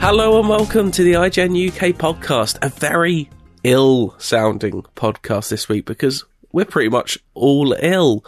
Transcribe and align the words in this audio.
Hello 0.00 0.40
and 0.40 0.48
welcome 0.48 0.90
to 0.92 1.02
the 1.04 1.12
IGN 1.12 1.68
UK 1.68 1.94
podcast, 1.96 2.58
a 2.62 2.68
very 2.70 3.28
ill 3.62 4.14
sounding 4.18 4.82
podcast 4.96 5.50
this 5.50 5.68
week 5.68 5.84
because 5.84 6.24
we're 6.52 6.64
pretty 6.64 6.88
much 6.88 7.18
all 7.34 7.74
ill. 7.80 8.24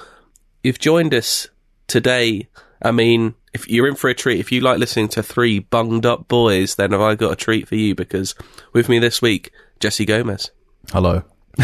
You've 0.63 0.79
joined 0.79 1.15
us 1.15 1.49
today. 1.87 2.49
I 2.83 2.91
mean, 2.93 3.35
if 3.55 3.69
you're 3.69 3.89
in 3.89 3.95
for 3.95 4.11
a 4.11 4.15
treat, 4.15 4.39
if 4.39 4.53
you 4.53 4.61
like 4.61 4.79
listening 4.79 5.09
to 5.09 5.23
three 5.23 5.61
bunged 5.61 6.05
up 6.07 6.29
boys, 6.29 6.75
then 6.75 6.93
have 6.93 7.01
I 7.01 7.15
got 7.15 7.33
a 7.33 7.37
treat 7.37 7.69
for 7.69 7.75
you 7.77 7.95
because 7.95 8.35
with 8.73 8.89
me 8.89 8.99
this 8.99 9.23
week, 9.23 9.51
Jesse 9.81 10.05
Gomez. 10.05 10.51
Hello. 10.91 11.23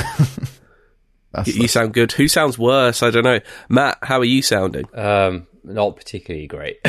Y- 1.35 1.43
you 1.47 1.69
sound 1.69 1.93
good. 1.93 2.11
Who 2.13 2.27
sounds 2.27 2.59
worse? 2.59 3.03
I 3.03 3.11
don't 3.11 3.23
know. 3.23 3.41
Matt, 3.69 3.99
how 4.03 4.19
are 4.19 4.25
you 4.25 4.41
sounding? 4.41 4.87
Um, 4.95 5.47
not 5.65 5.97
particularly 5.97 6.47
great. 6.47 6.79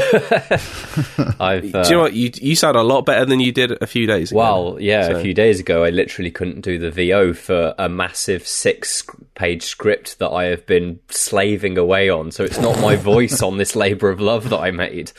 I've 1.40 1.74
uh, 1.74 1.84
Do 1.84 1.90
you 1.90 1.96
know 1.96 2.02
what? 2.02 2.14
You 2.14 2.32
you 2.36 2.56
sound 2.56 2.76
a 2.76 2.82
lot 2.84 3.06
better 3.06 3.26
than 3.26 3.40
you 3.40 3.52
did 3.52 3.72
a 3.82 3.88
few 3.88 4.06
days 4.08 4.32
ago. 4.32 4.40
well, 4.40 4.78
yeah, 4.80 5.08
So- 5.08 5.16
a 5.18 5.22
few 5.22 5.34
days 5.34 5.60
ago, 5.60 5.84
I 5.84 5.90
literally 5.90 6.32
couldn't 6.32 6.62
do 6.62 6.78
the 6.80 6.92
VO 6.92 7.34
for 7.34 7.74
a 7.78 7.90
massive 7.90 8.48
six-page 8.48 9.64
script 9.64 10.20
that 10.20 10.30
I 10.30 10.46
have 10.46 10.66
been 10.66 11.00
slaving 11.10 11.78
away 11.78 12.10
on. 12.10 12.32
So 12.32 12.44
it's 12.44 12.60
not 12.60 12.80
my 12.82 12.96
voice 12.96 13.42
on 13.42 13.58
this 13.58 13.76
labour 13.76 14.10
of 14.10 14.20
love 14.20 14.50
that 14.50 14.60
I 14.60 14.72
made. 14.72 15.12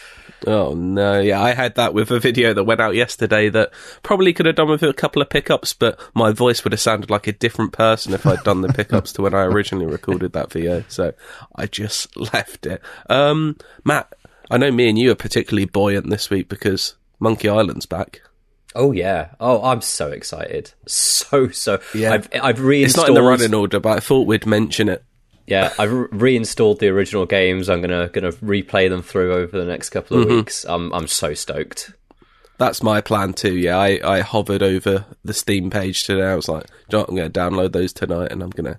Oh 0.47 0.75
no, 0.75 1.21
yeah, 1.21 1.43
I 1.43 1.53
had 1.53 1.75
that 1.75 1.93
with 1.93 2.11
a 2.11 2.19
video 2.19 2.55
that 2.55 2.65
went 2.65 2.81
out 2.81 2.95
yesterday 2.95 3.49
that 3.51 3.73
probably 4.03 4.33
could 4.33 4.47
have 4.47 4.57
done 4.57 4.69
with 4.71 4.83
a 4.83 4.93
couple 4.93 5.21
of 5.21 5.29
pickups, 5.29 5.75
but 5.75 6.01
my 6.15 6.33
voice 6.33 6.65
would 6.65 6.73
have 6.73 6.81
sounded 6.81 7.11
like 7.11 7.27
a 7.27 7.33
different 7.33 7.73
person 7.73 8.15
if 8.15 8.27
I'd 8.27 8.43
done 8.43 8.63
the 8.63 8.73
pickups 8.73 9.13
to 9.15 9.23
when 9.23 9.35
I 9.35 9.43
originally 9.43 9.87
recorded 9.87 10.33
that 10.33 10.51
video. 10.51 10.85
So 10.89 11.13
I 11.55 11.67
just 11.67 12.17
left 12.33 12.67
it. 12.67 12.81
Um, 13.09 13.57
Matt, 13.85 14.15
I 14.51 14.57
know 14.57 14.71
me 14.71 14.89
and 14.89 14.99
you 14.99 15.11
are 15.11 15.17
particularly 15.17 15.67
buoyant 15.67 16.09
this 16.09 16.31
week 16.31 16.49
because 16.49 16.95
Monkey 17.19 17.49
Island's 17.49 17.87
back. 17.87 18.23
Oh 18.75 18.93
yeah! 18.93 19.31
Oh, 19.41 19.63
I'm 19.63 19.81
so 19.81 20.11
excited. 20.11 20.73
So 21.31 21.49
so. 21.51 21.81
Yeah. 21.95 22.15
I've 22.15 22.29
I've 22.43 22.61
reinstalled. 22.61 23.05
It's 23.05 23.09
not 23.09 23.09
in 23.09 23.15
the 23.15 23.29
running 23.29 23.55
order, 23.55 23.79
but 23.79 23.97
I 23.97 24.01
thought 24.01 24.27
we'd 24.27 24.47
mention 24.47 24.89
it. 24.89 25.05
Yeah, 25.51 25.73
I've 25.79 25.93
re- 25.93 26.09
reinstalled 26.13 26.79
the 26.81 26.89
original 26.89 27.27
games. 27.27 27.69
I'm 27.69 27.81
gonna 27.83 28.09
gonna 28.09 28.33
replay 28.33 28.89
them 28.89 29.03
through 29.03 29.35
over 29.35 29.59
the 29.59 29.65
next 29.67 29.91
couple 29.91 30.17
Mm-hmm. 30.19 30.31
of 30.31 30.37
weeks. 30.37 30.65
I'm 30.65 30.93
I'm 30.93 31.07
so 31.09 31.35
stoked. 31.35 31.93
That's 32.59 32.83
my 32.83 33.01
plan 33.01 33.33
too. 33.33 33.57
Yeah, 33.57 33.79
I, 33.79 34.01
I 34.05 34.21
hovered 34.21 34.63
over 34.63 35.07
the 35.25 35.33
Steam 35.35 35.71
page 35.71 36.05
today. 36.05 36.25
I 36.27 36.35
was 36.37 36.49
like, 36.49 36.67
"Do 36.67 36.73
you 36.73 36.93
know 36.93 36.99
what? 37.01 37.09
I'm 37.09 37.17
going 37.17 37.33
to 37.33 37.41
download 37.41 37.73
those 37.73 37.93
tonight, 37.95 38.31
and 38.31 38.43
I'm 38.43 38.51
going 38.51 38.67
to 38.73 38.79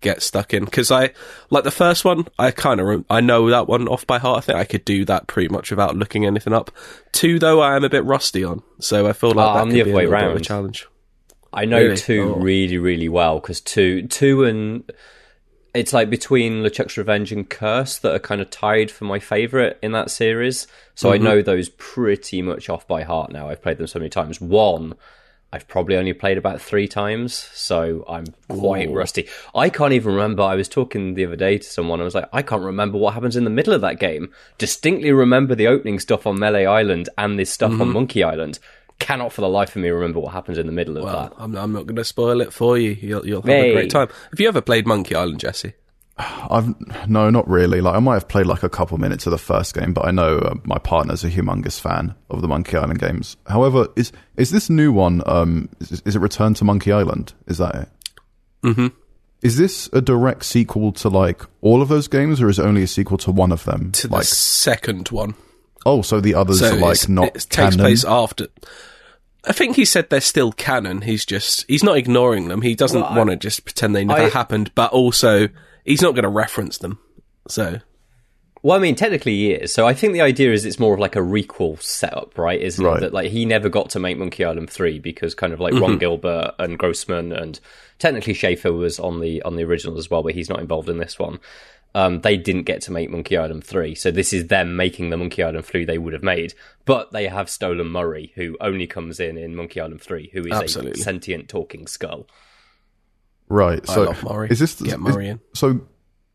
get 0.00 0.20
stuck 0.20 0.52
in 0.52 0.64
because 0.64 0.90
I 0.90 1.12
like 1.48 1.62
the 1.62 1.70
first 1.70 2.04
one. 2.04 2.26
I 2.40 2.50
kind 2.50 2.80
of 2.80 2.86
rem- 2.88 3.04
I 3.08 3.20
know 3.20 3.48
that 3.50 3.68
one 3.68 3.86
off 3.86 4.04
by 4.06 4.18
heart. 4.18 4.38
I 4.38 4.40
think 4.40 4.58
I 4.58 4.64
could 4.64 4.84
do 4.84 5.04
that 5.04 5.28
pretty 5.28 5.48
much 5.48 5.70
without 5.70 5.96
looking 5.96 6.26
anything 6.26 6.52
up. 6.52 6.72
Two 7.12 7.38
though, 7.38 7.60
I 7.60 7.76
am 7.76 7.84
a 7.84 7.88
bit 7.88 8.04
rusty 8.04 8.42
on, 8.42 8.62
so 8.80 9.06
I 9.06 9.12
feel 9.12 9.30
like 9.30 9.46
Ah, 9.46 9.54
that 9.54 9.60
I'm 9.60 9.68
could 9.68 9.78
the 9.78 9.82
be 9.84 9.92
way 9.92 10.06
a 10.06 10.10
bit 10.10 10.24
of 10.24 10.36
a 10.36 10.40
challenge. 10.40 10.86
I 11.52 11.66
know 11.66 11.78
Really? 11.82 11.96
two 11.96 12.34
Oh. 12.34 12.40
really, 12.40 12.78
really 12.78 13.08
well 13.08 13.38
because 13.40 13.60
two, 13.60 14.08
two, 14.08 14.42
and 14.44 14.90
it's 15.74 15.92
like 15.92 16.10
between 16.10 16.62
LeChuck's 16.62 16.96
Revenge 16.98 17.32
and 17.32 17.48
Curse 17.48 17.98
that 17.98 18.14
are 18.14 18.18
kind 18.18 18.40
of 18.40 18.50
tied 18.50 18.90
for 18.90 19.04
my 19.04 19.18
favorite 19.18 19.78
in 19.82 19.92
that 19.92 20.10
series. 20.10 20.66
So 20.94 21.10
Mm-hmm. 21.10 21.26
I 21.26 21.30
know 21.30 21.42
those 21.42 21.68
pretty 21.70 22.42
much 22.42 22.68
off 22.68 22.86
by 22.88 23.02
heart 23.02 23.30
now. 23.32 23.48
I've 23.48 23.62
played 23.62 23.78
them 23.78 23.86
so 23.86 23.98
many 23.98 24.08
times. 24.10 24.40
One, 24.40 24.94
I've 25.52 25.66
probably 25.66 25.96
only 25.96 26.12
played 26.12 26.38
about 26.38 26.60
three 26.60 26.86
times, 26.86 27.34
so 27.34 28.04
I'm 28.08 28.26
quite 28.48 28.88
rusty. 28.90 29.28
I 29.52 29.68
can't 29.68 29.92
even 29.92 30.12
remember. 30.14 30.42
I 30.44 30.54
was 30.54 30.68
talking 30.68 31.14
the 31.14 31.24
other 31.26 31.34
day 31.34 31.58
to 31.58 31.64
someone. 31.66 32.00
I 32.00 32.04
was 32.04 32.14
like, 32.14 32.28
I 32.32 32.42
can't 32.42 32.62
remember 32.62 32.98
what 32.98 33.14
happens 33.14 33.34
in 33.34 33.42
the 33.42 33.50
middle 33.50 33.72
of 33.74 33.80
that 33.80 33.98
game. 33.98 34.32
Distinctly 34.58 35.10
remember 35.10 35.56
the 35.56 35.66
opening 35.66 35.98
stuff 35.98 36.24
on 36.24 36.38
Melee 36.38 36.66
Island 36.66 37.08
and 37.18 37.36
this 37.36 37.50
stuff 37.50 37.72
Mm-hmm. 37.72 37.82
on 37.82 37.92
Monkey 37.92 38.22
Island. 38.22 38.60
Cannot 39.00 39.32
for 39.32 39.40
the 39.40 39.48
life 39.48 39.74
of 39.74 39.82
me 39.82 39.88
remember 39.88 40.20
what 40.20 40.32
happens 40.32 40.56
in 40.58 40.66
the 40.66 40.72
middle 40.72 40.96
of 40.96 41.04
Well, 41.04 41.22
that. 41.22 41.32
I'm, 41.38 41.56
I'm 41.56 41.72
not 41.72 41.86
going 41.86 41.96
to 41.96 42.04
spoil 42.04 42.40
it 42.40 42.52
for 42.52 42.78
you. 42.78 42.90
You'll, 42.90 43.26
you'll 43.26 43.42
have 43.42 43.50
a 43.50 43.72
great 43.72 43.90
time. 43.90 44.08
Have 44.30 44.38
you 44.38 44.46
ever 44.46 44.60
played 44.60 44.86
Monkey 44.86 45.14
Island, 45.16 45.40
Jesse? 45.40 45.72
I've 46.18 46.74
no, 47.08 47.30
not 47.30 47.48
really. 47.48 47.80
Like 47.80 47.94
I 47.96 47.98
might 47.98 48.14
have 48.14 48.28
played 48.28 48.44
like 48.46 48.62
a 48.62 48.68
couple 48.68 48.98
minutes 48.98 49.26
of 49.26 49.30
the 49.30 49.38
first 49.38 49.74
game, 49.74 49.94
but 49.94 50.04
I 50.06 50.10
know 50.10 50.36
uh, 50.38 50.54
my 50.64 50.76
partner's 50.78 51.24
a 51.24 51.30
humongous 51.30 51.80
fan 51.80 52.14
of 52.28 52.42
the 52.42 52.48
Monkey 52.48 52.76
Island 52.76 52.98
games. 52.98 53.38
However, 53.46 53.88
is 53.96 54.12
is 54.36 54.50
this 54.50 54.68
new 54.68 54.92
one? 54.92 55.22
Um, 55.24 55.70
is, 55.80 56.02
is 56.04 56.16
it 56.16 56.20
Return 56.20 56.52
to 56.54 56.64
Monkey 56.64 56.92
Island? 56.92 57.32
Is 57.46 57.56
that 57.56 57.74
it? 57.74 57.88
Mm-hmm. 58.62 58.86
Is 59.40 59.56
this 59.56 59.88
a 59.94 60.02
direct 60.02 60.44
sequel 60.44 60.92
to 60.92 61.08
like 61.08 61.42
all 61.62 61.80
of 61.80 61.88
those 61.88 62.06
games, 62.06 62.42
or 62.42 62.50
is 62.50 62.58
it 62.58 62.66
only 62.66 62.82
a 62.82 62.86
sequel 62.86 63.16
to 63.18 63.30
one 63.32 63.50
of 63.50 63.64
them? 63.64 63.90
To 63.92 64.08
the 64.08 64.22
second 64.22 65.08
one. 65.08 65.34
oh, 65.86 66.02
so 66.02 66.20
the 66.20 66.34
others 66.34 66.58
so 66.58 66.74
are 66.74 66.78
like 66.78 67.08
not 67.08 67.28
it 67.28 67.32
takes 67.34 67.46
canon. 67.46 67.78
place 67.78 68.04
after. 68.04 68.48
I 69.44 69.52
think 69.52 69.76
he 69.76 69.84
said 69.84 70.10
they're 70.10 70.20
still 70.20 70.52
canon. 70.52 71.02
He's 71.02 71.24
just 71.24 71.64
he's 71.68 71.82
not 71.82 71.96
ignoring 71.96 72.48
them. 72.48 72.62
He 72.62 72.74
doesn't 72.74 73.00
Well, 73.00 73.14
want 73.16 73.30
to 73.30 73.36
just 73.36 73.64
pretend 73.64 73.94
they 73.96 74.04
never 74.04 74.22
I- 74.24 74.28
happened, 74.28 74.72
but 74.74 74.92
also 74.92 75.48
he's 75.84 76.02
not 76.02 76.14
going 76.14 76.24
to 76.24 76.28
reference 76.28 76.78
them. 76.78 76.98
So 77.48 77.80
Well, 78.62 78.76
I 78.76 78.80
mean, 78.80 78.94
technically 78.96 79.32
he 79.36 79.52
is. 79.52 79.72
So 79.72 79.86
I 79.86 79.94
think 79.94 80.12
the 80.12 80.20
idea 80.20 80.52
is 80.52 80.66
it's 80.66 80.78
more 80.78 80.92
of 80.92 81.00
like 81.00 81.16
a 81.16 81.20
requel 81.20 81.80
setup, 81.80 82.36
right? 82.36 82.60
Isn't 82.60 82.84
Right. 82.84 82.98
it? 82.98 83.00
That 83.00 83.14
like 83.14 83.30
he 83.30 83.46
never 83.46 83.70
got 83.70 83.88
to 83.90 83.98
make 83.98 84.18
Monkey 84.18 84.44
Island 84.44 84.68
three 84.68 84.98
because 84.98 85.34
kind 85.34 85.52
of 85.54 85.60
like 85.60 85.72
Ron 85.72 85.82
mm-hmm. 85.92 85.98
Gilbert 85.98 86.54
and 86.58 86.78
Grossman 86.78 87.32
and 87.32 87.58
technically 87.98 88.34
Schafer 88.34 88.76
was 88.76 89.00
on 89.00 89.20
the 89.20 89.40
on 89.42 89.56
the 89.56 89.64
original 89.64 89.96
as 89.98 90.10
well, 90.10 90.22
but 90.22 90.34
he's 90.34 90.50
not 90.50 90.60
involved 90.60 90.90
in 90.90 90.98
this 90.98 91.18
one. 91.18 91.38
Um, 91.94 92.20
they 92.20 92.36
didn't 92.36 92.62
get 92.64 92.82
to 92.82 92.92
make 92.92 93.10
Monkey 93.10 93.36
Island 93.36 93.64
3, 93.64 93.96
so 93.96 94.10
this 94.12 94.32
is 94.32 94.46
them 94.46 94.76
making 94.76 95.10
the 95.10 95.16
Monkey 95.16 95.42
Island 95.42 95.64
3 95.64 95.84
they 95.84 95.98
would 95.98 96.12
have 96.12 96.22
made. 96.22 96.54
But 96.84 97.10
they 97.10 97.26
have 97.26 97.50
stolen 97.50 97.88
Murray, 97.88 98.32
who 98.36 98.56
only 98.60 98.86
comes 98.86 99.18
in 99.18 99.36
in 99.36 99.56
Monkey 99.56 99.80
Island 99.80 100.00
3, 100.00 100.30
who 100.32 100.46
is 100.46 100.52
Absolutely. 100.52 101.00
a 101.00 101.04
sentient 101.04 101.48
talking 101.48 101.88
skull. 101.88 102.28
Right. 103.48 103.80
I 103.90 103.94
So 103.94 104.02
love 104.04 104.22
Murray. 104.22 104.48
is 104.50 104.60
this 104.60 104.74
Get 104.80 104.92
is- 104.94 104.98
Murray 104.98 105.28
in. 105.28 105.40
So 105.54 105.80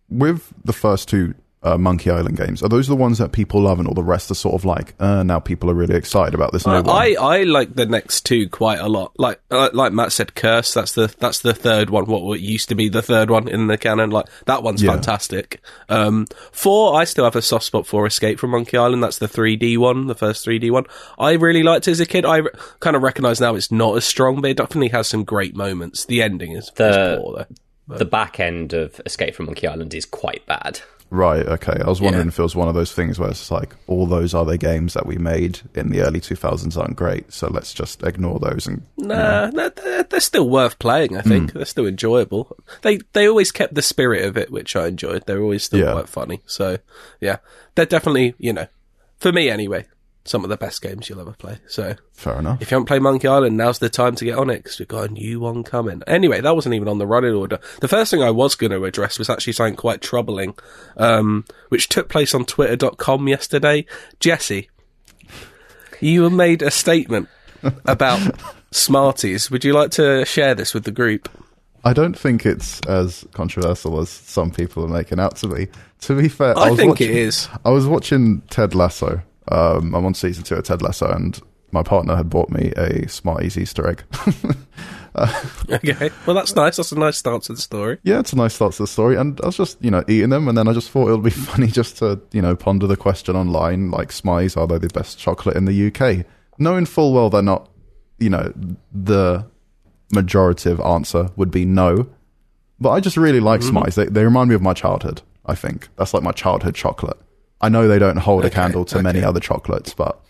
with 0.10 0.52
the 0.66 0.74
first 0.74 1.08
two 1.08 1.36
uh, 1.66 1.78
Monkey 1.78 2.10
Island 2.12 2.38
games, 2.38 2.62
are 2.64 2.70
those 2.70 2.88
the 2.88 2.96
ones 2.96 3.18
that 3.18 3.32
people 3.32 3.62
love, 3.62 3.80
and 3.80 3.88
all 3.88 3.94
the 3.94 4.04
rest 4.04 4.30
are 4.32 4.36
sort 4.36 4.56
of 4.56 4.64
like, 4.66 4.94
uh, 5.00 5.24
now 5.24 5.40
people 5.40 5.70
are 5.70 5.74
really 5.74 5.96
excited 5.96 6.34
about 6.34 6.52
this 6.54 6.66
new 6.66 6.74
Uh. 6.74 6.84
I 6.86 7.16
I 7.20 7.44
like 7.44 7.76
the 7.76 7.86
next 7.86 8.26
two 8.26 8.48
quite 8.50 8.80
a 8.80 8.88
lot. 8.88 9.12
Like 9.18 9.42
uh, 9.52 9.70
like 9.74 9.92
Matt 9.94 10.12
said, 10.12 10.36
Curse. 10.36 10.74
That's 10.74 10.94
the 10.94 11.14
that's 11.20 11.40
the 11.40 11.54
third 11.54 11.90
one. 11.90 12.06
What, 12.06 12.22
what 12.24 12.40
used 12.40 12.70
to 12.70 12.76
be 12.76 12.90
the 12.90 13.02
third 13.02 13.30
one 13.30 13.48
in 13.48 13.68
the 13.68 13.78
canon. 13.78 14.10
Like 14.12 14.26
that 14.46 14.64
one's 14.64 14.82
Yeah. 14.84 14.92
fantastic. 14.92 15.62
Um, 15.90 16.28
four. 16.52 16.96
I 17.00 17.04
still 17.06 17.24
have 17.26 17.36
a 17.36 17.42
soft 17.42 17.66
spot 17.66 17.88
for 17.88 18.06
Escape 18.06 18.40
from 18.40 18.52
Monkey 18.52 18.78
Island. 18.78 19.04
That's 19.04 19.18
the 19.18 19.28
3D 19.28 19.78
one, 19.78 20.08
the 20.08 20.16
first 20.16 20.46
3D 20.46 20.72
one. 20.72 20.86
I 21.20 21.32
really 21.34 21.64
liked 21.64 21.88
it 21.88 21.92
as 21.92 22.00
a 22.00 22.06
kid. 22.06 22.26
I 22.26 22.38
re- 22.38 22.50
kind 22.80 22.96
of 22.96 23.02
recognise 23.04 23.42
now 23.42 23.56
it's 23.56 23.72
not 23.72 23.98
as 23.98 24.06
strong, 24.06 24.42
but 24.42 24.52
it 24.52 24.58
definitely 24.58 24.90
has 24.90 25.08
some 25.08 25.24
great 25.24 25.56
moments. 25.56 26.06
The 26.06 26.22
ending 26.22 26.52
is, 26.54 26.72
The- 26.76 27.14
is 27.16 27.20
poor 27.20 27.36
though. 27.88 27.98
The 27.98 28.06
back 28.06 28.40
end 28.40 28.74
of 28.74 29.00
Escape 29.06 29.36
from 29.36 29.46
Monkey 29.46 29.68
Island 29.68 29.94
is 29.94 30.06
quite 30.06 30.44
bad. 30.48 30.82
Right. 31.16 31.46
Okay. 31.46 31.80
I 31.84 31.88
was 31.88 32.02
wondering 32.02 32.26
Yeah. 32.26 32.30
if 32.30 32.40
it 32.40 32.44
was 32.44 32.56
one 32.56 32.68
of 32.68 32.76
those 32.76 32.92
things 32.92 33.18
where 33.18 33.30
it's 33.30 33.50
like 33.50 33.74
all 33.88 34.06
those 34.06 34.34
other 34.34 34.58
games 34.58 34.94
that 34.96 35.06
we 35.06 35.16
made 35.18 35.62
in 35.74 35.90
the 35.90 36.02
early 36.02 36.20
2000s 36.20 36.78
aren't 36.78 36.98
great, 36.98 37.32
so 37.32 37.48
let's 37.48 37.74
just 37.74 38.04
ignore 38.04 38.38
those 38.40 38.68
and 38.68 38.82
Nah, 38.98 39.50
they're, 39.52 39.70
they're, 39.70 40.04
they're 40.04 40.20
still 40.20 40.50
worth 40.50 40.78
playing. 40.78 41.16
I 41.18 41.22
think 41.22 41.52
hmm. 41.52 41.58
they're 41.58 41.66
still 41.66 41.88
enjoyable. 41.88 42.56
They 42.82 43.00
they 43.14 43.28
always 43.30 43.52
kept 43.52 43.76
the 43.76 43.82
spirit 43.82 44.26
of 44.26 44.36
it, 44.38 44.52
which 44.52 44.76
I 44.76 44.88
enjoyed. 44.88 45.26
They're 45.26 45.42
always 45.42 45.64
still 45.64 45.80
Yeah. 45.80 45.94
quite 45.94 46.10
funny. 46.10 46.42
So 46.46 46.78
yeah, 47.22 47.38
they're 47.76 47.86
definitely 47.86 48.36
you 48.38 48.52
know, 48.52 48.68
for 49.18 49.32
me 49.32 49.50
anyway, 49.50 49.86
some 50.26 50.44
of 50.44 50.50
the 50.50 50.58
best 50.58 50.82
games 50.82 51.08
you'll 51.08 51.22
ever 51.22 51.34
play. 51.34 51.60
So 51.68 51.96
fair 52.14 52.40
enough. 52.40 52.62
if 52.62 52.72
you 52.72 52.76
haven't 52.76 52.88
played 52.88 53.04
Monkey 53.04 53.28
Island, 53.28 53.56
now's 53.56 53.80
the 53.80 53.90
time 53.90 54.16
to 54.16 54.26
get 54.26 54.38
on 54.38 54.50
it 54.50 54.58
because 54.64 54.80
we've 54.80 54.88
got 54.88 55.10
a 55.10 55.14
new 55.14 55.40
one 55.40 55.64
coming. 55.64 56.02
Anyway, 56.08 56.42
that 56.42 56.56
wasn't 56.56 56.76
even 56.76 56.88
on 56.88 56.98
the 56.98 57.08
running 57.08 57.34
order. 57.34 57.60
The 57.80 57.88
first 57.88 58.12
thing 58.12 58.24
I 58.24 58.32
was 58.32 58.56
going 58.56 58.72
to 58.72 58.84
address 58.84 59.20
was 59.20 59.30
actually 59.30 59.54
something 59.54 59.76
quite 59.76 60.02
troubling, 60.02 60.56
um, 60.98 61.46
which 61.70 61.90
took 61.90 62.10
place 62.10 62.34
on 62.34 62.44
Twitter.com 62.46 63.28
yesterday. 63.28 63.86
Jesse, 64.20 64.70
you 66.02 66.30
made 66.30 66.62
a 66.62 66.72
statement 66.72 67.30
about 67.86 68.20
Smarties. 68.72 69.52
Would 69.52 69.64
you 69.64 69.74
like 69.74 69.92
to 69.92 70.26
share 70.26 70.56
this 70.56 70.74
with 70.74 70.84
the 70.84 70.92
group? 70.92 71.30
I 71.84 71.94
don't 71.94 72.18
think 72.18 72.48
it's 72.48 72.82
as 72.88 73.26
controversial 73.34 74.00
as 74.00 74.10
some 74.10 74.50
people 74.50 74.84
are 74.84 74.88
making 74.88 75.20
out 75.20 75.36
to 75.38 75.48
be. 75.48 75.68
To 76.02 76.20
be 76.20 76.30
fair, 76.30 76.58
I 76.58 76.72
was 76.72 76.80
think 76.80 76.90
watching, 76.94 77.10
it 77.12 77.16
is. 77.16 77.48
I 77.64 77.70
was 77.70 77.86
watching 77.86 78.42
Ted 78.50 78.74
Lasso. 78.74 79.22
Um, 79.52 79.94
I'm 79.96 80.06
on 80.06 80.14
season 80.14 80.44
two 80.44 80.56
of 80.56 80.64
Ted 80.64 80.82
Lasso, 80.82 81.12
and 81.12 81.40
my 81.72 81.84
partner 81.84 82.16
had 82.16 82.30
bought 82.30 82.50
me 82.50 82.72
a 82.78 83.08
Smarties 83.08 83.58
Easter 83.58 83.88
egg. 83.88 84.04
Okay. 85.70 86.10
Well, 86.26 86.36
that's 86.36 86.56
nice. 86.56 86.76
That's 86.76 86.92
a 86.92 87.00
nice 87.00 87.18
start 87.18 87.44
to 87.44 87.54
the 87.54 87.62
story. 87.62 88.00
yeah, 88.04 88.20
it's 88.20 88.34
a 88.34 88.36
nice 88.36 88.54
start 88.54 88.74
to 88.74 88.84
the 88.84 88.88
story. 88.88 89.16
And 89.16 89.40
I 89.42 89.46
was 89.46 89.56
just, 89.58 89.82
you 89.82 89.90
know, 89.90 90.04
eating 90.10 90.30
them, 90.30 90.48
and 90.50 90.58
then 90.58 90.68
I 90.68 90.74
just 90.74 90.90
thought 90.90 91.08
it 91.08 91.12
would 91.14 91.24
be 91.24 91.30
funny 91.52 91.68
just 91.68 91.98
to, 92.00 92.20
you 92.34 92.42
know, 92.42 92.56
ponder 92.56 92.86
the 92.88 92.98
question 92.98 93.36
online, 93.36 93.92
like 93.92 94.12
Smarties, 94.12 94.58
are 94.58 94.68
they 94.68 94.78
the 94.78 94.90
best 94.90 95.18
chocolate 95.18 95.56
in 95.56 95.66
the 95.66 95.88
UK? 95.88 96.26
Knowing 96.58 96.86
full 96.86 97.14
well 97.14 97.30
they're 97.30 97.42
not, 97.42 97.70
you 98.20 98.30
know, 98.30 98.52
the 98.92 99.46
majorative 100.14 100.86
answer 100.86 101.30
would 101.36 101.52
be 101.52 101.66
no. 101.66 102.08
But 102.80 102.92
I 102.92 103.00
just 103.00 103.16
really 103.16 103.40
like 103.40 103.62
Smarties. 103.64 103.96
They, 103.96 104.06
they 104.08 104.26
remind 104.26 104.50
me 104.50 104.56
of 104.56 104.62
my 104.62 104.74
childhood, 104.74 105.22
I 105.46 105.56
think. 105.56 105.88
That's 105.96 106.14
like 106.14 106.24
my 106.24 106.34
childhood 106.34 106.76
chocolate. 106.76 107.18
I 107.62 107.70
know 107.70 107.88
they 107.88 108.00
don't 108.00 108.18
hold 108.18 108.46
a 108.46 108.50
candle 108.50 108.86
to 108.86 109.02
many 109.02 109.24
other 109.24 109.40
chocolates, 109.40 109.94
but 109.94 110.22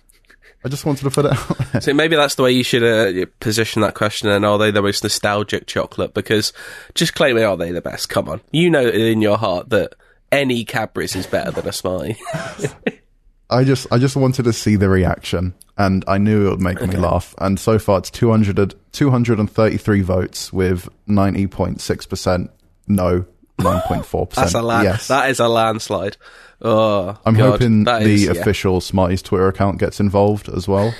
I 0.63 0.69
just 0.69 0.85
wanted 0.85 1.03
to 1.03 1.11
put 1.11 1.25
it 1.25 1.33
out 1.33 1.57
there. 1.71 1.81
So 1.81 1.93
maybe 1.93 2.15
that's 2.15 2.35
the 2.35 2.43
way 2.43 2.51
you 2.51 2.63
should 2.63 2.83
uh, 2.83 3.25
position 3.39 3.81
that 3.81 3.93
question. 3.93 4.29
And 4.29 4.45
are 4.45 4.57
they 4.57 4.71
the 4.71 4.81
most 4.81 5.03
nostalgic 5.03 5.67
chocolate? 5.67 6.13
Because 6.13 6.53
just 6.93 7.13
claiming 7.13 7.43
are 7.43 7.57
they 7.57 7.71
the 7.71 7.81
best? 7.81 8.09
Come 8.09 8.29
on, 8.29 8.41
you 8.51 8.69
know 8.69 8.87
in 8.87 9.21
your 9.21 9.37
heart 9.37 9.69
that 9.69 9.93
any 10.31 10.65
Cadbury's 10.65 11.15
is 11.15 11.27
better 11.27 11.51
than 11.51 11.67
a 11.67 11.71
Smiley. 11.71 12.17
I 13.49 13.63
just 13.63 13.85
I 13.91 13.99
just 13.99 14.15
wanted 14.15 14.43
to 14.43 14.53
see 14.53 14.75
the 14.75 14.89
reaction, 14.89 15.53
and 15.77 16.03
I 16.07 16.17
knew 16.17 16.47
it 16.47 16.49
would 16.49 16.61
make 16.61 16.81
me 16.81 16.95
laugh. 16.95 17.35
And 17.37 17.59
so 17.59 17.77
far, 17.77 17.99
it's 17.99 18.09
200, 18.09 18.73
233 18.91 20.01
votes 20.01 20.51
with 20.51 20.89
ninety 21.05 21.45
point 21.45 21.79
six 21.79 22.07
percent 22.07 22.49
no, 22.87 23.25
nine 23.59 23.81
point 23.81 24.05
four 24.05 24.25
percent 24.25 24.45
That's 24.45 24.55
a 24.55 24.61
land. 24.63 24.85
yes. 24.85 25.07
That 25.09 25.29
is 25.29 25.39
a 25.39 25.47
landslide. 25.47 26.17
Oh, 26.61 27.17
I'm 27.25 27.35
God, 27.35 27.51
hoping 27.51 27.83
that 27.83 28.03
the 28.03 28.13
is- 28.13 28.23
yeah. 28.23 28.31
official 28.31 28.81
Smarties 28.81 29.21
Twitter 29.21 29.47
account 29.47 29.77
gets 29.79 29.99
involved 29.99 30.49
as 30.49 30.67
well, 30.67 30.93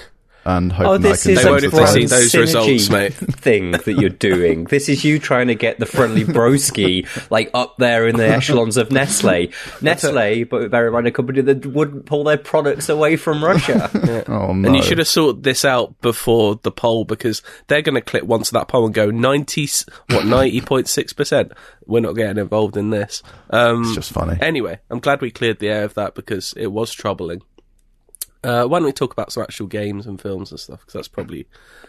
and 0.45 0.71
hoping 0.71 0.91
Oh, 0.91 0.97
this 0.97 1.25
I 1.25 1.29
can 1.29 1.37
is 1.39 1.45
a 1.45 1.49
won't 1.51 1.61
send 1.61 1.73
if 1.73 1.73
it 1.73 1.75
they 1.77 1.85
to 1.85 1.91
see 1.91 2.05
those 2.05 2.31
synergy 2.31 2.39
results, 2.39 2.89
mate. 2.89 3.13
thing 3.35 3.71
that 3.71 3.87
you're 3.87 4.09
doing. 4.09 4.65
this 4.65 4.87
is 4.89 5.03
you 5.03 5.19
trying 5.19 5.47
to 5.47 5.55
get 5.55 5.79
the 5.79 5.85
friendly 5.85 6.23
broski 6.23 7.07
like 7.31 7.49
up 7.53 7.77
there 7.77 8.07
in 8.07 8.15
the 8.17 8.27
echelons 8.27 8.77
of 8.77 8.91
Nestle. 8.91 9.49
Nestle, 9.81 10.43
but 10.43 10.69
bear 10.71 10.87
in 10.87 10.93
mind 10.93 11.07
a 11.07 11.11
company 11.11 11.41
that 11.41 11.65
wouldn't 11.65 12.05
pull 12.05 12.23
their 12.23 12.37
products 12.37 12.89
away 12.89 13.15
from 13.15 13.43
Russia. 13.43 13.89
Oh 14.27 14.53
no! 14.53 14.67
And 14.67 14.75
you 14.75 14.81
should 14.83 14.97
have 14.97 15.07
sorted 15.07 15.43
this 15.43 15.65
out 15.65 15.99
before 16.01 16.55
the 16.63 16.71
poll 16.71 17.05
because 17.05 17.41
they're 17.67 17.81
going 17.81 17.95
to 17.95 18.01
click 18.01 18.23
once 18.23 18.49
that 18.51 18.67
poll 18.67 18.85
and 18.85 18.93
go 18.93 19.09
ninety 19.11 19.67
what 20.09 20.25
ninety 20.25 20.61
point 20.61 20.87
six 20.87 21.13
percent. 21.13 21.51
We're 21.85 21.99
not 22.01 22.13
getting 22.13 22.37
involved 22.37 22.77
in 22.77 22.89
this. 22.89 23.21
Um, 23.49 23.83
It's 23.83 23.95
just 23.95 24.11
funny. 24.11 24.37
Anyway, 24.41 24.79
I'm 24.89 24.99
glad 24.99 25.21
we 25.21 25.31
cleared 25.31 25.59
the 25.59 25.69
air 25.69 25.83
of 25.83 25.93
that 25.95 26.15
because 26.15 26.53
it 26.57 26.67
was 26.67 26.91
troubling. 26.93 27.41
Uh, 28.45 28.67
why 28.67 28.77
don't 28.77 28.85
we 28.85 28.91
talk 28.91 29.11
about 29.11 29.31
some 29.31 29.41
actual 29.41 29.65
games 29.65 30.05
and 30.05 30.21
films 30.21 30.51
and 30.51 30.59
stuff? 30.59 30.81
Because 30.81 30.93
that's 30.93 31.07
probably 31.07 31.47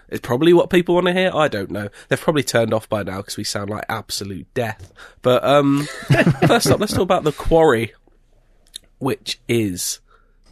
it's 0.08 0.26
probably 0.26 0.54
what 0.54 0.70
people 0.70 0.94
want 0.94 1.06
to 1.06 1.12
hear. 1.12 1.30
I 1.34 1.48
don't 1.48 1.70
know. 1.70 1.90
They've 2.08 2.20
probably 2.20 2.44
turned 2.44 2.72
off 2.72 2.88
by 2.88 3.02
now 3.02 3.18
because 3.18 3.36
we 3.36 3.44
sound 3.44 3.68
like 3.68 3.84
absolute 3.90 4.46
death. 4.54 4.90
But 5.20 5.44
um, 5.44 5.86
first 6.46 6.68
up, 6.68 6.80
let's 6.80 6.94
talk 6.94 7.02
about 7.02 7.24
the 7.24 7.32
Quarry, 7.32 7.92
which 8.98 9.38
is 9.48 10.00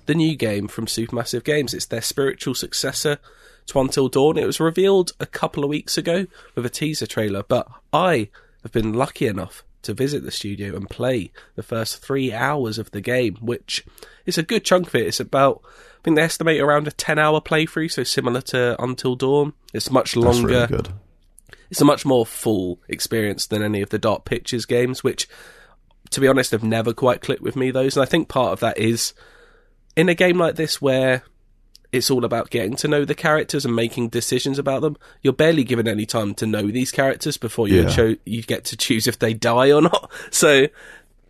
the 0.05 0.15
new 0.15 0.37
game 0.37 0.69
from 0.69 0.85
Supermassive 0.85 1.43
Games. 1.43 1.73
It's 1.73 1.87
their 1.87 2.03
spiritual 2.03 2.55
successor 2.55 3.19
to 3.67 3.81
Until 3.81 4.09
Dawn. 4.09 4.37
It 4.37 4.45
was 4.45 4.61
revealed 4.61 5.13
a 5.19 5.27
couple 5.27 5.65
of 5.65 5.71
weeks 5.71 5.97
ago 5.97 6.27
with 6.55 6.67
a 6.67 6.71
teaser 6.71 7.07
trailer, 7.07 7.43
but 7.45 7.67
I 7.95 8.29
have 8.63 8.73
been 8.73 8.93
lucky 8.93 9.27
enough 9.27 9.65
to 9.85 9.95
visit 9.95 10.23
the 10.23 10.31
studio 10.31 10.77
and 10.77 10.89
play 10.91 11.31
the 11.55 11.63
first 11.63 12.03
three 12.03 12.33
hours 12.33 12.79
of 12.79 12.91
the 12.91 13.01
game, 13.01 13.37
which 13.41 13.85
is 14.27 14.37
a 14.37 14.43
good 14.43 14.65
chunk 14.65 14.89
of 14.89 14.95
it. 14.95 15.07
It's 15.07 15.21
about, 15.21 15.63
think 16.05 16.17
they 16.17 16.23
estimate 16.23 16.61
around 16.61 16.87
a 16.87 16.93
10 16.93 17.19
hour 17.19 17.41
playthrough, 17.41 17.91
so 17.91 18.05
similar 18.05 18.41
to 18.43 18.81
Until 18.83 19.17
Dawn. 19.17 19.55
It's 19.73 19.91
much 19.91 20.13
That's 20.15 20.25
longer 20.25 20.49
really 20.49 20.67
good. 20.69 20.89
it's 21.71 21.81
a 21.81 21.85
much 21.85 22.05
more 22.05 22.25
full 22.25 22.79
experience 22.89 23.47
than 23.47 23.63
any 23.63 23.81
of 23.83 23.91
the 23.91 23.99
Dark 23.99 24.25
Pictures 24.25 24.67
games, 24.67 25.03
which, 25.03 25.27
to 26.11 26.21
be 26.21 26.29
honest, 26.29 26.53
have 26.53 26.63
never 26.63 26.93
quite 26.93 27.21
clicked 27.23 27.43
with 27.43 27.57
me. 27.57 27.71
Those, 27.71 27.97
and 27.97 28.03
I 28.03 28.07
think 28.07 28.29
part 28.29 28.53
of 28.53 28.61
that 28.61 28.79
is 28.79 29.15
in 29.97 30.09
a 30.09 30.15
game 30.15 30.39
like 30.39 30.57
this 30.57 30.81
where 30.81 31.23
it's 31.93 32.11
all 32.11 32.25
about 32.25 32.51
getting 32.51 32.75
to 32.75 32.89
know 32.89 33.05
the 33.05 33.15
characters 33.15 33.65
and 33.65 33.75
making 33.77 34.09
decisions 34.09 34.59
about 34.59 34.83
them. 34.83 34.97
You're 35.23 35.33
barely 35.33 35.63
given 35.65 35.87
any 35.87 36.07
time 36.07 36.35
to 36.35 36.47
know 36.47 36.63
these 36.67 36.91
characters 36.91 37.37
before 37.37 37.69
you 37.69 37.83
Yeah. 37.83 37.89
cho- 37.89 38.17
you 38.27 38.43
get 38.43 38.65
to 38.67 38.77
choose 38.77 39.07
if 39.07 39.19
they 39.21 39.33
die 39.33 39.71
or 39.73 39.81
not. 39.81 40.11
So, 40.33 40.67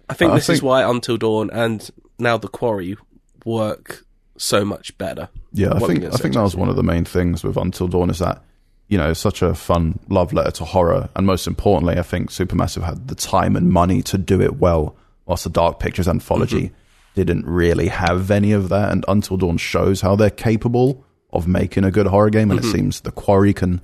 I 0.09 0.15
think 0.15 0.33
I 0.33 0.37
this 0.37 0.49
is 0.49 0.63
why 0.63 0.83
Until 0.83 1.17
Dawn 1.19 1.51
and 1.51 1.89
now 2.19 2.39
the 2.39 2.49
Quarry 2.49 2.97
work 3.45 4.04
so 4.37 4.65
much 4.65 4.97
better. 4.99 5.29
Yeah, 5.53 5.73
I 5.75 5.79
think 5.81 6.05
I 6.05 6.11
think 6.11 6.35
that 6.35 6.43
was 6.43 6.57
one 6.57 6.69
of 6.69 6.77
the 6.77 6.83
main 6.83 7.05
things 7.05 7.45
with 7.45 7.57
Until 7.57 7.89
Dawn 7.89 8.11
is 8.11 8.19
that 8.19 8.43
you 8.89 8.99
know 8.99 9.13
such 9.13 9.43
a 9.43 9.55
fun 9.55 9.99
love 10.09 10.33
letter 10.33 10.51
to 10.53 10.65
horror, 10.65 11.09
and 11.17 11.27
most 11.27 11.47
importantly, 11.47 11.99
I 11.99 12.03
think 12.03 12.31
Supermassive 12.31 12.83
had 12.83 13.09
the 13.09 13.15
time 13.15 13.57
and 13.57 13.71
money 13.71 14.03
to 14.03 14.19
do 14.19 14.41
it 14.41 14.59
well. 14.59 14.97
Whilst 15.27 15.45
the 15.45 15.51
Dark 15.51 15.81
Pictures 15.81 16.07
anthology 16.07 16.65
mm-hmm. 16.65 16.75
didn't 17.15 17.47
really 17.47 17.89
have 17.89 18.31
any 18.31 18.53
of 18.53 18.69
that, 18.69 18.93
and 18.93 19.05
Until 19.09 19.37
Dawn 19.37 19.57
shows 19.57 20.01
how 20.01 20.17
they're 20.17 20.31
capable 20.31 21.05
of 21.31 21.49
making 21.49 21.85
a 21.85 21.91
good 21.91 22.07
horror 22.07 22.31
game, 22.31 22.51
and 22.51 22.61
it 22.61 22.65
mm-hmm. 22.65 22.73
seems 22.73 23.01
the 23.01 23.13
Quarry 23.13 23.55
can. 23.55 23.81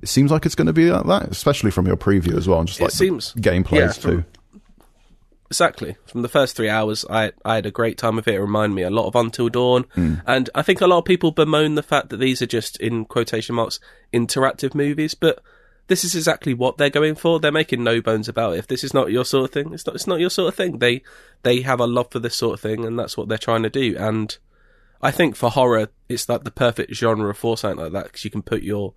It 0.00 0.08
seems 0.08 0.30
like 0.30 0.46
it's 0.46 0.54
going 0.54 0.68
to 0.68 0.72
be 0.72 0.92
like 0.92 1.06
that, 1.06 1.28
especially 1.30 1.72
from 1.72 1.86
your 1.86 1.96
preview 1.96 2.36
as 2.36 2.46
well, 2.46 2.60
and 2.60 2.68
just 2.68 2.80
like 2.80 2.90
the 2.90 2.96
seems- 2.96 3.34
gameplays 3.34 3.78
yeah, 3.78 4.10
too. 4.10 4.24
Exactly. 5.50 5.96
From 6.06 6.22
the 6.22 6.28
first 6.28 6.56
three 6.56 6.68
hours, 6.68 7.04
I 7.08 7.32
I 7.44 7.54
had 7.56 7.66
a 7.66 7.70
great 7.70 7.96
time 7.96 8.16
with 8.16 8.28
it. 8.28 8.34
It 8.34 8.40
reminded 8.40 8.74
me 8.74 8.82
a 8.82 8.90
lot 8.90 9.06
of 9.06 9.16
Until 9.16 9.48
Dawn, 9.48 9.84
Hmm. 9.94 10.14
and 10.26 10.50
I 10.54 10.62
think 10.62 10.80
a 10.80 10.86
lot 10.86 10.98
of 10.98 11.04
people 11.06 11.30
bemoan 11.30 11.74
the 11.74 11.82
fact 11.82 12.10
that 12.10 12.18
these 12.18 12.42
are 12.42 12.46
just 12.46 12.76
in 12.78 13.06
quotation 13.06 13.54
marks 13.54 13.80
interactive 14.12 14.74
movies, 14.74 15.14
but 15.14 15.42
this 15.86 16.04
is 16.04 16.14
exactly 16.14 16.52
what 16.52 16.76
they're 16.76 16.90
going 16.90 17.14
for. 17.14 17.40
They're 17.40 17.50
making 17.50 17.82
no 17.82 18.02
bones 18.02 18.28
about 18.28 18.52
it. 18.54 18.58
If 18.58 18.66
this 18.66 18.84
is 18.84 18.92
not 18.92 19.10
your 19.10 19.24
sort 19.24 19.44
of 19.44 19.50
thing, 19.52 19.72
it's 19.72 19.86
not. 19.86 19.94
It's 19.94 20.06
not 20.06 20.20
your 20.20 20.28
sort 20.28 20.48
of 20.48 20.54
thing. 20.54 20.78
They 20.80 21.02
they 21.44 21.62
have 21.62 21.80
a 21.80 21.86
love 21.86 22.10
for 22.10 22.18
this 22.18 22.36
sort 22.36 22.52
of 22.54 22.60
thing, 22.60 22.84
and 22.84 22.98
that's 22.98 23.16
what 23.16 23.28
they're 23.28 23.38
trying 23.38 23.62
to 23.62 23.70
do. 23.70 23.96
And 23.98 24.36
I 25.00 25.10
think 25.10 25.34
for 25.34 25.48
horror, 25.50 25.88
it's 26.10 26.28
like 26.28 26.44
the 26.44 26.50
perfect 26.50 26.94
genre 26.94 27.34
for 27.34 27.56
something 27.56 27.82
like 27.84 27.92
that 27.92 28.04
because 28.04 28.22
you 28.24 28.30
can 28.30 28.42
put 28.42 28.62
your 28.62 28.92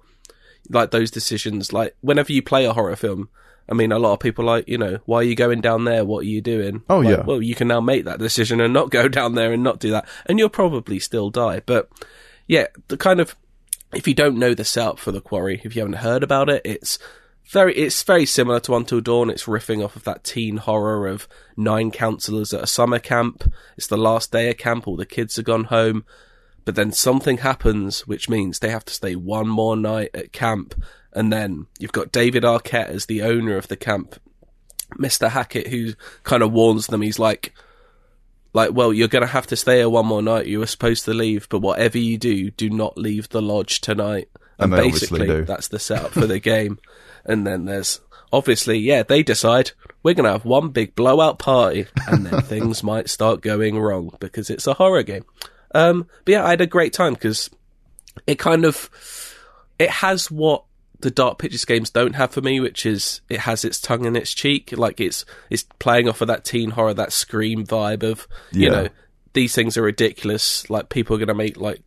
like 0.69 0.91
those 0.91 1.11
decisions. 1.11 1.71
Like 1.71 1.95
whenever 2.01 2.33
you 2.33 2.41
play 2.41 2.65
a 2.65 2.73
horror 2.73 2.97
film, 2.97 3.29
I 3.69 3.73
mean, 3.73 3.91
a 3.91 3.99
lot 3.99 4.13
of 4.13 4.19
people 4.19 4.43
are 4.45 4.57
like, 4.57 4.67
you 4.67 4.77
know, 4.77 4.99
why 5.05 5.17
are 5.17 5.23
you 5.23 5.35
going 5.35 5.61
down 5.61 5.85
there? 5.85 6.03
What 6.03 6.19
are 6.19 6.27
you 6.27 6.41
doing? 6.41 6.83
Oh, 6.89 6.99
Like, 6.99 7.17
yeah. 7.17 7.23
Well, 7.23 7.41
you 7.41 7.55
can 7.55 7.67
now 7.67 7.79
make 7.79 8.05
that 8.05 8.19
decision 8.19 8.59
and 8.59 8.73
not 8.73 8.89
go 8.91 9.07
down 9.07 9.35
there 9.35 9.53
and 9.53 9.63
not 9.63 9.79
do 9.79 9.91
that, 9.91 10.07
and 10.25 10.37
you'll 10.39 10.49
probably 10.49 10.99
still 10.99 11.29
die. 11.29 11.61
But 11.65 11.89
yeah, 12.47 12.67
the 12.89 12.97
kind 12.97 13.19
of 13.19 13.35
if 13.93 14.07
you 14.07 14.13
don't 14.13 14.37
know 14.37 14.53
the 14.53 14.65
setup 14.65 14.99
for 14.99 15.11
the 15.11 15.21
quarry, 15.21 15.61
if 15.63 15.75
you 15.75 15.81
haven't 15.81 15.97
heard 15.99 16.23
about 16.23 16.49
it, 16.49 16.61
it's 16.65 16.97
very 17.49 17.75
it's 17.75 18.03
very 18.03 18.25
similar 18.25 18.59
to 18.61 18.75
Until 18.75 19.01
Dawn. 19.01 19.29
It's 19.29 19.45
riffing 19.45 19.83
off 19.83 19.95
of 19.95 20.03
that 20.05 20.23
teen 20.23 20.57
horror 20.57 21.07
of 21.07 21.27
nine 21.57 21.91
counselors 21.91 22.53
at 22.53 22.63
a 22.63 22.67
summer 22.67 22.99
camp. 22.99 23.51
It's 23.77 23.87
the 23.87 23.97
last 23.97 24.31
day 24.31 24.49
of 24.49 24.57
camp, 24.57 24.87
all 24.87 24.95
the 24.95 25.05
kids 25.05 25.35
have 25.35 25.45
gone 25.45 25.65
home, 25.65 26.05
but 26.63 26.75
then 26.75 26.91
something 26.91 27.39
happens, 27.39 28.07
which 28.07 28.29
means 28.29 28.59
they 28.59 28.69
have 28.69 28.85
to 28.85 28.93
stay 28.93 29.15
one 29.15 29.47
more 29.47 29.75
night 29.75 30.11
at 30.13 30.31
camp. 30.31 30.75
And 31.13 31.31
then 31.31 31.67
you've 31.79 31.91
got 31.91 32.11
David 32.11 32.43
Arquette 32.43 32.89
as 32.89 33.05
the 33.05 33.21
owner 33.23 33.57
of 33.57 33.67
the 33.67 33.75
camp, 33.75 34.15
Mr. 34.97 35.29
Hackett, 35.29 35.67
who 35.67 35.93
kind 36.23 36.43
of 36.43 36.51
warns 36.51 36.87
them. 36.87 37.01
He's 37.01 37.19
like, 37.19 37.53
like, 38.53 38.71
well, 38.73 38.93
you're 38.93 39.07
going 39.07 39.21
to 39.21 39.27
have 39.27 39.47
to 39.47 39.55
stay 39.55 39.77
here 39.77 39.89
one 39.89 40.05
more 40.05 40.21
night. 40.21 40.47
You 40.47 40.59
were 40.59 40.67
supposed 40.67 41.05
to 41.05 41.13
leave, 41.13 41.47
but 41.49 41.59
whatever 41.59 41.97
you 41.97 42.17
do, 42.17 42.51
do 42.51 42.69
not 42.69 42.97
leave 42.97 43.29
the 43.29 43.41
lodge 43.41 43.81
tonight. 43.81 44.29
And 44.57 44.73
they 44.73 44.89
basically, 44.89 45.27
do. 45.27 45.45
that's 45.45 45.69
the 45.69 45.79
setup 45.79 46.11
for 46.11 46.27
the 46.27 46.39
game. 46.39 46.79
And 47.25 47.47
then 47.47 47.65
there's 47.65 47.99
obviously, 48.31 48.77
yeah, 48.77 49.03
they 49.03 49.23
decide 49.23 49.71
we're 50.03 50.13
going 50.13 50.25
to 50.25 50.31
have 50.31 50.45
one 50.45 50.69
big 50.69 50.95
blowout 50.95 51.39
party, 51.39 51.87
and 52.07 52.25
then 52.25 52.41
things 52.43 52.83
might 52.83 53.09
start 53.09 53.41
going 53.41 53.79
wrong 53.79 54.15
because 54.19 54.49
it's 54.49 54.67
a 54.67 54.73
horror 54.73 55.03
game. 55.03 55.25
Um, 55.73 56.07
but 56.25 56.31
yeah, 56.31 56.45
I 56.45 56.49
had 56.51 56.61
a 56.61 56.67
great 56.67 56.93
time 56.93 57.13
because 57.13 57.49
it 58.27 58.39
kind 58.39 58.65
of 58.65 58.89
it 59.79 59.89
has 59.89 60.29
what 60.29 60.65
the 61.01 61.11
Dark 61.11 61.39
Pictures 61.39 61.65
games 61.65 61.89
don't 61.89 62.15
have 62.15 62.31
for 62.31 62.41
me, 62.41 62.59
which 62.59 62.85
is 62.85 63.21
it 63.29 63.41
has 63.41 63.65
its 63.65 63.79
tongue 63.79 64.05
in 64.05 64.15
its 64.15 64.33
cheek. 64.33 64.73
Like 64.75 64.99
it's 64.99 65.25
it's 65.49 65.63
playing 65.79 66.07
off 66.07 66.21
of 66.21 66.27
that 66.27 66.45
teen 66.45 66.71
horror, 66.71 66.93
that 66.93 67.13
scream 67.13 67.65
vibe 67.65 68.03
of 68.03 68.27
you 68.51 68.69
know 68.69 68.87
these 69.33 69.55
things 69.55 69.77
are 69.77 69.83
ridiculous. 69.83 70.69
Like 70.69 70.89
people 70.89 71.15
are 71.15 71.19
going 71.19 71.27
to 71.27 71.33
make 71.33 71.57
like 71.57 71.81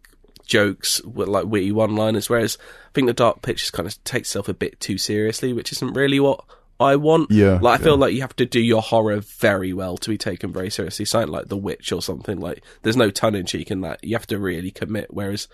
jokes 0.46 1.02
with 1.02 1.28
like 1.28 1.46
witty 1.46 1.72
one-liners, 1.72 2.28
whereas 2.28 2.58
I 2.60 2.90
think 2.92 3.06
the 3.06 3.12
Dark 3.12 3.42
Pictures 3.42 3.70
kind 3.70 3.86
of 3.86 4.02
takes 4.04 4.28
itself 4.28 4.48
a 4.48 4.54
bit 4.54 4.80
too 4.80 4.98
seriously, 4.98 5.52
which 5.52 5.72
isn't 5.72 5.94
really 5.94 6.20
what 6.20 6.44
I 6.80 6.96
want. 6.96 7.30
Yeah, 7.30 7.58
like 7.62 7.80
I 7.80 7.82
feel 7.82 7.94
yeah. 7.94 8.00
like 8.00 8.14
you 8.14 8.20
have 8.22 8.36
to 8.36 8.46
do 8.46 8.60
your 8.60 8.82
horror 8.82 9.20
very 9.20 9.72
well 9.72 9.96
to 9.98 10.10
be 10.10 10.18
taken 10.18 10.52
very 10.52 10.70
seriously. 10.70 11.04
Something 11.04 11.32
like 11.32 11.48
The 11.48 11.56
Witch 11.56 11.92
or 11.92 12.02
something 12.02 12.40
like 12.40 12.62
there's 12.82 12.96
no 12.96 13.10
tongue 13.10 13.36
in 13.36 13.46
cheek 13.46 13.70
in 13.70 13.82
that. 13.82 14.02
You 14.02 14.16
have 14.16 14.26
to 14.28 14.38
really 14.38 14.70
commit. 14.70 15.12
Whereas 15.12 15.48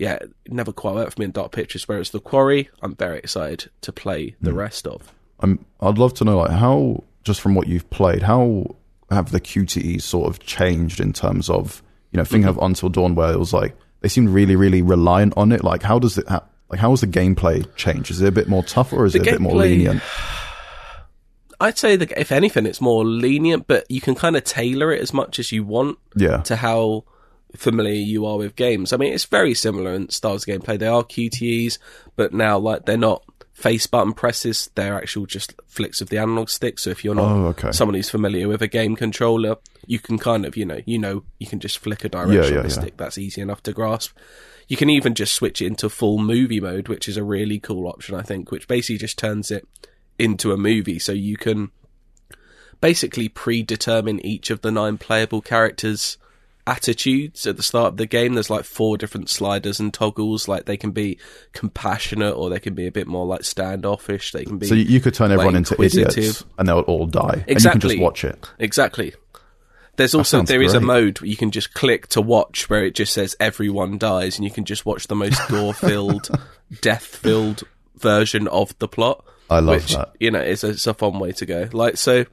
yeah, 0.00 0.14
it 0.14 0.32
never 0.48 0.72
quite 0.72 0.94
worked 0.94 1.14
for 1.14 1.20
me 1.20 1.26
in 1.26 1.30
Dark 1.30 1.52
Pictures. 1.52 1.86
Whereas 1.86 2.10
The 2.10 2.20
Quarry, 2.20 2.70
I'm 2.82 2.96
very 2.96 3.18
excited 3.18 3.70
to 3.82 3.92
play 3.92 4.34
the 4.40 4.52
rest 4.54 4.86
of. 4.86 5.12
I'm, 5.40 5.64
I'd 5.80 5.98
love 5.98 6.14
to 6.14 6.24
know, 6.24 6.38
like, 6.38 6.50
how 6.50 7.04
just 7.22 7.40
from 7.42 7.54
what 7.54 7.68
you've 7.68 7.88
played, 7.90 8.22
how 8.22 8.74
have 9.10 9.30
the 9.30 9.40
QTEs 9.40 10.02
sort 10.02 10.28
of 10.28 10.40
changed 10.40 11.00
in 11.00 11.12
terms 11.12 11.50
of, 11.50 11.82
you 12.12 12.16
know, 12.16 12.24
thinking 12.24 12.48
Mm-hmm. 12.50 12.58
of 12.60 12.64
Until 12.64 12.88
Dawn, 12.88 13.14
where 13.14 13.32
it 13.32 13.38
was 13.38 13.52
like 13.52 13.76
they 14.00 14.08
seemed 14.08 14.30
really, 14.30 14.56
really 14.56 14.80
reliant 14.82 15.34
on 15.36 15.52
it. 15.52 15.62
Like, 15.62 15.82
how 15.82 15.98
does 15.98 16.16
it, 16.16 16.26
ha- 16.28 16.44
like, 16.70 16.80
how 16.80 16.90
has 16.90 17.02
the 17.02 17.06
gameplay 17.06 17.66
changed? 17.76 18.10
Is 18.10 18.22
it 18.22 18.26
a 18.28 18.32
bit 18.32 18.48
more 18.48 18.62
tougher, 18.62 18.96
or 18.96 19.04
is 19.04 19.12
The 19.12 19.20
it 19.20 19.28
a 19.28 19.30
bit 19.32 19.40
more 19.40 19.54
lenient? 19.54 20.02
I'd 21.62 21.76
say 21.76 21.96
that 21.96 22.18
if 22.18 22.32
anything, 22.32 22.64
it's 22.64 22.80
more 22.80 23.04
lenient, 23.04 23.66
but 23.66 23.90
you 23.90 24.00
can 24.00 24.14
kind 24.14 24.34
of 24.36 24.44
tailor 24.44 24.92
it 24.92 25.02
as 25.02 25.12
much 25.12 25.38
as 25.38 25.52
you 25.52 25.62
want 25.62 25.98
Yeah, 26.16 26.38
to 26.42 26.56
how 26.56 27.04
familiar 27.56 27.94
you 27.94 28.26
are 28.26 28.38
with 28.38 28.56
games. 28.56 28.92
I 28.92 28.96
mean, 28.96 29.12
it's 29.12 29.24
very 29.24 29.54
similar 29.54 29.92
in 29.92 30.08
styles 30.10 30.46
of 30.46 30.54
gameplay. 30.54 30.78
They 30.78 30.86
are 30.86 31.02
QTEs, 31.02 31.78
but 32.16 32.32
now 32.32 32.58
like 32.58 32.86
they're 32.86 32.96
not 32.96 33.24
face 33.52 33.86
button 33.86 34.12
presses. 34.12 34.70
They're 34.74 34.94
actual 34.94 35.26
just 35.26 35.52
flicks 35.66 36.00
of 36.00 36.08
the 36.08 36.18
analog 36.18 36.48
stick. 36.48 36.78
So 36.78 36.90
if 36.90 37.04
you're 37.04 37.14
not 37.14 37.30
Oh, 37.30 37.46
okay. 37.48 37.72
someone 37.72 37.94
who's 37.94 38.10
familiar 38.10 38.48
with 38.48 38.62
a 38.62 38.68
game 38.68 38.96
controller, 38.96 39.56
you 39.86 39.98
can 39.98 40.18
kind 40.18 40.46
of, 40.46 40.56
you 40.56 40.64
know, 40.64 40.80
you 40.86 40.98
know, 40.98 41.24
you 41.38 41.46
can 41.46 41.60
just 41.60 41.78
flick 41.78 42.04
a 42.04 42.08
direction 42.08 42.54
yeah, 42.54 42.60
on 42.60 42.66
the 42.66 42.74
yeah. 42.74 42.80
stick. 42.80 42.96
That's 42.96 43.18
easy 43.18 43.40
enough 43.40 43.62
to 43.64 43.72
grasp. 43.72 44.16
You 44.68 44.76
can 44.76 44.88
even 44.88 45.14
just 45.14 45.34
switch 45.34 45.60
it 45.60 45.66
into 45.66 45.88
full 45.88 46.18
movie 46.18 46.60
mode, 46.60 46.88
which 46.88 47.08
is 47.08 47.16
a 47.16 47.24
really 47.24 47.58
cool 47.58 47.88
option, 47.88 48.14
I 48.14 48.22
think, 48.22 48.50
which 48.50 48.68
basically 48.68 48.98
just 48.98 49.18
turns 49.18 49.50
it 49.50 49.68
into 50.18 50.52
a 50.52 50.56
movie. 50.56 50.98
So 50.98 51.12
you 51.12 51.36
can 51.36 51.70
basically 52.80 53.28
predetermine 53.28 54.24
each 54.24 54.50
of 54.50 54.62
the 54.62 54.70
nine 54.70 54.96
playable 54.96 55.42
characters' 55.42 56.16
attitudes 56.70 57.46
at 57.46 57.56
the 57.56 57.62
start 57.62 57.88
of 57.88 57.96
the 57.96 58.06
game. 58.06 58.34
There's 58.34 58.48
like 58.48 58.64
four 58.64 58.96
different 58.96 59.28
sliders 59.28 59.80
and 59.80 59.92
toggles. 59.92 60.46
Like 60.46 60.66
they 60.66 60.76
can 60.76 60.92
be 60.92 61.18
compassionate 61.52 62.36
or 62.36 62.48
they 62.48 62.60
can 62.60 62.74
be 62.74 62.86
a 62.86 62.92
bit 62.92 63.08
more 63.08 63.26
like 63.26 63.44
standoffish. 63.44 64.30
They 64.32 64.44
can 64.44 64.58
be 64.58 64.66
So 64.66 64.74
you- 64.74 65.00
could 65.00 65.14
turn 65.14 65.32
everyone 65.32 65.56
into 65.56 65.80
idiots, 65.82 66.44
and 66.58 66.68
they'll 66.68 66.80
all 66.80 67.06
die, 67.06 67.44
and 67.48 67.62
you 67.62 67.70
can 67.70 67.80
just 67.80 67.98
watch 67.98 68.24
it. 68.24 68.48
Exactly. 68.58 69.14
There's 69.96 70.14
also 70.14 70.42
there 70.42 70.62
is 70.62 70.74
a 70.74 70.80
mode 70.80 71.20
where 71.20 71.28
you 71.28 71.36
can 71.36 71.50
just 71.50 71.74
click 71.74 72.06
to 72.08 72.22
watch 72.22 72.70
where 72.70 72.84
it 72.84 72.94
just 72.94 73.12
says 73.12 73.36
everyone 73.38 73.98
dies 73.98 74.38
and 74.38 74.44
you 74.44 74.50
can 74.50 74.64
just 74.64 74.86
watch 74.86 75.08
the 75.08 75.14
most 75.14 75.38
gore 75.48 75.74
filled, 75.74 76.30
death 76.80 77.04
filled 77.04 77.64
version 77.96 78.48
of 78.48 78.78
the 78.78 78.88
plot. 78.88 79.24
I 79.50 79.58
love 79.58 79.82
which, 79.82 79.94
that. 79.94 80.14
You 80.20 80.30
know, 80.30 80.40
a, 80.40 80.44
it's 80.44 80.86
a 80.86 80.94
fun 80.94 81.18
way 81.18 81.32
to 81.32 81.44
go. 81.44 81.68
Like 81.72 81.96
so 81.96 82.24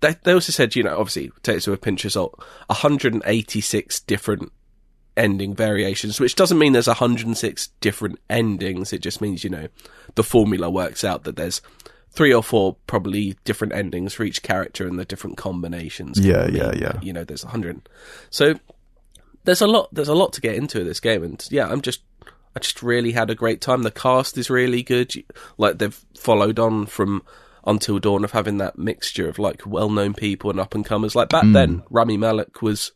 they 0.00 0.16
they 0.22 0.32
also 0.32 0.52
said, 0.52 0.76
you 0.76 0.82
know, 0.82 0.98
obviously 0.98 1.30
take 1.42 1.58
it 1.58 1.66
with 1.66 1.78
a 1.78 1.82
pinch 1.82 2.04
of 2.04 2.12
salt, 2.12 2.38
186 2.66 4.00
different 4.00 4.52
ending 5.16 5.54
variations, 5.54 6.20
which 6.20 6.36
doesn't 6.36 6.58
mean 6.58 6.72
there's 6.72 6.86
106 6.86 7.68
different 7.80 8.18
endings. 8.30 8.92
It 8.92 9.00
just 9.00 9.20
means, 9.20 9.42
you 9.42 9.50
know, 9.50 9.68
the 10.14 10.22
formula 10.22 10.70
works 10.70 11.02
out 11.04 11.24
that 11.24 11.36
there's 11.36 11.60
three 12.10 12.32
or 12.32 12.42
four 12.42 12.76
probably 12.86 13.36
different 13.44 13.74
endings 13.74 14.14
for 14.14 14.24
each 14.24 14.42
character 14.42 14.86
and 14.86 14.98
the 14.98 15.04
different 15.04 15.36
combinations. 15.36 16.18
Yeah, 16.18 16.46
mean 16.46 16.56
yeah, 16.56 16.72
yeah. 16.74 16.98
You 17.02 17.12
know, 17.12 17.24
there's 17.24 17.44
100. 17.44 17.88
So 18.30 18.54
there's 19.44 19.60
a 19.60 19.66
lot, 19.66 19.92
there's 19.92 20.08
a 20.08 20.14
lot 20.14 20.32
to 20.34 20.40
get 20.40 20.54
into 20.54 20.80
in 20.80 20.86
this 20.86 21.00
game. 21.00 21.22
And 21.22 21.44
yeah, 21.50 21.68
I'm 21.68 21.82
just, 21.82 22.00
I 22.56 22.60
just 22.60 22.82
really 22.82 23.12
had 23.12 23.30
a 23.30 23.34
great 23.34 23.60
time. 23.60 23.82
The 23.82 23.90
cast 23.90 24.38
is 24.38 24.48
really 24.50 24.82
good. 24.82 25.12
Like 25.58 25.78
they've 25.78 26.00
followed 26.16 26.58
on 26.58 26.86
from 26.86 27.22
Until 27.66 27.98
Dawn 27.98 28.24
of 28.24 28.32
having 28.32 28.58
that 28.58 28.78
mixture 28.78 29.28
of 29.28 29.38
like 29.38 29.62
well-known 29.66 30.14
people 30.14 30.50
and 30.50 30.58
up-and-comers. 30.60 31.14
Like 31.14 31.28
back 31.28 31.44
Mm. 31.44 31.52
then, 31.52 31.82
Rami 31.90 32.16
Malek 32.16 32.62
was, 32.62 32.92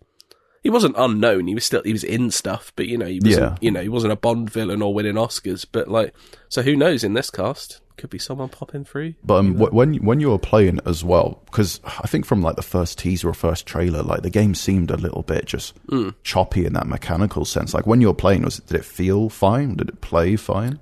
he 0.62 0.70
wasn't 0.70 0.94
unknown. 0.96 1.46
He 1.46 1.54
was 1.54 1.64
still, 1.64 1.82
he 1.84 1.92
was 1.92 2.04
in 2.04 2.30
stuff, 2.30 2.72
but 2.76 2.86
you 2.86 2.96
know, 2.96 3.06
he 3.06 3.20
wasn't, 3.22 3.42
Yeah. 3.52 3.56
you 3.60 3.70
know, 3.70 3.82
he 3.82 3.88
wasn't 3.88 4.12
a 4.12 4.16
Bond 4.16 4.48
villain 4.50 4.80
or 4.82 4.94
winning 4.94 5.14
Oscars. 5.16 5.66
But 5.70 5.88
like, 5.88 6.14
so 6.48 6.62
who 6.62 6.76
knows 6.76 7.04
in 7.04 7.14
this 7.14 7.30
cast? 7.30 7.80
Could 7.98 8.08
be 8.08 8.18
someone 8.18 8.48
popping 8.48 8.84
through. 8.86 9.14
But 9.22 9.34
um, 9.40 9.54
wh- 9.56 9.72
when 9.72 9.94
when 9.96 10.18
you 10.18 10.30
were 10.30 10.38
playing 10.38 10.80
as 10.86 11.04
well, 11.04 11.42
because 11.44 11.78
I 11.84 12.06
think 12.06 12.24
from 12.24 12.40
like 12.42 12.56
the 12.56 12.62
first 12.62 12.98
teaser 12.98 13.28
or 13.28 13.34
first 13.34 13.66
trailer, 13.66 14.02
like 14.02 14.22
the 14.22 14.30
game 14.30 14.54
seemed 14.54 14.90
a 14.90 14.96
little 14.96 15.22
bit 15.22 15.44
just 15.44 15.74
Mm. 15.88 16.14
choppy 16.24 16.64
in 16.64 16.72
that 16.72 16.86
mechanical 16.86 17.44
sense. 17.44 17.74
Like 17.74 17.86
when 17.86 18.00
you 18.00 18.06
were 18.06 18.14
playing, 18.14 18.42
was 18.42 18.60
did 18.60 18.78
it 18.78 18.84
feel 18.86 19.28
fine? 19.28 19.76
Did 19.76 19.90
it 19.90 20.00
play 20.00 20.36
fine? 20.36 20.78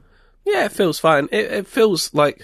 Yeah, 0.46 0.66
it 0.66 0.72
feels 0.72 1.00
fine. 1.00 1.28
It, 1.32 1.46
it 1.52 1.66
feels 1.66 2.14
like, 2.14 2.42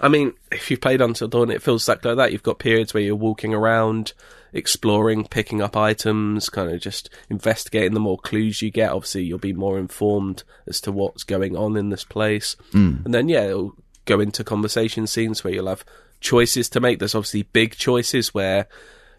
I 0.00 0.08
mean, 0.08 0.34
if 0.52 0.70
you've 0.70 0.80
played 0.80 1.00
Until 1.00 1.28
Dawn, 1.28 1.50
it 1.50 1.62
feels 1.62 1.82
exactly 1.82 2.10
like 2.10 2.16
that. 2.18 2.32
You've 2.32 2.42
got 2.42 2.58
periods 2.58 2.92
where 2.92 3.02
you're 3.02 3.14
walking 3.14 3.54
around, 3.54 4.12
exploring, 4.52 5.26
picking 5.26 5.62
up 5.62 5.76
items, 5.76 6.50
kind 6.50 6.70
of 6.70 6.80
just 6.80 7.08
investigating. 7.30 7.94
The 7.94 8.00
more 8.00 8.18
clues 8.18 8.62
you 8.62 8.70
get, 8.70 8.92
obviously, 8.92 9.24
you'll 9.24 9.38
be 9.38 9.52
more 9.52 9.78
informed 9.78 10.44
as 10.66 10.80
to 10.82 10.92
what's 10.92 11.24
going 11.24 11.56
on 11.56 11.76
in 11.76 11.90
this 11.90 12.04
place. 12.04 12.56
Mm. 12.72 13.04
And 13.04 13.14
then, 13.14 13.28
yeah, 13.28 13.44
it'll 13.44 13.74
go 14.04 14.20
into 14.20 14.44
conversation 14.44 15.06
scenes 15.06 15.42
where 15.42 15.54
you'll 15.54 15.68
have 15.68 15.84
choices 16.20 16.68
to 16.70 16.80
make. 16.80 16.98
There's 16.98 17.14
obviously 17.14 17.42
big 17.42 17.76
choices 17.76 18.34
where, 18.34 18.68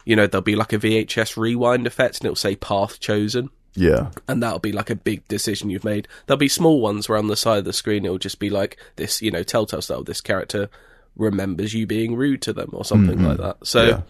you 0.05 0.15
know, 0.15 0.27
there'll 0.27 0.41
be 0.43 0.55
like 0.55 0.73
a 0.73 0.79
VHS 0.79 1.37
rewind 1.37 1.87
effect 1.87 2.17
and 2.17 2.25
it'll 2.25 2.35
say 2.35 2.55
path 2.55 2.99
chosen 2.99 3.49
Yeah, 3.77 4.11
and 4.27 4.41
that'll 4.43 4.59
be 4.59 4.71
like 4.71 4.89
a 4.89 4.95
big 4.95 5.27
decision 5.27 5.69
you've 5.69 5.83
made. 5.83 6.07
There'll 6.25 6.37
be 6.37 6.47
small 6.49 6.81
ones 6.81 7.07
where 7.07 7.17
on 7.17 7.27
the 7.27 7.35
side 7.37 7.59
of 7.59 7.65
the 7.65 7.73
screen 7.73 8.05
it'll 8.05 8.17
just 8.17 8.39
be 8.39 8.49
like 8.49 8.77
this, 8.97 9.21
you 9.21 9.31
know, 9.31 9.43
telltale 9.43 9.81
style. 9.81 10.03
This 10.03 10.21
character 10.21 10.69
remembers 11.15 11.73
you 11.73 11.87
being 11.87 12.15
rude 12.15 12.41
to 12.43 12.53
them 12.53 12.69
or 12.73 12.83
something 12.85 13.23
like 13.23 13.37
that. 13.37 13.57
So 13.65 13.83
Yeah. 13.85 14.01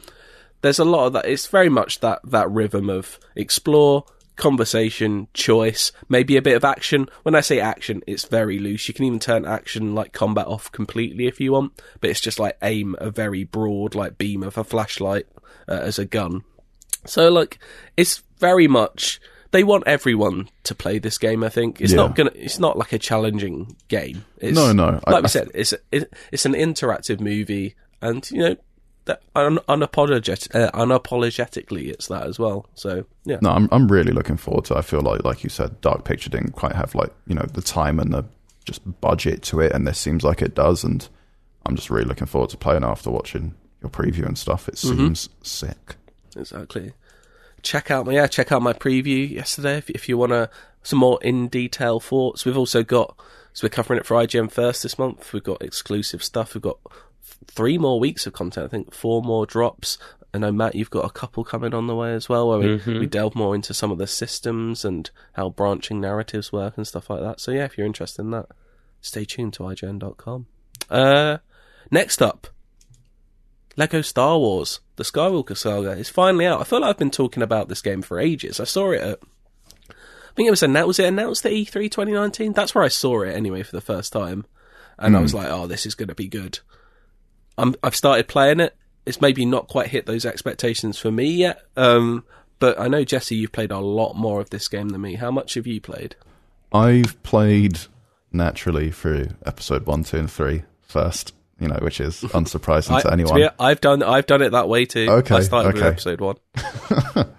there's 0.61 0.79
a 0.79 0.85
lot 0.85 1.07
of 1.07 1.13
that. 1.13 1.25
It's 1.25 1.47
very 1.47 1.69
much 1.69 1.99
that 2.01 2.19
that 2.25 2.49
rhythm 2.51 2.89
of 2.89 3.19
explore, 3.35 4.03
conversation, 4.35 5.27
choice, 5.33 5.91
maybe 6.09 6.37
a 6.37 6.41
bit 6.41 6.55
of 6.55 6.63
action. 6.63 7.09
When 7.23 7.35
I 7.35 7.41
say 7.41 7.59
action, 7.59 8.03
it's 8.07 8.25
very 8.25 8.59
loose. 8.59 8.87
You 8.87 8.93
can 8.93 9.05
even 9.05 9.19
turn 9.19 9.45
action 9.45 9.95
like 9.95 10.13
combat 10.13 10.47
off 10.47 10.71
completely 10.71 11.27
if 11.27 11.39
you 11.39 11.51
want, 11.53 11.81
but 11.99 12.09
it's 12.09 12.21
just 12.21 12.39
like 12.39 12.57
aim 12.61 12.95
a 12.99 13.09
very 13.09 13.43
broad 13.43 13.95
like 13.95 14.17
beam 14.17 14.43
of 14.43 14.57
a 14.57 14.63
flashlight 14.63 15.27
uh, 15.67 15.73
as 15.73 15.97
a 15.99 16.05
gun. 16.05 16.43
So 17.05 17.29
like 17.29 17.57
it's 17.95 18.21
very 18.39 18.67
much 18.67 19.19
they 19.51 19.63
want 19.63 19.83
everyone 19.87 20.49
to 20.63 20.75
play 20.75 20.99
this 20.99 21.17
game. 21.17 21.43
I 21.43 21.49
think 21.49 21.79
it's 21.81 21.91
Yeah. 21.91 21.97
not 21.97 22.15
gonna. 22.15 22.31
It's 22.35 22.59
not 22.59 22.77
like 22.77 22.93
a 22.93 22.99
challenging 22.99 23.75
game. 23.87 24.25
It's, 24.39 24.55
No, 24.55 24.71
no, 24.73 24.99
I- 25.05 25.11
Like 25.11 25.23
we 25.23 25.25
I- 25.25 25.27
said, 25.27 25.51
it's 25.53 25.73
it, 25.91 26.11
it's 26.31 26.45
an 26.45 26.53
interactive 26.53 27.19
movie, 27.19 27.75
and 28.01 28.29
you 28.31 28.39
know 28.39 28.55
that 29.05 29.21
un, 29.35 29.57
unapologetic, 29.69 30.53
uh, 30.53 30.69
unapologetically, 30.71 31.87
it's 31.89 32.07
that 32.07 32.27
as 32.27 32.37
well. 32.37 32.65
So 32.75 33.05
yeah, 33.25 33.37
no, 33.41 33.51
I'm 33.51 33.69
I'm 33.71 33.87
really 33.87 34.11
looking 34.11 34.37
forward 34.37 34.65
to. 34.65 34.75
it. 34.75 34.77
I 34.77 34.81
feel 34.81 35.01
like, 35.01 35.23
like 35.23 35.43
you 35.43 35.49
said, 35.49 35.79
Dark 35.81 36.03
Picture 36.03 36.29
didn't 36.29 36.51
quite 36.51 36.75
have 36.75 36.93
like 36.95 37.13
you 37.25 37.35
know 37.35 37.45
the 37.53 37.61
time 37.61 37.99
and 37.99 38.13
the 38.13 38.25
just 38.65 38.81
budget 39.01 39.41
to 39.43 39.61
it, 39.61 39.71
and 39.71 39.87
this 39.87 39.97
seems 39.97 40.23
like 40.23 40.41
it 40.41 40.53
does. 40.55 40.83
And 40.83 41.07
I'm 41.65 41.75
just 41.75 41.89
really 41.89 42.05
looking 42.05 42.27
forward 42.27 42.49
to 42.51 42.57
playing 42.57 42.83
after 42.83 43.09
watching 43.09 43.53
your 43.81 43.89
preview 43.89 44.25
and 44.25 44.37
stuff. 44.37 44.67
It 44.67 44.75
Mm-hmm. 44.75 44.97
seems 44.97 45.29
sick. 45.41 45.95
exactly. 46.35 46.91
Check 47.67 47.91
out 47.91 48.05
my 48.05 48.13
yeah, 48.13 48.27
check 48.27 48.53
out 48.53 48.61
my 48.61 48.71
preview 48.71 49.29
yesterday 49.29 49.77
if 49.77 49.89
if 49.89 50.07
you 50.07 50.17
want 50.17 50.31
to 50.31 50.49
some 50.83 50.99
more 50.99 51.19
in 51.21 51.49
detail 51.49 51.99
thoughts. 51.99 52.45
We've 52.45 52.57
also 52.57 52.81
got 52.81 53.13
so 53.51 53.65
we're 53.65 53.71
covering 53.71 53.99
it 53.99 54.05
for 54.05 54.15
IGN 54.15 54.49
first 54.49 54.83
this 54.83 54.97
month. 54.97 55.33
We've 55.33 55.43
got 55.43 55.61
exclusive 55.61 56.23
stuff. 56.23 56.53
We've 56.53 56.61
got 56.61 56.79
three 57.45 57.77
more 57.77 57.99
weeks 57.99 58.25
of 58.25 58.31
content. 58.31 58.67
I 58.67 58.69
think 58.69 58.93
four 58.93 59.21
more 59.21 59.45
drops. 59.45 59.97
I 60.33 60.37
know 60.37 60.53
Matt, 60.53 60.75
you've 60.75 60.89
got 60.89 61.03
a 61.03 61.09
couple 61.09 61.43
coming 61.43 61.73
on 61.73 61.87
the 61.87 61.95
way 61.95 62.13
as 62.13 62.29
well, 62.29 62.47
where 62.47 62.59
we, 62.59 62.99
we 62.99 63.05
delve 63.05 63.35
more 63.35 63.53
into 63.53 63.73
some 63.73 63.91
of 63.91 63.97
the 63.97 64.07
systems 64.07 64.85
and 64.85 65.09
how 65.33 65.49
branching 65.49 65.99
narratives 65.99 66.53
work 66.53 66.77
and 66.77 66.87
stuff 66.87 67.09
like 67.09 67.19
that. 67.19 67.41
So 67.41 67.51
yeah, 67.51 67.65
if 67.65 67.77
you're 67.77 67.87
interested 67.87 68.21
in 68.21 68.31
that, 68.31 68.45
stay 69.01 69.25
tuned 69.25 69.53
to 69.55 69.63
IGN.com. 69.63 70.45
Uh, 70.89 71.37
next 71.91 72.21
up, 72.21 72.47
Lego 73.77 74.01
Star 74.01 74.37
Wars: 74.37 74.81
The 74.97 75.03
Skywalker 75.03 75.55
Saga 75.55 75.91
is 75.91 76.09
finally 76.09 76.45
out. 76.45 76.59
I 76.59 76.63
feel 76.65 76.81
like 76.81 76.89
I've 76.89 76.97
been 76.97 77.11
talking 77.11 77.43
about 77.43 77.69
this 77.69 77.81
game 77.81 78.01
for 78.01 78.19
ages. 78.19 78.59
I 78.59 78.65
saw 78.65 78.91
it 78.91 79.01
at, 79.01 79.19
I 79.89 80.33
think 80.35 80.47
it 80.47 80.51
was 80.51 80.63
announced. 80.63 80.87
Was 80.87 80.99
it 80.99 81.05
announced 81.05 81.45
at 81.45 81.53
E 81.53 81.65
E3 81.65 81.89
2019? 81.89 82.53
That's 82.53 82.75
where 82.75 82.83
I 82.83 82.89
saw 82.89 83.21
it 83.21 83.35
anyway 83.35 83.63
for 83.63 83.75
the 83.75 83.81
first 83.81 84.11
time, 84.11 84.45
and 84.97 85.15
I 85.15 85.21
was 85.21 85.33
like, 85.33 85.47
"Oh, 85.49 85.67
this 85.67 85.85
is 85.85 85.95
going 85.95 86.09
to 86.09 86.15
be 86.15 86.27
good." 86.27 86.59
I'm, 87.57 87.75
I've 87.83 87.95
started 87.95 88.27
playing 88.27 88.59
it. 88.59 88.75
It's 89.05 89.21
maybe 89.21 89.45
not 89.45 89.67
quite 89.67 89.87
hit 89.87 90.05
those 90.05 90.25
expectations 90.25 90.99
for 90.99 91.11
me 91.11 91.31
yet, 91.31 91.61
um, 91.75 92.25
but 92.59 92.79
I 92.79 92.87
know 92.87 93.03
Jesse, 93.03 93.35
you've 93.35 93.51
played 93.51 93.71
a 93.71 93.79
lot 93.79 94.15
more 94.15 94.41
of 94.41 94.49
this 94.49 94.67
game 94.67 94.89
than 94.89 95.01
me. 95.01 95.15
How 95.15 95.31
much 95.31 95.53
have 95.53 95.65
you 95.65 95.79
played? 95.79 96.15
I've 96.73 97.21
played 97.23 97.79
naturally 98.31 98.91
through 98.91 99.29
episode 99.45 99.85
one, 99.85 100.03
two, 100.03 100.17
and 100.17 100.31
three 100.31 100.63
first. 100.81 101.33
You 101.59 101.67
know, 101.69 101.79
which 101.81 101.99
is 101.99 102.21
unsurprising 102.21 102.91
I, 102.95 103.01
to 103.01 103.11
anyone. 103.11 103.35
be- 103.35 103.49
I've 103.59 103.81
done 103.81 104.03
I've 104.03 104.27
done 104.27 104.41
it 104.41 104.51
that 104.51 104.69
way 104.69 104.85
too. 104.85 105.07
Okay, 105.09 105.35
I 105.35 105.39
started 105.41 105.73
with 105.73 105.83
episode 105.83 106.21
one. 106.21 106.35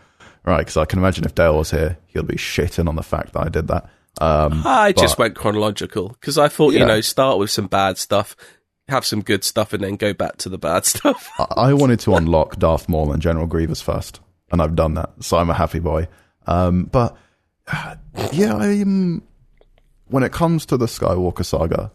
Right, 0.44 0.60
because 0.60 0.78
I 0.78 0.86
can 0.86 0.98
imagine 0.98 1.24
if 1.24 1.34
Dale 1.34 1.58
was 1.58 1.70
here, 1.72 1.98
he'll 2.06 2.22
be 2.22 2.36
shitting 2.36 2.88
on 2.88 2.96
the 2.96 3.02
fact 3.02 3.34
that 3.34 3.40
I 3.40 3.48
did 3.50 3.68
that. 3.68 3.90
Um, 4.18 4.62
I 4.64 4.92
just 4.92 5.18
went 5.18 5.36
chronological 5.36 6.08
because 6.08 6.38
I 6.38 6.48
thought, 6.48 6.72
you 6.72 6.86
know, 6.86 7.02
start 7.02 7.38
with 7.38 7.50
some 7.50 7.66
bad 7.66 7.98
stuff, 7.98 8.34
have 8.88 9.04
some 9.04 9.20
good 9.20 9.44
stuff, 9.44 9.74
and 9.74 9.84
then 9.84 9.96
go 9.96 10.14
back 10.14 10.38
to 10.38 10.48
the 10.48 10.56
bad 10.56 10.84
stuff. 10.86 11.28
I- 11.38 11.68
I 11.68 11.72
wanted 11.74 12.00
to 12.00 12.14
unlock 12.14 12.56
Darth 12.56 12.88
Maul 12.88 13.12
and 13.12 13.20
General 13.20 13.46
Grievous 13.46 13.82
first, 13.82 14.20
and 14.50 14.62
I've 14.62 14.74
done 14.74 14.94
that, 14.94 15.10
so 15.20 15.36
I'm 15.36 15.50
a 15.50 15.54
happy 15.54 15.80
boy. 15.80 16.08
Um, 16.46 16.84
but 16.84 17.14
yeah, 18.32 18.56
I'm. 18.56 19.22
When 20.06 20.22
it 20.22 20.32
comes 20.32 20.64
to 20.66 20.78
the 20.78 20.86
Skywalker 20.86 21.44
saga, 21.44 21.92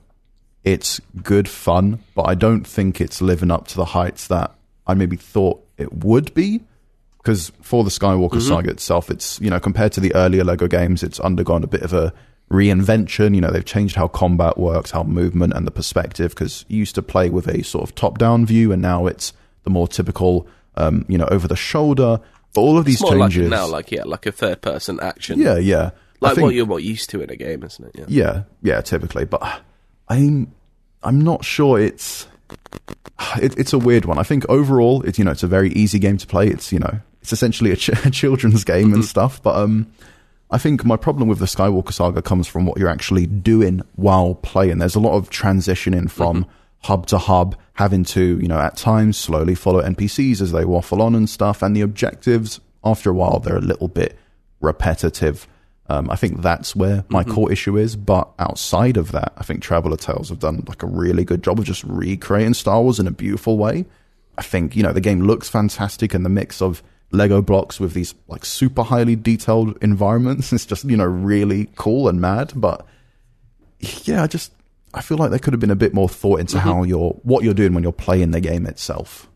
it's 0.63 1.00
good 1.22 1.48
fun, 1.50 2.00
but 2.15 2.24
I 2.24 2.36
don't 2.36 2.65
think 2.65 3.01
it's 3.01 3.22
living 3.22 3.51
up 3.51 3.67
to 3.70 3.75
the 3.75 3.86
heights 3.86 4.27
that 4.27 4.53
I 4.88 4.93
maybe 4.93 5.17
thought 5.17 5.65
it 5.77 5.93
would 6.03 6.34
be. 6.34 6.62
Because 7.17 7.51
for 7.62 7.86
the 7.86 7.89
Skywalker 7.89 8.41
saga 8.41 8.70
itself, 8.70 9.10
it's 9.10 9.39
you 9.39 9.50
know 9.50 9.60
compared 9.60 9.93
to 9.93 10.01
the 10.01 10.13
earlier 10.13 10.43
Lego 10.43 10.67
games, 10.67 11.03
it's 11.03 11.20
undergone 11.22 11.63
a 11.63 11.67
bit 11.67 11.82
of 11.82 11.93
a 11.93 12.13
reinvention. 12.51 13.34
You 13.36 13.41
know, 13.41 13.50
they've 13.51 13.63
changed 13.63 13.96
how 13.96 14.08
combat 14.08 14.58
works, 14.58 14.91
how 14.91 15.03
movement 15.03 15.53
and 15.53 15.65
the 15.65 15.72
perspective. 15.72 16.32
Because 16.32 16.65
you 16.67 16.77
used 16.79 16.96
to 16.96 17.01
play 17.01 17.29
with 17.29 17.48
a 17.48 17.63
sort 17.63 17.84
of 17.89 17.96
top-down 17.96 18.46
view, 18.46 18.72
and 18.74 18.82
now 18.82 19.08
it's 19.08 19.32
the 19.63 19.70
more 19.70 19.88
typical, 19.88 20.48
um, 20.75 21.05
you 21.08 21.17
know, 21.17 21.27
over 21.32 21.48
the 21.48 21.55
shoulder. 21.55 22.20
But 22.53 22.62
all 22.62 22.77
of 22.77 22.86
these 22.86 22.96
It's 22.96 23.03
more 23.03 23.12
changes, 23.13 23.48
it 23.48 23.50
now, 23.50 23.67
like 23.67 23.91
yeah, 23.91 24.03
like 24.03 24.25
a 24.25 24.32
third 24.32 24.62
person 24.62 25.00
action. 25.01 25.39
yeah, 25.39 25.58
yeah, 25.58 25.91
like 26.20 26.36
think- 26.36 26.46
what 26.46 26.53
you're 26.55 26.65
what 26.65 26.84
used 26.84 27.10
to 27.12 27.22
in 27.22 27.29
a 27.29 27.36
game, 27.38 27.63
isn't 27.63 27.86
it? 27.86 27.96
Yeah. 27.98 28.05
yeah, 28.10 28.43
yeah, 28.62 28.82
typically. 28.82 29.24
But 29.25 29.62
I'm 30.13 30.53
I'm 31.01 31.22
not 31.22 31.43
sure 31.43 31.79
it's 31.79 32.27
it, 33.41 33.58
it's 33.58 33.74
a 33.74 33.79
weird 33.79 34.05
one. 34.05 34.20
I 34.20 34.24
think 34.24 34.46
overall, 34.50 35.01
it's 35.03 35.17
you 35.17 35.25
know 35.25 35.32
it's 35.32 35.43
a 35.43 35.48
very 35.48 35.72
easy 35.72 36.00
game 36.00 36.17
to 36.17 36.27
play. 36.27 36.48
It's 36.48 36.72
you 36.72 36.79
know 36.79 37.00
it's 37.22 37.34
essentially 37.34 37.72
a, 37.72 37.75
ch- 37.75 37.89
a 38.05 38.12
children's 38.12 38.63
game 38.63 38.93
and 38.93 39.03
stuff. 39.03 39.41
But 39.41 39.55
um, 39.55 39.91
I 40.51 40.58
think 40.58 40.86
my 40.86 40.98
problem 40.98 41.27
with 41.27 41.39
the 41.39 41.46
Skywalker 41.46 41.91
Saga 41.91 42.22
comes 42.22 42.48
from 42.48 42.65
what 42.65 42.77
you're 42.77 42.89
actually 42.89 43.25
doing 43.25 43.82
while 43.96 44.36
playing. 44.36 44.77
There's 44.77 44.96
a 44.96 45.00
lot 45.00 45.15
of 45.15 45.29
transitioning 45.29 46.10
from 46.10 46.46
hub 46.84 47.08
to 47.08 47.17
hub, 47.17 47.55
having 47.74 48.03
to 48.03 48.39
you 48.39 48.48
know 48.48 48.60
at 48.60 48.77
times 48.77 49.17
slowly 49.17 49.55
follow 49.55 49.82
NPCs 49.82 50.41
as 50.41 50.51
they 50.51 50.65
waffle 50.65 51.01
on 51.01 51.15
and 51.15 51.29
stuff, 51.29 51.62
and 51.62 51.75
the 51.75 51.82
objectives 51.82 52.60
after 52.84 53.10
a 53.10 53.13
while 53.13 53.39
they're 53.39 53.58
a 53.58 53.62
little 53.62 53.88
bit 53.88 54.17
repetitive. 54.62 55.48
Um, 55.94 56.10
I 56.10 56.16
think 56.16 56.42
that's 56.42 56.76
where 56.76 57.06
my 57.10 57.24
core 57.24 57.52
issue 57.52 57.78
is. 57.78 57.96
But 57.96 58.28
outside 58.40 58.98
of 58.98 59.12
that, 59.12 59.32
I 59.38 59.44
think 59.44 59.62
Traveler 59.62 59.96
Tales 59.98 60.30
have 60.30 60.40
done 60.40 60.64
like 60.68 60.82
a 60.82 60.88
really 60.88 61.24
good 61.24 61.44
job 61.44 61.60
of 61.60 61.66
just 61.66 61.84
recreating 61.84 62.56
Star 62.56 62.82
Wars 62.82 63.00
in 63.00 63.06
a 63.06 63.12
beautiful 63.12 63.60
way. 63.60 63.86
I 64.36 64.42
think 64.42 64.76
you 64.76 64.82
know 64.82 64.92
the 64.92 65.02
game 65.02 65.22
looks 65.22 65.50
fantastic, 65.50 66.16
and 66.16 66.26
the 66.26 66.30
mix 66.30 66.64
of 66.64 66.82
Lego 67.12 67.44
blocks 67.44 67.80
with 67.80 67.94
these 67.94 68.16
like 68.28 68.44
super 68.44 68.82
highly 68.82 69.16
detailed 69.16 69.78
environments 69.84 70.52
is 70.54 70.66
just 70.66 70.84
you 70.86 70.98
know 70.98 71.06
really 71.06 71.70
cool 71.76 72.08
and 72.08 72.20
mad. 72.20 72.54
But 72.56 72.88
yeah, 73.80 74.24
I 74.24 74.28
just 74.28 74.52
I 74.96 75.02
feel 75.02 75.18
like 75.18 75.30
there 75.30 75.38
could 75.38 75.54
have 75.54 75.60
been 75.60 75.70
a 75.70 75.76
bit 75.76 75.94
more 75.94 76.10
thought 76.10 76.40
into 76.40 76.60
how 76.60 76.82
you're 76.82 77.12
what 77.22 77.44
you're 77.44 77.54
doing 77.54 77.76
when 77.76 77.84
you're 77.84 77.92
playing 77.92 78.32
the 78.32 78.42
game 78.42 78.66
itself. 78.66 79.30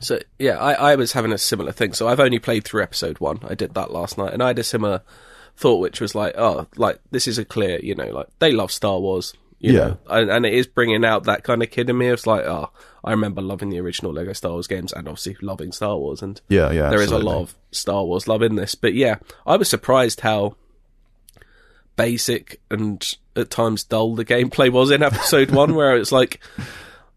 So 0.00 0.18
yeah, 0.38 0.58
I, 0.58 0.92
I 0.92 0.96
was 0.96 1.12
having 1.12 1.32
a 1.32 1.38
similar 1.38 1.72
thing. 1.72 1.94
So 1.94 2.08
I've 2.08 2.20
only 2.20 2.38
played 2.38 2.64
through 2.64 2.82
episode 2.82 3.20
one. 3.20 3.38
I 3.48 3.54
did 3.54 3.72
that 3.72 3.90
last 3.90 4.18
night, 4.18 4.34
and 4.34 4.42
I 4.42 4.48
had 4.48 4.58
a 4.58 4.64
similar 4.64 5.00
thought, 5.56 5.78
which 5.80 6.00
was 6.00 6.14
like, 6.14 6.34
oh, 6.36 6.66
like 6.76 7.00
this 7.10 7.26
is 7.28 7.38
a 7.38 7.44
clear, 7.44 7.78
you 7.80 7.94
know, 7.94 8.08
like 8.10 8.26
they 8.38 8.52
love 8.52 8.72
Star 8.72 8.98
Wars, 8.98 9.34
you 9.60 9.72
Yeah. 9.72 9.78
know, 9.84 9.98
and, 10.10 10.30
and 10.30 10.46
it 10.46 10.52
is 10.54 10.66
bringing 10.66 11.04
out 11.04 11.24
that 11.24 11.44
kind 11.44 11.62
of 11.62 11.70
kid 11.70 11.88
in 11.88 11.96
me. 11.98 12.08
It's 12.08 12.26
like, 12.26 12.44
oh, 12.44 12.70
I 13.04 13.10
remember 13.10 13.40
loving 13.42 13.70
the 13.70 13.80
original 13.80 14.12
Lego 14.12 14.32
Star 14.32 14.52
Wars 14.52 14.66
games, 14.66 14.92
and 14.92 15.06
obviously 15.08 15.36
loving 15.42 15.72
Star 15.72 15.96
Wars, 15.96 16.22
and 16.22 16.40
Yeah, 16.48 16.70
yeah, 16.72 16.90
there 16.90 17.02
is 17.02 17.12
a 17.12 17.18
lot 17.18 17.40
of 17.42 17.54
Star 17.70 18.04
Wars 18.04 18.26
love 18.26 18.42
in 18.42 18.54
this. 18.56 18.74
But 18.74 18.94
yeah, 18.94 19.16
I 19.46 19.56
was 19.56 19.68
surprised 19.68 20.20
how 20.20 20.56
basic 21.96 22.60
and 22.70 23.14
at 23.36 23.50
times 23.50 23.84
dull 23.84 24.14
the 24.14 24.24
gameplay 24.24 24.70
was 24.70 24.90
in 24.90 25.02
episode 25.02 25.50
one, 25.50 25.74
where 25.74 25.96
it's 25.96 26.12
like 26.12 26.40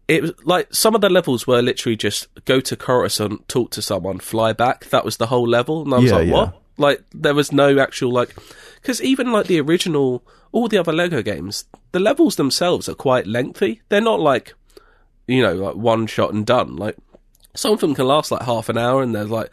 it 0.06 0.22
was 0.22 0.32
like 0.44 0.68
some 0.72 0.94
of 0.94 1.00
the 1.00 1.08
levels 1.10 1.46
were 1.46 1.62
literally 1.62 1.96
just 1.96 2.28
go 2.44 2.60
to 2.60 2.76
Coruscant, 2.76 3.48
talk 3.48 3.70
to 3.72 3.82
someone, 3.82 4.18
fly 4.18 4.52
back. 4.52 4.86
That 4.90 5.04
was 5.04 5.16
the 5.16 5.26
whole 5.26 5.48
level, 5.48 5.82
and 5.82 5.94
I 5.94 5.98
was 5.98 6.10
Yeah, 6.10 6.16
like, 6.18 6.28
yeah. 6.28 6.32
what? 6.34 6.54
Like 6.78 7.04
there 7.12 7.34
was 7.34 7.52
no 7.52 7.78
actual 7.78 8.12
like 8.12 8.34
because 8.80 9.02
even 9.02 9.32
like 9.32 9.46
the 9.46 9.60
original, 9.60 10.24
all 10.52 10.68
the 10.68 10.78
other 10.78 10.92
Lego 10.92 11.22
games, 11.22 11.64
the 11.92 12.00
levels 12.00 12.36
themselves 12.36 12.88
are 12.88 12.94
quite 12.94 13.26
lengthy. 13.26 13.82
They're 13.88 14.00
not 14.00 14.20
like 14.20 14.54
you 15.26 15.42
know 15.42 15.54
like 15.54 15.74
one 15.74 16.06
shot 16.06 16.32
and 16.32 16.46
done. 16.46 16.76
Like 16.76 16.96
some 17.54 17.72
of 17.72 17.80
them 17.80 17.94
can 17.94 18.06
last 18.06 18.30
like 18.30 18.42
half 18.42 18.68
an 18.68 18.78
hour, 18.78 19.02
and 19.02 19.14
there's 19.14 19.30
like 19.30 19.50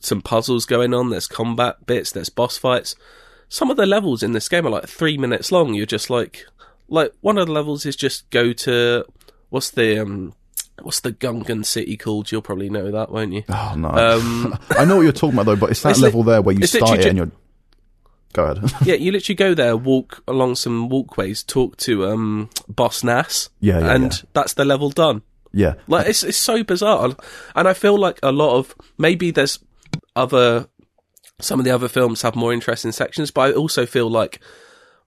some 0.00 0.22
puzzles 0.22 0.66
going 0.66 0.94
on. 0.94 1.10
There's 1.10 1.26
combat 1.26 1.86
bits. 1.86 2.10
There's 2.10 2.30
boss 2.30 2.56
fights. 2.56 2.96
Some 3.48 3.70
of 3.70 3.76
the 3.76 3.86
levels 3.86 4.22
in 4.22 4.32
this 4.32 4.48
game 4.48 4.66
are 4.66 4.70
like 4.70 4.88
three 4.88 5.18
minutes 5.18 5.52
long. 5.52 5.74
You're 5.74 5.84
just 5.84 6.08
like, 6.08 6.46
like 6.88 7.12
one 7.20 7.36
of 7.36 7.46
the 7.46 7.52
levels 7.52 7.84
is 7.84 7.96
just 7.96 8.28
go 8.30 8.52
to 8.54 9.04
what's 9.50 9.70
the 9.70 9.98
um, 9.98 10.32
what's 10.80 11.00
the 11.00 11.12
Gungan 11.12 11.64
city 11.66 11.96
called? 11.96 12.32
You'll 12.32 12.42
probably 12.42 12.70
know 12.70 12.90
that, 12.90 13.10
won't 13.10 13.32
you? 13.32 13.44
Oh 13.48 13.74
no, 13.76 13.88
Um, 13.90 14.58
I 14.70 14.84
know 14.84 14.96
what 14.96 15.02
you're 15.02 15.12
talking 15.12 15.34
about 15.38 15.46
though, 15.46 15.56
but 15.56 15.70
it's 15.70 15.82
that 15.82 15.90
It's 15.90 15.98
li- 16.00 16.04
level 16.06 16.22
there 16.22 16.40
where 16.42 16.54
you 16.54 16.66
start 16.66 16.98
it 16.98 17.02
ju- 17.02 17.08
and 17.10 17.18
you're. 17.18 17.30
Go 18.32 18.44
ahead. 18.44 18.72
yeah, 18.86 18.94
you 18.94 19.12
literally 19.12 19.34
go 19.36 19.52
there, 19.54 19.76
walk 19.76 20.22
along 20.26 20.54
some 20.56 20.88
walkways, 20.88 21.42
talk 21.42 21.76
to 21.78 22.06
um, 22.06 22.48
Boss 22.66 23.04
Nass, 23.04 23.50
Yeah, 23.60 23.78
yeah, 23.80 23.94
and 23.94 24.04
yeah. 24.12 24.18
that's 24.32 24.54
the 24.54 24.64
level 24.64 24.88
done. 24.88 25.20
yeah, 25.52 25.74
Like 25.86 26.06
it's 26.06 26.22
it's 26.22 26.38
so 26.38 26.64
bizarre, 26.64 27.04
and- 27.04 27.16
and 27.54 27.68
I 27.68 27.74
feel 27.74 27.98
like 27.98 28.18
a 28.22 28.32
lot 28.32 28.56
of 28.56 28.74
maybe 28.96 29.30
there's 29.32 29.58
other 30.16 30.66
some 31.40 31.58
of 31.58 31.64
the 31.64 31.72
other 31.72 31.88
films 31.88 32.22
have 32.22 32.34
more 32.36 32.52
interesting 32.54 32.92
sections, 32.92 33.30
but 33.30 33.50
I 33.50 33.52
also 33.52 33.84
feel 33.84 34.08
like 34.08 34.40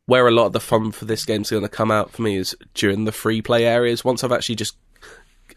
where 0.06 0.28
a 0.28 0.32
lot 0.32 0.46
of 0.48 0.54
the 0.54 0.60
fun 0.60 0.92
for 0.92 1.06
this 1.06 1.26
game's 1.26 1.50
going 1.50 1.64
to 1.64 1.70
come 1.70 1.90
out 1.90 2.12
for 2.12 2.22
me 2.22 2.36
is 2.36 2.56
during 2.76 3.06
the 3.06 3.12
free 3.12 3.42
play 3.42 3.66
areas. 3.66 4.04
Once 4.06 4.24
I've 4.24 4.32
actually 4.34 4.56
just 4.56 4.76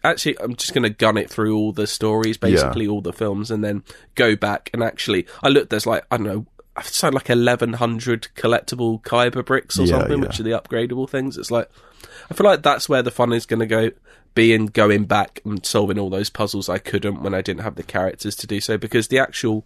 actually, 0.03 0.39
I'm 0.39 0.55
just 0.55 0.73
going 0.73 0.83
to 0.83 0.89
gun 0.89 1.17
it 1.17 1.29
through 1.29 1.55
all 1.55 1.71
the 1.71 1.87
stories, 1.87 2.37
basically 2.37 2.87
all 2.87 3.01
the 3.01 3.13
films, 3.13 3.51
and 3.51 3.63
then 3.63 3.83
go 4.15 4.35
back 4.35 4.69
and 4.73 4.83
actually 4.83 5.25
I 5.43 5.49
looked. 5.49 5.69
There's 5.69 5.85
like 5.87 6.05
I 6.11 6.17
don't 6.17 6.27
know. 6.27 6.45
I've 6.75 6.87
signed 6.87 7.13
like 7.15 7.27
1100 7.27 8.29
collectible 8.35 9.01
Kyber 9.01 9.45
bricks 9.45 9.77
or 9.77 9.83
Yeah, 9.83 9.99
something, 9.99 10.19
yeah. 10.19 10.25
which 10.25 10.39
are 10.39 10.43
the 10.43 10.51
upgradable 10.51 11.09
things. 11.09 11.37
It's 11.37 11.51
like 11.51 11.69
I 12.31 12.33
feel 12.33 12.45
like 12.45 12.63
that's 12.63 12.87
where 12.87 13.01
the 13.03 13.11
fun 13.11 13.33
is 13.33 13.45
going 13.45 13.59
to 13.59 13.65
go 13.65 13.91
be 14.35 14.53
in 14.53 14.67
going 14.67 15.05
back 15.05 15.41
and 15.43 15.65
solving 15.65 15.97
all 15.99 16.09
those 16.09 16.29
puzzles 16.29 16.69
I 16.69 16.77
couldn't 16.77 17.21
when 17.23 17.33
I 17.33 17.41
didn't 17.41 17.63
have 17.63 17.75
the 17.75 17.83
characters 17.83 18.35
to 18.37 18.47
do 18.47 18.61
so 18.61 18.77
because 18.77 19.07
the 19.07 19.17
actual 19.19 19.65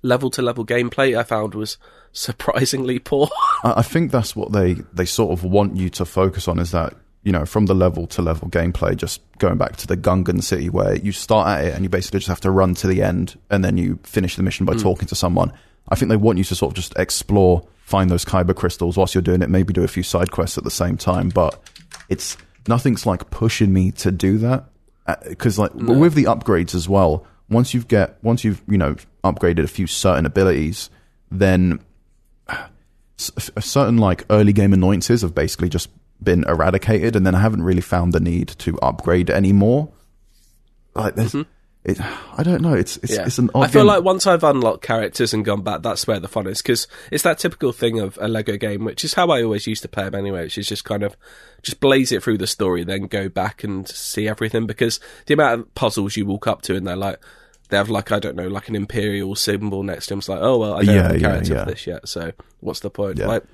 level 0.00 0.30
to 0.30 0.40
level 0.42 0.64
gameplay 0.64 1.18
I 1.18 1.24
found 1.24 1.54
was 1.54 1.76
surprisingly 2.12 2.98
poor. 3.00 3.28
I 3.64 3.74
I 3.78 3.82
think 3.82 4.10
that's 4.12 4.34
what 4.36 4.52
they 4.52 4.74
they 4.92 5.04
sort 5.04 5.32
of 5.32 5.44
want 5.44 5.76
you 5.76 5.90
to 5.90 6.04
focus 6.04 6.48
on 6.48 6.58
is 6.58 6.70
that 6.70 6.94
you 7.24 7.32
know 7.32 7.44
from 7.44 7.66
the 7.66 7.74
level 7.74 8.06
to 8.08 8.22
level 8.22 8.48
gameplay. 8.48 8.96
Just 8.96 9.20
going 9.38 9.58
back 9.58 9.76
to 9.76 9.86
the 9.86 9.96
Gungan 9.96 10.42
city 10.42 10.68
where 10.68 10.96
you 10.96 11.10
start 11.10 11.48
at 11.48 11.64
it 11.64 11.74
and 11.74 11.82
you 11.82 11.88
basically 11.88 12.20
just 12.20 12.28
have 12.28 12.40
to 12.42 12.50
run 12.50 12.74
to 12.76 12.86
the 12.86 13.02
end 13.02 13.38
and 13.50 13.64
then 13.64 13.76
you 13.76 13.98
finish 14.04 14.36
the 14.36 14.42
mission 14.42 14.66
by 14.66 14.74
hmm. 14.74 14.80
talking 14.80 15.08
to 15.08 15.14
someone. 15.14 15.52
I 15.88 15.96
think 15.96 16.08
they 16.08 16.16
want 16.16 16.38
you 16.38 16.44
to 16.44 16.54
sort 16.54 16.72
of 16.72 16.76
just 16.76 16.96
explore, 16.96 17.66
find 17.82 18.10
those 18.10 18.24
kyber 18.24 18.54
crystals 18.54 18.96
whilst 18.96 19.14
you're 19.14 19.22
doing 19.22 19.42
it. 19.42 19.50
Maybe 19.50 19.72
do 19.72 19.84
a 19.84 19.88
few 19.88 20.02
side 20.02 20.30
quests 20.30 20.56
at 20.56 20.64
the 20.64 20.70
same 20.70 20.96
time, 20.96 21.28
but 21.28 21.60
it's 22.08 22.36
nothing's 22.68 23.04
like 23.06 23.30
pushing 23.30 23.72
me 23.72 23.90
to 23.92 24.10
do 24.10 24.38
that 24.38 24.64
uh, 25.06 25.16
because 25.28 25.58
like 25.58 25.74
with 25.74 26.14
the 26.14 26.24
upgrades 26.24 26.74
as 26.74 26.88
well. 26.88 27.26
Once 27.50 27.74
you've 27.74 27.88
get 27.88 28.16
once 28.22 28.42
you've 28.42 28.62
you 28.66 28.78
know 28.78 28.96
upgraded 29.22 29.64
a 29.64 29.68
few 29.68 29.86
certain 29.86 30.24
abilities, 30.24 30.88
then 31.30 31.78
uh, 32.48 32.66
s- 33.18 33.50
certain 33.60 33.98
like 33.98 34.24
early 34.30 34.52
game 34.52 34.72
annoyances 34.72 35.20
have 35.20 35.34
basically 35.34 35.68
just 35.68 35.90
been 36.22 36.44
eradicated, 36.44 37.16
and 37.16 37.26
then 37.26 37.34
I 37.34 37.40
haven't 37.40 37.62
really 37.62 37.80
found 37.80 38.12
the 38.12 38.20
need 38.20 38.48
to 38.48 38.78
upgrade 38.80 39.30
anymore. 39.30 39.90
Like 40.94 41.16
there's, 41.16 41.32
mm-hmm. 41.32 41.50
it, 41.84 42.00
I 42.00 42.42
don't 42.42 42.62
know. 42.62 42.74
It's 42.74 42.96
it's, 42.98 43.12
it's 43.12 43.38
an 43.38 43.50
odd 43.54 43.64
I 43.64 43.66
feel 43.66 43.82
game. 43.82 43.88
like 43.88 44.04
once 44.04 44.26
I've 44.26 44.44
unlocked 44.44 44.82
characters 44.82 45.34
and 45.34 45.44
gone 45.44 45.62
back, 45.62 45.82
that's 45.82 46.06
where 46.06 46.20
the 46.20 46.28
fun 46.28 46.46
is 46.46 46.62
because 46.62 46.86
it's 47.10 47.24
that 47.24 47.38
typical 47.38 47.72
thing 47.72 47.98
of 47.98 48.16
a 48.20 48.28
Lego 48.28 48.56
game, 48.56 48.84
which 48.84 49.04
is 49.04 49.14
how 49.14 49.28
I 49.30 49.42
always 49.42 49.66
used 49.66 49.82
to 49.82 49.88
play 49.88 50.04
them 50.04 50.14
anyway. 50.14 50.44
Which 50.44 50.56
is 50.58 50.68
just 50.68 50.84
kind 50.84 51.02
of 51.02 51.16
just 51.62 51.80
blaze 51.80 52.12
it 52.12 52.22
through 52.22 52.38
the 52.38 52.46
story, 52.46 52.84
then 52.84 53.06
go 53.08 53.28
back 53.28 53.64
and 53.64 53.88
see 53.88 54.28
everything 54.28 54.66
because 54.66 55.00
the 55.26 55.34
amount 55.34 55.60
of 55.60 55.74
puzzles 55.74 56.16
you 56.16 56.26
walk 56.26 56.46
up 56.46 56.62
to 56.62 56.76
and 56.76 56.86
they're 56.86 56.96
like. 56.96 57.20
They 57.70 57.78
have 57.78 57.88
like 57.88 58.12
I 58.12 58.18
don't 58.18 58.36
know, 58.36 58.46
like 58.46 58.68
an 58.68 58.76
imperial 58.76 59.34
symbol 59.34 59.82
next 59.82 60.06
to 60.06 60.10
them. 60.10 60.18
It's 60.18 60.28
like, 60.28 60.40
oh 60.42 60.58
well, 60.58 60.74
I 60.74 60.84
don't 60.84 60.94
Yeah, 60.94 61.02
have 61.04 61.10
a 61.12 61.14
yeah, 61.18 61.28
character 61.28 61.54
yeah. 61.54 61.64
for 61.64 61.70
this 61.70 61.86
yet, 61.86 62.08
so 62.08 62.32
what's 62.60 62.80
the 62.80 62.90
point? 62.90 63.18
Yeah. 63.18 63.26
Like, 63.26 63.44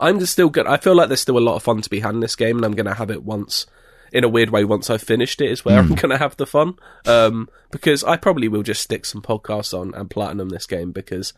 I'm 0.00 0.18
just 0.18 0.32
still 0.32 0.48
good. 0.48 0.66
I 0.66 0.76
feel 0.76 0.94
like 0.94 1.08
there's 1.08 1.20
still 1.20 1.38
a 1.38 1.40
lot 1.40 1.56
of 1.56 1.62
fun 1.62 1.80
to 1.82 1.90
be 1.90 2.00
had 2.00 2.14
in 2.14 2.20
this 2.20 2.36
game, 2.36 2.56
and 2.56 2.64
I'm 2.64 2.74
going 2.74 2.86
to 2.86 2.94
have 2.94 3.10
it 3.10 3.22
once. 3.24 3.66
In 4.12 4.22
a 4.24 4.28
weird 4.28 4.50
way, 4.50 4.64
once 4.64 4.88
I've 4.88 5.02
finished 5.02 5.40
it, 5.40 5.50
is 5.50 5.64
where 5.64 5.82
Hmm. 5.82 5.92
I'm 5.92 5.96
going 5.96 6.10
to 6.10 6.18
have 6.18 6.36
the 6.36 6.46
fun. 6.46 6.74
Um, 7.06 7.48
because 7.70 8.04
I 8.04 8.16
probably 8.16 8.46
will 8.48 8.62
just 8.62 8.82
stick 8.82 9.04
some 9.04 9.20
podcasts 9.20 9.76
on 9.78 9.94
and 9.94 10.08
platinum 10.08 10.48
this 10.48 10.66
game 10.66 10.92
because 10.92 11.32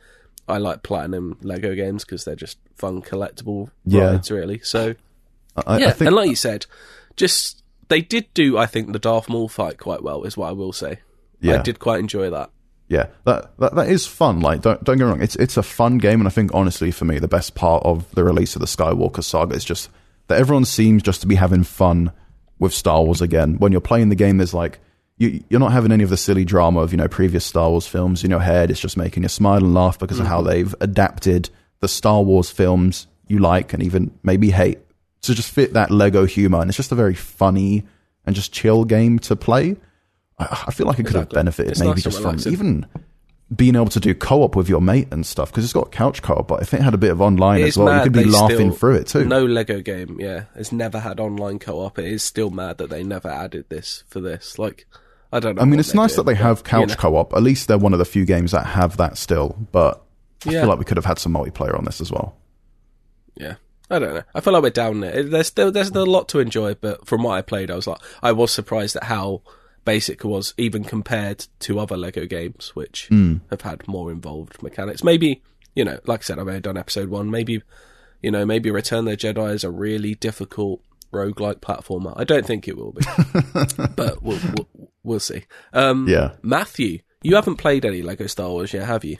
I 0.46 0.58
like 0.58 0.82
platinum 0.82 1.38
Lego 1.42 1.74
games 1.74 2.04
because 2.04 2.24
they're 2.24 2.36
just 2.36 2.58
fun 2.76 3.00
collectible 3.02 3.70
Yeah. 3.86 4.10
rides, 4.12 4.30
really. 4.30 4.60
So 4.60 4.94
I, 5.66 5.78
yeah, 5.78 5.88
I 5.88 5.90
think 5.92 6.06
and 6.08 6.16
like 6.16 6.28
you 6.30 6.36
said, 6.36 6.66
just 7.16 7.62
they 7.88 8.00
did 8.02 8.26
do 8.34 8.58
I 8.58 8.66
think 8.66 8.92
the 8.92 8.98
Darth 8.98 9.28
Maul 9.30 9.48
fight 9.48 9.78
quite 9.78 10.02
well, 10.02 10.24
is 10.24 10.36
what 10.36 10.48
I 10.50 10.52
will 10.52 10.72
say. 10.72 11.00
I 11.42 11.62
did 11.62 11.78
quite 11.78 12.00
enjoy 12.00 12.28
that. 12.30 12.50
Yeah, 12.88 13.06
that, 13.24 13.56
that 13.58 13.74
that 13.74 13.88
is 13.88 14.06
fun. 14.06 14.40
Like, 14.40 14.62
don't 14.62 14.82
don't 14.82 14.96
get 14.96 15.04
me 15.04 15.10
wrong. 15.10 15.22
It's 15.22 15.36
it's 15.36 15.56
a 15.56 15.62
fun 15.62 15.98
game, 15.98 16.20
and 16.20 16.26
I 16.26 16.30
think 16.30 16.50
honestly, 16.54 16.90
for 16.90 17.04
me, 17.04 17.18
the 17.18 17.28
best 17.28 17.54
part 17.54 17.84
of 17.84 18.10
the 18.14 18.24
release 18.24 18.56
of 18.56 18.60
the 18.60 18.66
Skywalker 18.66 19.22
saga 19.22 19.54
is 19.54 19.64
just 19.64 19.90
that 20.28 20.38
everyone 20.38 20.64
seems 20.64 21.02
just 21.02 21.20
to 21.20 21.26
be 21.26 21.34
having 21.34 21.64
fun 21.64 22.12
with 22.58 22.72
Star 22.72 23.02
Wars 23.02 23.20
again. 23.20 23.56
When 23.58 23.72
you're 23.72 23.80
playing 23.80 24.08
the 24.08 24.14
game, 24.14 24.38
there's 24.38 24.54
like 24.54 24.78
you 25.18 25.44
you're 25.50 25.60
not 25.60 25.72
having 25.72 25.92
any 25.92 26.04
of 26.04 26.10
the 26.10 26.16
silly 26.16 26.44
drama 26.44 26.80
of 26.80 26.92
you 26.92 26.96
know 26.96 27.08
previous 27.08 27.44
Star 27.44 27.68
Wars 27.68 27.86
films 27.86 28.24
in 28.24 28.30
your 28.30 28.40
head. 28.40 28.70
It's 28.70 28.80
just 28.80 28.96
making 28.96 29.22
you 29.22 29.28
smile 29.28 29.58
and 29.58 29.74
laugh 29.74 29.98
because 29.98 30.18
of 30.18 30.26
how 30.26 30.38
mm-hmm. 30.38 30.48
they've 30.48 30.74
adapted 30.80 31.50
the 31.80 31.88
Star 31.88 32.22
Wars 32.22 32.50
films 32.50 33.06
you 33.26 33.38
like 33.38 33.74
and 33.74 33.82
even 33.82 34.10
maybe 34.22 34.50
hate 34.50 34.78
to 35.22 35.34
just 35.34 35.50
fit 35.50 35.74
that 35.74 35.90
Lego 35.90 36.24
humor. 36.24 36.60
And 36.60 36.70
it's 36.70 36.76
just 36.76 36.92
a 36.92 36.94
very 36.94 37.14
funny 37.14 37.84
and 38.24 38.34
just 38.34 38.52
chill 38.52 38.84
game 38.84 39.18
to 39.20 39.36
play. 39.36 39.76
I, 40.38 40.64
I 40.68 40.70
feel 40.72 40.86
like 40.86 40.98
it 40.98 41.06
could 41.06 41.16
have 41.16 41.28
benefited 41.30 41.72
It's 41.72 41.80
maybe 41.80 41.90
nice 41.92 42.02
just 42.04 42.16
from 42.18 42.26
relaxing. 42.26 42.52
even 42.52 42.86
being 43.54 43.74
able 43.76 43.88
to 43.88 43.98
do 44.00 44.14
co-op 44.14 44.54
with 44.56 44.68
your 44.68 44.80
mate 44.82 45.08
and 45.10 45.24
stuff 45.26 45.50
because 45.50 45.64
it's 45.64 45.72
got 45.72 45.90
couch 45.90 46.20
co-op. 46.22 46.46
But 46.48 46.62
if 46.62 46.74
it 46.74 46.82
had 46.82 46.92
a 46.94 46.98
bit 46.98 47.10
of 47.10 47.20
online 47.22 47.62
as 47.62 47.78
well, 47.78 47.96
you 47.96 48.02
could 48.02 48.12
be 48.12 48.24
they 48.24 48.28
laughing 48.28 48.72
through 48.72 48.96
it 48.96 49.06
too. 49.06 49.24
No 49.24 49.44
Lego 49.46 49.80
game, 49.80 50.18
yeah, 50.20 50.44
it's 50.54 50.70
never 50.70 51.00
had 51.00 51.18
online 51.18 51.58
co-op. 51.58 51.98
It 51.98 52.04
is 52.06 52.22
still 52.22 52.50
mad 52.50 52.78
that 52.78 52.90
they 52.90 53.02
never 53.02 53.28
added 53.28 53.64
this 53.70 54.04
for 54.08 54.20
this. 54.20 54.58
Like, 54.58 54.86
I 55.32 55.40
don't 55.40 55.56
know. 55.56 55.62
I 55.62 55.64
mean, 55.64 55.80
it's 55.80 55.94
nice 55.94 56.14
that 56.16 56.24
they 56.24 56.34
have 56.34 56.58
you 56.58 56.64
couch 56.64 56.88
know. 56.90 56.94
co-op. 56.96 57.32
At 57.34 57.42
least 57.42 57.68
they're 57.68 57.78
one 57.78 57.92
of 57.94 57.98
the 57.98 58.04
few 58.04 58.24
games 58.26 58.52
that 58.52 58.66
have 58.66 58.96
that 58.98 59.16
still. 59.16 59.56
But 59.72 60.02
I 60.46 60.50
Yeah. 60.52 60.60
feel 60.60 60.68
like 60.68 60.78
we 60.78 60.84
could 60.84 60.96
have 60.98 61.06
had 61.06 61.18
some 61.18 61.32
multiplayer 61.32 61.76
on 61.76 61.84
this 61.86 62.00
as 62.02 62.12
well. 62.12 62.36
Yeah, 63.34 63.54
I 63.90 63.98
don't 63.98 64.14
know. 64.14 64.22
I 64.34 64.40
feel 64.40 64.52
like 64.52 64.62
we're 64.62 64.70
down 64.70 65.00
there. 65.00 65.22
There's 65.22 65.46
still 65.46 65.72
there's 65.72 65.88
a 65.90 66.04
lot 66.04 66.28
to 66.30 66.40
enjoy, 66.40 66.74
but 66.74 67.06
from 67.06 67.22
what 67.22 67.32
I 67.38 67.42
played, 67.42 67.70
I 67.70 67.76
was 67.76 67.86
like, 67.86 67.98
I 68.22 68.32
was 68.32 68.50
surprised 68.52 68.96
at 68.96 69.04
how 69.04 69.40
basic 69.88 70.22
was, 70.22 70.52
even 70.58 70.84
compared 70.84 71.46
to 71.60 71.78
other 71.78 71.96
Lego 71.96 72.26
games, 72.26 72.76
which 72.76 73.08
have 73.50 73.62
had 73.62 73.88
more 73.88 74.12
involved 74.12 74.62
mechanics. 74.62 75.02
Maybe 75.02 75.42
you 75.74 75.84
know, 75.84 75.98
like 76.04 76.20
I 76.20 76.24
said, 76.24 76.38
I've 76.38 76.48
only 76.48 76.60
done 76.60 76.76
episode 76.76 77.08
one. 77.08 77.30
Maybe 77.30 77.62
you 78.20 78.30
know, 78.30 78.44
maybe 78.44 78.70
Return 78.70 79.08
of 79.08 79.12
the 79.12 79.16
Jedi 79.16 79.54
is 79.54 79.64
a 79.64 79.70
really 79.70 80.14
difficult 80.14 80.82
roguelike 81.12 81.60
platformer. 81.60 82.12
I 82.16 82.24
don't 82.24 82.44
think 82.44 82.68
it 82.68 82.76
will 82.76 82.92
be, 82.92 83.04
but 83.96 84.22
we'll, 84.22 84.40
we'll 84.54 84.90
we'll 85.02 85.20
see. 85.20 85.44
Um, 85.72 86.06
Yeah. 86.06 86.32
Matthew, 86.42 86.98
you 87.22 87.36
haven't 87.36 87.56
played 87.56 87.86
any 87.86 88.02
Lego 88.02 88.26
Star 88.26 88.50
Wars 88.50 88.74
yet, 88.74 88.86
have 88.86 89.04
you? 89.04 89.16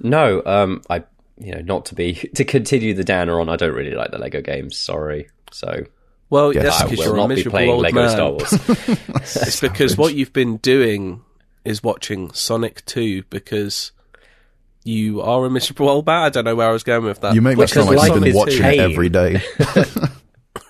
No, 0.00 0.42
um, 0.46 0.82
I 0.88 1.02
you 1.38 1.52
know 1.52 1.62
not 1.62 1.86
to 1.86 1.94
be 1.94 2.14
to 2.36 2.44
continue 2.44 2.94
the 2.94 3.04
downer 3.04 3.40
on. 3.40 3.48
I 3.48 3.56
don't 3.56 3.74
really 3.74 3.96
like 3.96 4.12
the 4.12 4.18
Lego 4.18 4.40
games. 4.40 4.78
Sorry, 4.78 5.28
so 5.50 5.84
Well, 6.28 6.52
Yes, 6.52 6.64
that's 6.64 6.82
because 6.90 7.04
you're 7.04 7.14
a 7.14 7.18
not 7.18 7.28
be 7.28 7.34
miserable 7.36 7.50
playing 7.52 7.70
old 7.70 7.82
Lego 7.82 8.00
man. 8.00 8.10
Star 8.10 8.30
Wars. 8.30 8.52
It's 9.46 9.60
because 9.60 9.96
what 9.96 10.14
you've 10.14 10.32
been 10.32 10.56
doing 10.58 11.22
is 11.64 11.82
watching 11.82 12.32
Sonic 12.32 12.84
2 12.84 13.24
because 13.24 13.92
you 14.84 15.20
are 15.20 15.44
a 15.44 15.50
miserable 15.50 15.88
old 15.88 16.06
man. 16.06 16.22
I 16.22 16.28
don't 16.30 16.44
know 16.44 16.54
where 16.54 16.68
I 16.68 16.72
was 16.72 16.84
going 16.84 17.04
with 17.04 17.20
that. 17.20 17.34
You 17.34 17.42
make 17.42 17.56
me 17.56 17.64
Because 17.64 17.72
sound 17.72 17.88
like 17.88 17.98
life 17.98 18.14
you've 18.14 18.24
been 18.24 18.34
watching 18.34 18.64
it 18.64 18.78
every 18.78 19.08
day. 19.08 19.42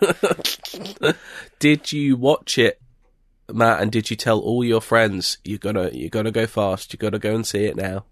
did 1.58 1.92
you 1.92 2.16
watch 2.16 2.58
it, 2.58 2.80
Matt, 3.52 3.80
and 3.82 3.92
did 3.92 4.10
you 4.10 4.16
tell 4.16 4.38
all 4.40 4.64
your 4.64 4.80
friends 4.80 5.38
you 5.44 5.58
gotta 5.58 5.90
you 5.96 6.08
gotta 6.08 6.30
go 6.30 6.46
fast, 6.46 6.92
you 6.92 6.98
gotta 6.98 7.18
go 7.18 7.34
and 7.34 7.46
see 7.46 7.64
it 7.64 7.76
now? 7.76 8.04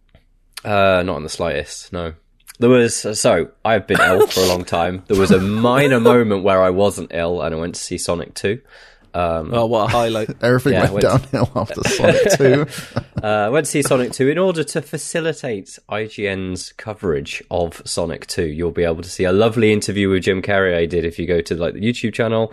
Uh, 0.64 1.02
not 1.04 1.16
in 1.18 1.22
the 1.22 1.28
slightest. 1.28 1.92
No. 1.92 2.14
There 2.60 2.70
was 2.70 2.94
so 3.18 3.48
I've 3.64 3.86
been 3.86 4.00
ill 4.00 4.26
for 4.28 4.40
a 4.40 4.46
long 4.46 4.64
time. 4.64 5.02
There 5.08 5.18
was 5.18 5.30
a 5.32 5.40
minor 5.40 5.98
moment 6.12 6.44
where 6.44 6.62
I 6.62 6.70
wasn't 6.70 7.10
ill 7.12 7.42
and 7.42 7.54
I 7.54 7.58
went 7.58 7.74
to 7.74 7.80
see 7.80 7.98
Sonic 7.98 8.34
Two. 8.34 8.60
Um, 9.12 9.54
Oh, 9.54 9.66
what 9.66 9.84
a 9.90 9.92
highlight! 9.92 10.30
Everything 10.42 10.72
Yeah, 10.72 10.90
went 10.90 10.94
when- 10.94 11.02
downhill 11.02 11.50
after 11.54 11.82
Sonic 11.84 12.32
2. 12.36 12.66
uh, 13.22 13.26
I 13.26 13.48
went 13.48 13.66
to 13.66 13.70
see 13.70 13.82
Sonic 13.82 14.10
2 14.10 14.28
in 14.28 14.38
order 14.38 14.64
to 14.64 14.82
facilitate 14.82 15.78
IGN's 15.88 16.72
coverage 16.72 17.40
of 17.48 17.80
Sonic 17.84 18.26
2. 18.26 18.44
You'll 18.46 18.72
be 18.72 18.82
able 18.82 19.02
to 19.02 19.08
see 19.08 19.22
a 19.22 19.32
lovely 19.32 19.72
interview 19.72 20.08
with 20.10 20.24
Jim 20.24 20.42
Carrey 20.42 20.76
I 20.76 20.86
did 20.86 21.04
if 21.04 21.20
you 21.20 21.28
go 21.28 21.40
to 21.42 21.54
like 21.54 21.74
the 21.74 21.80
YouTube 21.80 22.12
channel. 22.12 22.52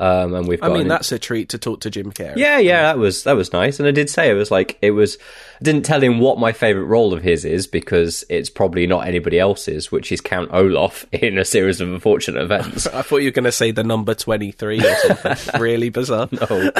Um, 0.00 0.32
and 0.32 0.48
we've 0.48 0.62
I 0.62 0.68
mean, 0.68 0.82
an- 0.82 0.88
that's 0.88 1.12
a 1.12 1.18
treat 1.18 1.50
to 1.50 1.58
talk 1.58 1.80
to 1.80 1.90
Jim 1.90 2.10
Carrey. 2.10 2.36
Yeah, 2.36 2.56
yeah, 2.58 2.80
that 2.84 2.96
was 2.96 3.24
that 3.24 3.36
was 3.36 3.52
nice, 3.52 3.78
and 3.78 3.86
I 3.86 3.90
did 3.90 4.08
say 4.08 4.30
it 4.30 4.34
was 4.34 4.50
like 4.50 4.78
it 4.80 4.92
was. 4.92 5.18
I 5.60 5.64
didn't 5.64 5.84
tell 5.84 6.02
him 6.02 6.20
what 6.20 6.38
my 6.38 6.52
favorite 6.52 6.86
role 6.86 7.12
of 7.12 7.22
his 7.22 7.44
is 7.44 7.66
because 7.66 8.24
it's 8.30 8.48
probably 8.48 8.86
not 8.86 9.06
anybody 9.06 9.38
else's, 9.38 9.92
which 9.92 10.10
is 10.10 10.22
Count 10.22 10.48
Olaf 10.54 11.04
in 11.12 11.36
a 11.36 11.44
series 11.44 11.82
of 11.82 11.92
unfortunate 11.92 12.42
events. 12.42 12.86
I 12.94 13.02
thought 13.02 13.18
you 13.18 13.26
were 13.26 13.32
going 13.32 13.44
to 13.44 13.52
say 13.52 13.72
the 13.72 13.84
number 13.84 14.14
23 14.14 14.80
or 14.80 14.96
something 14.96 15.36
really 15.60 15.90
bizarre. 15.90 16.30
no. 16.32 16.70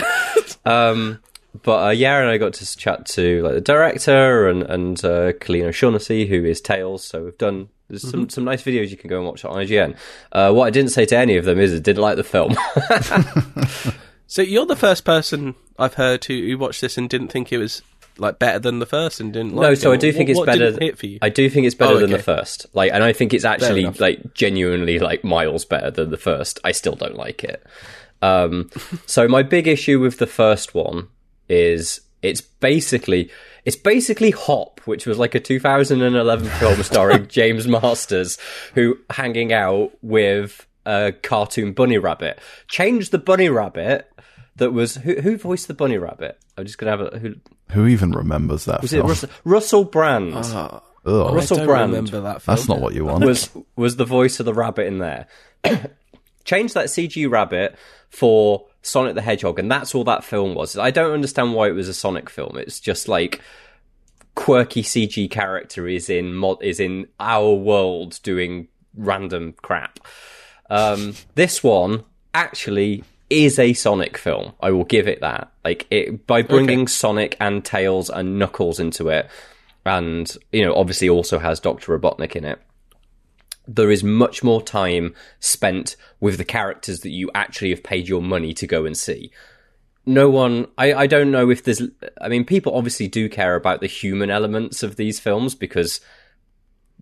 um, 0.64 1.18
but 1.62 1.88
uh, 1.88 1.90
yeah, 1.90 2.20
and 2.20 2.30
I 2.30 2.38
got 2.38 2.54
to 2.54 2.76
chat 2.78 3.04
to 3.08 3.42
like 3.42 3.52
the 3.52 3.60
director 3.60 4.48
and 4.48 4.62
and 4.62 5.04
uh, 5.04 5.34
Colleen 5.34 5.66
O'Shaughnessey, 5.66 6.26
who 6.26 6.42
is 6.46 6.62
Tails. 6.62 7.04
So 7.04 7.24
we've 7.24 7.36
done 7.36 7.68
there's 7.90 8.08
some 8.10 8.28
some 8.30 8.44
nice 8.44 8.62
videos 8.62 8.88
you 8.90 8.96
can 8.96 9.10
go 9.10 9.18
and 9.18 9.26
watch 9.26 9.44
on 9.44 9.54
IGN. 9.54 9.96
Uh, 10.32 10.52
what 10.52 10.66
I 10.66 10.70
didn't 10.70 10.92
say 10.92 11.04
to 11.06 11.16
any 11.18 11.36
of 11.36 11.44
them 11.44 11.58
is 11.60 11.74
I 11.74 11.78
didn't 11.78 12.00
like 12.02 12.16
the 12.16 12.24
film. 12.24 12.56
So 14.26 14.42
you're 14.42 14.64
the 14.66 14.76
first 14.76 15.04
person 15.04 15.56
I've 15.76 15.94
heard 15.94 16.24
who, 16.24 16.34
who 16.46 16.56
watched 16.56 16.80
this 16.82 16.96
and 16.96 17.10
didn't 17.10 17.32
think 17.32 17.52
it 17.52 17.58
was 17.58 17.82
like 18.16 18.38
better 18.38 18.60
than 18.60 18.78
the 18.78 18.86
first 18.86 19.18
and 19.18 19.32
didn't 19.32 19.56
like 19.56 19.62
No, 19.66 19.72
it. 19.72 19.76
so 19.80 19.90
I 19.90 19.96
do 19.96 20.06
What- 20.06 20.14
think 20.14 20.28
it's 20.30 20.38
what 20.38 20.46
better. 20.46 20.70
hit 20.78 20.98
for 20.98 21.06
you. 21.06 21.18
I 21.20 21.30
do 21.30 21.50
think 21.50 21.66
it's 21.66 21.74
better 21.74 21.94
Oh, 21.94 21.98
than 21.98 22.10
the 22.10 22.20
first. 22.20 22.66
Like, 22.72 22.92
and 22.92 23.02
I 23.02 23.12
think 23.12 23.34
it's 23.34 23.44
actually 23.44 23.86
like 23.86 24.32
genuinely 24.34 25.00
like 25.00 25.24
miles 25.24 25.64
better 25.64 25.90
than 25.90 26.10
the 26.10 26.16
first. 26.16 26.60
I 26.62 26.70
still 26.70 26.94
don't 26.94 27.16
like 27.16 27.42
it. 27.42 27.66
Um, 28.22 28.70
so 29.06 29.26
my 29.26 29.42
big 29.42 29.66
issue 29.66 29.98
with 29.98 30.18
the 30.18 30.28
first 30.28 30.74
one 30.76 31.08
is 31.48 32.00
it's 32.22 32.40
basically 32.40 33.30
it's 33.64 33.76
basically 33.76 34.30
Hop, 34.30 34.80
which 34.86 35.06
was 35.06 35.18
like 35.18 35.34
a 35.34 35.40
2011 35.40 36.48
film 36.58 36.82
starring 36.82 37.28
James 37.28 37.66
Marsden, 37.66 38.26
who 38.74 38.98
hanging 39.10 39.52
out 39.52 39.92
with 40.02 40.66
a 40.86 41.12
cartoon 41.22 41.72
bunny 41.72 41.98
rabbit. 41.98 42.40
Change 42.68 43.10
the 43.10 43.18
bunny 43.18 43.48
rabbit. 43.48 44.08
That 44.56 44.72
was 44.72 44.96
who, 44.96 45.14
who 45.20 45.38
voiced 45.38 45.68
the 45.68 45.74
bunny 45.74 45.96
rabbit. 45.96 46.38
I'm 46.58 46.66
just 46.66 46.76
gonna 46.78 46.90
have 46.90 47.00
a 47.00 47.18
who 47.18 47.36
Who 47.72 47.86
even 47.86 48.12
remembers 48.12 48.66
that 48.66 48.82
was 48.82 48.92
it 48.92 48.98
film? 48.98 49.08
Russell, 49.08 49.30
Russell 49.44 49.84
Brand 49.84 50.32
ah. 50.34 50.82
Ugh, 51.06 51.34
Russell 51.34 51.56
I 51.56 51.60
don't 51.60 51.66
Brand. 51.66 51.92
remember 51.92 52.20
that 52.20 52.42
film. 52.42 52.56
that's 52.56 52.68
not 52.68 52.80
what 52.80 52.94
you 52.94 53.06
want. 53.06 53.24
was 53.24 53.48
was 53.76 53.96
the 53.96 54.04
voice 54.04 54.38
of 54.38 54.46
the 54.46 54.52
rabbit 54.52 54.86
in 54.86 54.98
there. 54.98 55.26
Change 56.44 56.74
that 56.74 56.86
CG 56.86 57.30
rabbit 57.30 57.76
for 58.10 58.66
Sonic 58.82 59.14
the 59.14 59.22
Hedgehog, 59.22 59.58
and 59.58 59.70
that's 59.70 59.94
all 59.94 60.04
that 60.04 60.24
film 60.24 60.54
was. 60.54 60.76
I 60.76 60.90
don't 60.90 61.12
understand 61.12 61.54
why 61.54 61.68
it 61.68 61.72
was 61.74 61.88
a 61.88 61.94
Sonic 61.94 62.30
film. 62.30 62.56
It's 62.56 62.80
just 62.80 63.08
like 63.08 63.40
quirky 64.34 64.82
CG 64.82 65.30
character 65.30 65.86
is 65.86 66.08
in 66.08 66.34
mod 66.34 66.62
is 66.62 66.80
in 66.80 67.06
our 67.18 67.52
world 67.52 68.20
doing 68.22 68.68
random 68.94 69.54
crap. 69.60 70.00
Um, 70.70 71.14
this 71.34 71.62
one 71.62 72.04
actually 72.32 73.04
is 73.28 73.58
a 73.58 73.72
Sonic 73.74 74.16
film. 74.16 74.52
I 74.60 74.70
will 74.70 74.84
give 74.84 75.08
it 75.08 75.20
that. 75.20 75.50
Like 75.64 75.86
it 75.90 76.26
by 76.26 76.42
bringing 76.42 76.88
Sonic 76.88 77.36
and 77.38 77.64
Tails 77.64 78.08
and 78.08 78.38
Knuckles 78.38 78.80
into 78.80 79.08
it, 79.08 79.28
and 79.84 80.34
you 80.52 80.64
know 80.64 80.74
obviously 80.74 81.08
also 81.08 81.38
has 81.38 81.60
Doctor 81.60 81.98
Robotnik 81.98 82.34
in 82.34 82.44
it 82.44 82.60
there 83.74 83.90
is 83.90 84.02
much 84.02 84.42
more 84.42 84.60
time 84.60 85.14
spent 85.38 85.96
with 86.18 86.38
the 86.38 86.44
characters 86.44 87.00
that 87.00 87.10
you 87.10 87.30
actually 87.34 87.70
have 87.70 87.82
paid 87.82 88.08
your 88.08 88.20
money 88.20 88.52
to 88.54 88.66
go 88.66 88.84
and 88.84 88.96
see. 88.96 89.30
No 90.04 90.28
one, 90.28 90.66
I, 90.76 90.92
I 90.92 91.06
don't 91.06 91.30
know 91.30 91.50
if 91.50 91.62
there's, 91.62 91.82
I 92.20 92.28
mean, 92.28 92.44
people 92.44 92.74
obviously 92.74 93.06
do 93.06 93.28
care 93.28 93.54
about 93.54 93.80
the 93.80 93.86
human 93.86 94.28
elements 94.28 94.82
of 94.82 94.96
these 94.96 95.20
films 95.20 95.54
because 95.54 96.00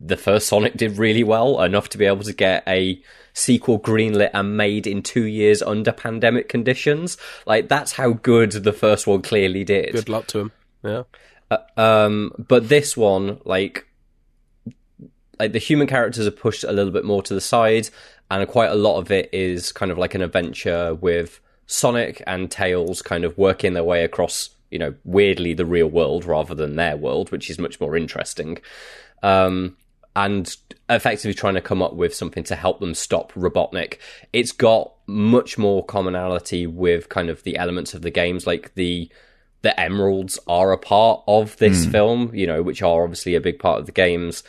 the 0.00 0.16
first 0.16 0.46
Sonic 0.46 0.76
did 0.76 0.98
really 0.98 1.24
well, 1.24 1.62
enough 1.62 1.88
to 1.90 1.98
be 1.98 2.04
able 2.04 2.24
to 2.24 2.32
get 2.34 2.64
a 2.66 3.00
sequel 3.32 3.80
greenlit 3.80 4.30
and 4.34 4.56
made 4.56 4.86
in 4.86 5.02
two 5.02 5.24
years 5.24 5.62
under 5.62 5.92
pandemic 5.92 6.48
conditions. 6.48 7.16
Like, 7.46 7.68
that's 7.68 7.92
how 7.92 8.12
good 8.12 8.52
the 8.52 8.72
first 8.72 9.06
one 9.06 9.22
clearly 9.22 9.64
did. 9.64 9.92
Good 9.92 10.08
luck 10.08 10.26
to 10.28 10.40
him. 10.40 10.52
Yeah. 10.84 11.02
Um, 11.76 12.32
but 12.36 12.68
this 12.68 12.96
one, 12.96 13.40
like, 13.44 13.87
like 15.38 15.52
the 15.52 15.58
human 15.58 15.86
characters 15.86 16.26
are 16.26 16.32
pushed 16.32 16.64
a 16.64 16.72
little 16.72 16.92
bit 16.92 17.04
more 17.04 17.22
to 17.22 17.34
the 17.34 17.40
side, 17.40 17.88
and 18.30 18.46
quite 18.48 18.70
a 18.70 18.74
lot 18.74 18.98
of 18.98 19.10
it 19.10 19.28
is 19.32 19.72
kind 19.72 19.90
of 19.90 19.98
like 19.98 20.14
an 20.14 20.22
adventure 20.22 20.94
with 20.94 21.40
Sonic 21.66 22.22
and 22.26 22.50
Tails 22.50 23.02
kind 23.02 23.24
of 23.24 23.36
working 23.38 23.74
their 23.74 23.84
way 23.84 24.04
across, 24.04 24.50
you 24.70 24.78
know, 24.78 24.94
weirdly 25.04 25.54
the 25.54 25.66
real 25.66 25.88
world 25.88 26.24
rather 26.24 26.54
than 26.54 26.76
their 26.76 26.96
world, 26.96 27.30
which 27.30 27.50
is 27.50 27.58
much 27.58 27.80
more 27.80 27.96
interesting. 27.96 28.58
Um, 29.22 29.76
and 30.16 30.56
effectively 30.90 31.34
trying 31.34 31.54
to 31.54 31.60
come 31.60 31.80
up 31.80 31.94
with 31.94 32.14
something 32.14 32.42
to 32.44 32.56
help 32.56 32.80
them 32.80 32.94
stop 32.94 33.32
Robotnik. 33.34 33.98
It's 34.32 34.52
got 34.52 34.92
much 35.06 35.58
more 35.58 35.84
commonality 35.84 36.66
with 36.66 37.08
kind 37.08 37.28
of 37.28 37.42
the 37.44 37.56
elements 37.56 37.94
of 37.94 38.02
the 38.02 38.10
games, 38.10 38.46
like 38.46 38.74
the 38.74 39.10
the 39.62 39.78
emeralds 39.78 40.38
are 40.46 40.72
a 40.72 40.78
part 40.78 41.22
of 41.26 41.56
this 41.56 41.84
film, 41.86 42.32
you 42.32 42.46
know, 42.46 42.62
which 42.62 42.80
are 42.80 43.02
obviously 43.02 43.34
a 43.34 43.40
big 43.40 43.58
part 43.58 43.80
of 43.80 43.86
the 43.86 43.92
games. 43.92 44.44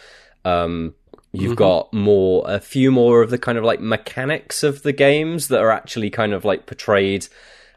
Um, 0.46 0.96
you've 1.32 1.56
got 1.56 1.94
more, 1.94 2.44
a 2.48 2.60
few 2.60 2.92
more 2.92 3.22
of 3.22 3.30
the 3.30 3.38
kind 3.38 3.58
of 3.58 3.64
like 3.64 3.80
mechanics 3.80 4.64
of 4.64 4.84
the 4.84 4.94
games 4.94 5.48
that 5.50 5.60
are 5.60 5.72
actually 5.72 6.10
kind 6.10 6.34
of 6.34 6.46
like 6.46 6.66
portrayed 6.66 7.28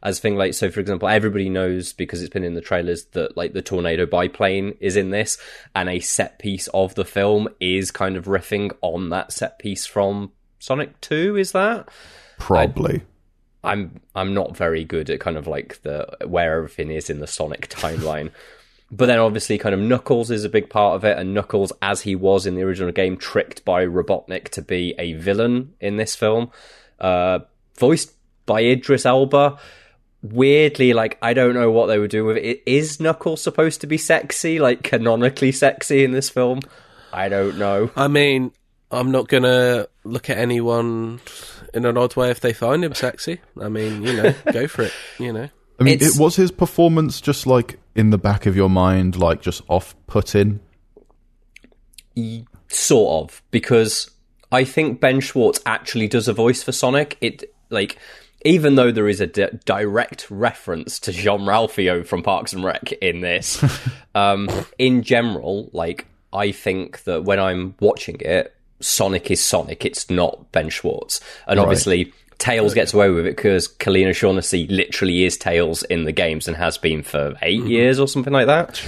as 0.03 0.18
thing 0.18 0.37
like, 0.37 0.55
so 0.55 0.70
for 0.70 0.81
example, 0.81 1.09
everybody 1.09 1.48
knows 1.48 1.92
because 1.92 2.22
it's 2.22 2.33
been 2.33 2.44
in 2.44 2.55
the 2.55 2.61
trailers 2.61 3.05
that 3.12 3.37
like 3.37 3.53
the 3.53 3.62
tornado 3.62 4.05
biplane 4.05 4.77
is 4.81 4.96
in 4.96 5.11
this 5.11 5.38
and 5.77 5.88
a 5.88 6.01
set 6.01 6.38
piece 6.38 6.66
of 6.68 6.94
the 6.96 7.05
film 7.05 7.48
is 7.61 7.90
kind 7.90 8.16
of 8.16 8.25
riffing 8.25 8.72
on 8.81 9.11
that 9.11 9.33
set 9.33 9.59
piece 9.59 9.87
from 9.87 10.33
Sonic 10.59 11.01
2, 11.03 11.37
is 11.37 11.53
that? 11.53 11.88
Probably. 12.38 13.03
I'm 13.64 14.01
I'm 14.14 14.35
not 14.35 14.57
very 14.57 14.85
good 14.85 15.09
at 15.09 15.20
kind 15.20 15.37
of 15.37 15.46
like 15.46 15.81
the 15.83 16.16
where 16.27 16.57
everything 16.57 16.90
is 16.90 17.09
in 17.09 17.20
the 17.20 17.27
Sonic 17.27 17.68
timeline. 17.70 18.33
But 18.95 19.07
then 19.07 19.19
obviously 19.19 19.57
kind 19.57 19.75
of 19.75 19.81
Knuckles 19.81 20.31
is 20.31 20.45
a 20.45 20.51
big 20.51 20.69
part 20.69 20.97
of 20.97 21.05
it, 21.05 21.17
and 21.17 21.33
Knuckles, 21.33 21.73
as 21.81 22.03
he 22.03 22.15
was 22.15 22.45
in 22.45 22.55
the 22.57 22.63
original 22.63 22.93
game, 22.93 23.17
tricked 23.17 23.65
by 23.65 23.87
Robotnik 23.87 24.51
to 24.51 24.61
be 24.61 24.95
a 24.99 25.15
villain 25.15 25.73
in 25.81 25.97
this 25.97 26.15
film. 26.15 26.51
Uh, 27.01 27.39
voiced 27.79 28.13
by 28.45 28.61
Idris 28.61 29.07
Elba. 29.07 29.59
Weirdly, 30.23 30.93
like 30.93 31.19
I 31.21 31.33
don't 31.35 31.55
know 31.55 31.71
what 31.71 31.87
they 31.87 31.99
were 31.99 32.07
doing 32.07 32.27
with 32.27 32.37
it. 32.37 32.63
Is 32.65 33.01
Knuckles 33.01 33.41
supposed 33.43 33.81
to 33.81 33.87
be 33.89 33.99
sexy, 33.99 34.61
like 34.61 34.83
canonically 34.85 35.51
sexy 35.53 36.05
in 36.05 36.13
this 36.13 36.31
film? 36.31 36.61
I 37.13 37.29
don't 37.29 37.59
know. 37.59 37.91
I 37.97 38.07
mean, 38.09 38.53
I'm 38.91 39.11
not 39.11 39.27
going 39.27 39.43
to 39.43 39.89
look 40.05 40.31
at 40.31 40.39
anyone 40.39 41.21
in 41.75 41.85
an 41.87 41.97
odd 41.97 42.15
way 42.15 42.31
if 42.31 42.39
they 42.41 42.53
find 42.53 42.85
him 42.85 42.95
sexy. 42.95 43.41
I 43.61 43.69
mean, 43.69 44.03
you 44.03 44.13
know, 44.23 44.35
go 44.53 44.69
for 44.69 44.83
it, 44.83 44.93
you 45.19 45.33
know. 45.33 45.49
I 45.81 45.83
mean, 45.83 45.95
It's- 45.95 46.17
it 46.17 46.21
was 46.21 46.37
his 46.37 46.53
performance 46.53 47.21
just 47.21 47.47
like 47.47 47.79
in 47.95 48.11
the 48.11 48.19
back 48.19 48.47
of 48.47 48.57
your 48.57 48.71
mind, 48.71 49.17
like 49.17 49.41
just 49.43 49.63
off 49.69 49.95
putting. 50.07 50.61
sort 52.69 53.31
of 53.31 53.43
because 53.51 54.11
I 54.51 54.65
think 54.65 55.01
Ben 55.01 55.21
Schwartz 55.21 55.61
actually 55.67 56.09
does 56.09 56.29
a 56.29 56.33
voice 56.33 56.63
for 56.63 56.73
Sonic. 56.73 57.17
It 57.21 57.55
like 57.71 57.97
even 58.45 58.75
though 58.75 58.91
there 58.91 59.09
is 59.09 59.21
a 59.21 59.27
di- 59.27 59.51
direct 59.65 60.29
reference 60.31 60.99
to 61.01 61.13
Jean-Ralphio 61.13 62.05
from 62.05 62.23
Parks 62.25 62.53
and 62.53 62.65
Rec 62.65 62.91
in 63.01 63.21
this, 63.21 63.63
um, 64.17 64.49
in 64.79 65.03
general, 65.03 65.71
like 65.73 66.07
I 66.33 66.51
think 66.53 67.05
that 67.05 67.25
when 67.25 67.39
I'm 67.39 67.75
watching 67.81 68.17
it, 68.21 68.55
Sonic 68.81 69.31
is 69.31 69.43
Sonic. 69.43 69.85
It's 69.85 70.11
not 70.11 70.51
Ben 70.51 70.69
Schwartz, 70.71 71.21
and 71.47 71.59
Right. 71.59 71.63
obviously. 71.65 72.13
Tails 72.43 72.75
gets 72.75 72.93
away 72.93 73.09
with 73.09 73.25
it 73.25 73.37
because 73.37 73.69
Colleen 73.69 74.09
O'Shaughnessey 74.09 74.69
literally 74.69 75.25
is 75.25 75.37
Tails 75.39 75.85
in 75.85 76.03
the 76.03 76.11
games 76.11 76.49
and 76.49 76.57
has 76.57 76.77
been 76.77 77.05
for 77.05 77.35
8 77.41 77.65
years 77.65 78.01
or 78.01 78.09
something 78.09 78.33
like 78.33 78.49
that. 78.49 78.83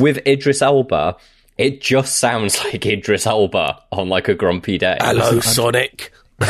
With 0.00 0.26
Idris 0.26 0.60
Elba, 0.60 1.16
it 1.56 1.80
just 1.80 2.16
sounds 2.18 2.58
like 2.64 2.84
Idris 2.84 3.24
Elba 3.24 3.80
on 3.92 4.08
like 4.08 4.26
a 4.26 4.34
grumpy 4.34 4.76
day. 4.76 4.96
Hello, 5.00 5.38
Sonic. 5.40 6.12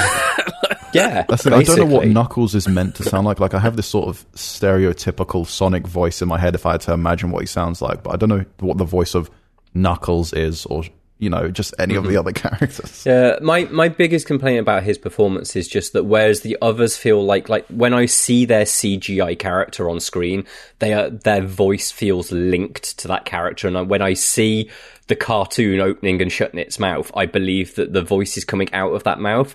Yeah, 0.95 1.27
That's 1.29 1.43
the 1.43 1.55
I 1.55 1.63
don't 1.63 1.77
know 1.79 1.85
what. 1.85 2.09
Knuckles 2.09 2.55
is 2.55 2.67
meant 2.67 2.95
to 2.95 3.03
sound 3.03 3.27
like. 3.27 3.39
Like 3.39 3.53
I 3.53 3.59
have 3.59 3.77
this 3.77 3.87
sort 3.87 4.09
of 4.09 4.25
stereotypical 4.33 5.47
Sonic 5.47 5.87
voice 5.87 6.23
in 6.23 6.29
my 6.29 6.39
head 6.39 6.55
if 6.55 6.65
I 6.65 6.73
had 6.73 6.81
to 6.83 6.93
imagine 6.95 7.31
what 7.31 7.41
he 7.41 7.47
sounds 7.47 7.83
like, 7.83 8.03
but 8.03 8.15
I 8.15 8.17
don't 8.17 8.31
know 8.31 8.47
what 8.61 8.79
the 8.79 8.85
voice 8.87 9.15
of 9.15 9.29
Knuckles 9.75 10.33
is, 10.33 10.65
or 10.65 10.85
you 11.19 11.31
know, 11.31 11.51
just 11.51 11.75
any 11.79 11.95
of 11.95 12.07
the 12.07 12.17
other 12.17 12.33
characters. 12.33 13.07
Uh, 13.07 13.39
my 13.41 13.65
my 13.65 13.89
biggest 13.89 14.27
complaint 14.27 14.61
about 14.61 14.83
his 14.83 14.99
performance 14.99 15.57
is 15.57 15.67
just 15.67 15.93
that 15.95 16.05
whereas 16.05 16.43
the 16.43 16.59
others 16.61 16.97
feel 16.97 17.25
like 17.25 17.49
like 17.49 17.67
when 17.69 17.95
I 17.95 18.07
see 18.07 18.45
their 18.45 18.65
CGI 18.65 19.39
character 19.39 19.89
on 19.89 20.01
screen, 20.01 20.45
they 20.79 20.93
are, 20.93 21.09
their 21.09 21.43
voice 21.43 21.91
feels 21.91 22.31
linked 22.33 22.99
to 22.99 23.09
that 23.09 23.25
character, 23.25 23.67
and 23.67 23.89
when 23.89 24.03
I 24.03 24.13
see 24.13 24.71
the 25.07 25.17
cartoon 25.17 25.81
opening 25.81 26.21
and 26.21 26.31
shutting 26.31 26.59
its 26.59 26.79
mouth, 26.79 27.11
I 27.15 27.27
believe 27.27 27.77
that 27.77 27.93
the 27.93 28.03
voice 28.03 28.37
is 28.37 28.45
coming 28.45 28.73
out 28.75 28.93
of 28.93 29.05
that 29.05 29.21
mouth. 29.21 29.55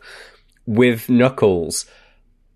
With 0.66 1.10
Knuckles, 1.10 1.86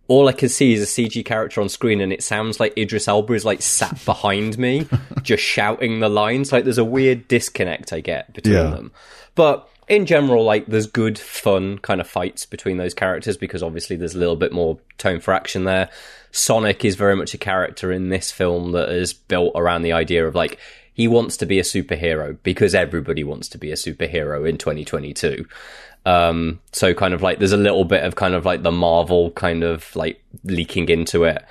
all 0.07 0.27
I 0.27 0.33
can 0.33 0.49
see 0.49 0.73
is 0.73 0.81
a 0.81 0.85
CG 0.85 1.23
character 1.25 1.61
on 1.61 1.69
screen, 1.69 1.99
and 2.01 2.13
it 2.13 2.23
sounds 2.23 2.59
like 2.59 2.77
Idris 2.77 3.07
Elba 3.07 3.33
is 3.33 3.45
like 3.45 3.61
sat 3.61 3.99
behind 4.05 4.57
me, 4.57 4.87
just 5.23 5.43
shouting 5.43 5.99
the 5.99 6.09
lines. 6.09 6.51
Like 6.51 6.63
there's 6.63 6.77
a 6.77 6.85
weird 6.85 7.27
disconnect 7.27 7.91
I 7.93 8.01
get 8.01 8.33
between 8.33 8.53
Yeah. 8.55 8.69
them. 8.69 8.91
But 9.35 9.67
in 9.87 10.05
general, 10.05 10.43
like 10.43 10.65
there's 10.67 10.87
good, 10.87 11.17
fun 11.19 11.77
kind 11.79 11.99
of 12.01 12.07
fights 12.07 12.45
between 12.45 12.77
those 12.77 12.93
characters 12.93 13.37
because 13.37 13.61
obviously 13.61 13.95
there's 13.95 14.15
a 14.15 14.19
little 14.19 14.35
bit 14.35 14.51
more 14.51 14.77
tone 14.97 15.19
for 15.19 15.33
action 15.33 15.63
there. 15.65 15.89
Sonic 16.31 16.83
is 16.83 16.95
very 16.95 17.15
much 17.15 17.33
a 17.33 17.37
character 17.37 17.91
in 17.91 18.09
this 18.09 18.31
film 18.31 18.71
that 18.73 18.89
is 18.89 19.13
built 19.13 19.53
around 19.55 19.83
the 19.83 19.93
idea 19.93 20.27
of 20.27 20.35
like 20.35 20.57
he 20.93 21.07
wants 21.07 21.37
to 21.37 21.45
be 21.45 21.59
a 21.59 21.63
superhero 21.63 22.37
because 22.43 22.73
everybody 22.73 23.23
wants 23.23 23.47
to 23.49 23.57
be 23.57 23.71
a 23.71 23.75
superhero 23.75 24.47
in 24.47 24.57
2022. 24.57 25.45
Um, 26.05 26.59
so 26.71 26.93
kind 26.93 27.13
of 27.13 27.21
like 27.21 27.39
there's 27.39 27.51
a 27.51 27.57
little 27.57 27.83
bit 27.83 28.03
of 28.03 28.15
kind 28.15 28.35
of 28.35 28.45
like 28.45 28.61
the 28.61 28.71
Marvel 28.71 29.31
kind 29.31 29.63
of 29.63 29.95
like 29.95 30.21
leaking 30.43 30.89
into 30.89 31.23
it. 31.23 31.43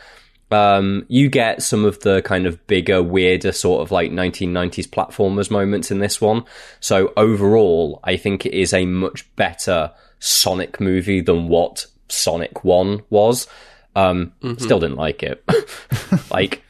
Um, 0.51 1.05
you 1.09 1.29
get 1.29 1.63
some 1.63 1.85
of 1.85 1.99
the 2.01 2.23
kind 2.23 2.47
of 2.47 2.65
bigger, 2.69 3.03
weirder 3.03 3.51
sort 3.51 3.83
of 3.83 3.91
like 3.91 4.13
1990s 4.13 4.89
platformers 4.89 5.51
moments 5.51 5.91
in 5.91 5.99
this 5.99 6.21
one. 6.21 6.45
So 6.79 7.13
overall, 7.17 7.99
I 8.05 8.17
think 8.17 8.47
it 8.47 8.55
is 8.55 8.73
a 8.73 8.87
much 8.87 9.35
better 9.35 9.93
Sonic 10.21 10.81
movie 10.81 11.21
than 11.21 11.49
what 11.49 11.87
Sonic 12.09 12.65
1 12.65 13.03
was. 13.11 13.49
Um, 13.97 14.33
still 14.59 14.81
didn't 14.81 14.97
like 14.97 15.23
it. 15.23 15.45
like, 16.31 16.63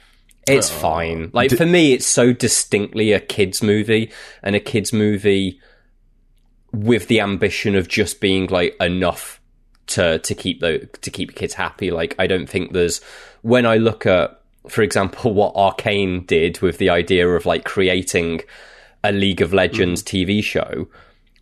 it's 0.47 0.71
fine. 0.71 1.31
Like, 1.33 1.51
for 1.51 1.67
me, 1.67 1.93
it's 1.93 2.07
so 2.07 2.33
distinctly 2.33 3.13
a 3.13 3.21
kid's 3.21 3.63
movie 3.63 4.13
and 4.43 4.57
a 4.57 4.61
kid's 4.61 4.93
movie 4.93 5.61
with 6.75 7.09
the 7.09 7.21
ambition 7.21 7.77
of 7.77 7.89
just 7.89 8.21
being 8.21 8.47
like 8.49 8.77
enough 8.81 9.41
to 9.87 10.19
to 10.21 10.35
keep 10.35 10.61
the 10.61 10.89
to 11.01 11.11
keep 11.11 11.35
kids 11.35 11.55
happy. 11.55 11.91
Like 11.91 12.15
I 12.19 12.27
don't 12.27 12.49
think 12.49 12.73
there's 12.73 13.01
when 13.43 13.67
I 13.67 13.77
look 13.77 14.07
at, 14.07 14.41
for 14.69 14.83
example, 14.83 15.33
what 15.35 15.55
Arcane 15.55 16.25
did 16.25 16.61
with 16.61 16.79
the 16.79 16.91
idea 16.91 17.29
of 17.29 17.47
like 17.47 17.65
creating 17.65 18.41
a 19.03 19.13
League 19.13 19.43
of 19.43 19.53
Legends 19.53 20.03
mm. 20.03 20.27
TV 20.27 20.43
show. 20.43 20.89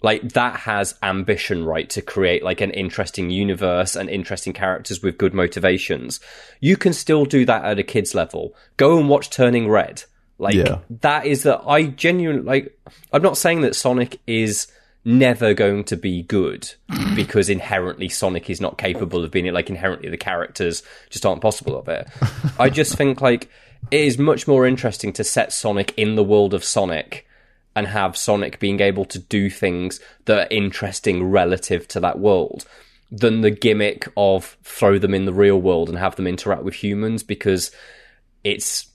Like 0.04 0.32
that 0.32 0.56
has 0.56 0.96
ambition, 1.00 1.64
right, 1.64 1.88
to 1.90 2.02
create 2.02 2.42
like 2.42 2.60
an 2.60 2.72
interesting 2.72 3.30
universe 3.30 3.94
and 3.94 4.10
interesting 4.10 4.52
characters 4.52 5.00
with 5.00 5.16
good 5.16 5.32
motivations. 5.32 6.18
You 6.58 6.76
can 6.76 6.92
still 6.92 7.24
do 7.24 7.44
that 7.44 7.64
at 7.64 7.78
a 7.78 7.84
kid's 7.84 8.12
level. 8.12 8.56
Go 8.76 8.98
and 8.98 9.08
watch 9.08 9.30
Turning 9.30 9.68
Red. 9.68 10.02
Like 10.38 10.56
Yeah. 10.56 10.78
that 11.02 11.24
is 11.26 11.44
that 11.44 11.62
I 11.64 11.84
genuinely 11.84 12.42
like. 12.42 12.76
I'm 13.12 13.22
not 13.22 13.38
saying 13.38 13.60
that 13.60 13.76
Sonic 13.76 14.20
is 14.26 14.66
never 15.04 15.52
going 15.54 15.84
to 15.84 15.96
be 15.96 16.22
good 16.22 16.72
because 17.14 17.48
inherently 17.48 18.08
Sonic 18.08 18.48
is 18.48 18.60
not 18.60 18.78
capable 18.78 19.24
of 19.24 19.30
being 19.30 19.46
it. 19.46 19.54
Like 19.54 19.70
inherently 19.70 20.08
the 20.08 20.16
characters 20.16 20.82
just 21.10 21.26
aren't 21.26 21.42
possible 21.42 21.76
of 21.76 21.88
it. 21.88 22.08
I 22.58 22.70
just 22.70 22.96
think 22.96 23.20
like 23.20 23.50
it 23.90 24.00
is 24.00 24.18
much 24.18 24.46
more 24.46 24.66
interesting 24.66 25.12
to 25.14 25.24
set 25.24 25.52
Sonic 25.52 25.92
in 25.96 26.14
the 26.14 26.24
world 26.24 26.54
of 26.54 26.64
Sonic 26.64 27.26
and 27.74 27.86
have 27.86 28.16
Sonic 28.16 28.60
being 28.60 28.80
able 28.80 29.04
to 29.06 29.18
do 29.18 29.50
things 29.50 29.98
that 30.26 30.38
are 30.38 30.54
interesting 30.54 31.24
relative 31.24 31.88
to 31.88 32.00
that 32.00 32.18
world 32.18 32.66
than 33.10 33.40
the 33.40 33.50
gimmick 33.50 34.08
of 34.16 34.56
throw 34.62 34.98
them 34.98 35.14
in 35.14 35.26
the 35.26 35.32
real 35.32 35.60
world 35.60 35.88
and 35.88 35.98
have 35.98 36.16
them 36.16 36.26
interact 36.26 36.62
with 36.62 36.74
humans 36.74 37.22
because 37.22 37.70
it's 38.44 38.88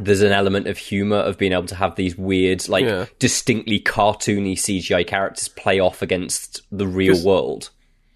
there's 0.00 0.22
an 0.22 0.32
element 0.32 0.66
of 0.66 0.78
humor 0.78 1.16
of 1.16 1.38
being 1.38 1.52
able 1.52 1.66
to 1.66 1.74
have 1.74 1.96
these 1.96 2.16
weird 2.16 2.68
like 2.68 2.84
Yeah. 2.84 3.06
distinctly 3.18 3.80
cartoony 3.80 4.54
CGI 4.58 5.06
characters 5.06 5.48
play 5.48 5.78
off 5.80 6.02
against 6.02 6.62
the 6.70 6.86
real 6.86 7.22
world. 7.24 7.70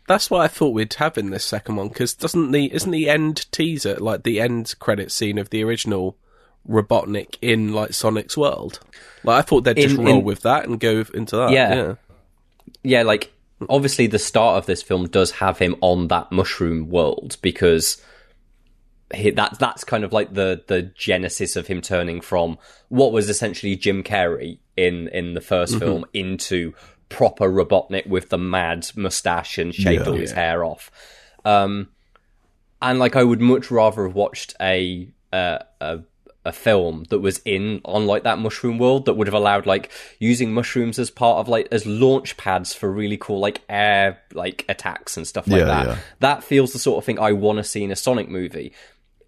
That's 0.09 0.31
what 0.31 0.41
I 0.41 0.49
thought 0.49 0.75
we'd 0.75 0.93
have 0.95 1.17
in 1.19 1.31
this 1.31 1.45
second 1.45 1.77
one 1.77 1.89
because 1.89 2.15
doesn't 2.15 2.51
the 2.51 2.73
isn't 2.75 2.91
the 2.91 3.09
end 3.09 3.47
teaser 3.53 3.97
like 3.97 4.25
the 4.25 4.41
end 4.41 4.75
credit 4.81 5.13
scene 5.13 5.39
of 5.39 5.51
the 5.51 5.63
original 5.63 6.17
Robotnik 6.69 7.37
in 7.41 7.73
like 7.73 7.91
Sonic's 7.91 8.37
world? 8.37 8.81
Like 9.25 9.39
I 9.39 9.43
thought 9.43 9.65
they'd 9.65 9.77
just 9.77 9.97
In- 9.97 10.05
roll 10.05 10.19
in- 10.19 10.25
with 10.25 10.43
that 10.43 10.67
and 10.67 10.81
go 10.81 11.05
into 11.15 11.37
that. 11.37 11.51
Yeah. 11.53 11.75
yeah. 11.75 11.95
yeah, 12.83 13.03
like 13.03 13.33
obviously 13.69 14.07
the 14.07 14.19
start 14.19 14.57
of 14.59 14.67
this 14.67 14.83
film 14.83 15.07
does 15.09 15.31
have 15.33 15.59
him 15.59 15.77
on 15.81 16.09
that 16.09 16.33
mushroom 16.33 16.89
world 16.89 17.37
because 17.43 18.03
he, 19.15 19.31
that 19.31 19.59
that's 19.59 19.85
kind 19.85 20.05
of 20.05 20.13
like 20.13 20.33
the 20.35 20.63
the 20.69 20.83
genesis 20.83 21.57
of 21.57 21.67
him 21.67 21.81
turning 21.81 22.21
from 22.21 22.59
what 22.89 23.13
was 23.13 23.29
essentially 23.29 23.77
Jim 23.77 24.03
Carrey 24.03 24.59
in 24.77 25.09
in 25.09 25.35
the 25.35 25.41
1st 25.41 25.79
film 25.79 26.05
into 26.13 26.73
proper 27.09 27.51
Robotnik 27.51 28.07
with 28.07 28.29
the 28.29 28.39
mad 28.39 28.87
mustache 28.97 29.59
and 29.59 29.75
shaved 29.75 30.07
Yeah. 30.07 30.13
all 30.13 30.17
his 30.19 30.33
hair 30.33 30.65
off. 30.65 30.91
Um, 31.45 31.89
and 32.81 32.99
like 32.99 33.17
I 33.17 33.25
would 33.25 33.41
much 33.41 33.71
rather 33.71 34.05
have 34.05 34.15
watched 34.15 34.55
a 34.61 35.09
uh, 35.33 35.59
a 35.81 36.01
a 36.47 36.53
film 36.53 37.05
that 37.11 37.19
was 37.19 37.39
in 37.45 37.83
on 37.85 38.07
like 38.07 38.23
that 38.23 38.39
mushroom 38.39 38.79
world 38.79 39.05
that 39.05 39.13
would 39.15 39.27
have 39.27 39.35
allowed 39.35 39.67
like 39.67 39.91
using 40.21 40.55
mushrooms 40.55 40.99
as 40.99 41.11
part 41.11 41.37
of 41.39 41.49
like 41.49 41.69
as 41.71 41.85
launch 41.85 42.35
pads 42.39 42.73
for 42.73 42.91
really 42.91 43.19
cool 43.19 43.39
like 43.41 43.61
air 43.69 44.19
like 44.33 44.65
attacks 44.69 45.19
and 45.19 45.27
stuff 45.27 45.47
like 45.47 45.59
Yeah, 45.59 45.65
that. 45.67 45.87
yeah. 45.87 45.99
That 46.21 46.43
feels 46.43 46.73
the 46.73 46.79
sort 46.79 46.97
of 46.97 47.05
thing 47.05 47.19
I 47.19 47.33
want 47.33 47.59
to 47.59 47.65
see 47.65 47.85
in 47.85 47.91
a 47.91 47.97
Sonic 47.97 48.31
movie. 48.31 48.73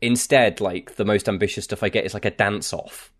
Instead, 0.03 0.61
like 0.61 0.97
the 0.97 1.05
most 1.05 1.29
ambitious 1.29 1.65
stuff 1.65 1.83
I 1.83 1.89
get 1.89 2.05
is 2.05 2.13
like 2.13 2.25
a 2.25 2.31
dance 2.31 2.73
off 2.73 3.11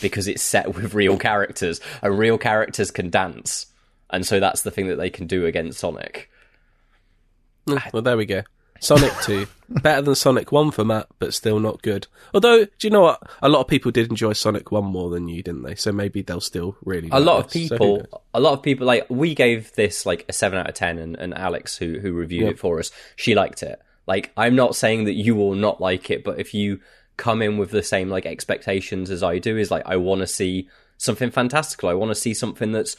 because 0.00 0.28
it's 0.28 0.42
set 0.42 0.74
with 0.74 0.94
real 0.94 1.18
characters 1.18 1.80
and 2.00 2.18
real 2.18 2.38
characters 2.38 2.90
can 2.90 3.10
dance. 3.10 3.66
And 4.10 4.24
so 4.24 4.40
that's 4.40 4.62
the 4.62 4.70
thing 4.70 4.88
that 4.88 4.96
they 4.96 5.10
can 5.10 5.26
do 5.26 5.44
against 5.44 5.80
Sonic. 5.80 6.30
Mm, 7.66 7.92
Well, 7.92 8.02
there 8.02 8.16
we 8.16 8.24
go. 8.24 8.42
Sonic 8.80 9.12
2. 9.24 9.46
Better 9.68 10.02
than 10.02 10.14
Sonic 10.14 10.52
1 10.52 10.70
for 10.70 10.84
Matt, 10.84 11.08
but 11.18 11.34
still 11.34 11.58
not 11.58 11.82
good. 11.82 12.06
Although, 12.32 12.64
do 12.64 12.70
you 12.80 12.90
know 12.90 13.00
what? 13.02 13.20
A 13.42 13.48
lot 13.48 13.60
of 13.60 13.66
people 13.66 13.90
did 13.90 14.08
enjoy 14.08 14.32
Sonic 14.32 14.70
1 14.70 14.84
more 14.84 15.10
than 15.10 15.28
you, 15.28 15.42
didn't 15.42 15.62
they? 15.62 15.74
So 15.74 15.92
maybe 15.92 16.22
they'll 16.22 16.40
still 16.40 16.76
really 16.84 17.08
a 17.10 17.18
lot 17.20 17.44
of 17.44 17.52
this. 17.52 17.68
So 17.68 17.74
people 17.74 17.96
knows? 17.96 18.06
a 18.32 18.40
lot 18.40 18.52
of 18.52 18.62
people 18.62 18.86
like 18.86 19.04
we 19.10 19.34
gave 19.34 19.72
this 19.72 20.06
like 20.06 20.24
a 20.28 20.32
7 20.32 20.58
out 20.58 20.68
of 20.68 20.74
10 20.74 20.98
and, 20.98 21.16
and 21.16 21.34
alex 21.36 21.76
who 21.76 21.98
who 21.98 22.12
reviewed 22.12 22.48
it 22.48 22.58
for 22.58 22.78
us 22.78 22.90
she 23.16 23.34
liked 23.34 23.62
it 23.62 23.80
like 24.08 24.32
i'm 24.36 24.56
not 24.56 24.74
saying 24.74 25.04
that 25.04 25.12
you 25.12 25.36
will 25.36 25.54
not 25.54 25.80
like 25.80 26.10
it 26.10 26.24
but 26.24 26.40
if 26.40 26.52
you 26.52 26.80
come 27.16 27.42
in 27.42 27.58
with 27.58 27.70
the 27.70 27.82
same 27.82 28.08
like 28.08 28.26
expectations 28.26 29.10
as 29.10 29.22
i 29.22 29.38
do 29.38 29.56
is 29.56 29.70
like 29.70 29.84
i 29.86 29.96
want 29.96 30.20
to 30.20 30.26
see 30.26 30.68
something 30.96 31.30
fantastical 31.30 31.88
i 31.88 31.94
want 31.94 32.10
to 32.10 32.14
see 32.14 32.34
something 32.34 32.72
that's 32.72 32.96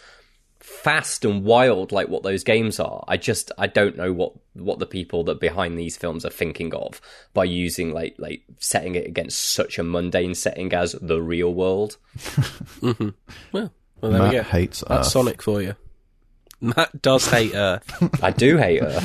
fast 0.60 1.24
and 1.24 1.46
wild 1.46 1.92
like 1.92 2.10
what 2.10 2.22
those 2.22 2.44
games 2.44 2.80
are 2.80 3.04
i 3.08 3.16
just 3.16 3.52
i 3.58 3.66
don't 3.66 3.96
know 3.96 4.12
what 4.12 4.34
what 4.54 4.78
the 4.78 4.86
people 4.86 5.24
that 5.24 5.40
behind 5.40 5.80
these 5.80 5.96
films 5.96 6.26
are 6.26 6.30
thinking 6.30 6.74
of 6.74 7.02
by 7.34 7.46
using 7.46 7.94
like 7.94 8.14
like 8.18 8.44
setting 8.60 8.96
it 8.96 9.08
against 9.08 9.54
such 9.54 9.80
a 9.80 9.84
mundane 9.84 10.36
setting 10.36 10.72
as 10.74 10.92
the 11.02 11.22
real 11.22 11.54
world 11.54 11.98
mm-hmm. 12.18 13.10
Well, 13.54 13.72
well 14.02 14.12
there 14.12 14.22
Matt 14.22 14.32
we 14.32 14.38
go. 14.38 14.44
hates 14.44 14.84
That's 14.88 15.08
Earth. 15.08 15.12
Sonic 15.12 15.42
for 15.42 15.62
you. 15.62 15.76
Matt 16.62 17.02
does 17.02 17.28
hate 17.30 17.56
Earth. 17.56 18.20
I 18.24 18.32
do 18.32 18.58
hate 18.58 18.82
her. 18.82 19.02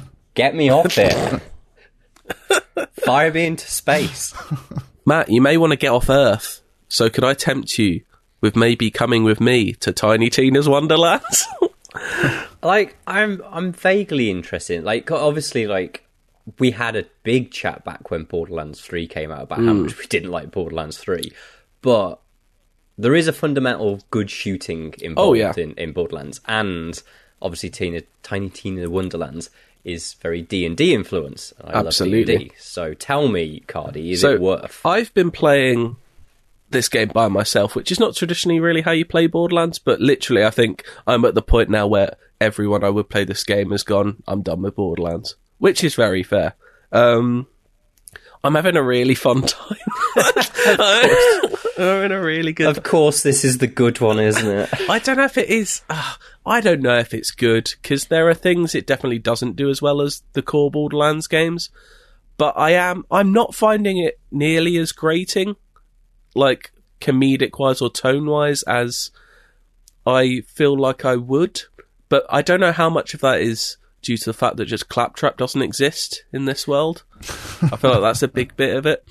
Get 0.38 0.54
me 0.54 0.70
off 0.70 0.96
it. 0.96 1.42
Fire 3.04 3.32
me 3.32 3.46
into 3.46 3.66
space. 3.66 4.32
Matt, 5.04 5.28
you 5.30 5.40
may 5.42 5.56
want 5.56 5.72
to 5.72 5.76
get 5.76 5.90
off 5.90 6.08
Earth. 6.08 6.60
So 6.88 7.10
could 7.10 7.24
I 7.24 7.34
tempt 7.34 7.76
you 7.76 8.02
with 8.40 8.54
maybe 8.54 8.90
coming 8.90 9.24
with 9.24 9.40
me 9.40 9.72
to 9.74 9.92
Tiny 9.92 10.30
Tina's 10.30 10.68
Wonderland? 10.68 11.22
like 12.62 12.96
I'm 13.06 13.42
I'm 13.50 13.72
vaguely 13.72 14.30
interested. 14.30 14.84
Like 14.84 15.10
obviously, 15.10 15.66
like 15.66 16.04
we 16.60 16.70
had 16.70 16.94
a 16.96 17.04
big 17.24 17.50
chat 17.50 17.84
back 17.84 18.10
when 18.10 18.22
Borderlands 18.24 18.80
Three 18.80 19.06
came 19.08 19.30
out 19.32 19.42
about 19.42 19.58
how 19.58 19.72
Hmm. 19.72 19.82
much 19.82 19.98
we 19.98 20.06
didn't 20.06 20.30
like 20.30 20.50
Borderlands 20.52 20.98
Three, 20.98 21.32
but 21.82 22.20
there 22.96 23.14
is 23.14 23.26
a 23.28 23.32
fundamental 23.32 24.00
good 24.10 24.30
shooting 24.30 24.94
involved 25.00 25.30
Oh, 25.30 25.32
yeah. 25.34 25.52
in, 25.56 25.72
in 25.74 25.92
Borderlands, 25.92 26.40
and 26.46 27.00
obviously 27.42 27.70
Tina, 27.70 28.02
Tiny 28.22 28.50
Tina 28.50 28.88
Wonderlands 28.90 29.50
is 29.88 30.14
very 30.14 30.42
D 30.42 30.64
and 30.66 30.76
D 30.76 30.94
influence. 30.94 31.52
I 31.62 31.72
Absolutely. 31.80 32.34
love 32.34 32.42
D&D. 32.42 32.52
So 32.58 32.94
tell 32.94 33.28
me, 33.28 33.60
Cardi, 33.66 34.12
is 34.12 34.20
So 34.20 34.32
it 34.32 34.40
worth? 34.40 34.80
I've 34.84 35.12
been 35.14 35.30
playing 35.30 35.96
this 36.70 36.88
game 36.88 37.08
by 37.08 37.28
myself, 37.28 37.74
which 37.74 37.90
is 37.90 37.98
not 37.98 38.14
traditionally 38.14 38.60
really 38.60 38.82
how 38.82 38.90
you 38.92 39.04
play 39.04 39.26
Borderlands, 39.26 39.78
but 39.78 40.00
literally, 40.00 40.44
I 40.44 40.50
think 40.50 40.84
I'm 41.06 41.24
at 41.24 41.34
the 41.34 41.42
point 41.42 41.70
now 41.70 41.86
where 41.86 42.16
everyone 42.40 42.84
I 42.84 42.90
would 42.90 43.08
play 43.08 43.24
this 43.24 43.42
game 43.44 43.70
has 43.70 43.82
gone. 43.82 44.22
I'm 44.28 44.42
done 44.42 44.62
with 44.62 44.76
Borderlands, 44.76 45.36
which 45.58 45.82
is 45.82 45.94
very 45.94 46.22
fair. 46.22 46.54
Um, 46.92 47.46
I'm 48.44 48.54
having 48.54 48.76
a 48.76 48.82
really 48.82 49.14
fun 49.14 49.42
time. 49.46 49.76
I'm 50.16 51.10
having 51.76 52.12
a 52.12 52.20
really 52.20 52.52
good. 52.52 52.68
Of 52.68 52.82
course, 52.82 53.22
this 53.22 53.44
is 53.44 53.58
the 53.58 53.66
good 53.66 54.00
one, 54.00 54.18
isn't 54.20 54.46
it? 54.46 54.90
I 54.90 54.98
don't 54.98 55.16
know 55.16 55.24
if 55.24 55.38
it 55.38 55.48
is. 55.48 55.82
Uh, 55.88 56.14
I 56.48 56.62
don't 56.62 56.80
know 56.80 56.98
if 56.98 57.12
it's 57.12 57.30
good 57.30 57.74
because 57.82 58.06
there 58.06 58.26
are 58.28 58.34
things 58.34 58.74
it 58.74 58.86
definitely 58.86 59.18
doesn't 59.18 59.56
do 59.56 59.68
as 59.68 59.82
well 59.82 60.00
as 60.00 60.22
the 60.32 60.42
core 60.42 60.70
Borderlands 60.70 61.26
games. 61.26 61.68
But 62.38 62.54
I 62.56 62.70
am. 62.70 63.04
I'm 63.10 63.32
not 63.32 63.54
finding 63.54 63.98
it 63.98 64.18
nearly 64.30 64.78
as 64.78 64.92
grating, 64.92 65.56
like 66.34 66.72
comedic 67.00 67.58
wise 67.58 67.82
or 67.82 67.90
tone 67.90 68.26
wise, 68.26 68.62
as 68.62 69.10
I 70.06 70.42
feel 70.46 70.78
like 70.78 71.04
I 71.04 71.16
would. 71.16 71.62
But 72.08 72.24
I 72.30 72.40
don't 72.40 72.60
know 72.60 72.72
how 72.72 72.88
much 72.88 73.12
of 73.12 73.20
that 73.20 73.40
is 73.40 73.76
due 74.00 74.16
to 74.16 74.24
the 74.24 74.32
fact 74.32 74.56
that 74.56 74.66
just 74.66 74.88
Claptrap 74.88 75.36
doesn't 75.36 75.60
exist 75.60 76.24
in 76.32 76.46
this 76.46 76.66
world. 76.66 77.02
I 77.60 77.76
feel 77.76 77.90
like 77.90 78.00
that's 78.00 78.22
a 78.22 78.28
big 78.28 78.56
bit 78.56 78.74
of 78.74 78.86
it. 78.86 79.06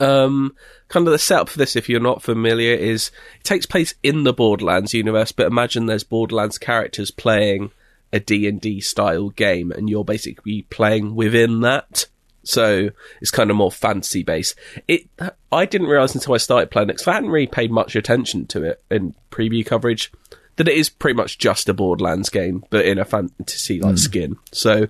Um, 0.00 0.54
kind 0.88 1.06
of 1.06 1.12
the 1.12 1.18
setup 1.18 1.48
for 1.48 1.58
this, 1.58 1.76
if 1.76 1.88
you're 1.88 2.00
not 2.00 2.22
familiar, 2.22 2.74
is 2.74 3.10
it 3.40 3.44
takes 3.44 3.66
place 3.66 3.94
in 4.02 4.24
the 4.24 4.32
Borderlands 4.32 4.94
universe, 4.94 5.32
but 5.32 5.46
imagine 5.46 5.86
there's 5.86 6.04
Borderlands 6.04 6.58
characters 6.58 7.10
playing 7.10 7.70
a 8.12 8.20
D&D 8.20 8.80
style 8.80 9.30
game, 9.30 9.70
and 9.70 9.88
you're 9.90 10.04
basically 10.04 10.62
playing 10.70 11.14
within 11.14 11.60
that. 11.60 12.06
So 12.44 12.90
it's 13.20 13.30
kind 13.30 13.50
of 13.50 13.56
more 13.56 13.70
fantasy 13.72 14.22
based. 14.22 14.54
It, 14.86 15.08
I 15.52 15.66
didn't 15.66 15.88
realize 15.88 16.14
until 16.14 16.34
I 16.34 16.38
started 16.38 16.70
playing 16.70 16.88
it, 16.88 16.96
'cause 16.96 17.06
I 17.08 17.12
hadn't 17.14 17.30
really 17.30 17.46
paid 17.46 17.70
much 17.70 17.94
attention 17.96 18.46
to 18.46 18.62
it 18.62 18.82
in 18.90 19.14
preview 19.30 19.66
coverage, 19.66 20.10
that 20.56 20.68
it 20.68 20.74
is 20.76 20.88
pretty 20.88 21.16
much 21.16 21.36
just 21.38 21.68
a 21.68 21.74
Borderlands 21.74 22.30
game, 22.30 22.64
but 22.70 22.86
in 22.86 22.98
a 22.98 23.04
fantasy 23.04 23.80
like 23.80 23.98
skin. 23.98 24.36
So 24.52 24.88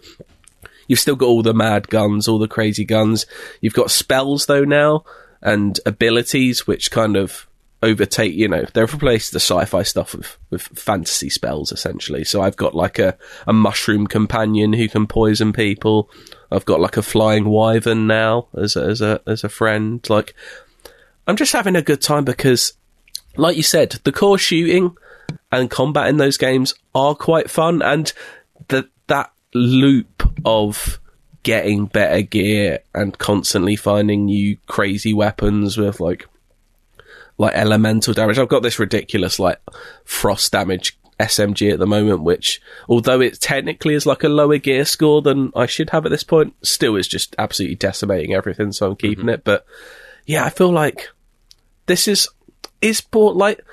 You've 0.88 0.98
still 0.98 1.16
got 1.16 1.26
all 1.26 1.42
the 1.42 1.54
mad 1.54 1.88
guns, 1.88 2.26
all 2.26 2.38
the 2.38 2.48
crazy 2.48 2.84
guns. 2.84 3.26
You've 3.60 3.74
got 3.74 3.90
spells 3.90 4.46
though 4.46 4.64
now 4.64 5.04
and 5.40 5.78
abilities 5.86 6.66
which 6.66 6.90
kind 6.90 7.16
of 7.16 7.46
overtake, 7.82 8.34
you 8.34 8.48
know, 8.48 8.64
they've 8.74 8.92
replaced 8.92 9.32
the 9.32 9.38
sci-fi 9.38 9.82
stuff 9.82 10.14
with, 10.14 10.36
with 10.50 10.62
fantasy 10.62 11.30
spells 11.30 11.70
essentially. 11.70 12.24
So 12.24 12.42
I've 12.42 12.56
got 12.56 12.74
like 12.74 12.98
a, 12.98 13.16
a 13.46 13.52
mushroom 13.52 14.06
companion 14.06 14.72
who 14.72 14.88
can 14.88 15.06
poison 15.06 15.52
people. 15.52 16.10
I've 16.50 16.64
got 16.64 16.80
like 16.80 16.96
a 16.96 17.02
flying 17.02 17.44
wyvern 17.44 18.06
now 18.06 18.48
as 18.56 18.74
a, 18.74 18.82
as 18.82 19.00
a, 19.00 19.20
as 19.26 19.44
a 19.44 19.48
friend. 19.48 20.04
Like, 20.10 20.34
I'm 21.26 21.36
just 21.36 21.52
having 21.52 21.76
a 21.76 21.82
good 21.82 22.00
time 22.00 22.24
because, 22.24 22.72
like 23.36 23.56
you 23.56 23.62
said, 23.62 23.90
the 24.02 24.12
core 24.12 24.38
shooting 24.38 24.96
and 25.52 25.70
combat 25.70 26.08
in 26.08 26.16
those 26.16 26.38
games 26.38 26.74
are 26.94 27.14
quite 27.14 27.50
fun 27.50 27.82
and 27.82 28.12
the, 28.68 28.88
loop 29.54 30.30
of 30.44 31.00
getting 31.42 31.86
better 31.86 32.22
gear 32.22 32.80
and 32.94 33.16
constantly 33.18 33.76
finding 33.76 34.26
new 34.26 34.56
crazy 34.66 35.14
weapons 35.14 35.78
with 35.78 36.00
like 36.00 36.26
like 37.38 37.54
elemental 37.54 38.12
damage. 38.12 38.38
I've 38.38 38.48
got 38.48 38.62
this 38.62 38.78
ridiculous 38.78 39.38
like 39.38 39.60
frost 40.04 40.52
damage 40.52 40.98
SMG 41.20 41.72
at 41.72 41.78
the 41.78 41.86
moment, 41.86 42.22
which 42.22 42.60
although 42.88 43.20
it 43.20 43.40
technically 43.40 43.94
is 43.94 44.06
like 44.06 44.24
a 44.24 44.28
lower 44.28 44.58
gear 44.58 44.84
score 44.84 45.22
than 45.22 45.52
I 45.54 45.66
should 45.66 45.90
have 45.90 46.04
at 46.04 46.10
this 46.10 46.22
point, 46.22 46.54
still 46.62 46.96
is 46.96 47.08
just 47.08 47.34
absolutely 47.38 47.76
decimating 47.76 48.34
everything. 48.34 48.72
So 48.72 48.90
I'm 48.90 48.96
keeping 48.96 49.26
mm-hmm. 49.26 49.30
it. 49.30 49.44
But 49.44 49.64
yeah, 50.26 50.44
I 50.44 50.50
feel 50.50 50.70
like 50.70 51.08
this 51.86 52.08
is 52.08 52.28
is 52.80 53.00
bought 53.00 53.36
like 53.36 53.64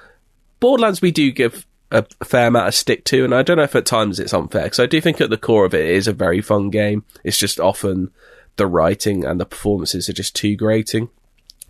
Borderlands. 0.60 1.02
We 1.02 1.12
do 1.12 1.32
give 1.32 1.66
a 1.92 2.06
fair 2.24 2.48
amount 2.48 2.68
of 2.68 2.76
stick 2.76 3.06
to, 3.06 3.24
and 3.24 3.34
I 3.34 3.44
don't 3.44 3.58
know 3.58 3.64
if 3.64 3.76
at 3.76 3.86
times 3.86 4.20
it's 4.20 4.34
unfair 4.34 4.64
because 4.64 4.80
I 4.80 4.86
do 4.86 5.00
think 5.02 5.22
at 5.22 5.30
the 5.30 5.38
core 5.38 5.66
of 5.66 5.74
it, 5.74 5.86
it 5.86 5.96
is 5.96 6.08
a 6.08 6.14
very 6.14 6.42
fun 6.42 6.70
game. 6.70 7.04
It's 7.24 7.38
just 7.38 7.60
often 7.60 8.12
the 8.58 8.68
writing 8.68 9.26
and 9.26 9.40
the 9.40 9.46
performances 9.46 10.10
are 10.10 10.14
just 10.14 10.36
too 10.36 10.56
grating. 10.56 11.10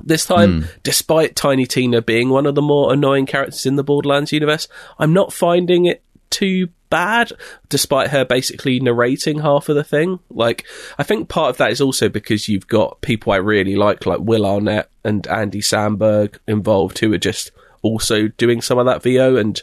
This 0.04 0.26
time, 0.26 0.62
hmm. 0.62 0.68
despite 0.84 1.36
Tiny 1.36 1.66
Tina 1.66 2.02
being 2.02 2.30
one 2.30 2.46
of 2.46 2.56
the 2.56 2.62
more 2.62 2.92
annoying 2.92 3.26
characters 3.26 3.66
in 3.66 3.76
the 3.76 3.84
Borderlands 3.84 4.34
universe, 4.34 4.68
I'm 5.00 5.14
not 5.14 5.32
finding 5.32 5.86
it 5.86 6.04
too 6.30 6.70
bad, 6.90 7.32
despite 7.70 8.10
her 8.10 8.26
basically 8.26 8.80
narrating 8.80 9.40
half 9.40 9.70
of 9.70 9.76
the 9.76 9.84
thing. 9.84 10.20
Like, 10.30 10.66
I 10.98 11.04
think 11.04 11.30
part 11.30 11.50
of 11.50 11.58
that 11.58 11.72
is 11.72 11.82
also 11.82 12.10
because 12.10 12.50
you've 12.50 12.68
got 12.68 13.02
people 13.02 13.32
I 13.32 13.38
really 13.38 13.76
like, 13.76 14.06
like 14.06 14.20
Will 14.20 14.46
Arnett 14.46 14.90
and 15.04 15.26
Andy 15.28 15.62
Samberg 15.62 16.38
involved, 16.48 17.00
who 17.00 17.14
are 17.14 17.18
just 17.18 17.52
also 17.82 18.28
doing 18.28 18.62
some 18.62 18.78
of 18.78 18.86
that 18.86 19.02
VO 19.02 19.38
and 19.38 19.62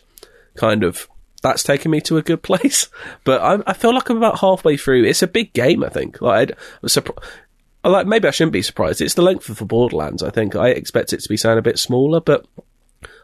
kind 0.57 0.85
of 0.85 1.09
that's 1.43 1.63
taken 1.63 1.91
me 1.91 2.01
to 2.03 2.17
a 2.19 2.23
good 2.23 2.43
place. 2.43 2.89
But 3.25 3.41
I, 3.43 3.63
I 3.71 3.73
feel 3.73 3.95
like 3.95 4.09
I'm 4.09 4.17
about 4.17 4.39
halfway 4.41 4.77
through. 4.77 5.05
It's 5.05 5.23
a 5.23 5.27
big 5.27 5.53
game, 5.53 5.83
I 5.85 5.89
think. 5.89 6.21
Like, 6.21 6.53
I 6.53 6.55
was 6.83 6.93
surprised. 6.93 7.21
Like 7.85 8.07
maybe 8.07 8.29
I 8.29 8.31
shouldn't 8.31 8.53
be 8.53 8.63
surprised. 8.63 9.01
It's 9.01 9.15
the 9.15 9.23
length 9.23 9.49
of 9.49 9.59
the 9.59 9.65
Borderlands. 9.65 10.23
I 10.23 10.31
think 10.31 10.55
I 10.55 10.69
expect 10.69 11.13
it 11.13 11.21
to 11.21 11.29
be 11.29 11.37
sound 11.37 11.59
a 11.59 11.63
bit 11.63 11.81
smaller, 11.81 12.21
but 12.21 12.47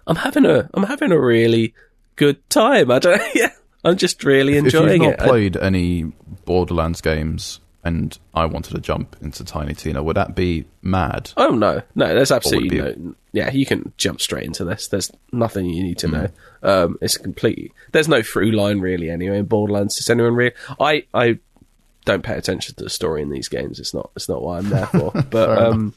I'm 0.08 0.16
having 0.16 0.44
a 0.46 0.68
I'm 0.74 0.82
having 0.82 1.12
a 1.12 1.20
really 1.20 1.74
good 2.16 2.38
time. 2.50 2.90
I 2.90 2.98
don't. 2.98 3.22
Yeah, 3.36 3.52
I'm 3.84 3.96
just 3.96 4.24
really 4.24 4.56
enjoying 4.56 4.86
If 4.86 4.94
enjoying 4.94 5.02
you've 5.04 5.12
it. 5.14 5.18
not 5.20 5.28
played 5.28 5.56
any 5.56 6.12
Borderlands 6.44 7.00
games 7.00 7.60
and 7.84 8.18
I 8.34 8.44
wanted 8.46 8.74
to 8.74 8.80
jump 8.80 9.16
into 9.20 9.44
Tiny 9.44 9.74
Tina, 9.74 10.02
would 10.02 10.16
that 10.16 10.34
be 10.34 10.64
mad? 10.82 11.32
Oh 11.36 11.50
no, 11.50 11.82
no, 11.94 12.06
there's 12.08 12.32
absolutely 12.32 12.80
no. 12.80 13.14
Yeah, 13.32 13.50
you 13.50 13.66
can 13.66 13.92
jump 13.96 14.20
straight 14.20 14.44
into 14.44 14.64
this. 14.64 14.88
There's 14.88 15.10
nothing 15.32 15.66
you 15.66 15.82
need 15.82 15.98
to 15.98 16.08
know. 16.08 16.28
Um, 16.62 16.98
it's 17.00 17.16
complete. 17.16 17.72
There's 17.92 18.08
no 18.08 18.22
through 18.22 18.52
line 18.52 18.80
really 18.80 19.10
anyway 19.10 19.38
in 19.38 19.44
Borderlands. 19.46 19.96
Does 19.96 20.10
anyone 20.10 20.34
really? 20.34 20.54
I 20.80 21.04
I 21.14 21.38
don't 22.04 22.22
pay 22.22 22.36
attention 22.36 22.74
to 22.74 22.84
the 22.84 22.90
story 22.90 23.22
in 23.22 23.30
these 23.30 23.48
games. 23.48 23.78
It's 23.78 23.94
not 23.94 24.10
it's 24.16 24.28
not 24.28 24.42
what 24.42 24.58
I'm 24.58 24.70
there 24.70 24.86
for. 24.86 25.12
But 25.30 25.58
um, 25.58 25.94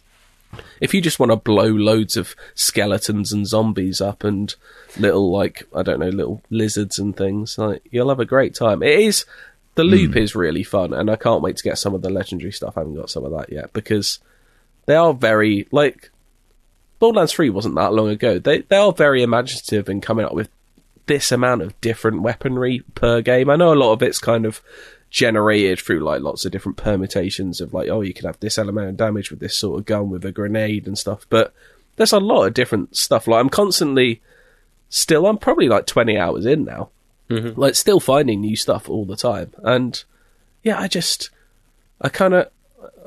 if 0.80 0.94
you 0.94 1.02
just 1.02 1.20
want 1.20 1.32
to 1.32 1.38
blow 1.38 1.68
loads 1.68 2.18
of 2.18 2.36
skeletons 2.54 3.32
and 3.32 3.48
zombies 3.48 4.02
up 4.02 4.24
and 4.24 4.54
little 5.00 5.32
like 5.32 5.68
I 5.76 5.84
don't 5.84 6.00
know 6.00 6.10
little 6.10 6.44
lizards 6.50 7.00
and 7.00 7.16
things, 7.16 7.58
like 7.58 7.82
you'll 7.92 8.10
have 8.10 8.20
a 8.20 8.26
great 8.26 8.54
time. 8.54 8.84
It 8.84 9.00
is 9.00 9.26
the 9.76 9.84
loop 9.84 10.14
hmm. 10.14 10.18
is 10.18 10.36
really 10.36 10.64
fun, 10.64 10.94
and 10.94 11.10
I 11.10 11.16
can't 11.16 11.42
wait 11.42 11.58
to 11.58 11.64
get 11.64 11.78
some 11.78 11.94
of 11.94 12.02
the 12.02 12.10
legendary 12.10 12.52
stuff. 12.52 12.78
I 12.78 12.82
haven't 12.82 12.96
got 12.96 13.10
some 13.10 13.24
of 13.24 13.32
that 13.32 13.52
yet 13.52 13.72
because 13.74 14.20
they 14.86 14.96
are 14.96 15.14
very 15.14 15.68
like 15.72 16.12
Borderlands 17.00 17.34
Three 17.34 17.50
wasn't 17.50 17.76
that 17.76 17.94
long 17.94 18.10
ago. 18.10 18.40
They 18.40 18.62
they 18.62 18.78
are 18.78 18.92
very 18.92 19.24
imaginative 19.24 19.90
in 19.90 20.02
coming 20.02 20.26
up 20.26 20.34
with 20.34 20.50
this 21.08 21.32
amount 21.32 21.62
of 21.62 21.80
different 21.82 22.22
weaponry 22.22 22.84
per 22.96 23.22
game. 23.22 23.50
I 23.50 23.56
know 23.56 23.74
a 23.74 23.76
lot 23.76 23.94
of 23.94 24.04
it's 24.04 24.20
kind 24.20 24.46
of 24.46 24.62
generated 25.10 25.80
through 25.80 26.00
like 26.00 26.22
lots 26.22 26.46
of 26.46 26.54
different 26.54 26.78
permutations 26.78 27.60
of 27.60 27.74
like 27.74 27.90
oh 27.90 28.00
you 28.00 28.14
can 28.14 28.26
have 28.26 28.40
this 28.40 28.58
element 28.58 28.88
of 28.88 28.96
damage 28.96 29.30
with 29.30 29.42
this 29.42 29.58
sort 29.58 29.78
of 29.78 29.86
gun 29.86 30.10
with 30.10 30.24
a 30.26 30.32
grenade 30.32 30.88
and 30.88 30.98
stuff, 30.98 31.26
but 31.30 31.54
there's 31.96 32.14
a 32.14 32.20
lot 32.20 32.46
of 32.46 32.54
different 32.54 32.96
stuff. 32.96 33.28
Like 33.28 33.40
I'm 33.40 33.50
constantly 33.50 34.22
still 34.90 35.28
I'm 35.28 35.38
probably 35.38 35.68
like 35.68 35.86
20 35.86 36.18
hours 36.18 36.46
in 36.46 36.66
now. 36.66 36.90
Like 37.56 37.76
still 37.76 38.00
finding 38.00 38.42
new 38.42 38.56
stuff 38.56 38.90
all 38.90 39.06
the 39.06 39.16
time. 39.16 39.54
And 39.64 40.04
yeah, 40.64 40.80
I 40.80 40.88
just 40.88 41.30
I 42.02 42.10
kind 42.10 42.34
of 42.34 42.50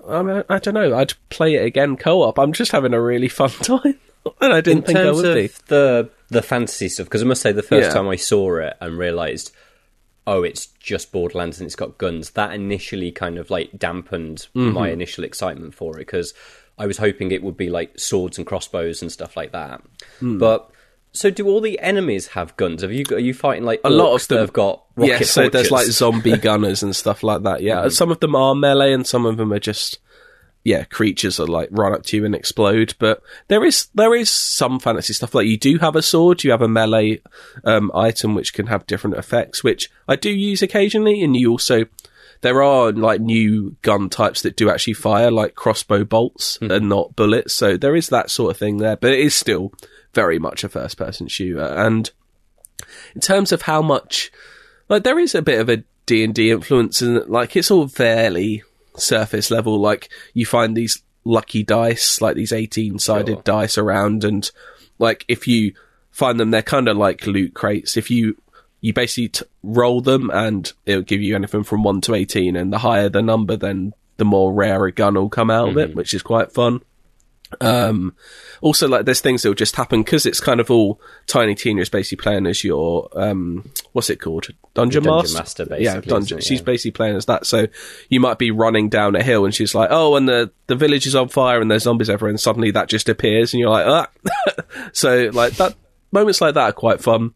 I 0.09 0.23
mean, 0.23 0.45
I 0.49 0.59
don't 0.59 0.75
know. 0.75 0.95
I'd 0.97 1.15
play 1.31 1.55
it 1.55 1.65
again 1.65 1.97
co-op. 1.97 2.39
I'm 2.39 2.53
just 2.53 2.73
having 2.73 2.93
a 2.95 3.01
really 3.01 3.29
fun 3.29 3.51
time, 3.63 3.99
and 4.41 4.53
I 4.53 4.61
didn't 4.61 4.81
in 4.89 4.95
think 4.95 4.99
I 4.99 5.11
would 5.11 5.35
be. 5.35 5.51
the 5.69 6.11
the 6.29 6.43
fantasy 6.43 6.89
stuff 6.89 7.07
because 7.07 7.23
I 7.23 7.27
must 7.27 7.43
say 7.43 7.53
the 7.53 7.63
first 7.63 7.89
Yeah. 7.89 7.93
time 7.95 8.09
I 8.09 8.17
saw 8.17 8.57
it 8.59 8.77
and 8.81 8.99
realized 8.99 9.53
oh 10.27 10.43
it's 10.43 10.67
just 10.67 11.13
Borderlands 11.13 11.61
and 11.61 11.67
it's 11.67 11.77
got 11.77 11.99
guns 11.99 12.31
that 12.31 12.55
initially 12.55 13.13
kind 13.13 13.37
of 13.39 13.51
like 13.51 13.79
dampened 13.79 14.47
Mm-hmm. 14.55 14.73
my 14.73 14.89
initial 14.91 15.23
excitement 15.25 15.75
for 15.75 15.97
it 15.97 16.07
because 16.07 16.33
I 16.79 16.87
was 16.87 16.97
hoping 16.99 17.31
it 17.31 17.43
would 17.43 17.57
be 17.59 17.69
like 17.69 17.99
swords 18.01 18.39
and 18.39 18.47
crossbows 18.47 19.03
and 19.03 19.13
stuff 19.13 19.37
like 19.37 19.53
that 19.53 19.83
Hmm. 20.21 20.39
but 20.39 20.71
so 21.15 21.31
do 21.31 21.47
all 21.47 21.61
the 21.61 21.79
enemies 21.79 22.29
have 22.29 22.57
guns 22.57 22.83
have 22.83 22.93
you 22.93 23.05
got 23.05 23.17
are 23.17 23.21
you 23.21 23.33
fighting 23.33 23.65
like 23.65 23.81
A 23.85 23.91
lot 23.91 24.15
of 24.15 24.27
them 24.29 24.39
have 24.39 24.53
got 24.53 24.85
rocket 24.97 25.21
yeah, 25.21 25.21
so 25.21 25.49
there's 25.49 25.71
like 25.71 25.87
zombie 25.87 26.37
gunners 26.37 26.83
and 26.83 26.95
stuff 26.95 27.23
like 27.23 27.43
that. 27.45 27.63
Yeah, 27.63 27.89
some 27.89 28.11
of 28.11 28.21
them 28.21 28.35
are 28.35 28.55
melee, 28.55 28.93
and 28.93 29.07
some 29.07 29.25
of 29.27 29.37
them 29.37 29.53
are 29.53 29.59
just 29.59 29.99
yeah, 30.65 30.85
creatures 30.85 31.37
that 31.37 31.49
like 31.49 31.69
run 31.71 31.93
up 31.93 32.05
to 32.05 32.17
you 32.17 32.25
and 32.25 32.35
explode. 32.35 32.95
But 32.99 33.23
there 33.49 33.65
is 33.65 33.89
there 33.95 34.15
is 34.15 34.31
some 34.31 34.81
fantasy 34.81 35.13
stuff. 35.13 35.35
Like 35.35 35.47
you 35.47 35.59
do 35.59 35.79
have 35.79 35.95
a 35.95 36.03
sword, 36.03 36.43
you 36.43 36.51
have 36.51 36.63
a 36.63 36.69
melee 36.69 37.21
um, 37.65 37.91
item 37.95 38.35
which 38.35 38.55
can 38.55 38.67
have 38.67 38.87
different 38.87 39.17
effects, 39.17 39.63
which 39.63 39.91
I 40.09 40.17
do 40.17 40.31
use 40.31 40.63
occasionally, 40.63 41.23
and 41.23 41.37
you 41.37 41.51
also 41.51 41.85
there 42.41 42.63
are 42.63 42.93
like 42.93 43.21
new 43.21 43.77
gun 43.83 44.09
types 44.09 44.43
that 44.43 44.57
do 44.57 44.71
actually 44.71 44.95
fire 44.95 45.31
like 45.31 45.55
crossbow 45.55 46.05
bolts 46.05 46.59
mm-hmm. 46.59 46.71
and 46.71 46.89
not 46.89 47.15
bullets. 47.15 47.55
So 47.55 47.77
there 47.77 47.95
is 47.95 48.09
that 48.09 48.31
sort 48.31 48.51
of 48.51 48.57
thing 48.57 48.79
there, 48.79 48.97
but 48.97 49.13
it 49.13 49.21
is 49.21 49.35
still 49.35 49.73
very 50.15 50.39
much 50.39 50.65
a 50.65 50.69
first 50.69 50.97
person 50.97 51.29
shooter. 51.29 51.65
And 51.65 52.11
in 53.15 53.21
terms 53.21 53.53
of 53.53 53.63
how 53.63 53.83
much, 53.83 54.31
like 54.89 55.05
there 55.05 55.19
is 55.19 55.35
a 55.35 55.43
bit 55.43 55.61
of 55.61 55.69
a 55.69 55.85
D 56.07 56.25
and 56.25 56.35
D 56.35 56.51
influence, 56.51 57.03
and 57.03 57.27
like 57.29 57.57
it's 57.57 57.71
all 57.71 57.89
fairly 57.89 58.63
surface 58.97 59.51
level. 59.51 59.81
Like 59.81 60.09
you 60.33 60.47
find 60.47 60.77
these 60.77 61.03
lucky 61.25 61.63
dice, 61.63 62.21
like 62.21 62.37
these 62.37 62.53
18 62.53 62.99
sided 62.99 63.37
sure. 63.37 63.43
dice 63.43 63.79
around. 63.79 64.25
And 64.25 64.51
like 64.99 65.25
if 65.29 65.49
you 65.49 65.75
find 66.11 66.39
them, 66.39 66.51
they're 66.51 66.63
kind 66.63 66.89
of 66.89 66.97
like 66.97 67.27
loot 67.27 67.55
crates. 67.55 67.97
If 67.97 68.11
you, 68.11 68.37
you 68.81 68.93
basically 68.93 69.29
t- 69.29 69.47
roll 69.63 70.01
them 70.01 70.31
and 70.31 70.71
it'll 70.87 71.03
give 71.03 71.23
you 71.23 71.35
anything 71.35 71.65
from 71.65 71.83
1 71.83 72.03
to 72.03 72.15
18. 72.15 72.57
And 72.57 72.73
the 72.73 72.79
higher 72.79 73.09
the 73.09 73.23
number, 73.23 73.57
then 73.57 73.95
the 74.17 74.25
more 74.25 74.53
rare 74.53 74.85
a 74.85 74.93
gun 74.93 75.15
will 75.15 75.29
come 75.29 75.51
out 75.51 75.69
mm-hmm. 75.69 75.79
of 75.79 75.85
it, 75.85 75.89
mm-hmm. 75.89 75.99
which 75.99 76.15
is 76.15 76.23
quite 76.23 76.53
fun. 76.53 76.83
Um, 77.61 78.15
also, 78.61 78.89
like 78.89 79.05
there's 79.05 79.21
things 79.21 79.43
that 79.43 79.51
will 79.51 79.55
just 79.55 79.77
happen 79.77 80.03
because 80.03 80.27
it's 80.27 80.41
kind 80.41 80.61
of 80.61 80.71
all 80.71 81.01
Tiny 81.27 81.55
Tina 81.55 81.81
is 81.81 81.89
basically 81.89 82.23
playing 82.23 82.47
as 82.47 82.65
your 82.65 83.09
um, 83.13 83.71
what's 83.93 84.11
it 84.11 84.21
called, 84.21 84.49
dungeon, 84.75 85.03
dungeon 85.03 85.35
master. 85.35 85.67
master 85.67 85.77
yeah, 85.79 86.01
dungeon. 86.01 86.41
She's 86.41 86.61
yeah. 86.61 86.65
basically 86.65 86.93
playing 86.93 87.17
as 87.17 87.27
that. 87.27 87.47
So 87.47 87.67
you 88.09 88.21
might 88.21 88.39
be 88.39 88.51
running 88.51 88.89
down 88.89 89.17
a 89.17 89.23
hill 89.23 89.45
and 89.45 89.55
she's 89.55 89.75
like, 89.75 89.89
"Oh, 89.91 90.17
and 90.17 90.29
the 90.29 90.51
the 90.67 90.77
village 90.77 91.07
is 91.07 91.15
on 91.15 91.29
fire 91.29 91.61
and 91.61 91.71
there's 91.71 91.85
zombies 91.85 92.11
everywhere," 92.11 92.31
and 92.31 92.41
suddenly 92.41 92.71
that 92.73 92.89
just 92.89 93.09
appears 93.09 93.53
and 93.53 93.61
you're 93.61 93.71
like, 93.71 93.87
"Ah!" 93.87 94.09
so 94.93 95.31
like 95.33 95.55
that 95.55 95.75
moments 96.13 96.41
like 96.41 96.55
that 96.55 96.71
are 96.71 96.73
quite 96.73 97.01
fun. 97.01 97.35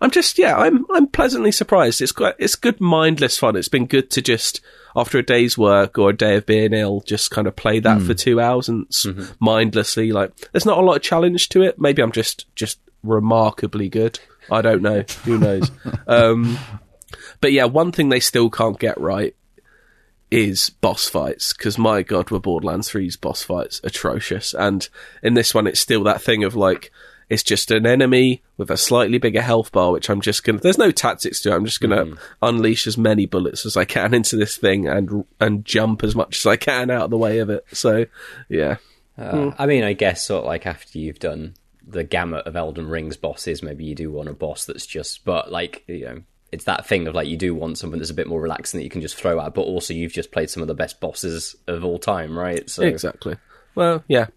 I'm 0.00 0.10
just 0.10 0.38
yeah, 0.38 0.56
I'm 0.56 0.86
I'm 0.94 1.06
pleasantly 1.06 1.52
surprised. 1.52 2.00
It's 2.00 2.12
quite 2.12 2.34
it's 2.38 2.54
good 2.54 2.80
mindless 2.80 3.38
fun. 3.38 3.56
It's 3.56 3.68
been 3.68 3.86
good 3.86 4.10
to 4.10 4.22
just 4.22 4.60
after 4.96 5.18
a 5.18 5.22
day's 5.22 5.56
work 5.56 5.98
or 5.98 6.10
a 6.10 6.16
day 6.16 6.36
of 6.36 6.46
being 6.46 6.72
ill, 6.72 7.00
just 7.00 7.30
kind 7.30 7.46
of 7.46 7.56
play 7.56 7.80
that 7.80 7.98
mm. 7.98 8.06
for 8.06 8.14
two 8.14 8.40
hours 8.40 8.68
and 8.68 8.88
mm-hmm. 8.88 9.32
mindlessly. 9.40 10.12
Like, 10.12 10.34
there's 10.52 10.66
not 10.66 10.78
a 10.78 10.82
lot 10.82 10.96
of 10.96 11.02
challenge 11.02 11.48
to 11.50 11.62
it. 11.62 11.78
Maybe 11.78 12.02
I'm 12.02 12.12
just 12.12 12.46
just 12.54 12.78
remarkably 13.02 13.88
good. 13.88 14.18
I 14.50 14.62
don't 14.62 14.82
know. 14.82 15.04
Who 15.24 15.38
knows? 15.38 15.70
um, 16.06 16.58
but 17.40 17.52
yeah, 17.52 17.64
one 17.64 17.92
thing 17.92 18.08
they 18.08 18.20
still 18.20 18.50
can't 18.50 18.78
get 18.78 19.00
right 19.00 19.34
is 20.30 20.70
boss 20.70 21.08
fights 21.08 21.52
because 21.52 21.78
my 21.78 22.02
god, 22.02 22.30
were 22.30 22.38
Borderlands 22.38 22.90
3's 22.90 23.16
boss 23.16 23.42
fights 23.42 23.80
atrocious, 23.84 24.54
and 24.54 24.88
in 25.22 25.34
this 25.34 25.54
one, 25.54 25.66
it's 25.66 25.80
still 25.80 26.04
that 26.04 26.22
thing 26.22 26.44
of 26.44 26.54
like 26.54 26.90
it's 27.30 27.42
just 27.42 27.70
an 27.70 27.86
enemy 27.86 28.42
with 28.56 28.70
a 28.70 28.76
slightly 28.76 29.18
bigger 29.18 29.42
health 29.42 29.72
bar, 29.72 29.92
which 29.92 30.08
I'm 30.08 30.20
just 30.20 30.44
gonna. 30.44 30.58
There's 30.58 30.78
no 30.78 30.90
tactics 30.90 31.40
to 31.42 31.50
it. 31.50 31.54
I'm 31.54 31.64
just 31.64 31.80
gonna 31.80 32.06
mm. 32.06 32.18
unleash 32.42 32.86
as 32.86 32.96
many 32.96 33.26
bullets 33.26 33.66
as 33.66 33.76
I 33.76 33.84
can 33.84 34.14
into 34.14 34.36
this 34.36 34.56
thing 34.56 34.88
and 34.88 35.24
and 35.40 35.64
jump 35.64 36.02
as 36.04 36.14
much 36.14 36.38
as 36.38 36.46
I 36.46 36.56
can 36.56 36.90
out 36.90 37.02
of 37.02 37.10
the 37.10 37.18
way 37.18 37.38
of 37.38 37.50
it. 37.50 37.64
So, 37.72 38.06
yeah. 38.48 38.76
Uh, 39.16 39.32
mm. 39.32 39.54
I 39.58 39.66
mean, 39.66 39.84
I 39.84 39.92
guess 39.92 40.24
sort 40.24 40.44
of 40.44 40.46
like 40.46 40.66
after 40.66 40.98
you've 40.98 41.18
done 41.18 41.54
the 41.86 42.04
gamut 42.04 42.46
of 42.46 42.56
Elden 42.56 42.88
Ring's 42.88 43.16
bosses, 43.16 43.62
maybe 43.62 43.84
you 43.84 43.94
do 43.94 44.10
want 44.10 44.28
a 44.28 44.34
boss 44.34 44.64
that's 44.64 44.86
just, 44.86 45.24
but 45.24 45.50
like 45.50 45.84
you 45.86 46.04
know, 46.04 46.22
it's 46.50 46.64
that 46.64 46.86
thing 46.86 47.06
of 47.08 47.14
like 47.14 47.28
you 47.28 47.36
do 47.36 47.54
want 47.54 47.78
something 47.78 47.98
that's 47.98 48.10
a 48.10 48.14
bit 48.14 48.26
more 48.26 48.40
relaxing 48.40 48.78
that 48.78 48.84
you 48.84 48.90
can 48.90 49.02
just 49.02 49.16
throw 49.16 49.40
at, 49.40 49.54
but 49.54 49.62
also 49.62 49.92
you've 49.92 50.12
just 50.12 50.32
played 50.32 50.50
some 50.50 50.62
of 50.62 50.66
the 50.66 50.74
best 50.74 51.00
bosses 51.00 51.56
of 51.66 51.84
all 51.84 51.98
time, 51.98 52.38
right? 52.38 52.68
So 52.70 52.84
exactly. 52.84 53.36
Well, 53.74 54.02
yeah, 54.08 54.28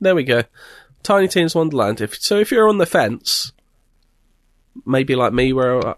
there 0.00 0.14
we 0.14 0.24
go. 0.24 0.44
Tiny 1.06 1.28
Tina's 1.28 1.54
Wonderland. 1.54 2.00
If 2.00 2.20
so, 2.20 2.38
if 2.38 2.50
you're 2.50 2.68
on 2.68 2.78
the 2.78 2.84
fence, 2.84 3.52
maybe 4.84 5.14
like 5.14 5.32
me, 5.32 5.52
where 5.52 5.86
uh, 5.86 5.94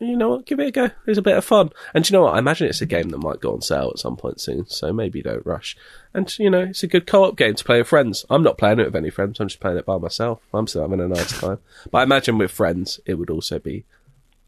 you 0.00 0.16
know 0.16 0.28
what, 0.28 0.46
give 0.46 0.60
it 0.60 0.68
a 0.68 0.70
go. 0.70 0.90
It's 1.08 1.18
a 1.18 1.22
bit 1.22 1.36
of 1.36 1.44
fun, 1.44 1.70
and 1.92 2.08
you 2.08 2.14
know 2.14 2.22
what? 2.22 2.36
I 2.36 2.38
imagine 2.38 2.68
it's 2.68 2.80
a 2.80 2.86
game 2.86 3.08
that 3.08 3.18
might 3.18 3.40
go 3.40 3.52
on 3.52 3.62
sale 3.62 3.90
at 3.92 3.98
some 3.98 4.16
point 4.16 4.40
soon. 4.40 4.68
So 4.68 4.92
maybe 4.92 5.22
don't 5.22 5.44
rush. 5.44 5.76
And 6.14 6.32
you 6.38 6.50
know, 6.50 6.60
it's 6.60 6.84
a 6.84 6.86
good 6.86 7.04
co-op 7.04 7.36
game 7.36 7.56
to 7.56 7.64
play 7.64 7.78
with 7.78 7.88
friends. 7.88 8.24
I'm 8.30 8.44
not 8.44 8.56
playing 8.56 8.78
it 8.78 8.86
with 8.86 8.94
any 8.94 9.10
friends. 9.10 9.40
I'm 9.40 9.48
just 9.48 9.58
playing 9.58 9.78
it 9.78 9.86
by 9.86 9.98
myself. 9.98 10.40
I'm 10.54 10.68
still 10.68 10.82
having 10.82 11.00
a 11.00 11.08
nice 11.08 11.36
time. 11.40 11.58
But 11.90 11.98
I 11.98 12.02
imagine 12.04 12.38
with 12.38 12.52
friends, 12.52 13.00
it 13.06 13.14
would 13.14 13.30
also 13.30 13.58
be 13.58 13.84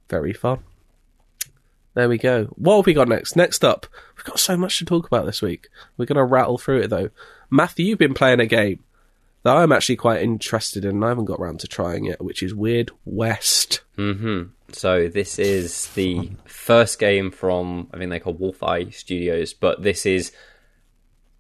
very 0.09 0.33
fun. 0.33 0.61
There 1.95 2.09
we 2.09 2.19
go. 2.19 2.45
What 2.57 2.77
have 2.77 2.87
we 2.87 2.95
got 2.95 3.09
next? 3.09 3.35
Next 3.35 3.65
up, 3.65 3.87
we've 4.17 4.25
got 4.25 4.39
so 4.39 4.57
much 4.57 4.79
to 4.79 4.85
talk 4.85 5.09
about 5.09 5.27
this 5.27 5.43
week. 5.43 5.67
We're 5.97 6.07
going 6.07 6.17
to 6.17 6.25
rattle 6.25 6.59
through 6.59 6.83
it 6.83 6.91
though. 6.91 7.11
Matthew, 7.51 7.87
you've 7.87 7.99
been 7.99 8.15
playing 8.15 8.39
a 8.39 8.47
game 8.47 8.81
that 9.47 9.57
I'm 9.57 9.71
actually 9.71 9.95
quite 9.95 10.23
interested 10.23 10.85
in. 10.85 11.05
I 11.05 11.09
haven't 11.09 11.27
got 11.27 11.39
around 11.39 11.61
to 11.61 11.69
trying 11.69 12.07
it, 12.07 12.21
which 12.21 12.43
is 12.43 12.53
Weird 12.53 12.91
West. 13.05 13.81
Mm-hmm. 13.97 14.49
So 14.73 15.07
this 15.07 15.39
is 15.39 15.87
the 15.91 16.33
first 16.47 16.99
game 16.99 17.31
from 17.31 17.89
I 17.95 17.99
think 17.99 18.11
they 18.11 18.19
call 18.19 18.35
Wolfeye 18.35 18.93
Studios, 18.93 19.55
but 19.55 19.85
this 19.85 20.05
is 20.05 20.33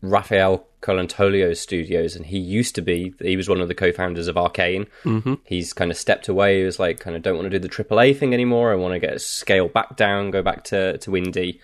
Rafael 0.03 0.69
Colantonio's 0.83 1.59
studios, 1.59 2.15
and 2.15 2.25
he 2.25 2.39
used 2.39 2.77
to 2.77 2.81
be 2.81 3.13
he 3.21 3.37
was 3.37 3.49
one 3.49 3.61
of 3.61 3.67
the 3.67 3.75
co-founders 3.75 4.29
of 4.29 4.37
Arkane. 4.37 4.87
Mm-hmm. 5.03 5.35
He's 5.43 5.73
kind 5.73 5.91
of 5.91 5.97
stepped 5.97 6.29
away. 6.29 6.61
He 6.61 6.65
was 6.65 6.79
like, 6.79 7.01
kind 7.01 7.17
of 7.17 7.23
don't 7.23 7.35
want 7.35 7.51
to 7.51 7.59
do 7.59 7.59
the 7.59 7.69
AAA 7.69 8.17
thing 8.17 8.33
anymore. 8.33 8.71
I 8.71 8.77
want 8.77 8.95
to 8.95 9.01
get 9.01 9.21
scale 9.21 9.67
back 9.67 9.97
down, 9.97 10.31
go 10.31 10.43
back 10.43 10.63
to 10.65 10.97
to 10.99 11.11
indie. 11.11 11.59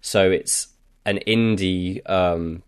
So 0.00 0.30
it's 0.30 0.68
an 1.04 1.18
indie 1.26 2.08
um, 2.08 2.62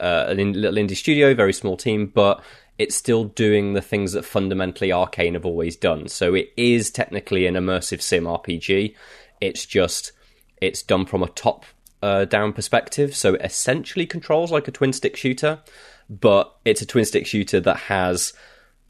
uh, 0.00 0.26
a 0.28 0.34
little 0.34 0.78
indie 0.78 0.96
studio, 0.96 1.34
very 1.34 1.52
small 1.52 1.76
team, 1.76 2.06
but 2.06 2.42
it's 2.78 2.96
still 2.96 3.24
doing 3.24 3.74
the 3.74 3.82
things 3.82 4.12
that 4.12 4.24
fundamentally 4.24 4.88
Arkane 4.88 5.34
have 5.34 5.44
always 5.44 5.76
done. 5.76 6.08
So 6.08 6.34
it 6.34 6.50
is 6.56 6.90
technically 6.90 7.46
an 7.46 7.54
immersive 7.54 8.00
sim 8.00 8.24
RPG. 8.24 8.94
It's 9.40 9.66
just 9.66 10.12
it's 10.60 10.82
done 10.82 11.06
from 11.06 11.22
a 11.22 11.28
top 11.28 11.64
uh, 12.02 12.24
down 12.24 12.52
perspective, 12.52 13.14
so 13.14 13.34
it 13.34 13.42
essentially 13.42 14.06
controls 14.06 14.50
like 14.50 14.66
a 14.66 14.72
twin 14.72 14.92
stick 14.92 15.16
shooter, 15.16 15.60
but 16.08 16.54
it's 16.64 16.80
a 16.80 16.86
twin 16.86 17.04
stick 17.04 17.26
shooter 17.26 17.60
that 17.60 17.76
has 17.76 18.32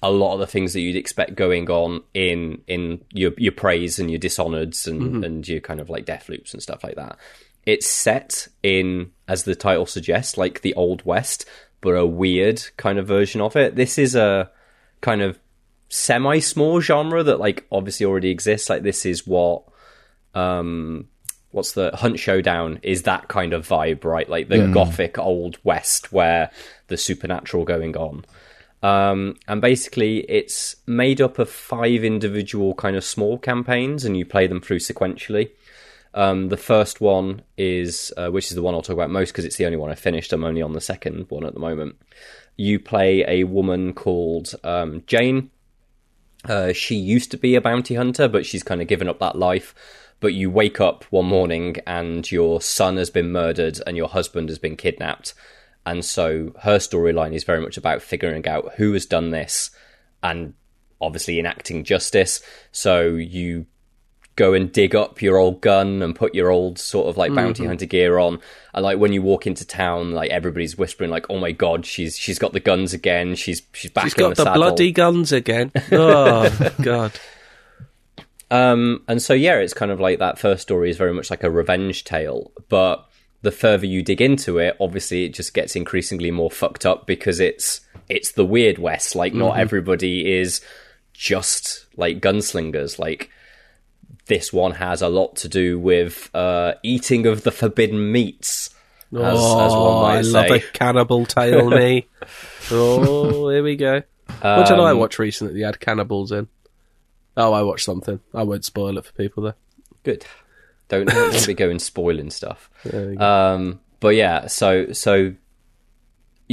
a 0.03 0.11
lot 0.11 0.35
of 0.35 0.41
the 0.41 0.47
things 0.47 0.73
that 0.73 0.81
you'd 0.81 0.97
expect 0.97 1.35
going 1.35 1.69
on 1.71 2.03
in 2.15 2.63
in 2.67 3.05
your 3.13 3.33
your 3.37 3.53
Preys 3.53 3.99
and 3.99 4.11
your 4.11 4.21
dishonoreds 4.21 4.87
and 4.87 5.03
mm-hmm. 5.03 5.25
and 5.25 5.49
your 5.49 5.61
kind 5.61 5.81
of 5.81 5.91
like 5.91 6.07
Deathloops 6.07 6.53
and 6.53 6.63
stuff 6.63 6.85
like 6.85 6.97
that. 6.97 7.19
It's 7.67 7.87
set 7.87 8.49
in, 8.63 9.13
as 9.31 9.45
the 9.45 9.55
title 9.55 9.87
suggests, 9.87 10.37
like 10.37 10.61
the 10.63 10.75
Old 10.75 11.05
West, 11.05 11.47
but 11.81 11.91
a 11.91 12.05
weird 12.05 12.63
kind 12.77 12.99
of 12.99 13.07
version 13.07 13.41
of 13.41 13.55
it. 13.55 13.77
This 13.77 13.97
is 13.97 14.17
a 14.17 14.51
kind 15.01 15.23
of 15.23 15.39
semi 15.89 16.41
small 16.41 16.81
genre 16.81 17.23
that 17.23 17.39
like 17.39 17.65
obviously 17.71 18.07
already 18.07 18.31
exists. 18.31 18.69
Like 18.69 18.83
this 18.83 19.07
is 19.07 19.27
what 19.27 19.63
um 20.35 21.07
what's 21.53 21.73
the 21.73 21.93
Hunt 21.95 22.19
Showdown 22.19 22.81
is 22.83 23.03
that 23.03 23.29
kind 23.29 23.53
of 23.53 23.67
vibe, 23.67 24.05
right? 24.05 24.29
Like 24.29 24.49
the 24.49 24.57
mm. 24.57 24.75
gothic 24.75 25.17
old 25.17 25.59
west 25.63 26.13
where 26.13 26.51
the 26.89 26.97
supernatural 26.97 27.65
going 27.65 27.97
on. 27.97 28.25
Um, 28.83 29.37
and 29.47 29.61
basically, 29.61 30.21
it's 30.21 30.75
made 30.87 31.21
up 31.21 31.39
of 31.39 31.51
five 31.51 32.03
individual 32.03 32.75
kind 32.75 32.97
of 32.97 33.05
small 33.05 33.37
campaigns, 33.37 34.05
and 34.05 34.17
you 34.17 34.25
play 34.25 34.47
them 34.47 34.61
through 34.61 34.79
sequentially. 34.79 35.51
Um, 36.13 36.49
the 36.49 36.57
first 36.57 37.01
one 37.01 37.43
is, 37.57 38.13
uh, 38.17 38.31
which 38.31 38.49
is 38.49 38.55
the 38.55 38.63
one 38.63 38.75
I'll 38.75 38.83
talk 38.83 38.95
about 38.95 39.11
most 39.11 39.31
because 39.31 39.45
it's 39.45 39.57
the 39.57 39.67
only 39.67 39.77
one 39.77 39.91
I 39.91 39.95
finished. 39.95 40.33
I'm 40.33 40.45
only 40.45 40.63
on 40.63 40.73
the 40.73 40.81
second 40.81 41.27
one 41.29 41.45
at 41.45 41.55
the 41.55 41.61
moment. 41.61 41.97
You 42.57 42.81
play 42.81 43.25
a 43.27 43.45
woman 43.45 43.93
called 43.93 44.55
um, 44.65 45.05
Jane. 45.07 45.51
Uh, 46.45 46.73
she 46.73 46.97
used 46.97 47.31
to 47.31 47.37
be 47.37 47.55
a 47.55 47.61
bounty 47.61 47.95
hunter, 47.95 48.27
but 48.27 48.45
she's 48.45 48.63
kind 48.63 48.83
of 48.83 48.89
given 48.89 49.09
up 49.09 49.19
that 49.21 49.37
life. 49.37 49.75
But 50.19 50.35
you 50.35 50.51
wake 50.51 50.81
up 50.81 51.05
one 51.05 51.27
morning 51.27 51.77
and 51.87 52.31
your 52.31 52.61
son 52.61 52.97
has 52.97 53.09
been 53.09 53.33
murdered 53.33 53.81
and 53.87 53.97
your 53.97 54.09
husband 54.09 54.49
has 54.49 54.59
been 54.59 54.77
kidnapped. 54.77 55.33
And 55.87 56.05
so 56.05 56.53
her 56.63 56.77
storyline 56.77 57.35
is 57.35 57.45
very 57.45 57.61
much 57.61 57.79
about 57.79 58.03
figuring 58.03 58.47
out 58.47 58.75
who 58.77 58.93
has 58.93 59.07
done 59.07 59.31
this 59.31 59.71
and 60.23 60.55
obviously 61.01 61.39
enacting 61.39 61.85
justice. 61.85 62.43
So 62.71 63.07
you 63.07 63.67
go 64.37 64.55
and 64.55 64.73
dig 64.73 64.95
up 64.95 65.21
your 65.21 65.37
old 65.37 65.61
gun 65.61 66.03
and 66.03 66.15
put 66.15 66.35
your 66.35 66.51
old 66.51 66.79
sort 66.79 67.09
of 67.09 67.17
like 67.17 67.35
bounty 67.35 67.63
mm-hmm. 67.63 67.69
hunter 67.69 67.87
gear 67.87 68.19
on. 68.19 68.41
And 68.73 68.83
like 68.83 68.99
when 68.99 69.13
you 69.13 69.23
walk 69.23 69.47
into 69.47 69.67
town 69.67 70.13
like 70.13 70.31
everybody's 70.31 70.79
whispering 70.79 71.11
like 71.11 71.27
oh 71.29 71.39
my 71.39 71.53
god 71.53 71.85
she's 71.85 72.17
she's 72.17 72.39
got 72.39 72.53
the 72.53 72.61
guns 72.61 72.95
again. 72.95 73.35
She's 73.35 73.63
she's 73.73 73.91
back 73.91 74.05
she's 74.05 74.15
got 74.15 74.37
the, 74.37 74.45
the 74.45 74.53
bloody 74.53 74.93
guns 74.93 75.33
again. 75.33 75.73
Oh 75.93 76.73
god. 76.81 77.13
Um 78.51 79.03
and 79.09 79.21
so 79.21 79.35
yeah 79.35 79.57
it's 79.57 79.75
kind 79.75 79.91
of 79.91 80.01
like 80.01 80.21
that 80.21 80.39
first 80.39 80.63
story 80.63 80.91
is 80.91 80.97
very 80.97 81.13
much 81.13 81.31
like 81.31 81.45
a 81.45 81.51
revenge 81.51 82.05
tale. 82.05 82.53
But 82.69 83.07
the 83.43 83.53
further 83.53 83.87
you 83.87 84.03
dig 84.03 84.21
into 84.21 84.59
it 84.59 84.77
obviously 84.81 85.25
it 85.25 85.35
just 85.35 85.55
gets 85.55 85.75
increasingly 85.75 86.31
more 86.31 86.51
fucked 86.51 86.87
up 86.87 87.07
because 87.07 87.41
it's 87.41 87.81
it's 88.09 88.33
the 88.33 88.45
weird 88.45 88.79
west. 88.79 89.15
Like 89.15 89.35
not 89.35 89.53
mm-hmm. 89.53 89.61
everybody 89.61 90.33
is 90.33 90.63
just 91.13 91.85
like 91.97 92.21
gunslingers. 92.21 92.99
Like 92.99 93.31
this 94.31 94.53
one 94.53 94.71
has 94.73 95.03
a 95.03 95.09
lot 95.09 95.35
to 95.37 95.49
do 95.49 95.77
with 95.79 96.31
uh, 96.35 96.75
eating 96.85 97.27
of 97.27 97.43
the 97.43 97.51
forbidden 97.51 98.13
meats. 98.13 98.71
as, 99.13 99.19
oh, 99.21 99.67
as 99.67 99.73
one 99.73 100.03
might 100.03 100.19
I 100.19 100.23
say. 100.23 100.31
love 100.31 100.51
a 100.53 100.61
cannibal 100.73 101.27
tale, 101.27 101.69
me. 101.69 102.07
oh, 102.71 103.49
here 103.51 103.63
we 103.65 103.75
go. 103.75 104.03
What 104.41 104.69
did 104.69 104.79
I 104.79 104.91
Um, 104.93 104.99
watch 104.99 105.19
recently? 105.19 105.55
They 105.61 105.67
had 105.67 105.81
cannibals 105.81 106.31
in. 106.31 106.47
Oh, 107.37 107.53
I 107.53 107.63
watched 107.63 107.85
something. 107.85 108.21
I 108.33 108.45
won't 108.45 108.65
spoil 108.65 108.97
it 108.99 109.05
for 109.05 109.13
people 109.13 109.43
though. 109.43 109.55
Good. 110.05 110.25
Don't, 110.89 111.07
don't 111.09 111.47
be 111.47 111.55
going 111.55 111.79
spoiling 111.81 112.31
stuff. 112.31 112.71
Go. 112.91 113.17
Um, 113.19 113.81
but 113.99 114.15
yeah, 114.15 114.47
so 114.47 114.93
so 114.93 115.35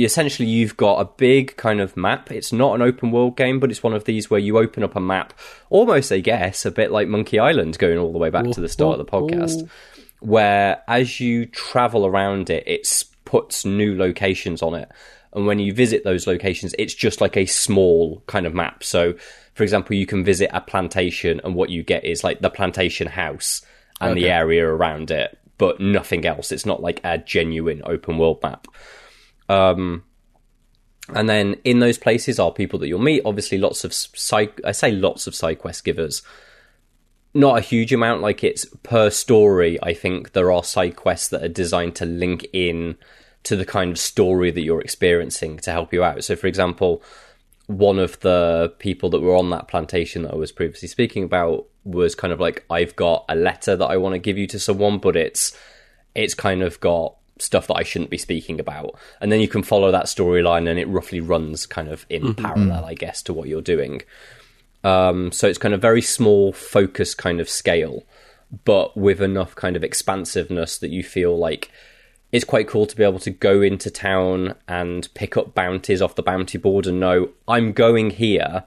essentially 0.05 0.47
you've 0.47 0.77
got 0.77 0.99
a 0.99 1.05
big 1.05 1.57
kind 1.57 1.79
of 1.79 1.97
map. 1.97 2.31
It's 2.31 2.53
not 2.53 2.75
an 2.75 2.81
open 2.81 3.11
world 3.11 3.35
game, 3.35 3.59
but 3.59 3.71
it's 3.71 3.83
one 3.83 3.93
of 3.93 4.03
these 4.05 4.29
where 4.29 4.39
you 4.39 4.57
open 4.57 4.83
up 4.83 4.95
a 4.95 4.99
map, 4.99 5.33
almost 5.69 6.11
I 6.11 6.19
guess 6.19 6.65
a 6.65 6.71
bit 6.71 6.91
like 6.91 7.07
Monkey 7.07 7.39
Island, 7.39 7.77
going 7.77 7.97
all 7.97 8.11
the 8.11 8.17
way 8.17 8.29
back 8.29 8.45
to 8.51 8.61
the 8.61 8.69
start 8.69 8.99
of 8.99 9.05
the 9.05 9.11
podcast, 9.11 9.69
where 10.19 10.81
as 10.87 11.19
you 11.19 11.45
travel 11.45 12.05
around 12.05 12.49
it, 12.49 12.63
it 12.67 13.03
puts 13.25 13.65
new 13.65 13.97
locations 13.97 14.61
on 14.61 14.75
it. 14.75 14.89
And 15.33 15.45
when 15.45 15.59
you 15.59 15.73
visit 15.73 16.03
those 16.03 16.25
locations, 16.25 16.73
it's 16.79 16.93
just 16.93 17.21
like 17.21 17.37
a 17.37 17.45
small 17.45 18.23
kind 18.27 18.45
of 18.45 18.53
map. 18.53 18.83
So, 18.83 19.13
for 19.53 19.63
example, 19.63 19.95
you 19.95 20.05
can 20.05 20.23
visit 20.23 20.49
a 20.53 20.61
plantation, 20.61 21.41
and 21.43 21.53
what 21.53 21.69
you 21.69 21.83
get 21.83 22.05
is 22.05 22.23
like 22.23 22.39
the 22.39 22.49
plantation 22.49 23.07
house 23.07 23.61
and 23.99 24.15
the 24.15 24.29
area 24.29 24.65
around 24.65 25.11
it, 25.11 25.37
but 25.57 25.79
nothing 25.79 26.25
else. 26.25 26.51
It's 26.51 26.65
not 26.65 26.81
like 26.81 27.01
a 27.03 27.17
genuine 27.17 27.81
open 27.85 28.17
world 28.17 28.41
map. 28.41 28.67
Um, 29.49 30.03
and 31.13 31.29
then 31.29 31.55
in 31.63 31.79
those 31.79 31.97
places 31.97 32.39
are 32.39 32.51
people 32.51 32.79
that 32.79 32.87
you'll 32.87 32.99
meet. 32.99 33.21
Obviously, 33.25 33.57
lots 33.57 33.83
of 33.83 33.93
side. 33.93 34.51
I 34.65 34.71
say 34.71 34.91
lots 34.91 35.27
of 35.27 35.35
side 35.35 35.59
quest 35.59 35.83
givers. 35.83 36.21
Not 37.33 37.57
a 37.57 37.61
huge 37.61 37.93
amount. 37.93 38.21
Like 38.21 38.43
it's 38.43 38.65
per 38.83 39.09
story. 39.09 39.81
I 39.81 39.93
think 39.93 40.33
there 40.33 40.51
are 40.51 40.63
side 40.63 40.95
quests 40.95 41.29
that 41.29 41.43
are 41.43 41.49
designed 41.49 41.95
to 41.97 42.05
link 42.05 42.45
in 42.51 42.97
to 43.43 43.55
the 43.55 43.65
kind 43.65 43.91
of 43.91 43.99
story 43.99 44.51
that 44.51 44.61
you're 44.61 44.81
experiencing 44.81 45.57
to 45.59 45.71
help 45.71 45.93
you 45.93 46.03
out. 46.03 46.23
So, 46.23 46.35
for 46.35 46.47
example, 46.47 47.01
one 47.67 47.99
of 47.99 48.19
the 48.19 48.73
people 48.79 49.09
that 49.11 49.21
were 49.21 49.35
on 49.35 49.49
that 49.51 49.67
plantation 49.67 50.23
that 50.23 50.33
I 50.33 50.37
was 50.37 50.51
previously 50.51 50.87
speaking 50.87 51.23
about 51.23 51.67
was 51.85 52.15
kind 52.15 52.33
of 52.33 52.39
like, 52.39 52.65
I've 52.69 52.95
got 52.95 53.23
a 53.29 53.35
letter 53.35 53.77
that 53.77 53.85
I 53.85 53.97
want 53.97 54.13
to 54.13 54.19
give 54.19 54.37
you 54.37 54.47
to 54.47 54.59
someone, 54.59 54.97
but 54.97 55.15
it's 55.15 55.57
it's 56.15 56.33
kind 56.33 56.63
of 56.63 56.79
got 56.79 57.15
stuff 57.41 57.67
that 57.67 57.77
I 57.77 57.83
shouldn't 57.83 58.09
be 58.09 58.17
speaking 58.17 58.59
about. 58.59 58.95
And 59.21 59.31
then 59.31 59.39
you 59.39 59.47
can 59.47 59.63
follow 59.63 59.91
that 59.91 60.05
storyline 60.05 60.69
and 60.69 60.79
it 60.79 60.87
roughly 60.87 61.19
runs 61.19 61.65
kind 61.65 61.89
of 61.89 62.05
in 62.09 62.33
parallel, 62.35 62.85
I 62.85 62.93
guess, 62.93 63.21
to 63.23 63.33
what 63.33 63.47
you're 63.47 63.61
doing. 63.61 64.01
Um, 64.83 65.31
so 65.31 65.47
it's 65.47 65.57
kind 65.57 65.73
of 65.73 65.81
very 65.81 66.01
small, 66.01 66.53
focused 66.53 67.17
kind 67.17 67.39
of 67.39 67.49
scale, 67.49 68.03
but 68.63 68.95
with 68.95 69.21
enough 69.21 69.55
kind 69.55 69.75
of 69.75 69.83
expansiveness 69.83 70.77
that 70.77 70.89
you 70.89 71.03
feel 71.03 71.37
like 71.37 71.71
it's 72.31 72.45
quite 72.45 72.67
cool 72.67 72.85
to 72.85 72.95
be 72.95 73.03
able 73.03 73.19
to 73.19 73.31
go 73.31 73.61
into 73.61 73.89
town 73.89 74.55
and 74.67 75.07
pick 75.13 75.37
up 75.37 75.53
bounties 75.53 76.01
off 76.01 76.15
the 76.15 76.23
bounty 76.23 76.57
board 76.57 76.85
and 76.85 76.99
know 76.99 77.29
I'm 77.47 77.71
going 77.71 78.11
here. 78.11 78.63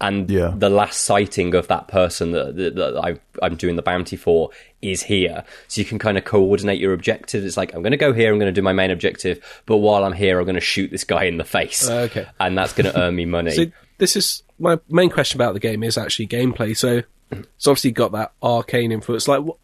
And 0.00 0.30
Yeah. 0.30 0.52
the 0.56 0.68
last 0.68 1.02
sighting 1.02 1.54
of 1.54 1.68
that 1.68 1.88
person 1.88 2.32
that, 2.32 2.56
that, 2.56 2.74
that 2.74 2.96
I, 2.96 3.18
I'm 3.44 3.56
doing 3.56 3.76
the 3.76 3.82
bounty 3.82 4.16
for 4.16 4.50
is 4.82 5.02
here. 5.02 5.44
So 5.68 5.80
you 5.80 5.84
can 5.86 5.98
kind 5.98 6.18
of 6.18 6.24
coordinate 6.24 6.78
your 6.80 6.92
objectives. 6.92 7.44
It's 7.46 7.56
like, 7.56 7.74
I'm 7.74 7.82
going 7.82 7.92
to 7.92 7.96
go 7.96 8.12
here, 8.12 8.32
I'm 8.32 8.38
going 8.38 8.52
to 8.52 8.60
do 8.60 8.62
my 8.62 8.72
main 8.72 8.90
objective, 8.90 9.62
but 9.66 9.78
while 9.78 10.04
I'm 10.04 10.12
here, 10.12 10.38
I'm 10.38 10.44
going 10.44 10.56
to 10.56 10.60
shoot 10.60 10.90
this 10.90 11.04
guy 11.04 11.24
in 11.24 11.38
the 11.38 11.44
face. 11.44 11.88
Uh, 11.88 12.00
okay. 12.10 12.26
And 12.40 12.58
that's 12.58 12.72
going 12.72 12.86
to 12.92 13.00
earn 13.00 13.14
me 13.14 13.24
money. 13.24 13.52
So 13.52 13.64
this 13.98 14.16
is 14.16 14.42
my 14.58 14.78
main 14.88 15.10
question 15.10 15.38
about 15.40 15.54
the 15.54 15.60
game 15.60 15.82
is 15.82 15.96
actually 15.96 16.26
gameplay. 16.26 16.76
So 16.76 17.02
it's 17.30 17.66
obviously 17.66 17.92
got 17.92 18.12
that 18.12 18.32
Arkane 18.42 18.92
influence. 18.92 19.26
Like, 19.28 19.42
what, 19.42 19.58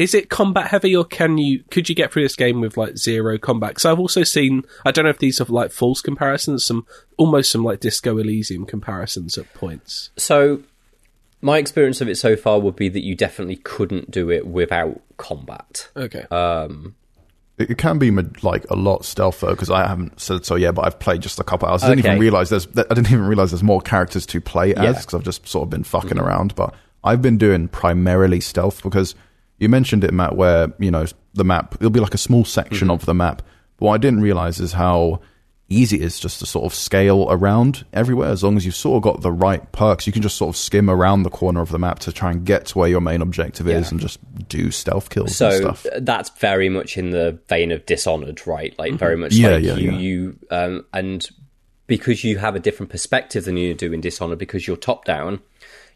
is 0.00 0.14
it 0.14 0.30
combat 0.30 0.68
heavy, 0.68 0.96
or 0.96 1.04
can 1.04 1.36
you 1.36 1.62
could 1.70 1.90
you 1.90 1.94
get 1.94 2.10
through 2.10 2.22
this 2.22 2.34
game 2.34 2.62
with 2.62 2.78
like 2.78 2.96
zero 2.96 3.36
combat? 3.36 3.72
Because 3.72 3.84
I've 3.84 4.00
also 4.00 4.24
seen 4.24 4.64
I 4.86 4.92
don't 4.92 5.04
know 5.04 5.10
if 5.10 5.18
these 5.18 5.42
are 5.42 5.44
like 5.44 5.72
false 5.72 6.00
comparisons, 6.00 6.64
some 6.64 6.86
almost 7.18 7.50
some 7.50 7.62
like 7.62 7.80
Disco 7.80 8.16
Elysium 8.16 8.64
comparisons 8.64 9.36
at 9.36 9.52
points. 9.52 10.08
So, 10.16 10.62
my 11.42 11.58
experience 11.58 12.00
of 12.00 12.08
it 12.08 12.16
so 12.16 12.34
far 12.34 12.58
would 12.58 12.76
be 12.76 12.88
that 12.88 13.04
you 13.04 13.14
definitely 13.14 13.56
couldn't 13.56 14.10
do 14.10 14.30
it 14.30 14.46
without 14.46 15.02
combat. 15.18 15.90
Okay, 15.94 16.22
um, 16.30 16.94
It, 17.58 17.72
it 17.72 17.76
can 17.76 17.98
be 17.98 18.10
like 18.40 18.64
a 18.70 18.76
lot 18.76 19.04
stealth 19.04 19.40
though, 19.40 19.50
because 19.50 19.68
I 19.68 19.86
haven't 19.86 20.18
said 20.18 20.46
so 20.46 20.54
yet, 20.54 20.74
but 20.74 20.86
I've 20.86 20.98
played 20.98 21.20
just 21.20 21.38
a 21.40 21.44
couple 21.44 21.68
hours. 21.68 21.82
I 21.84 21.90
didn't 21.90 22.06
even 22.06 22.18
realize 22.18 22.48
there's. 22.48 22.66
I 22.68 22.94
didn't 22.94 23.10
even 23.10 23.26
realize 23.26 23.50
there's 23.50 23.62
more 23.62 23.82
characters 23.82 24.24
to 24.26 24.40
play 24.40 24.74
as 24.74 24.82
Yeah. 24.82 24.92
because 24.92 25.12
I've 25.12 25.24
just 25.24 25.46
sort 25.46 25.64
of 25.64 25.70
been 25.70 25.84
fucking 25.84 26.12
mm-hmm. 26.12 26.20
around. 26.20 26.54
But 26.54 26.74
I've 27.04 27.20
been 27.20 27.36
doing 27.36 27.68
primarily 27.68 28.40
stealth 28.40 28.82
because 28.82 29.14
you 29.60 29.68
mentioned 29.68 30.02
it, 30.02 30.12
Matt, 30.12 30.34
where 30.34 30.72
you 30.78 30.90
know 30.90 31.06
the 31.34 31.44
map. 31.44 31.76
It'll 31.76 31.90
be 31.90 32.00
like 32.00 32.14
a 32.14 32.18
small 32.18 32.44
section 32.44 32.88
mm-hmm. 32.88 32.94
of 32.94 33.06
the 33.06 33.14
map. 33.14 33.42
But 33.76 33.86
what 33.86 33.94
I 33.94 33.98
didn't 33.98 34.22
realize 34.22 34.58
is 34.58 34.72
how 34.72 35.20
easy 35.70 35.96
it 35.96 36.02
is 36.02 36.18
just 36.18 36.40
to 36.40 36.46
sort 36.46 36.66
of 36.66 36.74
scale 36.74 37.28
around 37.30 37.84
everywhere 37.92 38.28
as 38.28 38.42
long 38.42 38.56
as 38.56 38.66
you've 38.66 38.74
sort 38.74 38.96
of 38.96 39.02
got 39.02 39.20
the 39.20 39.30
right 39.30 39.70
perks 39.70 40.04
you 40.04 40.12
can 40.12 40.20
just 40.20 40.36
sort 40.36 40.48
of 40.48 40.56
skim 40.56 40.90
around 40.90 41.22
the 41.22 41.30
corner 41.30 41.60
of 41.60 41.70
the 41.70 41.78
map 41.78 42.00
to 42.00 42.10
try 42.10 42.32
and 42.32 42.44
get 42.44 42.66
to 42.66 42.76
where 42.76 42.88
your 42.88 43.00
main 43.00 43.22
objective 43.22 43.68
is 43.68 43.92
and 43.92 44.00
just 44.00 44.18
do 44.48 44.72
stealth 44.72 45.10
kills 45.10 45.28
and 45.40 45.52
So 45.52 45.60
stuff 45.60 45.82
th- 45.84 45.94
that's 45.98 46.28
very 46.40 46.68
much 46.68 46.98
in 46.98 47.10
the 47.10 47.38
vein 47.48 47.70
of 47.70 47.86
Dishonored, 47.86 48.44
right? 48.48 48.76
Like 48.80 48.90
mm-hmm. 48.90 48.98
very 48.98 49.16
much 49.16 49.34
Yeah, 49.34 49.50
like 49.50 49.62
yeah, 49.62 49.74
you, 49.76 49.90
yeah. 49.92 49.98
you, 49.98 50.38
um, 50.50 50.86
and 50.92 51.28
because 51.86 52.24
you 52.24 52.38
have 52.38 52.56
a 52.56 52.60
different 52.60 52.90
perspective 52.90 53.44
than 53.44 53.56
you 53.56 53.72
do 53.72 53.92
in 53.92 54.00
Dishonored, 54.00 54.38
because 54.38 54.66
you're 54.66 54.76
top 54.76 55.04
down, 55.04 55.40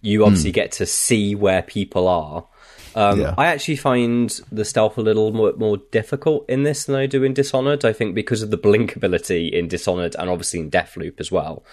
you 0.00 0.20
hmm. 0.20 0.26
obviously 0.26 0.52
get 0.52 0.70
to 0.72 0.86
see 0.86 1.34
where 1.34 1.62
people 1.62 2.06
are. 2.06 2.46
Um, 2.94 3.20
Yeah. 3.20 3.34
I 3.36 3.46
actually 3.46 3.76
find 3.76 4.30
the 4.52 4.64
stealth 4.64 4.98
a 4.98 5.02
little 5.02 5.32
more, 5.32 5.52
more 5.56 5.78
difficult 5.90 6.44
in 6.48 6.62
this 6.62 6.84
than 6.84 6.94
I 6.94 7.06
do 7.06 7.22
in 7.22 7.34
Dishonored. 7.34 7.84
I 7.84 7.92
think 7.92 8.14
because 8.14 8.42
of 8.42 8.50
the 8.50 8.56
blink 8.56 8.96
ability 8.96 9.48
in 9.48 9.68
Dishonored 9.68 10.16
and 10.18 10.30
obviously 10.30 10.60
in 10.60 10.70
Deathloop 10.70 11.20
as 11.20 11.32
well. 11.32 11.64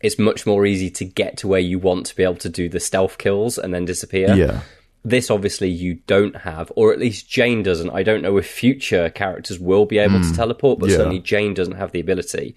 It's 0.00 0.18
much 0.18 0.46
more 0.46 0.66
easy 0.66 0.90
to 0.90 1.04
get 1.04 1.36
to 1.38 1.48
where 1.48 1.60
you 1.60 1.78
want 1.78 2.06
to 2.06 2.16
be 2.16 2.24
able 2.24 2.36
to 2.36 2.48
do 2.48 2.68
the 2.68 2.80
stealth 2.80 3.18
kills 3.18 3.56
and 3.56 3.72
then 3.72 3.84
disappear 3.84 4.34
yeah 4.34 4.62
this 5.04 5.30
obviously 5.30 5.68
you 5.68 5.94
don't 6.06 6.36
have, 6.36 6.70
or 6.76 6.92
at 6.92 6.98
least 6.98 7.28
Jane 7.28 7.62
doesn't. 7.62 7.90
I 7.90 8.02
don't 8.02 8.22
know 8.22 8.36
if 8.36 8.46
future 8.46 9.10
characters 9.10 9.58
will 9.58 9.84
be 9.84 9.98
able 9.98 10.20
to 10.20 10.32
teleport, 10.32 10.78
but 10.78 10.90
yeah. 10.90 10.96
certainly 10.96 11.18
Jane 11.18 11.54
doesn't 11.54 11.74
have 11.74 11.92
the 11.92 12.00
ability. 12.00 12.54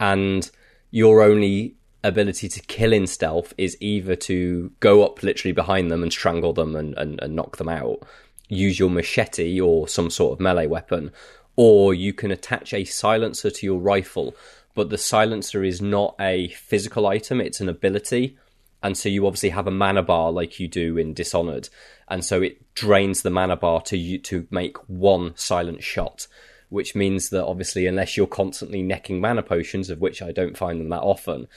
And 0.00 0.50
you're 0.90 1.20
only 1.20 1.74
ability 2.04 2.48
to 2.48 2.60
kill 2.62 2.92
in 2.92 3.06
stealth 3.06 3.52
is 3.58 3.76
either 3.80 4.14
to 4.14 4.70
go 4.80 5.04
up 5.04 5.22
literally 5.22 5.52
behind 5.52 5.90
them 5.90 6.02
and 6.02 6.12
strangle 6.12 6.52
them 6.52 6.76
and, 6.76 6.96
and, 6.96 7.20
and 7.20 7.34
knock 7.34 7.56
them 7.56 7.68
out, 7.68 8.02
use 8.48 8.78
your 8.78 8.90
machete 8.90 9.60
or 9.60 9.88
some 9.88 10.10
sort 10.10 10.32
of 10.32 10.40
melee 10.40 10.66
weapon, 10.66 11.10
or 11.56 11.92
you 11.92 12.12
can 12.12 12.30
attach 12.30 12.72
a 12.72 12.84
silencer 12.84 13.50
to 13.50 13.66
your 13.66 13.80
rifle. 13.80 14.34
But 14.74 14.90
the 14.90 14.98
silencer 14.98 15.64
is 15.64 15.82
not 15.82 16.14
a 16.20 16.48
physical 16.48 17.06
item, 17.06 17.40
it's 17.40 17.60
an 17.60 17.68
ability 17.68 18.38
and 18.82 18.96
so 18.96 19.08
you 19.08 19.26
obviously 19.26 19.50
have 19.50 19.66
a 19.66 19.72
mana 19.72 20.02
bar 20.02 20.30
like 20.30 20.60
you 20.60 20.68
do 20.68 20.96
in 20.96 21.14
Dishonored, 21.14 21.68
and 22.06 22.24
so 22.24 22.42
it 22.42 22.74
drains 22.74 23.22
the 23.22 23.30
mana 23.30 23.56
bar 23.56 23.80
to 23.82 23.96
you 23.96 24.18
to 24.18 24.46
make 24.50 24.76
one 24.88 25.36
silent 25.36 25.82
shot, 25.82 26.26
which 26.68 26.94
means 26.94 27.30
that 27.30 27.44
obviously 27.44 27.86
unless 27.86 28.16
you're 28.16 28.26
constantly 28.26 28.82
necking 28.82 29.20
mana 29.20 29.42
potions, 29.42 29.90
of 29.90 30.00
which 30.00 30.22
I 30.22 30.30
don't 30.30 30.56
find 30.56 30.80
them 30.80 30.90
that 30.90 31.00
often, 31.00 31.48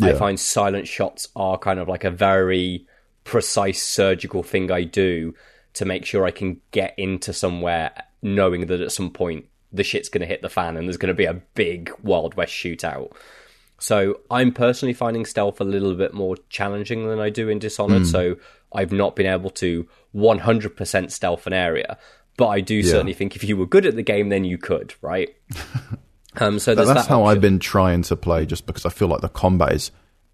I 0.00 0.12
find 0.14 0.38
silent 0.38 0.86
shots 0.86 1.28
are 1.34 1.58
kind 1.58 1.78
of 1.78 1.88
like 1.88 2.04
a 2.04 2.10
very 2.10 2.86
precise 3.24 3.82
surgical 3.82 4.42
thing 4.42 4.70
I 4.70 4.84
do 4.84 5.34
to 5.74 5.84
make 5.84 6.04
sure 6.04 6.24
I 6.24 6.30
can 6.30 6.60
get 6.70 6.94
into 6.98 7.32
somewhere 7.32 7.92
knowing 8.22 8.66
that 8.66 8.80
at 8.80 8.92
some 8.92 9.10
point 9.10 9.46
the 9.72 9.84
shit's 9.84 10.08
going 10.08 10.22
to 10.22 10.26
hit 10.26 10.42
the 10.42 10.48
fan 10.48 10.76
and 10.76 10.88
there's 10.88 10.96
going 10.96 11.08
to 11.08 11.14
be 11.14 11.26
a 11.26 11.34
big 11.54 11.92
Wild 12.02 12.34
West 12.34 12.52
shootout. 12.52 13.12
So 13.78 14.20
I'm 14.30 14.52
personally 14.52 14.92
finding 14.92 15.24
stealth 15.24 15.60
a 15.60 15.64
little 15.64 15.94
bit 15.94 16.14
more 16.14 16.36
challenging 16.48 17.08
than 17.08 17.20
I 17.20 17.30
do 17.30 17.48
in 17.48 17.58
Dishonored. 17.58 18.02
Hmm. 18.02 18.08
So 18.08 18.36
I've 18.72 18.92
not 18.92 19.14
been 19.14 19.26
able 19.26 19.50
to 19.50 19.86
100% 20.14 21.10
stealth 21.10 21.46
an 21.46 21.52
area, 21.52 21.98
but 22.36 22.48
I 22.48 22.60
do 22.60 22.82
certainly 22.82 23.14
think 23.14 23.36
if 23.36 23.44
you 23.44 23.56
were 23.56 23.66
good 23.66 23.86
at 23.86 23.94
the 23.94 24.02
game, 24.02 24.30
then 24.30 24.44
you 24.44 24.58
could, 24.58 24.94
right? 25.00 25.36
um, 26.36 26.58
so 26.58 26.74
that's 26.74 26.88
that 26.88 27.06
how 27.06 27.22
option. 27.22 27.36
I've 27.36 27.40
been 27.40 27.58
trying 27.58 28.02
to 28.02 28.16
play, 28.16 28.46
just 28.46 28.66
because 28.66 28.84
I 28.86 28.90
feel 28.90 29.08
like 29.08 29.20
the 29.22 29.28
combat 29.28 29.72
is 29.72 29.90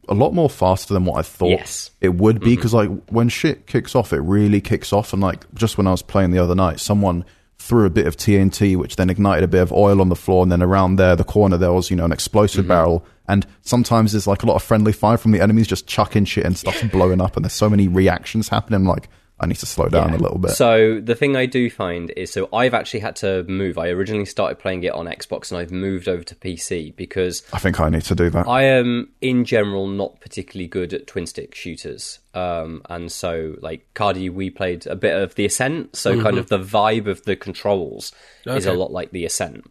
a 0.09 0.15
lot 0.15 0.35
more 0.35 0.51
faster 0.51 0.93
than 0.93 1.05
what 1.07 1.19
I 1.19 1.23
thought 1.23 1.49
Yes. 1.51 1.91
it 2.01 2.15
would 2.17 2.41
be. 2.41 2.57
Because 2.57 2.75
like 2.75 2.91
when 3.09 3.29
shit 3.29 3.67
kicks 3.67 3.95
off, 3.95 4.13
it 4.13 4.21
really 4.21 4.61
kicks 4.61 4.93
off. 4.93 5.13
And 5.13 5.23
like 5.23 5.45
just 5.55 5.79
when 5.79 5.87
I 5.87 5.93
was 5.93 6.03
playing 6.03 6.31
the 6.33 6.39
other 6.43 6.55
night, 6.55 6.79
someone 6.81 7.25
threw 7.59 7.87
a 7.87 7.91
bit 7.91 8.07
of 8.07 8.17
TNT, 8.17 8.77
which 8.77 8.97
then 8.97 9.09
ignited 9.09 9.45
a 9.45 9.49
bit 9.49 9.63
of 9.63 9.73
oil 9.73 10.03
on 10.03 10.11
the 10.11 10.17
floor, 10.17 10.43
and 10.43 10.53
then 10.53 10.63
around 10.63 10.97
there, 10.97 11.17
the 11.17 11.25
corner, 11.25 11.57
there 11.57 11.73
was 11.73 11.91
you 11.91 11.97
know 11.97 12.05
an 12.05 12.13
explosive 12.13 12.69
barrel. 12.69 13.05
And 13.27 13.47
sometimes 13.63 14.13
there's 14.13 14.27
like 14.27 14.43
a 14.43 14.47
lot 14.47 14.57
of 14.57 14.63
friendly 14.63 14.93
fire 14.93 15.17
from 15.17 15.33
the 15.33 15.41
enemies, 15.41 15.67
just 15.67 15.87
chucking 15.87 16.27
shit 16.27 16.45
and 16.45 16.59
stuff 16.59 16.83
blowing 16.93 17.23
up, 17.23 17.37
and 17.37 17.45
there's 17.45 17.55
so 17.55 17.71
many 17.71 17.89
reactions 17.89 18.49
happening. 18.51 18.85
Like 18.85 19.09
I 19.41 19.47
need 19.47 19.57
to 19.57 19.67
slow 19.67 19.89
down 19.89 20.11
Yeah. 20.11 20.17
a 20.19 20.21
little 20.23 20.39
bit. 20.39 20.53
So 20.53 21.01
the 21.01 21.17
thing 21.17 21.35
I 21.37 21.47
do 21.47 21.69
find 21.69 22.13
is, 22.17 22.31
so 22.33 22.49
I've 22.53 22.73
actually 22.73 23.01
had 23.01 23.17
to 23.17 23.43
move. 23.45 23.77
I 23.79 23.89
originally 23.89 24.27
started 24.27 24.61
playing 24.61 24.85
it 24.85 24.93
on 24.93 25.07
Xbox, 25.07 25.51
and 25.51 25.59
I've 25.59 25.73
moved 25.73 26.09
over 26.09 26.23
to 26.23 26.37
PC 26.37 26.95
because 26.95 27.43
I 27.53 27.59
think 27.59 27.81
I 27.81 27.89
need 27.91 28.03
to 28.03 28.15
do 28.15 28.31
that. 28.31 28.47
I 28.47 28.63
am, 28.63 29.09
in 29.21 29.45
general, 29.45 29.89
not 29.89 30.21
particularly 30.21 30.69
good 30.69 30.95
at 30.95 31.09
twin 31.09 31.27
stick 31.27 31.53
shooters. 31.55 32.21
Um, 32.33 32.83
and 32.89 33.11
so, 33.11 33.57
like 33.61 33.87
Cardi, 33.95 34.31
we 34.31 34.51
played 34.51 34.87
a 34.87 34.95
bit 34.97 35.21
of 35.21 35.35
the 35.35 35.47
Ascent, 35.47 35.97
so 35.97 36.21
kind 36.23 36.39
of 36.39 36.49
the 36.49 36.59
vibe 36.59 37.07
of 37.09 37.25
the 37.25 37.35
controls 37.35 38.13
is 38.47 38.67
a 38.67 38.73
lot 38.73 38.93
like 38.93 39.11
the 39.11 39.25
Ascent, 39.25 39.65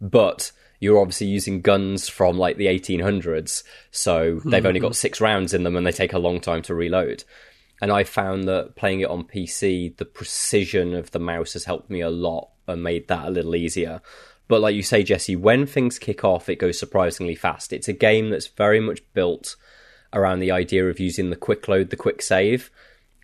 but 0.00 0.52
you're 0.80 1.00
obviously 1.00 1.26
using 1.26 1.60
guns 1.60 2.08
from 2.08 2.38
like 2.38 2.56
the 2.56 2.66
1800s, 2.66 3.64
so 3.90 4.40
they've 4.44 4.64
only 4.64 4.78
got 4.78 4.94
six 4.94 5.20
rounds 5.20 5.52
in 5.52 5.64
them, 5.64 5.74
and 5.76 5.84
they 5.84 5.90
take 5.92 6.12
a 6.12 6.18
long 6.20 6.40
time 6.40 6.62
to 6.62 6.74
reload. 6.74 7.24
And 7.80 7.92
I 7.92 8.02
found 8.04 8.48
that 8.48 8.74
playing 8.74 9.00
it 9.00 9.08
on 9.10 9.24
PC, 9.24 9.96
the 9.96 10.04
precision 10.04 10.94
of 10.94 11.12
the 11.12 11.18
mouse 11.20 11.52
has 11.52 11.64
helped 11.64 11.90
me 11.90 12.00
a 12.00 12.10
lot 12.10 12.50
and 12.66 12.82
made 12.82 13.08
that 13.08 13.26
a 13.26 13.30
little 13.30 13.54
easier. 13.54 14.00
But 14.48 14.60
like 14.60 14.74
you 14.74 14.82
say, 14.82 15.02
Jesse, 15.02 15.36
when 15.36 15.66
things 15.66 15.98
kick 15.98 16.24
off, 16.24 16.48
it 16.48 16.56
goes 16.58 16.78
surprisingly 16.78 17.34
fast. 17.34 17.72
It's 17.72 17.88
a 17.88 17.92
game 17.92 18.30
that's 18.30 18.46
very 18.48 18.80
much 18.80 19.00
built 19.14 19.56
around 20.12 20.40
the 20.40 20.50
idea 20.50 20.88
of 20.88 20.98
using 20.98 21.30
the 21.30 21.36
quick 21.36 21.68
load, 21.68 21.90
the 21.90 21.96
quick 21.96 22.22
save, 22.22 22.70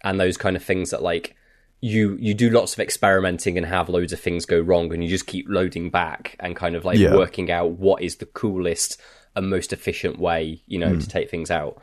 and 0.05 0.21
those 0.21 0.37
kind 0.37 0.55
of 0.55 0.63
things 0.63 0.91
that 0.91 1.03
like 1.03 1.35
you 1.81 2.17
you 2.21 2.33
do 2.35 2.49
lots 2.51 2.75
of 2.75 2.81
experimenting 2.81 3.57
and 3.59 3.67
have 3.67 3.89
loads 3.89 4.13
of 4.13 4.21
things 4.21 4.45
go 4.47 4.61
wrong, 4.61 4.93
and 4.93 5.03
you 5.03 5.09
just 5.11 5.27
keep 5.27 5.47
loading 5.49 5.91
back 5.91 6.37
and 6.41 6.55
kind 6.57 6.77
of 6.77 6.85
like 6.85 6.99
Yeah. 6.99 7.15
working 7.15 7.51
out 7.51 7.73
what 7.73 8.03
is 8.03 8.17
the 8.17 8.27
coolest 8.27 9.01
and 9.35 9.51
most 9.51 9.73
efficient 9.73 10.19
way, 10.19 10.63
you 10.67 10.79
know, 10.79 10.93
Hmm. 10.93 10.99
to 11.01 11.09
take 11.09 11.31
things 11.31 11.51
out. 11.51 11.83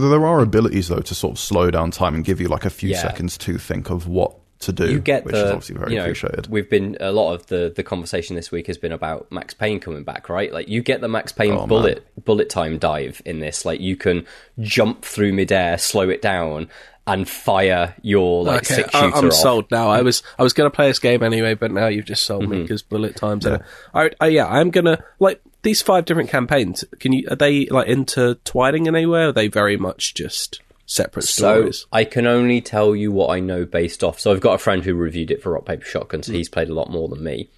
There- 0.00 0.10
there 0.10 0.26
are 0.26 0.40
abilities 0.40 0.88
though 0.88 1.00
to 1.00 1.14
sort 1.14 1.32
of 1.32 1.38
slow 1.38 1.70
down 1.70 1.90
time 1.90 2.14
and 2.14 2.24
give 2.24 2.40
you 2.40 2.48
like 2.48 2.64
a 2.64 2.70
few 2.70 2.90
Yeah. 2.90 3.02
seconds 3.02 3.38
to 3.38 3.58
think 3.58 3.90
of 3.90 4.06
what 4.08 4.34
to 4.60 4.72
do, 4.72 4.90
you 4.90 4.98
get 4.98 5.24
which 5.26 5.34
the 5.34 5.44
is 5.44 5.50
obviously 5.50 5.76
very 5.76 5.92
you 5.92 5.98
know, 5.98 6.04
appreciated. 6.04 6.46
We've 6.48 6.70
been 6.70 6.96
a 7.00 7.12
lot 7.12 7.34
of 7.34 7.46
the 7.48 7.72
the 7.74 7.82
conversation 7.82 8.34
this 8.34 8.50
week 8.50 8.66
has 8.68 8.78
been 8.78 8.92
about 8.92 9.30
Max 9.30 9.52
Payne 9.52 9.78
coming 9.78 10.04
back, 10.04 10.28
right? 10.30 10.52
Like 10.52 10.68
you 10.68 10.80
get 10.80 11.00
the 11.02 11.08
Max 11.08 11.32
Payne 11.32 11.52
Oh, 11.52 11.58
man. 11.60 11.68
bullet 11.68 12.06
bullet 12.24 12.48
time 12.48 12.78
dive 12.78 13.20
in 13.26 13.40
this. 13.40 13.64
Like 13.66 13.80
you 13.80 13.96
can 13.96 14.24
jump 14.60 15.04
through 15.04 15.32
midair, 15.34 15.76
slow 15.76 16.08
it 16.08 16.22
down, 16.22 16.68
and 17.06 17.28
fire 17.28 17.94
your 18.00 18.42
like 18.44 18.62
Okay, 18.64 18.74
six 18.76 18.94
I, 18.94 19.00
shooter 19.02 19.16
I'm 19.18 19.26
off. 19.26 19.32
sold 19.34 19.70
now. 19.70 19.90
I 19.90 20.00
was 20.00 20.22
I 20.38 20.42
was 20.42 20.54
going 20.54 20.70
to 20.70 20.74
play 20.74 20.86
this 20.86 20.98
game 21.00 21.22
anyway, 21.22 21.52
but 21.54 21.70
now 21.70 21.88
you've 21.88 22.06
just 22.06 22.24
sold 22.24 22.44
Mm-hmm. 22.44 22.50
me 22.52 22.62
because 22.62 22.80
bullet 22.82 23.16
times. 23.16 23.44
Yeah. 23.44 23.58
I, 23.92 24.10
I, 24.20 24.28
yeah, 24.28 24.46
I'm 24.46 24.70
gonna 24.70 24.98
like 25.20 25.42
these 25.64 25.82
five 25.82 26.04
different 26.04 26.30
campaigns. 26.30 26.84
Can 27.00 27.12
you 27.12 27.26
are 27.30 27.36
they 27.36 27.66
like 27.66 27.88
intertwining 27.88 28.86
in 28.86 28.94
any 28.94 29.06
way? 29.06 29.22
Or 29.22 29.28
are 29.28 29.32
they 29.32 29.48
very 29.48 29.76
much 29.76 30.14
just 30.14 30.60
separate 30.86 31.24
So 31.24 31.56
stories? 31.56 31.86
I 31.92 32.04
can 32.04 32.26
only 32.26 32.60
tell 32.60 32.94
you 32.94 33.10
what 33.10 33.34
I 33.34 33.40
know 33.40 33.64
based 33.64 34.04
off. 34.04 34.20
So 34.20 34.32
I've 34.32 34.40
got 34.40 34.54
a 34.54 34.58
friend 34.58 34.84
who 34.84 34.94
reviewed 34.94 35.30
it 35.30 35.42
for 35.42 35.52
Rock 35.52 35.64
Paper 35.64 35.84
Shotgun, 35.84 36.22
so 36.22 36.32
hmm. 36.32 36.36
he's 36.36 36.48
played 36.48 36.68
a 36.68 36.74
lot 36.74 36.90
more 36.90 37.08
than 37.08 37.24
me. 37.24 37.48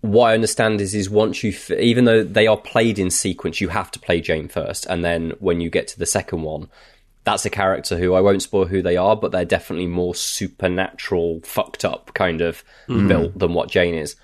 What 0.00 0.30
I 0.30 0.34
understand 0.34 0.80
is, 0.80 0.94
is 0.94 1.10
once 1.10 1.44
you, 1.44 1.50
f- 1.50 1.70
even 1.72 2.06
though 2.06 2.24
they 2.24 2.46
are 2.46 2.56
played 2.56 2.98
in 2.98 3.10
sequence, 3.10 3.60
you 3.60 3.68
have 3.68 3.90
to 3.90 3.98
play 3.98 4.22
Jane 4.22 4.48
first, 4.48 4.86
and 4.86 5.04
then 5.04 5.34
when 5.40 5.60
you 5.60 5.68
get 5.68 5.88
to 5.88 5.98
the 5.98 6.06
second 6.06 6.40
one, 6.42 6.68
that's 7.24 7.44
a 7.44 7.50
character 7.50 7.98
who 7.98 8.14
I 8.14 8.22
won't 8.22 8.40
spoil 8.40 8.64
who 8.64 8.80
they 8.80 8.96
are, 8.96 9.14
but 9.14 9.30
they're 9.30 9.44
definitely 9.44 9.88
more 9.88 10.14
supernatural, 10.14 11.40
fucked 11.42 11.84
up 11.84 12.14
kind 12.14 12.40
of 12.40 12.64
hmm. 12.86 13.08
built 13.08 13.38
than 13.38 13.52
what 13.52 13.68
Jane 13.68 13.94
is. 13.94 14.16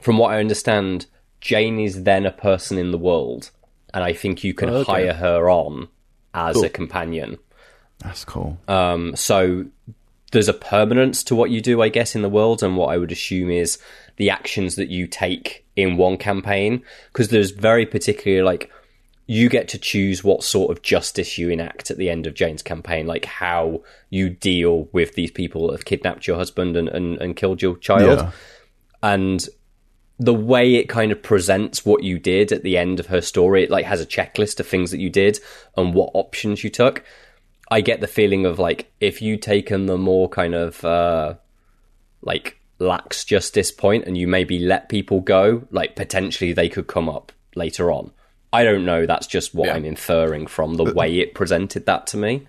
From 0.00 0.18
what 0.18 0.32
I 0.32 0.38
understand, 0.38 1.06
Jane 1.40 1.78
is 1.78 2.02
then 2.04 2.26
a 2.26 2.32
person 2.32 2.78
in 2.78 2.90
the 2.90 2.98
world, 2.98 3.50
and 3.94 4.02
I 4.04 4.12
think 4.12 4.44
you 4.44 4.54
can 4.54 4.70
Okay. 4.70 4.90
hire 4.90 5.14
her 5.14 5.48
on 5.50 5.88
as 6.34 6.62
a 6.62 6.68
companion. 6.68 7.38
That's 8.00 8.24
cool. 8.24 8.58
Um, 8.68 9.16
so 9.16 9.66
there's 10.32 10.48
a 10.48 10.52
permanence 10.54 11.22
to 11.24 11.34
what 11.34 11.50
you 11.50 11.60
do, 11.60 11.80
I 11.82 11.88
guess, 11.88 12.14
in 12.14 12.22
the 12.22 12.28
world, 12.28 12.62
and 12.62 12.76
what 12.76 12.88
I 12.92 12.98
would 12.98 13.12
assume 13.12 13.50
is 13.50 13.78
the 14.16 14.30
actions 14.30 14.76
that 14.76 14.88
you 14.88 15.06
take 15.06 15.64
in 15.76 15.96
one 15.96 16.16
campaign, 16.16 16.82
because 17.12 17.28
there's 17.28 17.50
very 17.50 17.86
particularly 17.86 18.42
like 18.42 18.70
you 19.30 19.48
get 19.48 19.68
to 19.68 19.78
choose 19.78 20.24
what 20.24 20.42
sort 20.42 20.70
of 20.70 20.82
justice 20.82 21.36
you 21.38 21.50
enact 21.50 21.90
at 21.90 21.98
the 21.98 22.08
end 22.08 22.26
of 22.26 22.34
Jane's 22.34 22.62
campaign, 22.62 23.06
like 23.06 23.26
how 23.26 23.82
you 24.10 24.30
deal 24.30 24.88
with 24.92 25.14
these 25.14 25.30
people 25.30 25.66
that 25.66 25.74
have 25.74 25.84
kidnapped 25.84 26.26
your 26.26 26.36
husband 26.36 26.76
and, 26.76 26.88
and, 26.88 27.18
and 27.20 27.36
killed 27.36 27.60
your 27.60 27.76
child. 27.76 28.20
yeah. 28.20 28.30
And 29.02 29.46
the 30.18 30.34
way 30.34 30.74
it 30.74 30.88
kind 30.88 31.12
of 31.12 31.22
presents 31.22 31.84
what 31.86 32.02
you 32.02 32.18
did 32.18 32.50
at 32.50 32.62
the 32.64 32.76
end 32.76 32.98
of 32.98 33.06
her 33.06 33.20
story, 33.20 33.64
it 33.64 33.70
like 33.70 33.84
has 33.86 34.00
a 34.00 34.06
checklist 34.06 34.58
of 34.58 34.66
things 34.66 34.90
that 34.90 35.00
you 35.00 35.10
did 35.10 35.38
and 35.76 35.94
what 35.94 36.10
options 36.14 36.64
you 36.64 36.70
took. 36.70 37.04
I 37.70 37.80
get 37.82 38.00
the 38.00 38.06
feeling 38.08 38.44
of 38.46 38.58
like 38.58 38.90
if 39.00 39.22
you'd 39.22 39.42
taken 39.42 39.86
the 39.86 39.98
more 39.98 40.28
kind 40.28 40.54
of 40.54 40.84
uh 40.84 41.34
like 42.22 42.58
lax 42.78 43.24
justice 43.24 43.70
point 43.70 44.06
and 44.06 44.16
you 44.18 44.26
maybe 44.26 44.58
let 44.58 44.88
people 44.88 45.20
go, 45.20 45.66
like 45.70 45.94
potentially 45.94 46.52
they 46.52 46.68
could 46.68 46.86
come 46.86 47.08
up 47.08 47.30
later 47.54 47.92
on. 47.92 48.10
I 48.52 48.64
don't 48.64 48.84
know, 48.84 49.04
that's 49.06 49.26
just 49.26 49.54
what 49.54 49.66
Yeah. 49.66 49.74
I'm 49.74 49.84
inferring 49.84 50.46
from 50.46 50.74
the 50.74 50.92
way 50.92 51.18
it 51.18 51.34
presented 51.34 51.86
that 51.86 52.06
to 52.08 52.16
me. 52.16 52.46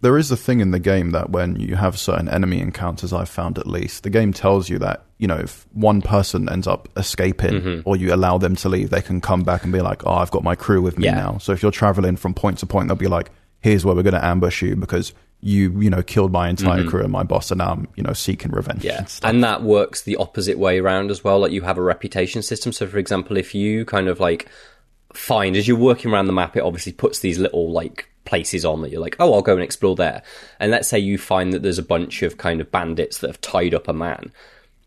There 0.00 0.16
is 0.16 0.30
a 0.30 0.36
thing 0.36 0.60
in 0.60 0.70
the 0.70 0.78
game 0.78 1.10
that 1.10 1.30
when 1.30 1.58
you 1.58 1.74
have 1.76 1.98
certain 1.98 2.28
enemy 2.28 2.60
encounters, 2.60 3.12
I've 3.12 3.28
found 3.28 3.58
at 3.58 3.66
least, 3.66 4.04
the 4.04 4.10
game 4.10 4.32
tells 4.32 4.68
you 4.68 4.78
that, 4.78 5.04
you 5.18 5.26
know, 5.26 5.36
if 5.36 5.66
one 5.72 6.02
person 6.02 6.48
ends 6.48 6.66
up 6.68 6.88
escaping 6.96 7.54
Mm-hmm. 7.54 7.80
or 7.88 7.96
you 7.96 8.14
allow 8.14 8.38
them 8.38 8.54
to 8.56 8.68
leave, 8.68 8.90
they 8.90 9.02
can 9.02 9.20
come 9.20 9.42
back 9.42 9.64
and 9.64 9.72
be 9.72 9.80
like, 9.80 10.06
oh, 10.06 10.12
I've 10.14 10.30
got 10.30 10.44
my 10.44 10.54
crew 10.54 10.80
with 10.80 10.98
me 10.98 11.06
Yeah. 11.06 11.14
now. 11.16 11.38
So 11.38 11.52
if 11.52 11.62
you're 11.62 11.72
traveling 11.72 12.16
from 12.16 12.32
point 12.34 12.58
to 12.58 12.66
point, 12.66 12.86
they'll 12.88 12.96
be 12.96 13.08
like, 13.08 13.30
here's 13.60 13.84
where 13.84 13.94
we're 13.96 14.04
going 14.04 14.14
to 14.14 14.24
ambush 14.24 14.62
you 14.62 14.76
because 14.76 15.12
you, 15.40 15.80
you 15.80 15.90
know, 15.90 16.02
killed 16.02 16.30
my 16.32 16.48
entire 16.48 16.84
crew 16.84 17.02
and 17.02 17.10
my 17.12 17.22
boss 17.24 17.50
and 17.50 17.58
now 17.58 17.70
I'm, 17.72 17.88
you 17.96 18.02
know, 18.04 18.12
seeking 18.12 18.52
revenge. 18.52 18.82
Mm-hmm. 18.82 18.88
Yeah, 18.88 19.28
and 19.28 19.36
and 19.36 19.44
that 19.44 19.62
works 19.62 20.02
the 20.02 20.16
opposite 20.16 20.58
way 20.58 20.78
around 20.78 21.10
as 21.10 21.22
well. 21.24 21.40
Like 21.40 21.52
you 21.52 21.62
have 21.62 21.78
a 21.78 21.82
reputation 21.82 22.42
system. 22.42 22.72
So, 22.72 22.86
for 22.86 22.98
example, 22.98 23.36
if 23.36 23.54
you 23.54 23.84
kind 23.84 24.06
of 24.08 24.18
like 24.20 24.48
find 25.12 25.56
as 25.56 25.66
you're 25.66 25.76
working 25.76 26.12
around 26.12 26.26
the 26.26 26.32
map, 26.32 26.56
it 26.56 26.60
obviously 26.62 26.92
puts 26.92 27.20
these 27.20 27.38
little 27.38 27.70
like 27.72 28.08
places 28.28 28.64
on 28.64 28.82
that 28.82 28.90
you're 28.90 29.00
like, 29.00 29.16
oh, 29.18 29.32
I'll 29.32 29.42
go 29.42 29.54
and 29.54 29.62
explore 29.62 29.96
there. 29.96 30.22
And 30.60 30.70
let's 30.70 30.86
say 30.86 30.98
you 30.98 31.18
find 31.18 31.52
that 31.52 31.62
there's 31.62 31.78
a 31.78 31.82
bunch 31.82 32.22
of 32.22 32.36
kind 32.36 32.60
of 32.60 32.70
bandits 32.70 33.18
that 33.18 33.28
have 33.28 33.40
tied 33.40 33.74
up 33.74 33.88
a 33.88 33.92
man. 33.92 34.32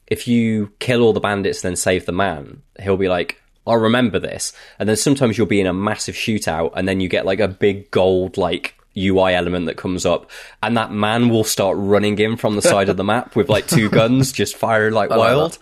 If 0.07 0.27
you 0.27 0.71
kill 0.79 1.01
all 1.01 1.13
the 1.13 1.19
bandits 1.19 1.61
then 1.61 1.75
save 1.75 2.05
the 2.05 2.11
man, 2.11 2.61
he'll 2.79 2.97
be 2.97 3.09
like, 3.09 3.41
I'll 3.65 3.77
remember 3.77 4.19
this. 4.19 4.53
And 4.79 4.87
then 4.87 4.95
sometimes 4.95 5.37
you'll 5.37 5.47
be 5.47 5.59
in 5.59 5.67
a 5.67 5.73
massive 5.73 6.15
shootout 6.15 6.73
and 6.75 6.87
then 6.87 6.99
you 6.99 7.09
get 7.09 7.25
like 7.25 7.39
a 7.39 7.47
big 7.47 7.89
gold 7.91 8.37
like 8.37 8.75
UI 8.95 9.33
element 9.33 9.65
that 9.67 9.77
comes 9.77 10.05
up 10.05 10.29
and 10.61 10.77
that 10.77 10.91
man 10.91 11.29
will 11.29 11.43
start 11.43 11.77
running 11.79 12.19
in 12.19 12.37
from 12.37 12.55
the 12.55 12.61
side 12.61 12.89
of 12.89 12.97
the 12.97 13.03
map 13.03 13.35
with 13.35 13.49
like 13.49 13.67
two 13.67 13.89
guns 13.89 14.31
just 14.31 14.55
firing 14.55 14.93
like 14.93 15.09
wild. 15.09 15.57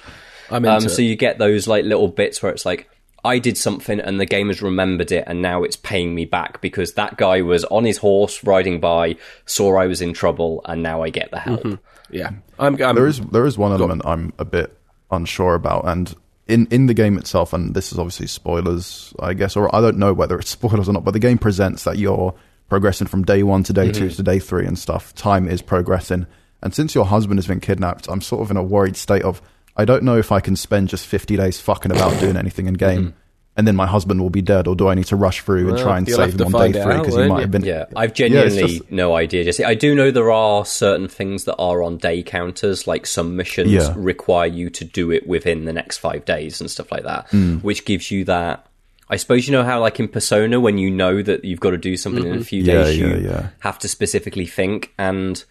I'm 0.51 0.65
into 0.65 0.88
Um, 0.88 0.89
so 0.89 1.01
you 1.01 1.15
get 1.15 1.38
those 1.38 1.67
like 1.67 1.86
little 1.86 2.07
bits 2.07 2.41
where 2.41 2.51
it's 2.51 2.65
like, 2.65 2.89
I 3.24 3.39
did 3.39 3.57
something 3.57 3.99
and 3.99 4.20
the 4.20 4.26
game 4.26 4.47
has 4.47 4.61
remembered 4.61 5.11
it 5.11 5.26
and 5.28 5.41
now 5.41 5.63
it's 5.63 5.76
paying 5.76 6.15
me 6.15 6.26
back 6.26 6.61
because 6.61 6.93
that 6.93 7.17
guy 7.17 7.41
was 7.41 7.65
on 7.65 7.84
his 7.84 7.97
horse 7.97 8.43
riding 8.43 8.80
by, 8.80 9.15
saw 9.45 9.78
I 9.78 9.88
was 9.88 10.01
in 10.01 10.13
trouble, 10.13 10.61
and 10.65 10.82
now 10.82 11.03
I 11.03 11.09
get 11.09 11.32
the 11.32 11.39
help. 11.39 11.63
Mm-hmm. 11.63 12.15
yeah, 12.15 12.32
I'm. 12.57 12.82
I'm 12.82 12.95
there 12.95 13.07
is 13.07 13.20
there 13.20 13.45
is 13.45 13.57
one 13.57 13.72
element 13.72 14.03
I'm 14.05 14.34
a 14.39 14.45
bit 14.45 14.78
unsure 15.11 15.55
about, 15.55 15.86
and 15.88 16.15
in 16.47 16.67
in 16.67 16.88
the 16.88 16.93
game 16.93 17.17
itself, 17.17 17.53
and 17.53 17.74
this 17.76 17.91
is 17.91 17.99
obviously 17.99 18.28
spoilers, 18.28 19.13
I 19.20 19.34
guess, 19.34 19.55
or 19.55 19.74
I 19.76 19.82
don't 19.82 19.97
know 19.97 20.13
whether 20.13 20.39
it's 20.39 20.49
spoilers 20.59 20.89
or 20.89 20.93
not, 20.93 21.03
but 21.03 21.11
the 21.11 21.20
game 21.20 21.38
presents 21.38 21.84
that 21.84 21.97
you're 21.97 22.34
progressing 22.70 23.07
from 23.07 23.24
day 23.24 23.43
one 23.43 23.63
to 23.63 23.74
day 23.74 23.91
two 23.91 24.05
mm-hmm. 24.05 24.15
to 24.15 24.24
day 24.24 24.39
three 24.39 24.65
and 24.65 24.78
stuff. 24.78 25.13
Time 25.15 25.47
is 25.47 25.61
progressing, 25.61 26.26
and 26.61 26.74
since 26.74 26.95
your 26.95 27.05
husband 27.05 27.38
has 27.38 27.47
been 27.47 27.59
kidnapped, 27.59 28.07
I'm 28.07 28.22
sort 28.22 28.41
of 28.41 28.51
in 28.51 28.57
a 28.57 28.63
worried 28.63 28.95
state 28.95 29.24
of 29.24 29.41
I 29.78 29.86
don't 29.86 30.03
know 30.03 30.17
if 30.17 30.32
I 30.32 30.39
can 30.39 30.55
spend 30.55 30.89
just 30.89 31.05
50 31.05 31.38
days 31.38 31.59
fucking 31.59 31.91
about 31.91 32.20
doing 32.20 32.36
anything 32.38 32.67
in 32.67 32.74
game. 32.76 33.13
And 33.57 33.67
then 33.67 33.76
my 33.76 33.88
husband 33.88 34.22
will 34.22 34.30
be 34.30 34.41
dead, 34.41 34.67
or 34.67 34.76
do 34.76 34.88
I 34.88 34.95
need 34.95 35.07
to 35.07 35.17
rush 35.17 35.41
through 35.41 35.67
and 35.67 35.72
Well, 35.74 35.84
try 35.84 35.97
and 35.97 36.07
save 36.07 36.39
him 36.39 36.55
on 36.55 36.72
day 36.72 36.82
three 36.82 36.97
because 36.97 37.15
he 37.15 37.28
might 37.28 37.36
you? 37.38 37.41
have 37.41 37.51
been? 37.51 37.65
Yeah, 37.65 37.86
I've 37.93 38.11
Yeah, 38.11 38.13
genuinely 38.13 38.61
just- 38.78 38.91
no 38.91 39.15
idea, 39.17 39.43
Jesse. 39.43 39.65
I 39.65 39.74
do 39.74 39.93
know 39.95 40.11
there 40.11 40.32
are 40.32 40.63
certain 40.65 41.09
things 41.09 41.43
that 41.43 41.55
are 41.57 41.84
on 41.84 41.97
day 41.97 42.24
counters, 42.24 42.88
like 42.88 43.05
some 43.05 43.36
missions 43.36 43.72
Yeah. 43.72 43.93
require 43.97 44.47
you 44.47 44.70
to 44.70 44.86
do 44.86 45.11
it 45.11 45.28
within 45.28 45.65
the 45.65 45.74
next 45.74 45.97
five 45.97 46.24
days 46.24 46.61
and 46.61 46.72
stuff 46.72 46.89
like 46.89 47.03
that, 47.03 47.28
Hmm. 47.32 47.57
which 47.57 47.84
gives 47.84 48.11
you 48.11 48.24
that. 48.26 48.65
I 49.09 49.17
suppose 49.17 49.45
you 49.47 49.51
know 49.51 49.63
how, 49.63 49.82
like 49.82 49.99
in 49.99 50.07
Persona, 50.07 50.59
when 50.61 50.78
you 50.78 50.89
know 50.89 51.22
that 51.22 51.43
you've 51.43 51.59
got 51.59 51.72
to 51.72 51.78
do 51.78 51.97
something 51.97 52.26
in 52.26 52.38
a 52.39 52.43
few 52.45 52.63
Yeah, 52.63 52.84
days, 52.84 52.97
yeah, 52.97 53.07
you 53.07 53.24
yeah. 53.26 53.47
have 53.59 53.78
to 53.80 53.89
specifically 53.89 54.45
think. 54.45 54.93
And 54.97 55.43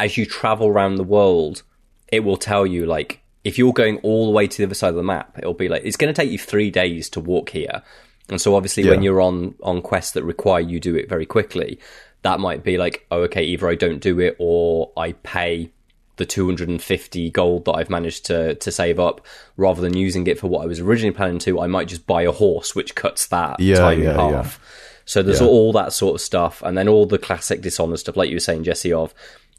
as 0.00 0.16
you 0.16 0.26
travel 0.26 0.66
around 0.66 0.96
the 0.96 1.04
world, 1.04 1.62
it 2.10 2.24
will 2.24 2.38
tell 2.38 2.66
you 2.66 2.84
like 2.86 3.20
if 3.44 3.58
you're 3.58 3.72
going 3.72 3.98
all 3.98 4.24
the 4.26 4.32
way 4.32 4.46
to 4.48 4.56
the 4.58 4.64
other 4.64 4.74
side 4.74 4.88
of 4.88 4.96
the 4.96 5.02
map, 5.02 5.38
it'll 5.38 5.54
be 5.54 5.68
like 5.68 5.82
it's 5.84 5.96
going 5.96 6.12
to 6.12 6.18
take 6.20 6.30
you 6.30 6.38
three 6.38 6.70
days 6.70 7.08
to 7.10 7.20
walk 7.20 7.50
here. 7.50 7.82
And 8.30 8.40
so 8.40 8.54
obviously, 8.56 8.88
when 8.88 9.02
you're 9.02 9.20
on 9.20 9.54
on 9.62 9.82
quests 9.82 10.12
that 10.12 10.24
require 10.24 10.60
you 10.60 10.80
do 10.80 10.96
it 10.96 11.08
very 11.08 11.26
quickly, 11.26 11.78
that 12.22 12.40
might 12.40 12.64
be 12.64 12.78
like, 12.78 13.06
oh, 13.10 13.20
okay, 13.24 13.44
either 13.44 13.68
I 13.68 13.74
don't 13.74 14.00
do 14.00 14.18
it 14.18 14.36
or 14.38 14.90
I 14.96 15.12
pay 15.12 15.70
the 16.16 16.24
250 16.24 17.30
gold 17.30 17.64
that 17.66 17.72
I've 17.72 17.90
managed 17.90 18.24
to 18.26 18.54
to 18.54 18.70
save 18.72 18.98
up 18.98 19.20
rather 19.56 19.82
than 19.82 19.96
using 19.96 20.26
it 20.26 20.38
for 20.38 20.46
what 20.46 20.62
I 20.62 20.66
was 20.66 20.80
originally 20.80 21.14
planning 21.14 21.38
to. 21.40 21.60
I 21.60 21.66
might 21.66 21.88
just 21.88 22.06
buy 22.06 22.22
a 22.22 22.32
horse, 22.32 22.74
which 22.74 22.94
cuts 22.94 23.26
that 23.26 23.60
Yeah, 23.60 23.76
time 23.76 23.98
in 23.98 24.04
yeah, 24.04 24.10
yeah. 24.16 24.42
half. 24.42 24.60
So 25.06 25.22
there's 25.22 25.42
Yeah. 25.42 25.48
all 25.48 25.72
that 25.74 25.92
sort 25.92 26.14
of 26.14 26.20
stuff, 26.22 26.62
and 26.64 26.78
then 26.78 26.88
all 26.88 27.04
the 27.04 27.18
classic 27.18 27.60
Dishonored 27.60 27.98
stuff, 27.98 28.16
like 28.16 28.30
you 28.30 28.36
were 28.36 28.40
saying, 28.40 28.64
Jesse. 28.64 28.92
Of 28.92 29.12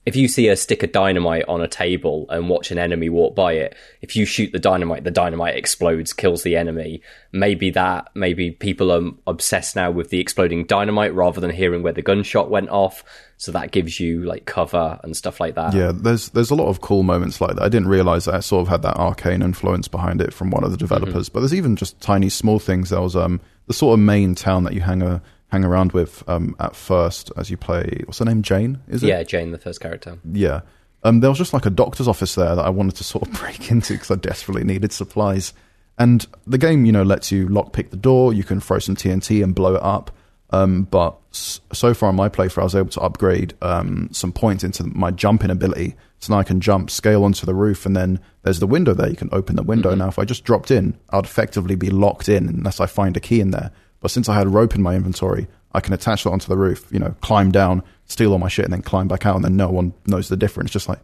if 0.06 0.16
you 0.16 0.28
see 0.28 0.47
a 0.49 0.56
stick 0.56 0.84
of 0.84 0.91
dynamite 0.91 1.45
on 1.47 1.62
a 1.62 1.68
table 1.68 2.28
and 2.30 2.47
watch 2.47 2.70
an 2.70 2.78
enemy 2.78 3.10
walk 3.10 3.34
by 3.34 3.53
it, 3.53 3.76
if 4.01 4.16
you 4.16 4.24
shoot 4.24 4.51
the 4.51 4.60
dynamite, 4.60 5.03
the 5.03 5.10
dynamite 5.10 5.56
explodes, 5.56 6.14
kills 6.14 6.43
the 6.43 6.56
enemy. 6.56 7.01
Maybe 7.32 7.72
that, 7.72 8.10
maybe 8.14 8.51
people 8.51 8.91
are 8.91 9.12
obsessed 9.26 9.76
now 9.76 9.89
with 9.89 10.12
the 10.12 10.20
exploding 10.20 10.66
dynamite 10.66 11.16
rather 11.16 11.41
than 11.41 11.49
hearing 11.49 11.82
where 11.82 11.91
the 11.91 12.03
gunshot 12.03 12.51
went 12.51 12.70
off. 12.70 13.03
So 13.38 13.51
that 13.53 13.72
gives 13.72 13.99
you 13.99 14.24
like 14.24 14.45
cover 14.45 14.99
and 15.03 15.18
stuff 15.18 15.39
like 15.39 15.56
that. 15.56 15.74
Yeah, 15.74 15.91
there's 15.93 16.30
there's 16.30 16.51
a 16.51 16.56
lot 16.56 16.68
of 16.68 16.82
cool 16.82 17.03
moments 17.03 17.41
like 17.41 17.56
that. 17.56 17.64
I 17.64 17.70
didn't 17.70 17.89
realize 17.89 18.26
that 18.26 18.36
I 18.36 18.39
sort 18.41 18.62
of 18.62 18.68
had 18.68 18.84
that 18.84 18.95
Arkane 18.97 19.43
influence 19.43 19.88
behind 19.88 20.22
it 20.22 20.34
from 20.34 20.51
one 20.51 20.64
of 20.64 20.72
the 20.72 20.78
developers. 20.78 21.30
But 21.30 21.39
there's 21.41 21.53
even 21.53 21.76
just 21.76 21.99
tiny 21.99 22.30
small 22.30 22.60
things. 22.60 22.91
There 22.91 23.01
was 23.01 23.16
um 23.16 23.41
the 23.68 23.74
sort 23.74 23.95
of 23.95 23.99
main 23.99 24.36
town 24.36 24.64
that 24.66 24.74
you 24.74 24.82
hang 24.82 25.01
a 25.01 25.22
hang 25.56 25.64
around 25.64 25.93
with 25.93 26.24
um 26.28 26.56
at 26.60 26.76
first 26.76 27.32
as 27.38 27.49
you 27.49 27.58
play. 27.58 28.01
What's 28.06 28.20
her 28.20 28.26
name? 28.26 28.41
Jane? 28.41 28.80
Is 28.88 29.03
it? 29.03 29.08
Yeah, 29.08 29.24
Jane, 29.24 29.51
the 29.51 29.58
first 29.58 29.80
character. 29.80 30.18
Yeah. 30.32 30.62
Um, 31.03 31.20
there 31.20 31.30
was 31.30 31.38
just 31.38 31.53
like 31.53 31.68
a 31.68 31.70
doctor's 31.70 32.08
office 32.08 32.34
there 32.34 32.56
that 32.56 32.66
I 32.66 32.70
wanted 32.70 32.95
to 32.95 33.03
sort 33.03 33.28
of 33.28 33.34
break 33.39 33.72
into 33.72 33.93
because 33.93 34.12
I 34.12 34.16
desperately 34.16 34.64
needed 34.64 34.91
supplies. 34.91 35.53
And 35.97 36.26
the 36.45 36.58
game, 36.58 36.86
you 36.86 36.91
know, 36.91 37.03
lets 37.03 37.32
you 37.32 37.47
lockpick 37.47 37.91
the 37.91 37.97
door. 37.97 38.34
You 38.34 38.43
can 38.43 38.60
throw 38.60 38.80
some 38.80 38.95
TNT 38.95 39.43
and 39.43 39.56
blow 39.56 39.76
it 39.76 39.84
up. 39.84 40.12
Um, 40.49 40.84
but 40.84 41.18
so 41.32 41.93
far 41.93 42.10
in 42.10 42.16
my 42.16 42.30
playthrough, 42.30 42.62
I 42.62 42.64
was 42.64 42.76
able 42.76 42.89
to 42.89 43.01
upgrade 43.01 43.53
um, 43.62 44.10
some 44.12 44.32
points 44.32 44.64
into 44.64 44.84
my 44.84 45.12
jumping 45.12 45.51
ability. 45.51 45.95
So 46.20 46.34
now 46.34 46.39
I 46.39 46.43
can 46.43 46.60
jump, 46.60 46.89
scale 46.89 47.24
onto 47.24 47.45
the 47.45 47.53
roof, 47.53 47.86
and 47.86 47.95
then 47.95 48.20
there's 48.43 48.60
the 48.60 48.68
window 48.68 48.93
there. 48.93 49.10
You 49.10 49.16
can 49.16 49.30
open 49.32 49.56
the 49.56 49.64
window. 49.64 49.93
Now, 49.95 50.08
if 50.08 50.18
I 50.18 50.26
just 50.26 50.43
dropped 50.43 50.72
in, 50.72 50.97
I'd 51.12 51.26
effectively 51.26 51.76
be 51.76 51.89
locked 51.89 52.30
in 52.30 52.49
unless 52.49 52.80
I 52.80 52.86
find 52.88 53.16
a 53.16 53.20
key 53.20 53.41
in 53.41 53.51
there. 53.51 53.72
But 54.06 54.12
since 54.12 54.30
I 54.30 54.36
had 54.36 54.47
rope 54.53 54.76
in 54.76 54.84
my 54.84 54.93
inventory, 54.93 55.47
I 55.74 55.80
can 55.80 55.91
attach 55.91 56.26
that 56.26 56.30
onto 56.30 56.47
the 56.47 56.56
roof, 56.56 56.86
you 56.91 56.99
know, 56.99 57.16
climb 57.22 57.49
down, 57.49 57.82
steal 58.06 58.34
all 58.34 58.38
my 58.38 58.49
shit, 58.49 58.66
and 58.66 58.72
then 58.72 58.84
climb 58.84 59.08
back 59.08 59.26
out, 59.26 59.36
and 59.36 59.43
then 59.43 59.56
no 59.56 59.68
one 59.72 59.95
knows 60.06 60.30
the 60.30 60.38
difference. 60.38 60.70
Just 60.70 60.88
like, 60.88 60.99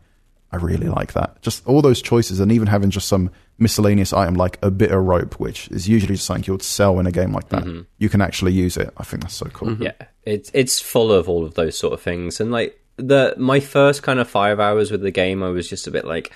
I 0.52 0.58
really 0.58 0.88
like 0.88 1.14
that. 1.14 1.42
Just 1.42 1.66
all 1.66 1.82
those 1.82 2.00
choices, 2.00 2.40
and 2.40 2.52
even 2.52 2.68
having 2.68 2.92
just 2.92 3.08
some 3.08 3.32
miscellaneous 3.58 4.14
item 4.14 4.36
like 4.36 4.60
a 4.62 4.70
bit 4.70 4.92
of 4.92 5.04
rope, 5.04 5.40
which 5.40 5.68
is 5.70 5.90
usually 5.90 6.14
just 6.14 6.28
something 6.28 6.44
you 6.46 6.54
would 6.54 6.62
sell 6.62 7.00
in 7.00 7.08
a 7.08 7.12
game 7.12 7.34
like 7.34 7.50
that. 7.50 7.64
Mm-hmm. 7.64 7.82
You 7.98 8.08
can 8.08 8.22
actually 8.22 8.54
use 8.54 8.78
it. 8.78 8.94
I 8.96 9.04
think 9.04 9.24
that's 9.24 9.34
so 9.34 9.48
cool. 9.48 9.70
Mm-hmm. 9.70 9.82
Yeah, 9.82 9.94
it's 10.22 10.52
it's 10.54 10.80
full 10.80 11.12
of 11.12 11.28
all 11.28 11.44
of 11.44 11.56
those 11.56 11.76
sort 11.76 11.94
of 11.94 12.02
things, 12.02 12.40
and 12.40 12.52
like 12.52 12.80
the 12.98 13.34
my 13.36 13.60
first 13.60 14.04
kind 14.04 14.20
of 14.20 14.30
five 14.30 14.60
hours 14.60 14.92
with 14.92 15.02
the 15.02 15.10
game, 15.10 15.42
I 15.42 15.50
was 15.50 15.68
just 15.68 15.88
a 15.88 15.92
bit 15.92 16.06
like, 16.06 16.32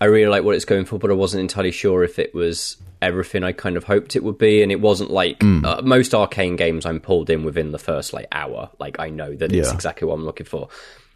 I 0.00 0.04
really 0.04 0.28
like 0.28 0.44
what 0.44 0.54
it's 0.54 0.64
going 0.64 0.84
for, 0.84 1.00
but 1.00 1.10
I 1.10 1.14
wasn't 1.14 1.40
entirely 1.40 1.72
sure 1.72 2.04
if 2.04 2.20
it 2.20 2.32
was 2.32 2.76
everything 3.02 3.44
I 3.44 3.52
kind 3.52 3.76
of 3.76 3.84
hoped 3.84 4.16
it 4.16 4.24
would 4.24 4.38
be, 4.38 4.62
and 4.62 4.72
it 4.72 4.80
wasn't 4.80 5.10
like 5.10 5.42
uh, 5.42 5.82
most 5.82 6.12
Arkane 6.12 6.56
games. 6.56 6.86
I'm 6.86 7.00
pulled 7.00 7.30
in 7.30 7.44
within 7.44 7.72
the 7.72 7.78
first 7.78 8.12
like 8.12 8.26
hour, 8.32 8.70
like 8.78 8.98
I 8.98 9.10
know 9.10 9.34
that 9.34 9.52
it's 9.52 9.72
exactly 9.72 10.08
what 10.08 10.14
I'm 10.14 10.24
looking 10.24 10.46
for. 10.46 10.68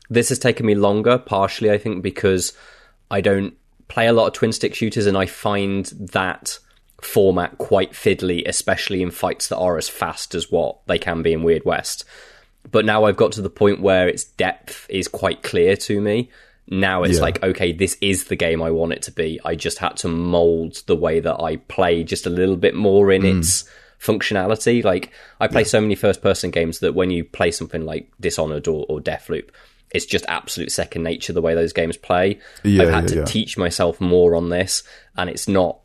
This 0.09 0.29
has 0.31 0.39
taken 0.39 0.67
me 0.67 0.75
longer, 0.75 1.19
partially 1.19 1.71
I 1.71 1.79
think 1.79 2.03
because 2.03 2.53
I 3.11 3.21
don't 3.21 3.55
play 3.89 4.07
a 4.07 4.13
lot 4.13 4.27
of 4.27 4.33
twin 4.33 4.53
stick 4.53 4.75
shooters, 4.75 5.07
and 5.07 5.17
I 5.17 5.27
find 5.27 5.87
that 6.13 6.59
format 7.01 7.59
quite 7.59 7.93
fiddly, 7.93 8.47
especially 8.47 9.03
in 9.03 9.11
fights 9.11 9.49
that 9.49 9.59
are 9.59 9.79
as 9.79 9.89
fast 9.89 10.35
as 10.35 10.51
what 10.51 10.87
they 10.87 10.99
can 10.99 11.23
be 11.23 11.33
in 11.33 11.43
Weird 11.43 11.65
West. 11.65 12.05
But 12.71 12.85
now 12.85 13.05
I've 13.05 13.17
got 13.17 13.33
to 13.33 13.43
the 13.43 13.51
point 13.51 13.81
where 13.81 14.07
its 14.09 14.25
depth 14.25 14.87
is 14.91 15.09
quite 15.09 15.43
clear 15.43 15.77
to 15.77 16.01
me. 16.01 16.31
Now 16.71 17.03
it's 17.03 17.17
Yeah. 17.17 17.23
like, 17.23 17.43
okay, 17.43 17.73
this 17.73 17.97
is 18.01 18.25
the 18.25 18.37
game 18.37 18.63
I 18.63 18.71
want 18.71 18.93
it 18.93 19.03
to 19.03 19.13
be. 19.13 19.41
I 19.45 19.57
just 19.57 19.79
had 19.79 19.97
to 19.99 20.09
mold 20.09 20.83
the 20.87 20.95
way 20.97 21.19
that 21.21 21.41
I 21.43 21.57
play 21.57 22.05
just 22.05 22.27
a 22.27 22.31
little 22.31 22.57
bit 22.57 22.75
more 22.77 23.11
in 23.11 23.25
its 23.25 23.65
functionality. 24.01 24.83
Like, 24.85 25.13
I 25.41 25.49
play 25.49 25.65
so 25.65 25.81
many 25.81 25.95
first 25.95 26.23
person 26.23 26.51
games 26.51 26.79
that 26.81 26.95
when 26.95 27.11
you 27.11 27.25
play 27.25 27.51
something 27.51 27.85
like 27.85 28.11
Dishonored 28.21 28.69
or, 28.69 28.87
or 28.89 29.01
Deathloop, 29.01 29.49
it's 29.91 30.07
just 30.07 30.25
absolute 30.29 30.71
second 30.71 31.03
nature 31.03 31.33
the 31.33 31.43
way 31.43 31.55
those 31.55 31.73
games 31.73 31.97
play. 31.97 32.39
Yeah, 32.63 32.85
I've 32.85 32.91
had 32.91 33.03
yeah, 33.05 33.09
to 33.09 33.17
yeah. 33.17 33.25
teach 33.25 33.59
myself 33.59 34.01
more 34.01 34.35
on 34.37 34.49
this, 34.49 34.83
and 35.17 35.29
it's 35.29 35.49
not 35.49 35.79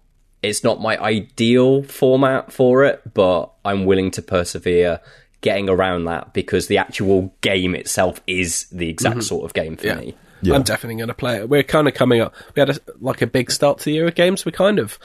it's 0.44 0.64
not 0.64 0.80
my 0.80 0.96
ideal 1.02 1.82
format 1.82 2.52
for 2.52 2.84
it, 2.84 3.02
but 3.16 3.52
I'm 3.66 3.86
willing 3.86 4.12
to 4.12 4.22
persevere 4.22 5.00
getting 5.42 5.70
around 5.70 6.06
that 6.06 6.34
because 6.34 6.68
the 6.68 6.78
actual 6.78 7.34
game 7.42 7.74
itself 7.74 8.22
is 8.28 8.68
the 8.72 8.88
exact 8.90 9.24
sort 9.24 9.44
of 9.46 9.54
game 9.56 9.76
for 9.76 9.88
Mm-hmm. 9.88 10.00
Yeah. 10.00 10.06
me. 10.06 10.16
Yeah. 10.42 10.56
I'm 10.56 10.64
definitely 10.64 10.98
going 10.98 11.08
to 11.08 11.14
play 11.14 11.38
it. 11.38 11.50
We're 11.50 11.64
kind 11.64 11.88
of 11.88 11.94
coming 11.94 12.22
up. 12.22 12.34
We 12.56 12.60
had 12.60 12.70
a, 12.70 12.78
like 13.00 13.22
a 13.22 13.28
big 13.28 13.52
start 13.52 13.80
to 13.80 13.86
the 13.86 13.94
year 13.94 14.08
of 14.08 14.16
games. 14.16 14.46
We're 14.46 14.52
kind 14.52 14.80
of 14.80 15.00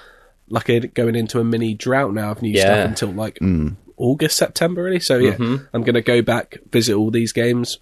like 0.49 0.69
a, 0.69 0.81
going 0.81 1.15
into 1.15 1.41
a 1.41 1.45
mini 1.45 1.75
drought 1.75 2.13
now 2.13 2.33
of 2.33 2.43
new 2.43 2.51
Yeah. 2.51 2.63
stuff 2.63 2.89
until 2.89 3.09
like 3.13 3.37
mm. 3.37 3.77
August, 3.97 4.37
September, 4.37 4.83
really. 4.83 5.01
So 5.01 5.19
yeah, 5.19 5.33
mm-hmm. 5.33 5.65
I'm 5.73 5.83
going 5.83 5.95
to 5.95 6.03
go 6.03 6.23
back, 6.23 6.59
visit 6.71 6.95
all 6.95 7.11
these 7.11 7.33
games. 7.33 7.79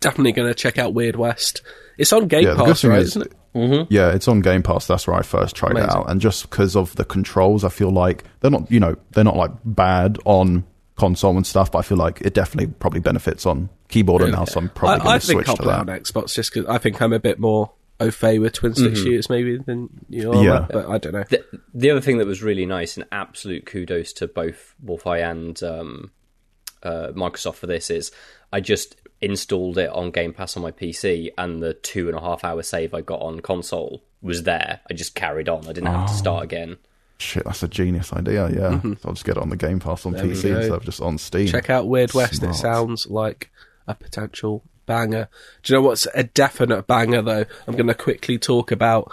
Definitely 0.00 0.32
going 0.32 0.48
to 0.48 0.54
check 0.54 0.78
out 0.78 0.92
Weird 0.94 1.16
West. 1.16 1.62
It's 1.96 2.12
on 2.12 2.28
Game 2.28 2.44
Yeah, 2.44 2.56
Pass, 2.56 2.84
right? 2.84 3.00
is, 3.00 3.08
Isn't 3.08 3.22
it? 3.22 3.32
Mm-hmm. 3.54 3.92
yeah, 3.92 4.10
it's 4.12 4.28
on 4.28 4.40
Game 4.40 4.62
Pass. 4.62 4.86
That's 4.86 5.06
where 5.06 5.16
I 5.16 5.22
first 5.22 5.56
tried 5.56 5.76
it 5.76 5.88
out, 5.88 6.10
and 6.10 6.20
just 6.20 6.48
because 6.48 6.76
of 6.76 6.94
the 6.96 7.04
controls, 7.04 7.64
I 7.64 7.70
feel 7.70 7.90
like 7.90 8.22
they're 8.40 8.50
not, 8.50 8.70
you 8.70 8.78
know, 8.78 8.94
they're 9.12 9.24
not 9.24 9.36
like 9.36 9.50
bad 9.64 10.18
on 10.24 10.64
console 10.98 11.36
and 11.36 11.46
stuff, 11.46 11.72
but 11.72 11.78
I 11.78 11.82
feel 11.82 11.96
like 11.96 12.20
it 12.20 12.34
definitely 12.34 12.72
probably 12.78 13.00
benefits 13.00 13.46
on 13.46 13.70
keyboard 13.88 14.22
and 14.22 14.32
mouse. 14.32 14.52
So 14.52 14.60
I'm 14.60 14.68
probably 14.68 14.96
I, 14.96 14.98
going 14.98 15.08
I 15.14 15.18
to 15.18 15.26
think 15.26 15.36
switch 15.38 15.48
I'll 15.48 15.56
to 15.56 15.62
play 15.62 15.72
that. 15.72 15.80
on 15.80 15.86
Xbox 15.86 16.34
just 16.34 16.52
because 16.52 16.68
I 16.68 16.78
think 16.78 17.00
I'm 17.00 17.12
a 17.12 17.18
bit 17.18 17.38
more 17.38 17.72
au 18.00 18.10
fait 18.10 18.38
with 18.38 18.52
twin 18.52 18.74
stick 18.74 18.94
shooters 18.96 19.28
maybe 19.28 19.56
than 19.58 19.88
you 20.08 20.32
are. 20.32 20.44
Yeah. 20.44 20.66
but 20.70 20.88
I 20.88 20.98
don't 20.98 21.12
know. 21.12 21.24
The, 21.28 21.44
the 21.74 21.90
other 21.90 22.00
thing 22.00 22.18
that 22.18 22.26
was 22.26 22.42
really 22.42 22.66
nice 22.66 22.96
and 22.96 23.06
absolute 23.10 23.66
kudos 23.66 24.12
to 24.14 24.28
both 24.28 24.74
Wolfeye 24.84 25.28
and 25.28 25.60
um, 25.62 26.10
uh, 26.82 27.08
Microsoft 27.14 27.56
for 27.56 27.66
this 27.66 27.90
is 27.90 28.12
I 28.52 28.60
just 28.60 28.96
installed 29.20 29.78
it 29.78 29.90
on 29.90 30.10
Game 30.10 30.32
Pass 30.32 30.56
on 30.56 30.62
my 30.62 30.70
PC, 30.70 31.30
and 31.36 31.62
the 31.62 31.74
two 31.74 32.08
and 32.08 32.16
a 32.16 32.20
half 32.20 32.44
hour 32.44 32.62
save 32.62 32.94
I 32.94 33.00
got 33.00 33.20
on 33.20 33.40
console 33.40 34.04
was 34.22 34.44
there. 34.44 34.80
I 34.90 34.94
just 34.94 35.14
carried 35.14 35.48
on. 35.48 35.64
I 35.64 35.72
didn't 35.72 35.86
have 35.86 36.08
to 36.08 36.14
start 36.14 36.44
again. 36.44 36.76
Shit, 37.18 37.44
that's 37.44 37.62
a 37.62 37.68
genius 37.68 38.12
idea. 38.12 38.48
Yeah, 38.48 38.80
so 38.80 38.96
I'll 39.04 39.12
just 39.12 39.24
get 39.24 39.36
it 39.36 39.42
on 39.42 39.50
the 39.50 39.56
Game 39.56 39.80
Pass 39.80 40.06
on 40.06 40.12
we 40.12 40.20
PC 40.20 40.56
instead 40.56 40.70
of 40.70 40.84
just 40.84 41.00
on 41.00 41.18
Steam. 41.18 41.48
Check 41.48 41.68
out 41.68 41.88
Weird 41.88 42.14
West. 42.14 42.36
Smart. 42.36 42.54
It 42.54 42.58
sounds 42.58 43.08
like 43.08 43.50
a 43.88 43.94
potential 43.94 44.62
banger. 44.86 45.28
Do 45.62 45.72
you 45.72 45.78
know 45.78 45.86
what's 45.86 46.06
a 46.14 46.22
definite 46.24 46.86
banger 46.86 47.22
though? 47.22 47.44
I'm 47.66 47.74
going 47.74 47.88
to 47.88 47.94
quickly 47.94 48.38
talk 48.38 48.70
about 48.70 49.12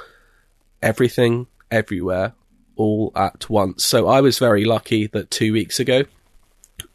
everything, 0.84 1.48
everywhere, 1.72 2.34
all 2.76 3.12
at 3.16 3.50
once. 3.50 3.84
So 3.84 4.08
I 4.08 4.22
was 4.22 4.38
very 4.38 4.66
lucky 4.66 5.08
that 5.08 5.32
two 5.32 5.52
weeks 5.54 5.80
ago 5.80 6.04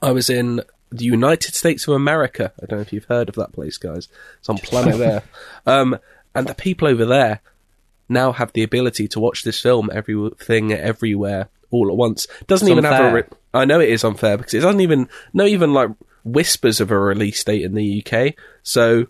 I 0.00 0.12
was 0.12 0.30
in 0.30 0.62
the 0.90 1.04
United 1.04 1.54
States 1.54 1.86
of 1.88 1.94
America. 1.94 2.52
I 2.62 2.66
don't 2.66 2.78
know 2.78 2.82
if 2.82 2.92
you've 2.92 3.04
heard 3.04 3.28
of 3.28 3.34
that 3.36 3.52
place, 3.52 3.78
guys. 3.78 4.08
It's 4.38 4.48
on 4.48 4.58
planet 4.58 4.94
Earth. 5.00 5.28
Um, 5.66 5.98
and 6.34 6.46
the 6.46 6.54
people 6.54 6.86
over 6.88 7.04
there 7.04 7.40
now 8.10 8.32
have 8.32 8.52
the 8.52 8.62
ability 8.62 9.08
to 9.08 9.20
watch 9.20 9.44
this 9.44 9.60
film, 9.60 9.90
everything, 9.92 10.72
everywhere, 10.72 11.48
all 11.70 11.88
at 11.90 11.96
once. 11.96 12.26
Doesn't 12.46 12.68
It's 12.68 12.72
even 12.72 12.84
have 12.84 13.12
a. 13.12 13.14
Re- 13.14 13.36
I 13.54 13.64
know 13.64 13.80
it 13.80 13.88
is 13.88 14.04
unfair 14.04 14.36
because 14.36 14.54
it 14.54 14.60
doesn't 14.60 14.80
even 14.80 15.08
no 15.32 15.46
even 15.46 15.72
like 15.72 15.90
whispers 16.24 16.80
of 16.80 16.90
a 16.90 16.98
release 16.98 17.42
date 17.42 17.62
in 17.62 17.74
the 17.74 18.04
UK. 18.04 18.34
So 18.62 19.06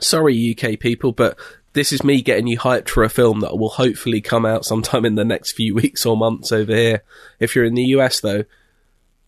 sorry, 0.00 0.56
UK 0.56 0.78
people, 0.78 1.12
but 1.12 1.38
this 1.72 1.92
is 1.92 2.02
me 2.02 2.22
getting 2.22 2.46
you 2.46 2.58
hyped 2.58 2.88
for 2.88 3.04
a 3.04 3.08
film 3.08 3.40
that 3.40 3.56
will 3.56 3.68
hopefully 3.68 4.20
come 4.20 4.46
out 4.46 4.64
sometime 4.64 5.04
in 5.04 5.14
the 5.14 5.24
next 5.24 5.52
few 5.52 5.74
weeks 5.82 6.04
or 6.06 6.16
months 6.16 6.52
over 6.52 6.74
here. 6.74 7.02
If 7.38 7.54
you're 7.54 7.64
in 7.64 7.74
the 7.74 7.84
US 7.84 8.20
though, 8.20 8.44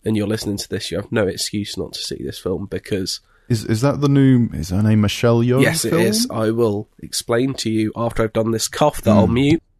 and 0.05 0.15
you're 0.15 0.27
listening 0.27 0.57
to 0.57 0.69
this, 0.69 0.91
you 0.91 0.97
have 0.97 1.11
no 1.11 1.27
excuse 1.27 1.77
not 1.77 1.93
to 1.93 1.99
see 1.99 2.23
this 2.23 2.39
film 2.39 2.67
because 2.69 3.19
Is 3.49 3.65
is 3.65 3.81
that 3.81 3.99
the 3.99 4.07
new? 4.07 4.47
Is 4.53 4.69
her 4.69 4.83
name 4.83 5.01
Michelle 5.01 5.39
Yeoh? 5.39 5.61
yes, 5.61 5.83
it 5.83 5.89
film? 5.89 6.01
is. 6.01 6.27
I 6.29 6.51
will 6.51 6.87
explain 6.99 7.55
to 7.55 7.69
you 7.69 7.91
after 7.95 8.23
I've 8.23 8.33
done 8.33 8.51
this 8.51 8.67
cough 8.67 9.01
that 9.01 9.11
I'll 9.11 9.27
hmm. 9.27 9.33
mute. 9.33 9.63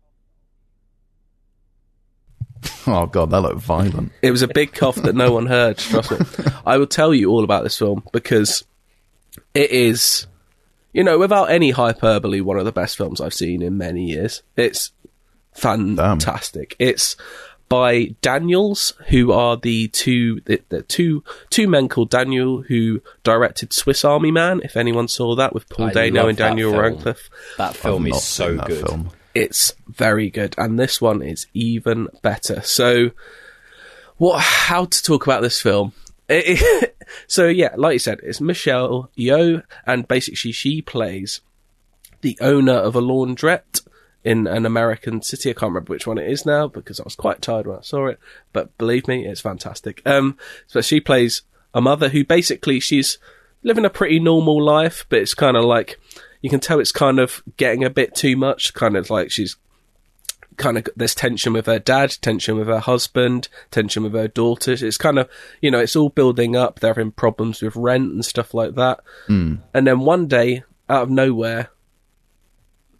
Oh 2.87 3.05
god, 3.05 3.29
that 3.29 3.41
looked 3.41 3.61
violent. 3.61 4.11
It 4.21 4.31
was 4.31 4.41
a 4.41 4.47
big 4.47 4.73
cough 4.73 4.95
that 4.95 5.15
no 5.15 5.31
one 5.31 5.45
heard. 5.45 5.77
Trust 5.77 6.11
me. 6.11 6.17
I 6.65 6.77
will 6.77 6.87
tell 6.87 7.13
you 7.13 7.29
all 7.29 7.43
about 7.43 7.63
this 7.63 7.77
film 7.77 8.03
because 8.11 8.65
it 9.53 9.69
is, 9.69 10.25
you 10.91 11.03
know, 11.03 11.19
without 11.19 11.51
any 11.51 11.69
hyperbole, 11.69 12.41
one 12.41 12.57
of 12.57 12.65
the 12.65 12.71
best 12.71 12.97
films 12.97 13.21
I've 13.21 13.33
seen 13.33 13.61
in 13.61 13.77
many 13.77 14.05
years. 14.05 14.41
It's 14.57 14.91
fantastic. 15.53 16.75
It's 16.79 17.15
by 17.69 18.15
Daniels, 18.21 18.93
who 19.09 19.31
are 19.31 19.55
the 19.55 19.87
two 19.89 20.41
the, 20.41 20.61
the 20.69 20.81
two 20.81 21.23
two 21.49 21.67
men 21.67 21.87
called 21.87 22.09
Daniel 22.09 22.63
who 22.63 23.01
directed 23.23 23.71
Swiss 23.73 24.03
Army 24.03 24.31
Man. 24.31 24.59
If 24.63 24.75
anyone 24.75 25.07
saw 25.07 25.35
that 25.35 25.53
with 25.53 25.69
Paul 25.69 25.87
I 25.87 25.93
Dano 25.93 26.27
and 26.27 26.37
Daniel 26.37 26.71
film. 26.71 26.81
Radcliffe. 26.83 27.29
That 27.57 27.75
film 27.75 28.07
I've 28.07 28.13
is 28.13 28.23
so 28.23 28.57
good. 28.57 28.87
Film. 28.87 29.11
it's 29.35 29.73
very 29.87 30.29
good 30.31 30.55
and 30.57 30.79
this 30.79 30.99
one 30.99 31.21
is 31.21 31.45
even 31.53 32.07
better 32.23 32.61
so 32.61 33.11
what 34.17 34.39
how 34.39 34.85
to 34.85 35.03
talk 35.03 35.25
about 35.27 35.41
this 35.43 35.61
film 35.61 35.93
It- 36.27 36.61
it- 36.83 36.95
so 37.27 37.47
yeah 37.47 37.73
like 37.77 37.93
you 37.93 37.99
said 37.99 38.19
it's 38.23 38.41
michelle 38.41 39.11
Yeoh, 39.17 39.61
and 39.85 40.07
basically 40.07 40.51
she 40.51 40.81
plays 40.81 41.41
the 42.21 42.37
owner 42.41 42.73
of 42.73 42.95
a 42.95 43.01
laundrette 43.01 43.81
in 44.23 44.47
an 44.47 44.65
american 44.65 45.21
city 45.21 45.49
i 45.49 45.53
can't 45.53 45.71
remember 45.71 45.91
which 45.91 46.07
one 46.07 46.17
it 46.17 46.29
is 46.29 46.45
now 46.45 46.67
because 46.67 46.99
i 46.99 47.03
was 47.03 47.15
quite 47.15 47.41
tired 47.41 47.65
when 47.65 47.77
i 47.77 47.81
saw 47.81 48.07
it 48.07 48.19
but 48.51 48.77
believe 48.77 49.07
me 49.07 49.25
it's 49.25 49.41
fantastic 49.41 50.01
um 50.05 50.37
so 50.67 50.81
she 50.81 50.99
plays 50.99 51.43
a 51.73 51.81
mother 51.81 52.09
who 52.09 52.25
basically 52.25 52.79
she's 52.79 53.17
living 53.63 53.85
a 53.85 53.89
pretty 53.89 54.19
normal 54.19 54.61
life 54.61 55.05
but 55.09 55.19
it's 55.19 55.33
kind 55.33 55.55
of 55.55 55.63
like 55.63 55.99
you 56.41 56.49
can 56.49 56.59
tell 56.59 56.79
it's 56.79 56.91
kind 56.91 57.19
of 57.19 57.43
getting 57.57 57.83
a 57.83 57.89
bit 57.89 58.15
too 58.15 58.35
much. 58.37 58.73
Kind 58.73 58.95
of 58.95 59.09
like 59.09 59.31
she's 59.31 59.57
kind 60.57 60.77
of 60.77 60.87
there's 60.95 61.15
tension 61.15 61.53
with 61.53 61.65
her 61.65 61.79
dad, 61.79 62.17
tension 62.21 62.57
with 62.57 62.67
her 62.67 62.79
husband, 62.79 63.47
tension 63.71 64.03
with 64.03 64.13
her 64.13 64.27
daughters. 64.27 64.81
It's 64.81 64.97
kind 64.97 65.19
of 65.19 65.29
you 65.61 65.71
know 65.71 65.79
it's 65.79 65.95
all 65.95 66.09
building 66.09 66.55
up. 66.55 66.79
They're 66.79 66.93
having 66.93 67.11
problems 67.11 67.61
with 67.61 67.75
rent 67.75 68.13
and 68.13 68.23
stuff 68.25 68.53
like 68.53 68.75
that. 68.75 69.01
Mm. 69.27 69.59
And 69.73 69.87
then 69.87 69.99
one 70.01 70.27
day, 70.27 70.63
out 70.89 71.03
of 71.03 71.09
nowhere, 71.09 71.69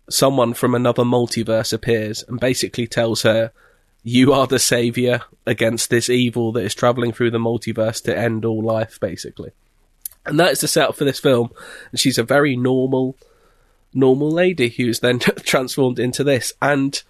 someone 0.10 0.54
from 0.54 0.76
another 0.76 1.04
multiverse 1.04 1.74
appears 1.74 2.24
and 2.28 2.40
basically 2.40 2.88
tells 2.88 3.24
her, 3.24 3.52
"You 4.04 4.34
are 4.34 4.48
the 4.48 4.60
savior 4.60 5.22
against 5.46 5.90
this 5.90 6.10
evil 6.10 6.52
that 6.54 6.64
is 6.64 6.76
traveling 6.76 7.12
through 7.12 7.32
the 7.32 7.38
multiverse 7.38 8.04
to 8.04 8.18
end 8.18 8.46
all 8.46 8.64
life." 8.64 9.00
Basically, 9.00 9.52
and 10.26 10.40
that 10.40 10.52
is 10.52 10.62
the 10.62 10.68
setup 10.68 10.96
for 10.96 11.06
this 11.06 11.20
film. 11.20 11.50
And 11.92 12.00
she's 12.00 12.18
a 12.18 12.24
very 12.24 12.56
normal, 12.56 13.16
normal 13.94 14.30
lady 14.30 14.70
who's 14.70 15.00
then 15.00 15.20
transformed 15.20 16.00
into 16.00 16.24
this 16.24 16.54
and 16.62 17.02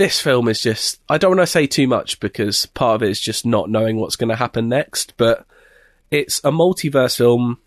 this 0.00 0.18
film 0.18 0.48
is 0.48 0.62
just 0.62 0.98
I 1.10 1.18
don't 1.18 1.36
want 1.36 1.46
to 1.46 1.46
say 1.46 1.66
too 1.66 1.86
much 1.86 2.20
because 2.20 2.64
part 2.64 2.96
of 2.96 3.02
it 3.02 3.10
is 3.10 3.20
just 3.20 3.44
not 3.44 3.68
knowing 3.68 3.98
what's 3.98 4.16
going 4.16 4.30
to 4.30 4.36
happen 4.36 4.66
next, 4.66 5.12
but 5.18 5.44
it's 6.10 6.38
a 6.38 6.50
multiverse 6.50 7.18
film 7.18 7.58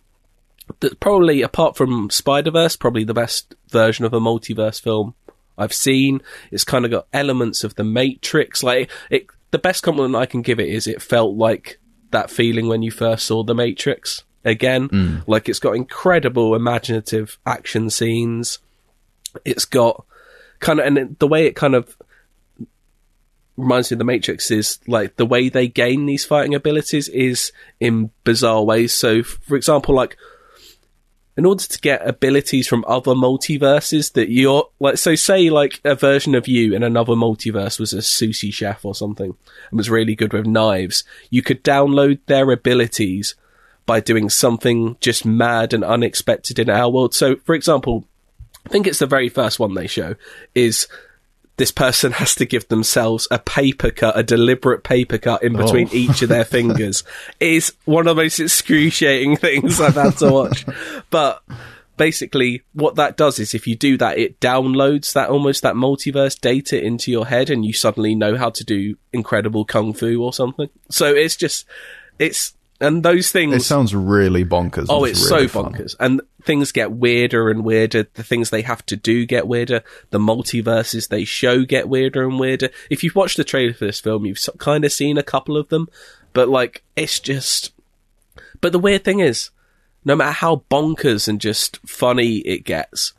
that 0.79 0.99
probably 0.99 1.41
apart 1.41 1.75
from 1.75 2.09
Spider-Verse 2.09 2.75
probably 2.75 3.03
the 3.03 3.13
best 3.13 3.55
version 3.69 4.05
of 4.05 4.13
a 4.13 4.19
multiverse 4.19 4.81
film 4.81 5.15
I've 5.57 5.73
seen. 5.73 6.21
It's 6.51 6.63
kind 6.63 6.85
of 6.85 6.91
got 6.91 7.07
elements 7.13 7.63
of 7.63 7.75
the 7.75 7.83
Matrix 7.83 8.63
like 8.63 8.89
it 9.09 9.27
the 9.51 9.59
best 9.59 9.83
compliment 9.83 10.15
I 10.15 10.25
can 10.25 10.41
give 10.41 10.59
it 10.59 10.69
is 10.69 10.87
it 10.87 11.01
felt 11.01 11.35
like 11.35 11.79
that 12.11 12.29
feeling 12.29 12.67
when 12.67 12.81
you 12.81 12.91
first 12.91 13.25
saw 13.25 13.43
the 13.43 13.55
Matrix 13.55 14.23
again. 14.45 14.87
Hmm. 14.87 15.17
Like 15.27 15.49
it's 15.49 15.59
got 15.59 15.75
incredible 15.75 16.55
imaginative 16.55 17.37
action 17.45 17.89
scenes. 17.89 18.59
It's 19.45 19.65
got 19.65 20.05
kind 20.59 20.79
of 20.79 20.85
and 20.85 21.17
the 21.19 21.27
way 21.27 21.45
it 21.45 21.55
kind 21.55 21.75
of 21.75 21.95
reminds 23.57 23.91
me 23.91 23.95
of 23.95 23.99
the 23.99 24.05
Matrix 24.05 24.49
is 24.49 24.79
like 24.87 25.15
the 25.15 25.25
way 25.25 25.49
they 25.49 25.67
gain 25.67 26.05
these 26.05 26.25
fighting 26.25 26.55
abilities 26.55 27.07
is 27.09 27.51
in 27.79 28.09
bizarre 28.23 28.63
ways. 28.63 28.93
So, 28.93 29.23
for 29.23 29.55
example, 29.55 29.95
like 29.95 30.17
in 31.35 31.45
order 31.45 31.63
to 31.63 31.79
get 31.79 32.07
abilities 32.07 32.67
from 32.67 32.85
other 32.87 33.13
multiverses 33.13 34.13
that 34.13 34.29
you're 34.29 34.69
like, 34.79 34.97
so 34.97 35.15
say 35.15 35.49
like 35.49 35.81
a 35.83 35.95
version 35.95 36.35
of 36.35 36.47
you 36.47 36.73
in 36.73 36.83
another 36.83 37.13
multiverse 37.13 37.79
was 37.79 37.93
a 37.93 37.97
sushi 37.97 38.53
chef 38.53 38.85
or 38.85 38.93
something 38.93 39.35
and 39.69 39.77
was 39.77 39.89
really 39.89 40.15
good 40.15 40.33
with 40.33 40.45
knives, 40.45 41.03
you 41.29 41.41
could 41.41 41.63
download 41.63 42.19
their 42.27 42.51
abilities 42.51 43.35
by 43.85 43.99
doing 43.99 44.29
something 44.29 44.95
just 45.01 45.25
mad 45.25 45.73
and 45.73 45.83
unexpected 45.83 46.59
in 46.59 46.69
our 46.69 46.89
world. 46.89 47.13
So, 47.13 47.35
for 47.37 47.55
example, 47.55 48.05
I 48.65 48.69
think 48.69 48.87
it's 48.87 48.99
the 48.99 49.07
very 49.07 49.29
first 49.29 49.59
one 49.59 49.73
they 49.73 49.87
show 49.87 50.15
is 50.53 50.87
this 51.57 51.71
person 51.71 52.11
has 52.13 52.33
to 52.35 52.45
give 52.45 52.67
themselves 52.69 53.27
a 53.29 53.37
paper 53.39 53.91
cut, 53.91 54.17
a 54.17 54.23
deliberate 54.23 54.83
paper 54.83 55.17
cut 55.19 55.43
in 55.43 55.53
between 55.55 55.87
Oh. 55.89 55.93
each 55.95 56.21
of 56.23 56.29
their 56.29 56.45
fingers. 56.57 57.03
is 57.39 57.73
one 57.85 58.07
of 58.07 58.15
the 58.15 58.23
most 58.23 58.39
excruciating 58.39 59.37
things 59.45 59.79
I've 59.79 59.93
had 59.95 60.17
to 60.17 60.31
watch. 60.31 60.65
But 61.11 61.43
basically, 61.95 62.63
what 62.73 62.95
that 62.95 63.17
does 63.17 63.37
is 63.37 63.53
if 63.53 63.67
you 63.67 63.75
do 63.75 63.97
that, 63.97 64.17
it 64.17 64.39
downloads 64.39 65.13
that 65.13 65.29
almost 65.29 65.61
that 65.61 65.75
multiverse 65.75 66.39
data 66.39 66.83
into 66.83 67.11
your 67.11 67.27
head 67.27 67.49
and 67.51 67.63
you 67.63 67.71
suddenly 67.73 68.15
know 68.15 68.35
how 68.35 68.49
to 68.49 68.63
do 68.63 68.95
incredible 69.11 69.63
kung 69.63 69.93
fu 69.93 70.23
or 70.23 70.33
something. 70.33 70.69
So 70.89 71.13
it's 71.13 71.35
just, 71.35 71.65
it's, 72.17 72.53
and 72.83 73.01
those 73.01 73.31
things. 73.31 73.55
It 73.55 73.61
sounds 73.61 73.95
really 73.95 74.43
bonkers. 74.43 74.87
Oh, 74.89 75.03
and 75.03 75.11
it's 75.11 75.31
really 75.31 75.47
so 75.47 75.63
fun. 75.63 75.73
bonkers. 75.73 75.95
And 75.99 76.21
things 76.43 76.71
get 76.71 76.91
weirder 76.91 77.49
and 77.49 77.63
weirder. 77.63 78.07
The 78.13 78.23
things 78.23 78.49
they 78.49 78.61
have 78.61 78.85
to 78.87 78.95
do 78.95 79.25
get 79.25 79.47
weirder. 79.47 79.83
The 80.09 80.19
multiverses 80.19 81.07
they 81.07 81.23
show 81.23 81.63
get 81.63 81.87
weirder 81.87 82.27
and 82.27 82.39
weirder. 82.39 82.69
If 82.89 83.03
you've 83.03 83.15
watched 83.15 83.37
the 83.37 83.43
trailer 83.43 83.73
for 83.73 83.85
this 83.85 84.01
film, 84.01 84.25
you've 84.25 84.39
kind 84.57 84.83
of 84.83 84.91
seen 84.91 85.17
a 85.17 85.23
couple 85.23 85.55
of 85.57 85.69
them. 85.69 85.87
But, 86.33 86.49
like, 86.49 86.83
it's 86.95 87.19
just. 87.19 87.71
But 88.59 88.73
the 88.73 88.79
weird 88.79 89.03
thing 89.03 89.19
is, 89.19 89.49
no 90.03 90.15
matter 90.15 90.33
how 90.33 90.63
bonkers 90.69 91.27
and 91.27 91.39
just 91.39 91.79
funny 91.87 92.37
it 92.39 92.65
gets, 92.65 93.13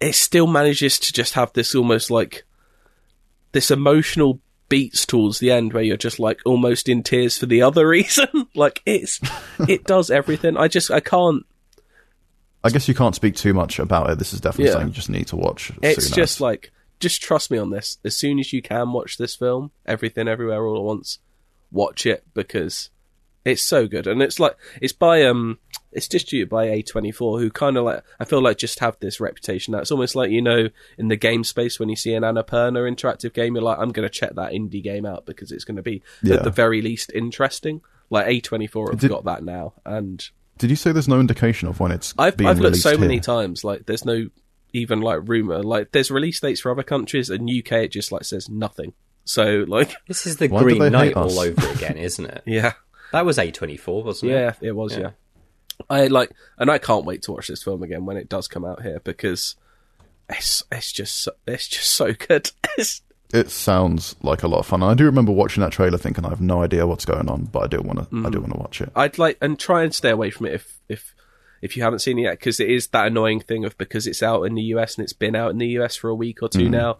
it 0.00 0.14
still 0.14 0.46
manages 0.46 0.98
to 0.98 1.12
just 1.12 1.34
have 1.34 1.52
this 1.52 1.74
almost 1.74 2.10
like. 2.10 2.44
This 3.52 3.70
emotional 3.70 4.40
beats 4.68 5.06
towards 5.06 5.38
the 5.38 5.50
end 5.50 5.72
where 5.72 5.82
you're 5.82 5.96
just 5.96 6.18
like 6.18 6.40
almost 6.44 6.88
in 6.88 7.02
tears 7.02 7.38
for 7.38 7.46
the 7.46 7.62
other 7.62 7.86
reason. 7.96 8.26
like 8.54 8.82
it's, 8.86 9.20
it 9.68 9.84
does 9.84 10.10
everything. 10.10 10.56
I 10.56 10.68
just, 10.68 10.90
I 10.90 11.00
can't, 11.00 11.44
I 12.64 12.70
guess 12.70 12.88
you 12.88 12.94
can't 12.94 13.14
speak 13.14 13.36
too 13.36 13.54
much 13.54 13.78
about 13.78 14.10
it. 14.10 14.18
This 14.18 14.32
is 14.32 14.40
definitely 14.40 14.66
Yeah. 14.66 14.72
something 14.72 14.88
you 14.88 14.94
just 14.94 15.10
need 15.10 15.28
to 15.28 15.36
watch. 15.36 15.70
it's 15.82 16.10
just 16.10 16.36
as. 16.36 16.40
like, 16.40 16.72
just 16.98 17.22
trust 17.22 17.50
me 17.50 17.58
on 17.58 17.70
this. 17.70 17.98
As 18.04 18.16
soon 18.16 18.38
as 18.40 18.52
you 18.52 18.60
can 18.62 18.92
watch 18.92 19.18
this 19.18 19.36
film, 19.36 19.70
everything, 19.84 20.26
everywhere, 20.26 20.66
all 20.66 20.76
at 20.78 20.82
once, 20.82 21.18
watch 21.70 22.06
it 22.06 22.24
because 22.34 22.90
it's 23.46 23.62
so 23.62 23.86
good. 23.86 24.06
And 24.06 24.20
it's 24.20 24.38
like, 24.38 24.56
it's 24.82 24.92
by, 24.92 25.22
um, 25.24 25.58
it's 25.92 26.08
distributed 26.08 26.50
by 26.50 26.66
A24 26.66 27.40
who 27.40 27.50
kind 27.50 27.76
of 27.78 27.84
like, 27.84 28.02
I 28.20 28.24
feel 28.24 28.42
like 28.42 28.58
just 28.58 28.80
have 28.80 28.98
this 29.00 29.20
reputation 29.20 29.72
now. 29.72 29.78
It's 29.78 29.90
almost 29.90 30.14
like, 30.14 30.30
you 30.30 30.42
know, 30.42 30.68
in 30.98 31.08
the 31.08 31.16
game 31.16 31.44
space 31.44 31.78
when 31.80 31.88
you 31.88 31.96
see 31.96 32.12
an 32.14 32.22
Annapurna 32.22 32.80
interactive 32.92 33.32
game, 33.32 33.54
you're 33.54 33.64
like, 33.64 33.78
I'm 33.78 33.92
going 33.92 34.06
to 34.06 34.12
check 34.12 34.34
that 34.34 34.52
indie 34.52 34.82
game 34.82 35.06
out 35.06 35.24
because 35.26 35.52
it's 35.52 35.64
going 35.64 35.76
to 35.76 35.82
be 35.82 36.02
Yeah. 36.22 36.34
at 36.36 36.44
the 36.44 36.50
very 36.50 36.82
least 36.82 37.10
interesting. 37.14 37.80
Like 38.10 38.26
A24 38.26 38.90
have 38.90 39.00
Did- 39.00 39.08
got 39.10 39.24
that 39.24 39.42
now. 39.44 39.74
And 39.86 40.28
Did 40.58 40.70
you 40.70 40.76
say 40.76 40.92
there's 40.92 41.08
no 41.08 41.20
indication 41.20 41.68
of 41.68 41.80
when 41.80 41.92
it's 41.92 42.14
I've, 42.18 42.36
being 42.36 42.50
I've 42.50 42.58
looked 42.60 42.76
so 42.76 42.90
here? 42.90 42.98
many 43.00 43.20
times. 43.20 43.64
Like, 43.64 43.86
there's 43.86 44.04
no 44.04 44.26
even 44.72 45.00
like 45.00 45.20
rumor. 45.28 45.62
Like, 45.62 45.92
there's 45.92 46.10
release 46.10 46.40
dates 46.40 46.60
for 46.60 46.70
other 46.70 46.82
countries, 46.82 47.30
and 47.30 47.48
UK 47.48 47.72
it 47.84 47.88
just 47.92 48.12
like 48.12 48.24
says 48.24 48.48
nothing. 48.48 48.92
So, 49.24 49.64
like, 49.66 49.92
This 50.06 50.24
is 50.26 50.36
the 50.36 50.46
Why 50.48 50.62
Green 50.62 50.78
Knight 50.92 51.08
hate 51.08 51.16
us? 51.16 51.32
all 51.36 51.40
over 51.40 51.68
again, 51.72 51.96
isn't 51.96 52.24
it? 52.26 52.42
yeah, 52.46 52.74
That 53.12 53.24
was 53.24 53.38
A24, 53.38 54.04
wasn't 54.04 54.32
it? 54.32 54.34
yeah, 54.34 54.52
it 54.60 54.72
was. 54.72 54.96
Yeah. 54.96 55.10
I 55.90 56.06
like, 56.06 56.30
and 56.58 56.70
I 56.70 56.78
can't 56.78 57.04
wait 57.04 57.22
to 57.22 57.32
watch 57.32 57.48
this 57.48 57.62
film 57.62 57.82
again 57.82 58.06
when 58.06 58.16
it 58.16 58.28
does 58.28 58.48
come 58.48 58.64
out 58.64 58.82
here 58.82 59.00
because 59.04 59.56
it's 60.28 60.64
it's 60.72 60.90
just 60.92 61.22
so, 61.22 61.32
it's 61.46 61.68
just 61.68 61.90
so 61.94 62.12
good. 62.12 62.50
It's, 62.78 63.00
It 63.32 63.50
sounds 63.50 64.14
like 64.22 64.42
a 64.42 64.48
lot 64.48 64.58
of 64.60 64.66
fun. 64.66 64.82
I 64.82 64.94
do 64.94 65.04
remember 65.06 65.32
watching 65.32 65.62
that 65.62 65.72
trailer, 65.72 65.98
thinking 65.98 66.24
I 66.24 66.28
have 66.28 66.40
no 66.40 66.62
idea 66.62 66.86
what's 66.86 67.04
going 67.06 67.28
on, 67.28 67.44
but 67.46 67.60
I 67.64 67.66
do 67.66 67.80
want 67.80 67.98
to. 67.98 68.04
I 68.04 68.28
Mm. 68.28 68.32
do 68.32 68.40
want 68.40 68.52
to 68.52 68.58
watch 68.58 68.80
it. 68.80 68.90
I'd 68.94 69.18
like 69.18 69.36
and 69.40 69.58
try 69.58 69.82
and 69.82 69.94
stay 69.94 70.10
away 70.10 70.30
from 70.30 70.46
it 70.46 70.54
if 70.54 70.78
if 70.88 71.14
if 71.62 71.76
you 71.76 71.82
haven't 71.82 72.00
seen 72.00 72.18
it 72.18 72.22
yet 72.22 72.38
because 72.38 72.60
it 72.60 72.70
is 72.70 72.88
that 72.88 73.06
annoying 73.06 73.40
thing 73.40 73.64
of 73.64 73.76
because 73.78 74.06
it's 74.06 74.22
out 74.22 74.42
in 74.44 74.54
the 74.54 74.62
US 74.74 74.96
and 74.96 75.04
it's 75.04 75.12
been 75.14 75.34
out 75.34 75.50
in 75.50 75.58
the 75.58 75.68
US 75.78 75.96
for 75.96 76.08
a 76.10 76.14
week 76.14 76.42
or 76.42 76.48
two 76.48 76.68
now. 76.68 76.98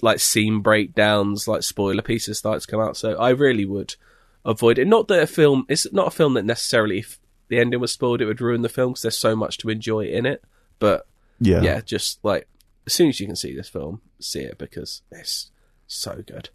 Like 0.00 0.18
scene 0.20 0.60
breakdowns, 0.60 1.46
like 1.48 1.62
spoiler 1.62 2.02
pieces 2.02 2.38
start 2.38 2.60
to 2.62 2.66
come 2.66 2.80
out. 2.80 2.96
So 2.96 3.14
I 3.16 3.30
really 3.30 3.64
would 3.64 3.96
avoid 4.44 4.78
it. 4.78 4.86
Not 4.86 5.08
that 5.08 5.22
a 5.22 5.26
film 5.26 5.66
it's 5.68 5.90
not 5.92 6.08
a 6.08 6.10
film 6.10 6.34
that 6.34 6.44
necessarily 6.44 6.98
if 6.98 7.18
the 7.48 7.58
ending 7.58 7.80
was 7.80 7.92
spoiled 7.92 8.20
it 8.20 8.26
would 8.26 8.40
ruin 8.40 8.62
the 8.62 8.68
film 8.68 8.92
because 8.92 9.02
there's 9.02 9.18
so 9.18 9.36
much 9.36 9.58
to 9.58 9.70
enjoy 9.70 10.06
in 10.06 10.26
it. 10.26 10.42
But 10.78 11.06
Yeah, 11.40 11.62
yeah, 11.62 11.80
just 11.80 12.24
like 12.24 12.48
as 12.86 12.92
soon 12.92 13.08
as 13.08 13.20
you 13.20 13.26
can 13.26 13.36
see 13.36 13.54
this 13.54 13.68
film, 13.68 14.00
see 14.20 14.40
it 14.40 14.58
because 14.58 15.02
it's 15.10 15.50
so 15.86 16.22
good, 16.26 16.50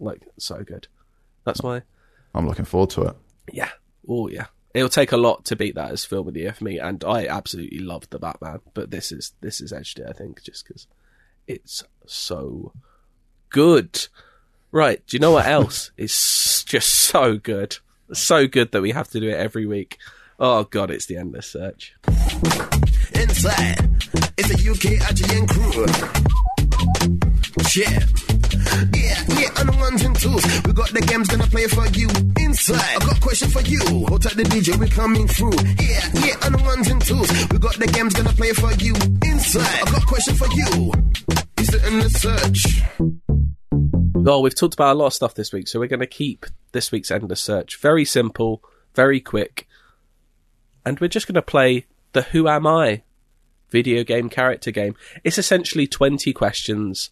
like 0.00 0.22
so 0.38 0.62
good. 0.64 0.88
That's 1.44 1.62
why 1.62 1.82
I'm 2.34 2.46
looking 2.46 2.64
forward 2.64 2.90
to 2.90 3.02
it. 3.02 3.16
yeah. 3.52 3.70
Oh, 4.08 4.28
yeah. 4.28 4.46
It'll 4.74 4.88
take 4.88 5.12
a 5.12 5.16
lot 5.16 5.44
to 5.46 5.56
beat 5.56 5.74
that 5.74 5.90
as 5.90 6.04
film 6.04 6.28
of 6.28 6.34
the 6.34 6.40
year 6.40 6.52
for 6.52 6.64
me, 6.64 6.78
and 6.78 7.02
I 7.04 7.26
absolutely 7.26 7.78
loved 7.78 8.10
the 8.10 8.18
Batman, 8.18 8.60
but 8.74 8.90
this 8.90 9.12
is 9.12 9.32
this 9.40 9.60
is 9.60 9.72
edged 9.72 9.98
it, 9.98 10.06
I 10.08 10.12
think, 10.12 10.42
just 10.42 10.66
because 10.66 10.86
it's 11.46 11.82
so 12.06 12.72
good. 13.48 14.08
Right? 14.70 15.04
Do 15.06 15.16
you 15.16 15.20
know 15.20 15.32
what 15.32 15.46
else 15.46 15.90
is 15.96 16.64
just 16.66 16.88
so 16.94 17.36
good? 17.36 17.78
So 18.12 18.46
good 18.46 18.72
that 18.72 18.82
we 18.82 18.92
have 18.92 19.08
to 19.10 19.20
do 19.20 19.28
it 19.28 19.34
every 19.36 19.66
week. 19.66 19.98
Oh 20.38 20.64
god, 20.64 20.90
it's 20.90 21.06
the 21.06 21.16
endless 21.16 21.46
search. 21.46 21.94
Inside, 23.14 23.78
it's 24.38 24.50
a 24.50 24.70
UK 24.70 25.00
IGN 25.02 25.48
crew. 25.48 25.84
Yeah. 27.74 27.98
Yeah, 28.94 29.18
yeah, 29.40 29.50
on 29.60 29.66
the 29.66 29.76
ones 29.78 30.02
and 30.04 30.14
twos. 30.16 30.44
We 30.64 30.72
got 30.72 30.90
the 30.90 31.00
games 31.00 31.28
gonna 31.28 31.46
play 31.46 31.66
for 31.66 31.86
you. 31.88 32.08
Inside, 32.38 32.80
I 32.80 32.98
got 33.04 33.18
a 33.18 33.20
question 33.20 33.48
for 33.50 33.60
you. 33.62 33.80
Hold 34.06 34.22
tight 34.22 34.36
the 34.36 34.44
DJ, 34.44 34.76
we 34.76 34.88
coming 34.88 35.26
through. 35.26 35.52
Yeah, 35.80 36.26
yeah, 36.26 36.46
on 36.46 36.52
the 36.52 36.62
ones 36.62 36.88
and 36.88 37.02
twos. 37.04 37.30
We 37.50 37.58
got 37.58 37.74
the 37.78 37.86
games 37.86 38.14
gonna 38.14 38.32
play 38.32 38.52
for 38.52 38.72
you. 38.74 38.94
Inside, 39.24 39.82
I 39.82 39.90
got 39.90 40.02
a 40.02 40.06
question 40.06 40.34
for 40.36 40.48
you. 40.54 40.92
Is 41.58 41.74
it 41.74 41.84
in 41.84 41.98
the 42.00 42.10
search? 42.10 43.27
Oh, 44.28 44.40
we've 44.40 44.54
talked 44.54 44.74
about 44.74 44.94
a 44.94 44.98
lot 44.98 45.06
of 45.06 45.14
stuff 45.14 45.34
this 45.34 45.52
week, 45.52 45.68
so 45.68 45.80
we're 45.80 45.86
going 45.86 46.00
to 46.00 46.06
keep 46.06 46.44
this 46.72 46.92
week's 46.92 47.10
endless 47.10 47.40
search 47.40 47.80
very 47.80 48.04
simple, 48.04 48.62
very 48.94 49.20
quick, 49.20 49.66
and 50.84 51.00
we're 51.00 51.08
just 51.08 51.26
going 51.26 51.34
to 51.34 51.42
play 51.42 51.86
the 52.12 52.22
Who 52.22 52.46
Am 52.46 52.66
I 52.66 53.02
video 53.70 54.04
game 54.04 54.28
character 54.28 54.70
game. 54.70 54.96
It's 55.24 55.38
essentially 55.38 55.86
20 55.86 56.32
questions. 56.34 57.10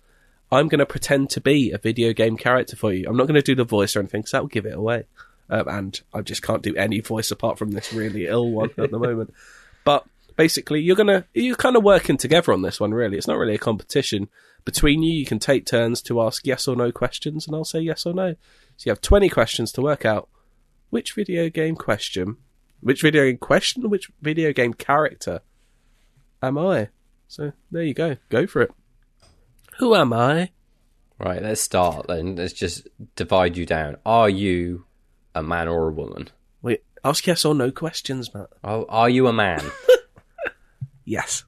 I'm 0.52 0.68
going 0.68 0.78
to 0.78 0.86
pretend 0.86 1.30
to 1.30 1.40
be 1.40 1.72
a 1.72 1.78
video 1.78 2.12
game 2.12 2.36
character 2.36 2.76
for 2.76 2.92
you. 2.92 3.06
I'm 3.08 3.16
not 3.16 3.26
going 3.26 3.34
to 3.34 3.42
do 3.42 3.54
the 3.54 3.64
voice 3.64 3.96
or 3.96 4.00
anything 4.00 4.20
because 4.20 4.32
that 4.32 4.42
will 4.42 4.48
give 4.48 4.66
it 4.66 4.76
away. 4.76 5.04
Um, 5.48 5.68
and 5.68 6.00
I 6.12 6.20
just 6.20 6.42
can't 6.42 6.62
do 6.62 6.76
any 6.76 7.00
voice 7.00 7.30
apart 7.30 7.58
from 7.58 7.70
this 7.70 7.92
really 7.92 8.26
ill 8.28 8.50
one 8.50 8.70
at 8.76 8.90
the 8.90 8.98
moment. 8.98 9.32
But 9.84 10.04
basically 10.36 10.80
you're 10.80 10.96
gonna 10.96 11.24
you're 11.34 11.56
kind 11.56 11.76
of 11.76 11.82
working 11.82 12.16
together 12.16 12.52
on 12.52 12.62
this 12.62 12.78
one. 12.78 12.92
Really, 12.92 13.16
it's 13.16 13.26
not 13.26 13.38
really 13.38 13.54
a 13.54 13.58
competition 13.58 14.28
between 14.66 15.02
you. 15.02 15.12
You 15.14 15.24
can 15.24 15.38
take 15.38 15.64
turns 15.64 16.02
to 16.02 16.20
ask 16.20 16.46
yes 16.46 16.68
or 16.68 16.76
no 16.76 16.92
questions, 16.92 17.46
and 17.46 17.56
I'll 17.56 17.64
say 17.64 17.80
yes 17.80 18.04
or 18.04 18.12
no. 18.12 18.34
So 18.76 18.84
you 18.84 18.90
have 18.90 19.00
twenty 19.00 19.30
questions 19.30 19.72
to 19.72 19.80
work 19.80 20.04
out 20.04 20.28
which 20.90 21.14
video 21.14 21.48
game 21.48 21.74
question, 21.74 22.36
which 22.80 23.00
video 23.00 23.24
game 23.24 23.38
question, 23.38 23.88
which 23.88 24.10
video 24.20 24.52
game 24.52 24.74
character 24.74 25.40
am 26.42 26.58
I? 26.58 26.90
So 27.28 27.52
there 27.70 27.82
you 27.82 27.94
go. 27.94 28.16
Go 28.28 28.46
for 28.46 28.60
it. 28.60 28.70
Who 29.78 29.94
am 29.94 30.12
I? 30.12 30.50
Right, 31.18 31.42
let's 31.42 31.62
start 31.62 32.08
then. 32.08 32.36
Let's 32.36 32.52
just 32.52 32.86
divide 33.14 33.56
you 33.56 33.64
down. 33.64 33.96
Are 34.04 34.28
you 34.28 34.84
a 35.34 35.42
man 35.42 35.66
or 35.66 35.88
a 35.88 35.92
woman? 35.92 36.28
Wait, 36.60 36.84
ask 37.02 37.26
yes 37.26 37.46
or 37.46 37.54
no 37.54 37.70
questions, 37.70 38.34
Matt. 38.34 38.48
Are, 38.62 38.84
are 38.88 39.08
you 39.08 39.26
a 39.26 39.32
man? 39.32 39.62
Yes. 41.06 41.44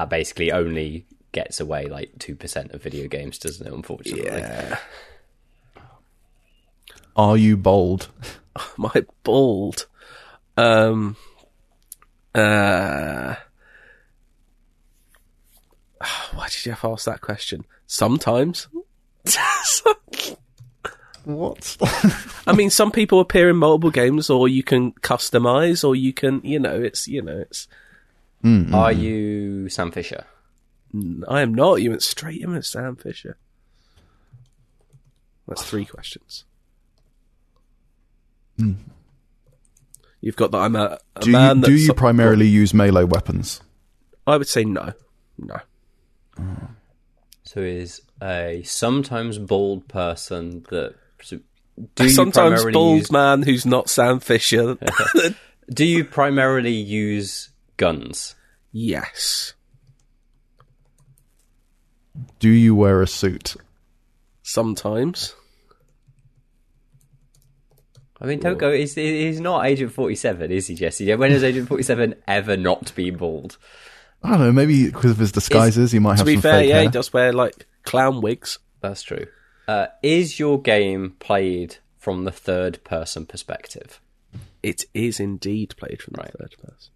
That 0.00 0.08
basically 0.08 0.50
only 0.50 1.04
gets 1.32 1.60
away 1.60 1.86
like 1.86 2.18
2% 2.18 2.72
of 2.72 2.82
video 2.82 3.06
games, 3.06 3.38
doesn't 3.38 3.66
it, 3.66 3.72
unfortunately? 3.72 4.24
Yeah. 4.24 4.78
Are 7.16 7.36
you 7.36 7.56
bold? 7.58 8.08
My 8.78 9.04
bald. 9.24 9.86
Um. 10.56 11.16
Uh. 12.34 13.34
Why 16.32 16.48
did 16.48 16.64
you 16.64 16.72
have 16.72 16.80
to 16.80 16.92
ask 16.92 17.04
that 17.04 17.20
question? 17.20 17.66
Sometimes. 17.86 18.68
What? 21.24 21.76
I 22.46 22.54
mean, 22.54 22.70
some 22.70 22.90
people 22.90 23.20
appear 23.20 23.50
in 23.50 23.56
multiple 23.56 23.90
games, 23.90 24.30
or 24.30 24.48
you 24.48 24.62
can 24.62 24.92
customize, 24.92 25.86
or 25.86 25.94
you 25.94 26.14
can, 26.14 26.40
you 26.42 26.58
know, 26.58 26.80
it's, 26.80 27.06
you 27.06 27.20
know, 27.20 27.40
it's. 27.40 27.68
Mm, 28.44 28.66
mm, 28.68 28.74
Are 28.74 28.92
mm. 28.92 28.98
you 29.00 29.68
Sam 29.68 29.90
Fisher? 29.90 30.24
I 31.28 31.42
am 31.42 31.54
not. 31.54 31.76
You 31.82 31.90
went 31.90 32.02
straight 32.02 32.40
in 32.40 32.52
with 32.52 32.66
Sam 32.66 32.96
Fisher. 32.96 33.36
That's 35.46 35.62
three 35.64 35.84
questions. 35.84 36.44
You've 40.20 40.36
got 40.36 40.50
that 40.50 40.58
I'm 40.58 40.76
a, 40.76 40.98
a 41.16 41.20
do 41.20 41.30
man 41.32 41.56
you, 41.56 41.62
do 41.62 41.70
that's- 41.72 41.86
you 41.86 41.94
primarily 41.94 42.46
use 42.46 42.74
melee 42.74 43.04
weapons? 43.04 43.60
I 44.26 44.36
would 44.36 44.48
say 44.48 44.64
no. 44.64 44.92
No. 45.38 45.56
So 47.42 47.60
is 47.60 48.02
a 48.22 48.62
sometimes 48.64 49.38
bald 49.38 49.88
person 49.88 50.64
that. 50.70 50.94
So 51.22 51.38
do 51.94 52.04
A 52.04 52.10
sometimes 52.10 52.64
bald 52.66 52.98
use, 52.98 53.10
man 53.12 53.42
who's 53.42 53.64
not 53.64 53.88
Sam 53.88 54.20
Fisher. 54.20 54.76
Do 55.72 55.84
you 55.84 56.04
primarily 56.04 56.72
use 56.72 57.50
guns? 57.80 58.34
yes. 58.72 59.54
Do 62.38 62.48
you 62.50 62.74
wear 62.74 63.00
a 63.02 63.06
suit? 63.06 63.56
Sometimes. 64.42 65.34
I 68.20 68.26
mean, 68.26 68.40
don't 68.40 68.58
go. 68.58 68.72
He's, 68.72 68.94
he's 68.94 69.40
not 69.40 69.64
Agent 69.66 69.92
47, 69.92 70.50
is 70.52 70.66
he, 70.66 70.74
Jesse? 70.74 71.14
When 71.14 71.30
has 71.30 71.42
Agent 71.42 71.68
47 71.68 72.14
ever 72.28 72.56
not 72.56 72.94
been 72.94 73.16
bald? 73.16 73.56
I 74.22 74.30
don't 74.30 74.40
know. 74.40 74.52
Maybe 74.52 74.86
because 74.86 75.12
of 75.12 75.18
his 75.18 75.32
disguises, 75.32 75.92
he 75.92 75.98
might 75.98 76.18
have. 76.18 76.20
To 76.20 76.24
be 76.26 76.34
some 76.34 76.42
fair, 76.42 76.60
fake 76.60 76.68
yeah, 76.68 76.74
hair. 76.74 76.82
he 76.84 76.88
does 76.90 77.12
wear 77.12 77.32
like 77.32 77.66
clown 77.84 78.20
wigs. 78.20 78.58
That's 78.82 79.02
true. 79.02 79.26
Uh, 79.66 79.86
is 80.02 80.38
your 80.38 80.60
game 80.60 81.16
played 81.20 81.76
from 81.96 82.24
the 82.24 82.32
third 82.32 82.84
person 82.84 83.24
perspective? 83.24 84.00
It 84.62 84.84
is 84.92 85.18
indeed 85.20 85.74
played 85.78 86.02
from 86.02 86.12
the 86.16 86.22
Right. 86.22 86.32
third 86.38 86.54
person. 86.62 86.92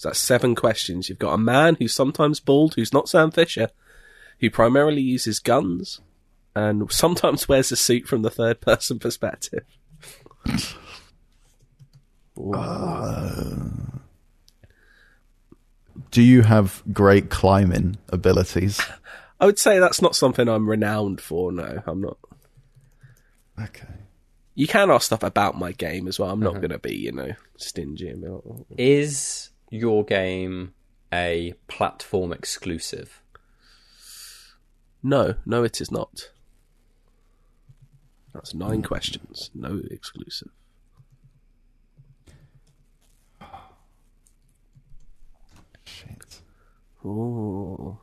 So 0.00 0.08
that's 0.08 0.18
seven 0.18 0.54
questions. 0.54 1.10
You've 1.10 1.18
got 1.18 1.34
a 1.34 1.36
man 1.36 1.76
who's 1.78 1.92
sometimes 1.92 2.40
bald, 2.40 2.72
who's 2.72 2.90
not 2.90 3.06
Sam 3.06 3.30
Fisher, 3.30 3.68
who 4.38 4.48
primarily 4.48 5.02
uses 5.02 5.38
guns, 5.38 6.00
and 6.56 6.90
sometimes 6.90 7.50
wears 7.50 7.70
a 7.70 7.76
suit 7.76 8.08
from 8.08 8.22
the 8.22 8.30
third 8.30 8.62
person 8.62 8.98
perspective. 8.98 9.62
Uh, 12.54 13.60
do 16.10 16.22
you 16.22 16.40
have 16.44 16.82
great 16.94 17.28
climbing 17.28 17.98
abilities? 18.08 18.80
I 19.38 19.44
would 19.44 19.58
say 19.58 19.80
that's 19.80 20.00
not 20.00 20.16
something 20.16 20.48
I'm 20.48 20.66
renowned 20.66 21.20
for. 21.20 21.52
No, 21.52 21.82
I'm 21.86 22.00
not. 22.00 22.16
Okay. 23.62 23.86
You 24.54 24.66
can 24.66 24.90
ask 24.90 25.04
stuff 25.04 25.22
about 25.22 25.58
my 25.58 25.72
game 25.72 26.08
as 26.08 26.18
well. 26.18 26.30
I'm 26.30 26.40
not 26.40 26.52
uh-huh. 26.52 26.60
going 26.60 26.70
to 26.70 26.78
be, 26.78 26.96
you 26.96 27.12
know, 27.12 27.34
stingy 27.58 28.08
and 28.08 28.22
be 28.22 28.28
like. 28.28 28.64
Is 28.78 29.50
your 29.70 30.04
game 30.04 30.74
a 31.12 31.54
platform 31.68 32.32
exclusive? 32.32 33.22
No, 35.02 35.34
no, 35.46 35.64
it 35.64 35.80
is 35.80 35.90
not. 35.90 36.30
That's 38.34 38.54
nine 38.54 38.82
questions. 38.82 39.50
No 39.54 39.80
exclusive. 39.90 40.50
Shit. 45.84 46.42
Ooh. 47.04 47.98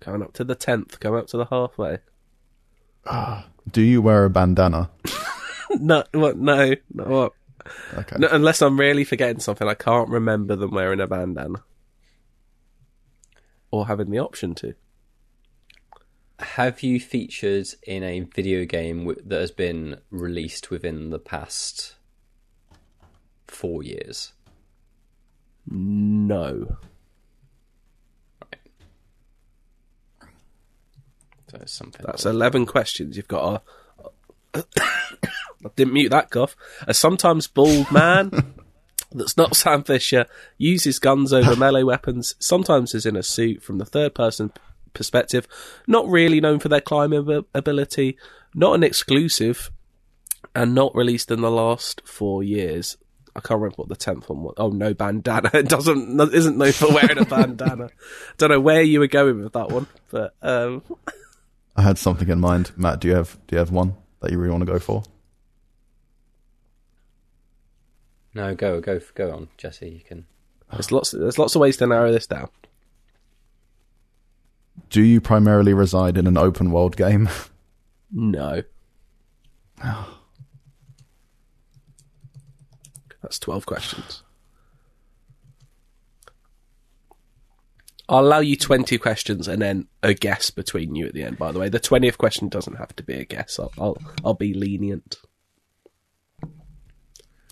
Coming 0.00 0.22
up 0.22 0.32
to 0.34 0.44
the 0.44 0.54
tenth, 0.54 0.98
coming 1.00 1.20
up 1.20 1.26
to 1.28 1.36
the 1.36 1.46
halfway. 1.46 1.98
Do 3.70 3.82
you 3.82 4.02
wear 4.02 4.24
a 4.24 4.30
bandana? 4.30 4.90
No, 5.78 6.02
what? 6.10 6.36
No, 6.36 6.74
no, 6.92 7.04
what? 7.04 7.32
Okay. 7.94 8.16
No, 8.18 8.28
unless 8.30 8.62
I'm 8.62 8.78
really 8.78 9.04
forgetting 9.04 9.40
something, 9.40 9.68
I 9.68 9.74
can't 9.74 10.08
remember 10.08 10.56
them 10.56 10.70
wearing 10.70 11.00
a 11.00 11.06
bandana 11.06 11.62
or 13.70 13.86
having 13.86 14.10
the 14.10 14.18
option 14.18 14.54
to. 14.56 14.74
Have 16.38 16.82
you 16.82 16.98
featured 16.98 17.66
in 17.82 18.02
a 18.02 18.20
video 18.20 18.64
game 18.64 19.00
w- 19.00 19.20
that 19.26 19.40
has 19.40 19.50
been 19.50 20.00
released 20.10 20.70
within 20.70 21.10
the 21.10 21.18
past 21.18 21.96
four 23.46 23.82
years? 23.82 24.32
No. 25.66 26.78
So 31.50 31.58
something. 31.66 32.06
That's 32.06 32.24
11 32.24 32.66
questions. 32.66 33.16
You've 33.16 33.28
got 33.28 33.62
a. 34.54 34.64
I 35.64 35.68
didn't 35.76 35.92
mute 35.92 36.10
that 36.10 36.30
cough. 36.30 36.56
A 36.86 36.94
sometimes 36.94 37.46
bald 37.46 37.90
man 37.90 38.54
that's 39.12 39.36
not 39.36 39.56
Sam 39.56 39.82
Fisher 39.82 40.26
uses 40.58 40.98
guns 40.98 41.32
over 41.32 41.56
melee 41.58 41.82
weapons, 41.82 42.34
sometimes 42.38 42.94
is 42.94 43.06
in 43.06 43.16
a 43.16 43.22
suit 43.22 43.62
from 43.62 43.78
the 43.78 43.84
third 43.84 44.14
person 44.14 44.52
perspective, 44.94 45.46
not 45.86 46.08
really 46.08 46.40
known 46.40 46.58
for 46.58 46.68
their 46.68 46.80
climbing 46.80 47.44
ability, 47.54 48.16
not 48.54 48.74
an 48.74 48.82
exclusive, 48.82 49.70
and 50.54 50.74
not 50.74 50.94
released 50.94 51.30
in 51.30 51.40
the 51.40 51.50
last 51.50 52.02
four 52.04 52.42
years. 52.42 52.96
I 53.36 53.40
can't 53.40 53.60
remember 53.60 53.76
what 53.76 53.88
the 53.88 53.96
tenth 53.96 54.28
one 54.28 54.42
was. 54.42 54.54
Oh, 54.56 54.70
no 54.70 54.92
bandana. 54.92 55.50
It 55.54 55.68
doesn't 55.68 56.20
isn't 56.34 56.58
known 56.58 56.72
for 56.72 56.92
wearing 56.92 57.18
a 57.18 57.24
bandana. 57.24 57.90
Don't 58.38 58.50
know 58.50 58.60
where 58.60 58.82
you 58.82 58.98
were 58.98 59.06
going 59.06 59.42
with 59.42 59.52
that 59.52 59.70
one, 59.70 59.86
but 60.10 60.34
um, 60.42 60.82
I 61.76 61.82
had 61.82 61.96
something 61.98 62.28
in 62.28 62.40
mind. 62.40 62.72
Matt, 62.76 63.00
do 63.00 63.08
you 63.08 63.14
have 63.14 63.38
do 63.46 63.54
you 63.54 63.58
have 63.58 63.70
one 63.70 63.94
that 64.20 64.32
you 64.32 64.38
really 64.38 64.50
want 64.50 64.62
to 64.62 64.72
go 64.72 64.80
for? 64.80 65.04
No, 68.34 68.54
go 68.54 68.80
go 68.80 69.00
go 69.14 69.32
on, 69.32 69.48
Jesse. 69.56 69.88
You 69.90 70.00
can. 70.00 70.26
There's 70.72 70.92
lots. 70.92 71.10
There's 71.10 71.38
lots 71.38 71.54
of 71.54 71.60
ways 71.60 71.76
to 71.78 71.86
narrow 71.86 72.12
this 72.12 72.26
down. 72.26 72.48
Do 74.88 75.02
you 75.02 75.20
primarily 75.20 75.74
reside 75.74 76.16
in 76.16 76.26
an 76.26 76.38
open 76.38 76.70
world 76.70 76.96
game? 76.96 77.28
No. 78.12 78.64
That's 83.22 83.38
twelve 83.38 83.66
questions. 83.66 84.24
I'll 88.08 88.26
allow 88.26 88.40
you 88.40 88.56
twenty 88.56 88.98
questions 88.98 89.46
and 89.46 89.62
then 89.62 89.86
a 90.02 90.12
guess 90.12 90.50
between 90.50 90.96
you 90.96 91.06
at 91.06 91.14
the 91.14 91.22
end. 91.22 91.38
By 91.38 91.52
the 91.52 91.60
way, 91.60 91.68
the 91.68 91.78
twentieth 91.78 92.18
question 92.18 92.48
doesn't 92.48 92.78
have 92.78 92.96
to 92.96 93.04
be 93.04 93.14
a 93.14 93.24
guess. 93.24 93.60
I'll 93.60 93.72
I'll, 93.78 93.98
I'll 94.24 94.34
be 94.34 94.54
lenient. 94.54 95.18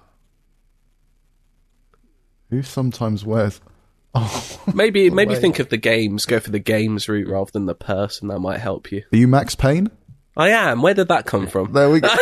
Who 2.50 2.62
sometimes 2.64 3.26
wears? 3.26 3.62
Oh, 4.20 4.60
Maybe 4.74 5.12
maybe 5.12 5.34
Wait. 5.36 5.42
think 5.42 5.60
of 5.60 5.70
the 5.70 5.78
games. 5.78 6.26
Go 6.26 6.40
for 6.40 6.50
the 6.50 6.58
games 6.60 7.08
route 7.08 7.28
rather 7.28 7.52
than 7.52 7.68
the 7.68 7.76
person. 7.76 8.30
That 8.30 8.40
might 8.40 8.60
help 8.60 8.92
you. 8.92 9.04
are 9.14 9.18
you 9.18 9.28
Max 9.28 9.54
Payne? 9.54 9.92
I 10.36 10.50
am. 10.50 10.82
Where 10.82 10.96
did 10.96 11.10
that 11.10 11.26
come 11.28 11.46
from? 11.46 11.74
There 11.74 11.90
we 11.90 12.00
go. 12.00 12.10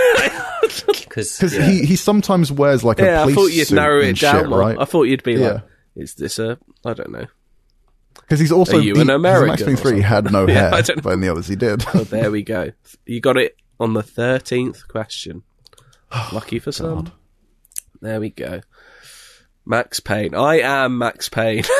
Because 0.61 1.37
Because 1.37 1.53
he, 1.53 1.85
he 1.85 1.95
sometimes 1.95 2.51
wears 2.51 2.83
like 2.83 2.99
a 2.99 3.03
yeah, 3.05 3.19
I 3.21 3.23
police 3.23 3.35
thought 3.35 3.53
you'd 3.53 3.67
suit 3.67 3.75
narrow 3.75 4.01
it 4.01 4.09
and 4.09 4.19
down. 4.19 4.43
shit, 4.43 4.49
right? 4.49 4.77
I 4.77 4.83
thought 4.83 5.03
you'd 5.03 5.23
be 5.23 5.33
Yeah. 5.35 5.51
like, 5.51 5.63
"Is 5.95 6.15
this 6.15 6.37
a? 6.39 6.57
I 6.83 6.93
don't 6.93 7.11
know." 7.11 7.27
Because 8.15 8.39
he's 8.41 8.51
also 8.51 8.77
Are 8.77 8.81
you 8.81 8.95
he, 8.95 9.01
an 9.01 9.07
'cause 9.07 9.15
American 9.15 9.47
Max 9.49 9.63
Payne 9.63 9.75
Three 9.77 10.01
had 10.01 10.29
no 10.33 10.45
Yeah, 10.47 10.53
hair, 10.55 10.73
I 10.73 10.81
don't 10.81 10.97
know. 10.97 11.01
but 11.03 11.13
in 11.13 11.21
the 11.21 11.29
others 11.29 11.47
he 11.47 11.55
did. 11.55 11.85
Oh, 11.93 12.03
there 12.03 12.29
we 12.31 12.43
go. 12.43 12.71
You 13.05 13.21
got 13.21 13.37
it 13.37 13.55
on 13.79 13.93
the 13.93 14.03
thirteenth 14.03 14.85
question. 14.89 15.43
Lucky 16.33 16.59
for 16.59 16.73
some. 16.73 17.13
There 18.01 18.19
we 18.19 18.31
go. 18.31 18.59
Max 19.65 19.99
Payne. 19.99 20.35
I 20.35 20.59
am 20.59 20.97
Max 20.97 21.29
Payne. 21.29 21.63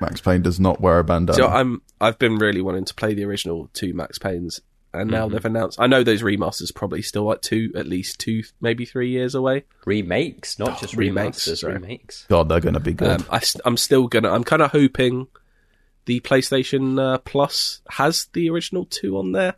Max 0.00 0.20
Payne 0.20 0.42
does 0.42 0.58
not 0.58 0.80
wear 0.80 0.98
a 0.98 1.04
bandana. 1.04 1.36
so 1.36 1.46
I'm. 1.46 1.82
I've 2.00 2.18
been 2.18 2.36
really 2.36 2.60
wanting 2.60 2.84
to 2.86 2.94
play 2.94 3.14
the 3.14 3.24
original 3.24 3.68
two 3.72 3.94
Max 3.94 4.18
Paynes, 4.18 4.60
and 4.92 5.10
now 5.10 5.24
Mm-hmm. 5.26 5.34
they've 5.34 5.44
announced. 5.44 5.80
I 5.80 5.86
know 5.86 6.02
those 6.02 6.22
remasters 6.22 6.74
probably 6.74 7.02
still 7.02 7.24
like 7.24 7.40
two, 7.40 7.72
at 7.76 7.86
least 7.86 8.18
two, 8.20 8.42
maybe 8.60 8.84
three 8.84 9.10
years 9.10 9.34
away. 9.34 9.64
Remakes, 9.84 10.58
not 10.58 10.80
just 10.80 10.96
remakes, 10.96 11.46
remasters. 11.46 11.58
sorry. 11.58 11.74
Remakes. 11.74 12.26
God, 12.28 12.48
they're 12.48 12.60
going 12.60 12.74
to 12.74 12.80
be 12.80 12.94
good. 12.94 13.20
Um, 13.20 13.26
I, 13.30 13.40
am 13.64 13.76
still 13.76 14.08
gonna. 14.08 14.30
I'm 14.32 14.44
kind 14.44 14.62
of 14.62 14.72
hoping 14.72 15.28
the 16.06 16.20
PlayStation 16.20 16.98
uh, 17.00 17.18
Plus 17.18 17.80
has 17.90 18.26
the 18.32 18.50
original 18.50 18.84
two 18.86 19.16
on 19.18 19.30
there. 19.32 19.54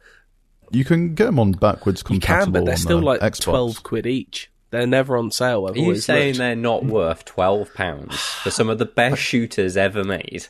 you 0.71 0.85
can 0.85 1.15
get 1.15 1.27
them 1.27 1.39
on 1.39 1.53
backwards 1.53 2.03
You 2.03 2.19
compatible. 2.21 2.45
can, 2.45 2.53
but 2.53 2.65
they're 2.67 2.75
on 2.75 2.79
still 2.81 3.01
the 3.01 3.07
like 3.07 3.21
Xbox. 3.21 3.41
twelve 3.41 3.83
quid 3.83 4.07
each. 4.07 4.51
They're 4.75 4.87
never 4.87 5.17
on 5.17 5.31
sale. 5.31 5.67
I've 5.67 5.75
Are 5.75 5.79
you 5.79 5.85
always 5.85 6.05
saying 6.05 6.27
looked. 6.35 6.39
they're 6.39 6.55
not 6.57 6.85
worth 6.85 7.25
twelve 7.25 7.73
pounds 7.75 8.17
for 8.19 8.51
some 8.51 8.69
of 8.69 8.79
the 8.79 8.85
best 9.01 9.21
shooters 9.23 9.77
ever 9.77 10.05
made? 10.05 10.47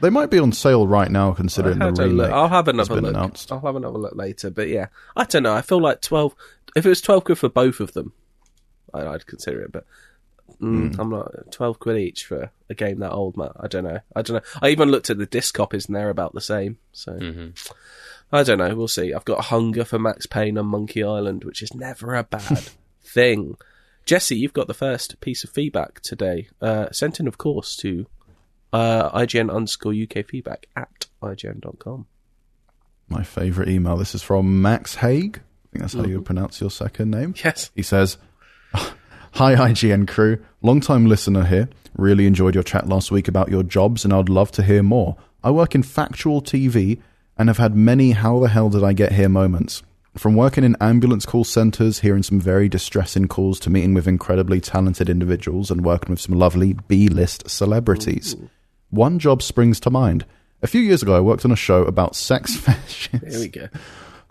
They 0.00 0.10
might 0.10 0.30
be 0.30 0.38
on 0.38 0.52
sale 0.52 0.86
right 0.86 1.10
now, 1.10 1.32
considering 1.32 1.82
I'll 1.82 1.92
the 1.92 2.02
have, 2.04 2.12
look. 2.12 2.26
remake. 2.26 2.34
I'll 2.36 2.48
have 2.48 2.68
another 2.68 3.00
look. 3.00 3.10
announced. 3.14 3.52
I'll 3.52 3.60
have 3.60 3.76
another 3.76 3.98
look 3.98 4.14
later. 4.16 4.50
But 4.50 4.68
yeah, 4.68 4.86
I 5.16 5.24
don't 5.24 5.42
know. 5.42 5.54
I 5.54 5.60
feel 5.62 5.80
like 5.80 6.00
twelve. 6.00 6.34
If 6.74 6.86
it 6.86 6.88
was 6.88 7.00
twelve 7.00 7.24
quid 7.24 7.38
for 7.38 7.48
both 7.48 7.80
of 7.80 7.92
them, 7.92 8.12
I, 8.94 9.06
I'd 9.06 9.26
consider 9.26 9.60
it. 9.62 9.72
But 9.72 9.84
Hmm. 10.60 10.88
mm, 10.88 10.98
I'm 11.00 11.10
not 11.10 11.50
twelve 11.50 11.78
quid 11.80 11.96
each 11.98 12.24
for 12.26 12.50
a 12.70 12.74
game 12.74 13.00
that 13.00 13.10
old, 13.12 13.36
Matt. 13.36 13.52
I 13.58 13.66
don't 13.66 13.84
know. 13.84 13.98
I 14.14 14.22
don't 14.22 14.36
know. 14.36 14.48
I 14.62 14.68
even 14.68 14.90
looked 14.90 15.10
at 15.10 15.18
the 15.18 15.26
disc 15.26 15.54
copies 15.54 15.86
and 15.86 15.96
they're 15.96 16.10
about 16.10 16.32
the 16.34 16.40
same. 16.40 16.78
So 16.92 17.12
Mm-hmm. 17.12 17.48
I 18.32 18.42
don't 18.42 18.58
know. 18.58 18.74
We'll 18.74 18.88
see. 18.88 19.12
I've 19.14 19.24
got 19.24 19.44
hunger 19.46 19.84
for 19.84 19.98
Max 19.98 20.26
Payne 20.26 20.58
on 20.58 20.66
Monkey 20.66 21.02
Island, 21.04 21.44
which 21.44 21.62
is 21.62 21.72
never 21.74 22.14
a 22.14 22.24
bad 22.24 22.68
thing. 23.04 23.56
Jesse, 24.04 24.36
you've 24.36 24.52
got 24.52 24.66
the 24.66 24.74
first 24.74 25.20
piece 25.20 25.44
of 25.44 25.50
feedback 25.50 26.00
today, 26.00 26.48
uh, 26.60 26.90
sent 26.92 27.20
in, 27.20 27.26
of 27.26 27.38
course, 27.38 27.74
to 27.76 28.06
uh, 28.72 29.10
IGN 29.18 29.50
underscore 29.54 29.94
UK 29.94 30.26
feedback 30.26 30.66
at 30.76 31.06
IGN.com. 31.22 32.06
My 33.08 33.22
favourite 33.22 33.68
email. 33.70 33.96
This 33.96 34.14
is 34.14 34.22
from 34.22 34.60
Max 34.62 34.96
Haig. 34.96 35.38
I 35.38 35.66
think 35.72 35.82
that's 35.82 35.94
how 35.94 36.00
Mm-hmm. 36.02 36.10
you 36.10 36.20
pronounce 36.22 36.60
your 36.60 36.70
second 36.70 37.10
name. 37.10 37.34
Yes. 37.44 37.70
He 37.74 37.82
says, 37.82 38.18
Hi, 38.74 39.54
IGN 39.54 40.06
crew. 40.08 40.44
Long 40.62 40.80
time 40.80 41.06
listener 41.06 41.44
here. 41.44 41.68
Really 41.96 42.26
enjoyed 42.26 42.54
your 42.54 42.62
chat 42.64 42.88
last 42.88 43.10
week 43.10 43.28
about 43.28 43.50
your 43.50 43.62
jobs, 43.62 44.04
and 44.04 44.12
I'd 44.12 44.28
love 44.28 44.50
to 44.52 44.62
hear 44.62 44.82
more. 44.82 45.16
I 45.42 45.50
work 45.50 45.74
in 45.74 45.82
factual 45.82 46.40
TV 46.42 47.00
and 47.38 47.48
have 47.48 47.58
had 47.58 47.74
many 47.74 48.12
how 48.12 48.38
the 48.40 48.48
hell 48.48 48.68
did 48.68 48.82
I 48.84 48.92
get 48.92 49.12
here 49.12 49.28
moments. 49.28 49.82
From 50.16 50.36
working 50.36 50.62
in 50.62 50.76
ambulance 50.80 51.26
call 51.26 51.42
centres, 51.42 52.00
hearing 52.00 52.22
some 52.22 52.40
very 52.40 52.68
distressing 52.68 53.26
calls, 53.26 53.58
to 53.60 53.70
meeting 53.70 53.94
with 53.94 54.06
incredibly 54.06 54.60
talented 54.60 55.08
individuals 55.08 55.72
and 55.72 55.84
working 55.84 56.10
with 56.10 56.20
some 56.20 56.38
lovely 56.38 56.74
B 56.86 57.08
list 57.08 57.50
celebrities. 57.50 58.36
One 58.90 59.18
job 59.18 59.42
springs 59.42 59.80
to 59.80 59.90
mind. 59.90 60.24
A 60.62 60.68
few 60.68 60.80
years 60.80 61.02
ago, 61.02 61.16
I 61.16 61.20
worked 61.20 61.44
on 61.44 61.50
a 61.50 61.56
show 61.56 61.82
about 61.82 62.14
sex 62.14 62.56
fetishes. 62.60 63.34
Here 63.34 63.40
we 63.40 63.48
go. 63.48 63.68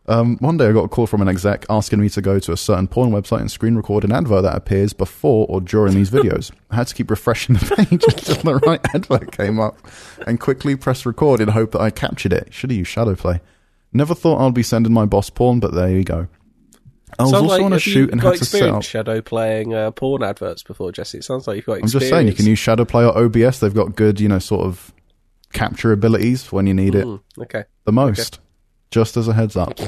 Um, 0.05 0.37
one 0.39 0.57
day 0.57 0.67
I 0.67 0.71
got 0.71 0.85
a 0.85 0.89
call 0.89 1.07
from 1.07 1.21
an 1.21 1.29
exec 1.29 1.65
asking 1.69 2.01
me 2.01 2.09
to 2.09 2.21
go 2.21 2.39
to 2.39 2.51
a 2.51 2.57
certain 2.57 2.87
porn 2.87 3.11
website 3.11 3.39
and 3.39 3.49
screen 3.51 3.75
record 3.75 4.03
an 4.03 4.11
advert 4.11 4.43
that 4.43 4.55
appears 4.55 4.91
before 4.91 5.45
or 5.47 5.61
during 5.61 5.95
these 5.95 6.09
videos. 6.09 6.51
I 6.71 6.75
had 6.75 6.87
to 6.87 6.95
keep 6.95 7.09
refreshing 7.09 7.55
the 7.55 7.75
page 7.75 8.03
until 8.03 8.35
the 8.35 8.55
right 8.65 8.81
advert 8.93 9.31
came 9.31 9.59
up 9.59 9.77
and 10.27 10.39
quickly 10.39 10.75
press 10.75 11.05
record 11.05 11.39
in 11.39 11.49
hope 11.49 11.71
that 11.71 11.81
I 11.81 11.89
captured 11.89 12.33
it. 12.33 12.53
Should 12.53 12.71
have 12.71 12.77
used 12.77 12.93
Shadowplay. 12.93 13.39
Never 13.93 14.15
thought 14.15 14.45
I'd 14.45 14.53
be 14.53 14.63
sending 14.63 14.93
my 14.93 15.05
boss 15.05 15.29
porn, 15.29 15.59
but 15.59 15.73
there 15.73 15.89
you 15.89 16.03
go. 16.03 16.27
I 17.19 17.23
was 17.23 17.31
Sounds 17.31 17.43
also 17.43 17.55
like, 17.57 17.61
on 17.63 17.73
a 17.73 17.79
shoot 17.79 18.11
and 18.11 18.19
had 18.19 18.37
to 18.37 18.45
set 18.45 18.69
up. 18.69 18.81
shadow 18.81 19.21
playing 19.21 19.73
uh, 19.73 19.91
porn 19.91 20.23
adverts 20.23 20.63
before, 20.63 20.91
Jesse. 20.91 21.19
It 21.19 21.23
sounds 21.23 21.47
like 21.47 21.57
you've 21.57 21.65
got 21.65 21.73
Experience. 21.73 21.93
I'm 21.93 21.99
just 21.99 22.09
saying, 22.09 22.27
you 22.27 22.33
can 22.33 22.45
use 22.47 22.59
Shadowplay 22.59 23.07
or 23.07 23.17
OBS. 23.17 23.59
They've 23.59 23.73
got 23.73 23.95
good, 23.95 24.19
you 24.19 24.27
know, 24.27 24.39
sort 24.39 24.65
of 24.65 24.91
capture 25.53 25.91
abilities 25.91 26.51
when 26.51 26.65
you 26.65 26.73
need 26.73 26.95
it. 26.95 27.05
Mm, 27.05 27.21
okay. 27.41 27.65
the 27.85 27.91
most, 27.91 28.39
just 28.89 29.15
as 29.15 29.27
a 29.27 29.33
heads 29.33 29.55
up. 29.55 29.79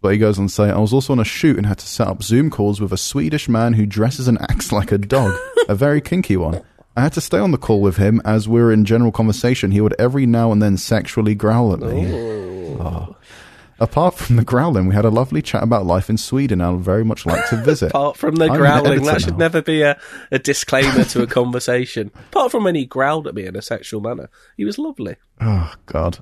But 0.00 0.12
he 0.12 0.18
goes 0.18 0.38
on 0.38 0.46
to 0.46 0.52
say, 0.52 0.70
I 0.70 0.78
was 0.78 0.92
also 0.92 1.14
on 1.14 1.18
a 1.18 1.24
shoot 1.24 1.56
and 1.56 1.66
had 1.66 1.78
to 1.78 1.86
set 1.86 2.06
up 2.06 2.22
Zoom 2.22 2.50
calls 2.50 2.80
with 2.80 2.92
a 2.92 2.98
Swedish 2.98 3.48
man 3.48 3.72
who 3.72 3.86
dresses 3.86 4.28
and 4.28 4.40
acts 4.42 4.70
like 4.70 4.92
a 4.92 4.98
dog, 4.98 5.36
a 5.68 5.74
very 5.74 6.00
kinky 6.00 6.36
one. 6.36 6.62
I 6.98 7.02
had 7.02 7.12
to 7.12 7.20
stay 7.20 7.38
on 7.38 7.52
the 7.52 7.58
call 7.58 7.80
with 7.80 7.96
him 7.96 8.20
as 8.24 8.48
we 8.48 8.60
were 8.60 8.72
in 8.72 8.84
general 8.84 9.12
conversation. 9.12 9.70
He 9.70 9.80
would 9.80 9.94
every 10.00 10.26
now 10.26 10.50
and 10.50 10.60
then 10.60 10.76
sexually 10.76 11.36
growl 11.36 11.72
at 11.72 11.78
me. 11.78 12.12
Oh. 12.80 13.14
Apart 13.78 14.16
from 14.16 14.34
the 14.34 14.42
growling, 14.42 14.88
we 14.88 14.96
had 14.96 15.04
a 15.04 15.08
lovely 15.08 15.40
chat 15.40 15.62
about 15.62 15.86
life 15.86 16.10
in 16.10 16.16
Sweden. 16.16 16.60
I 16.60 16.70
would 16.70 16.80
very 16.80 17.04
much 17.04 17.24
like 17.24 17.48
to 17.50 17.56
visit. 17.62 17.90
Apart 17.90 18.16
from 18.16 18.34
the 18.34 18.46
I'm 18.46 18.56
growling, 18.56 19.04
that 19.04 19.20
should 19.20 19.34
now. 19.34 19.44
never 19.44 19.62
be 19.62 19.82
a, 19.82 19.96
a 20.32 20.40
disclaimer 20.40 21.04
to 21.04 21.22
a 21.22 21.28
conversation. 21.28 22.10
Apart 22.32 22.50
from 22.50 22.64
when 22.64 22.74
he 22.74 22.84
growled 22.84 23.28
at 23.28 23.34
me 23.36 23.46
in 23.46 23.54
a 23.54 23.62
sexual 23.62 24.00
manner, 24.00 24.28
he 24.56 24.64
was 24.64 24.76
lovely. 24.76 25.14
Oh 25.40 25.72
God, 25.86 26.18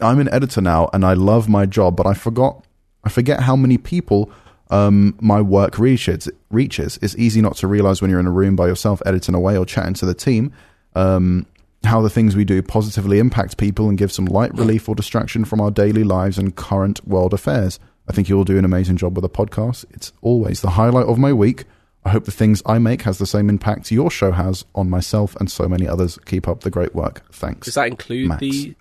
I'm 0.00 0.20
an 0.20 0.28
editor 0.28 0.60
now, 0.60 0.90
and 0.92 1.02
I 1.02 1.14
love 1.14 1.48
my 1.48 1.64
job, 1.64 1.96
but 1.96 2.06
I 2.06 2.12
forgot. 2.12 2.66
I 3.04 3.08
forget 3.08 3.40
how 3.40 3.56
many 3.56 3.78
people 3.78 4.30
um, 4.70 5.16
my 5.20 5.40
work 5.40 5.78
reaches. 5.78 6.28
Reaches. 6.50 6.98
It's 7.02 7.16
easy 7.16 7.40
not 7.42 7.56
to 7.58 7.66
realize 7.66 8.00
when 8.00 8.10
you're 8.10 8.20
in 8.20 8.26
a 8.26 8.32
room 8.32 8.56
by 8.56 8.66
yourself, 8.68 9.02
editing 9.04 9.34
away 9.34 9.56
or 9.56 9.66
chatting 9.66 9.94
to 9.94 10.06
the 10.06 10.14
team, 10.14 10.52
um, 10.94 11.46
how 11.84 12.00
the 12.00 12.10
things 12.10 12.36
we 12.36 12.44
do 12.44 12.62
positively 12.62 13.18
impact 13.18 13.56
people 13.58 13.88
and 13.88 13.98
give 13.98 14.12
some 14.12 14.26
light 14.26 14.54
relief 14.54 14.88
or 14.88 14.94
distraction 14.94 15.44
from 15.44 15.60
our 15.60 15.70
daily 15.70 16.04
lives 16.04 16.38
and 16.38 16.54
current 16.56 17.06
world 17.06 17.34
affairs. 17.34 17.78
I 18.08 18.12
think 18.12 18.28
you 18.28 18.36
will 18.36 18.44
do 18.44 18.58
an 18.58 18.64
amazing 18.64 18.96
job 18.96 19.16
with 19.16 19.22
the 19.22 19.28
podcast. 19.28 19.84
It's 19.92 20.12
always 20.20 20.60
the 20.60 20.70
highlight 20.70 21.06
of 21.06 21.18
my 21.18 21.32
week. 21.32 21.64
I 22.04 22.10
hope 22.10 22.24
the 22.24 22.30
things 22.32 22.62
I 22.64 22.78
make 22.78 23.02
has 23.02 23.18
the 23.18 23.26
same 23.26 23.48
impact 23.50 23.90
your 23.92 24.10
show 24.10 24.32
has 24.32 24.64
on 24.74 24.88
myself 24.88 25.36
and 25.36 25.50
so 25.50 25.68
many 25.68 25.86
others. 25.86 26.18
Keep 26.24 26.48
up 26.48 26.60
the 26.60 26.70
great 26.70 26.94
work. 26.94 27.22
Thanks. 27.32 27.66
Does 27.66 27.74
that 27.74 27.88
include 27.88 28.28
Max. 28.28 28.40
the 28.40 28.74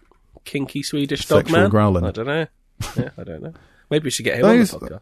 kinky 0.46 0.82
Swedish 0.84 1.26
dog 1.26 1.40
Sexual 1.46 1.60
man? 1.62 1.70
growling. 1.70 2.06
I 2.06 2.12
don't 2.12 2.28
know. 2.28 2.48
Yeah, 2.98 3.10
I 3.18 3.24
don't 3.24 3.44
know. 3.44 3.54
Maybe 3.90 4.06
we 4.06 4.10
should 4.10 4.24
get 4.24 4.36
him 4.36 4.42
That 4.44 4.50
on 4.52 4.60
the 4.60 4.66
podcast. 4.66 5.02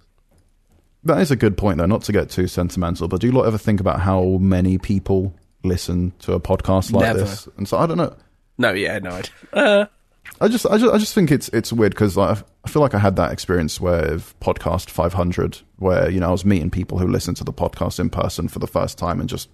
That 1.08 1.22
is 1.22 1.32
a 1.32 1.36
good 1.36 1.58
point, 1.58 1.78
though. 1.78 1.86
Not 1.86 2.04
to 2.04 2.12
get 2.12 2.30
too 2.30 2.48
sentimental, 2.48 3.08
but 3.08 3.22
do 3.22 3.28
you 3.28 3.34
lot 3.34 3.44
ever 3.44 3.58
think 3.58 3.80
about 3.80 4.02
how 4.02 4.24
many 4.42 4.78
people 4.78 5.34
listen 5.64 6.14
to 6.20 6.34
a 6.34 6.40
podcast 6.40 6.92
like 6.92 7.04
Never. 7.04 7.20
this? 7.20 7.48
And 7.58 7.68
so 7.68 7.78
I 7.78 7.86
don't 7.86 7.98
know. 7.98 8.16
No, 8.58 8.74
yeah, 8.74 9.00
no. 9.00 9.12
I'd, 9.12 9.30
uh, 9.54 9.86
I 10.42 10.48
just, 10.48 10.66
I 10.66 10.78
just, 10.78 10.94
I 10.94 10.98
just 10.98 11.14
think 11.14 11.32
it's 11.32 11.50
it's 11.50 11.72
weird 11.72 11.94
because 11.94 12.18
like, 12.18 12.38
I 12.66 12.70
feel 12.70 12.82
like 12.82 12.94
I 12.94 13.00
had 13.00 13.16
that 13.16 13.32
experience 13.32 13.80
with 13.80 14.36
podcast 14.42 14.90
500, 14.90 15.62
where 15.78 16.10
you 16.10 16.20
know 16.20 16.28
I 16.28 16.32
was 16.32 16.46
meeting 16.46 16.70
people 16.70 16.98
who 16.98 17.08
listened 17.08 17.38
to 17.38 17.44
the 17.44 17.54
podcast 17.54 18.00
in 18.00 18.10
person 18.10 18.48
for 18.48 18.60
the 18.60 18.68
first 18.68 18.98
time 18.98 19.20
and 19.20 19.30
just 19.30 19.50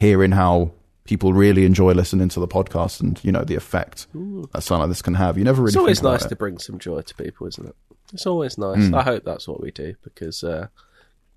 hearing 0.00 0.32
how 0.32 0.72
people 1.04 1.34
really 1.34 1.66
enjoy 1.66 1.92
listening 1.92 2.30
to 2.30 2.40
the 2.40 2.48
podcast 2.48 3.00
and 3.00 3.22
you 3.22 3.30
know 3.30 3.44
the 3.44 3.54
effect 3.54 4.06
that 4.14 4.62
something 4.62 4.80
like 4.80 4.88
this 4.88 5.02
can 5.02 5.14
have. 5.14 5.36
You 5.36 5.44
never 5.44 5.62
really. 5.62 5.70
it's 5.70 5.76
always 5.76 6.02
nice 6.02 6.24
it. 6.24 6.30
To 6.30 6.36
bring 6.36 6.58
some 6.58 6.78
joy 6.78 7.02
to 7.02 7.14
people, 7.14 7.46
isn't 7.46 7.68
it? 7.68 7.76
It's 8.12 8.26
always 8.26 8.58
nice. 8.58 8.92
I 8.92 9.02
hope 9.02 9.24
that's 9.24 9.46
what 9.46 9.60
we 9.60 9.70
do 9.70 9.94
because 10.02 10.42
uh, 10.42 10.68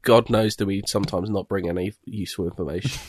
God 0.07 0.29
knows 0.29 0.55
that 0.55 0.65
we 0.65 0.81
sometimes 0.87 1.29
not 1.29 1.47
bring 1.47 1.67
any 1.69 1.93
useful 2.05 2.45
information. 2.45 2.99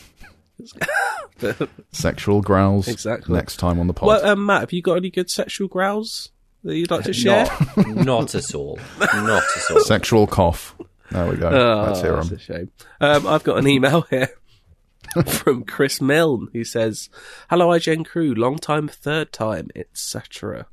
But- 1.39 1.69
sexual 1.91 2.41
growls. 2.41 2.87
Exactly. 2.87 3.33
Next 3.33 3.57
time 3.57 3.79
on 3.79 3.87
the 3.87 3.93
pod. 3.93 4.07
well, 4.07 4.25
um, 4.25 4.45
Matt, 4.45 4.59
have 4.61 4.73
you 4.73 4.81
got 4.81 4.97
any 4.97 5.09
good 5.09 5.29
sexual 5.29 5.67
growls 5.69 6.29
that 6.65 6.75
you'd 6.75 6.91
like 6.91 7.05
to 7.05 7.13
share? 7.23 7.45
Not, 7.77 7.87
not 7.87 8.35
at 8.35 8.53
all. 8.53 8.77
Not 8.99 9.43
at 9.43 9.71
all. 9.71 9.79
Sexual 9.79 10.27
cough. 10.27 10.75
There 11.11 11.27
we 11.29 11.37
go. 11.37 11.47
Oh, 11.49 11.85
Let's 11.87 12.01
hear 12.01 12.15
that's 12.17 12.29
'em. 12.29 12.35
a 12.35 12.39
shame. 12.39 12.71
Um, 12.99 13.25
I've 13.27 13.43
got 13.43 13.57
an 13.57 13.67
email 13.67 14.01
here 14.09 14.29
from 15.25 15.63
Chris 15.63 16.01
Milne 16.01 16.49
who 16.53 16.63
says, 16.65 17.09
Hello, 17.49 17.69
IGN 17.69 18.05
crew, 18.05 18.35
long 18.35 18.57
time, 18.57 18.87
third 18.89 19.31
time, 19.31 19.69
etc. 19.75 20.67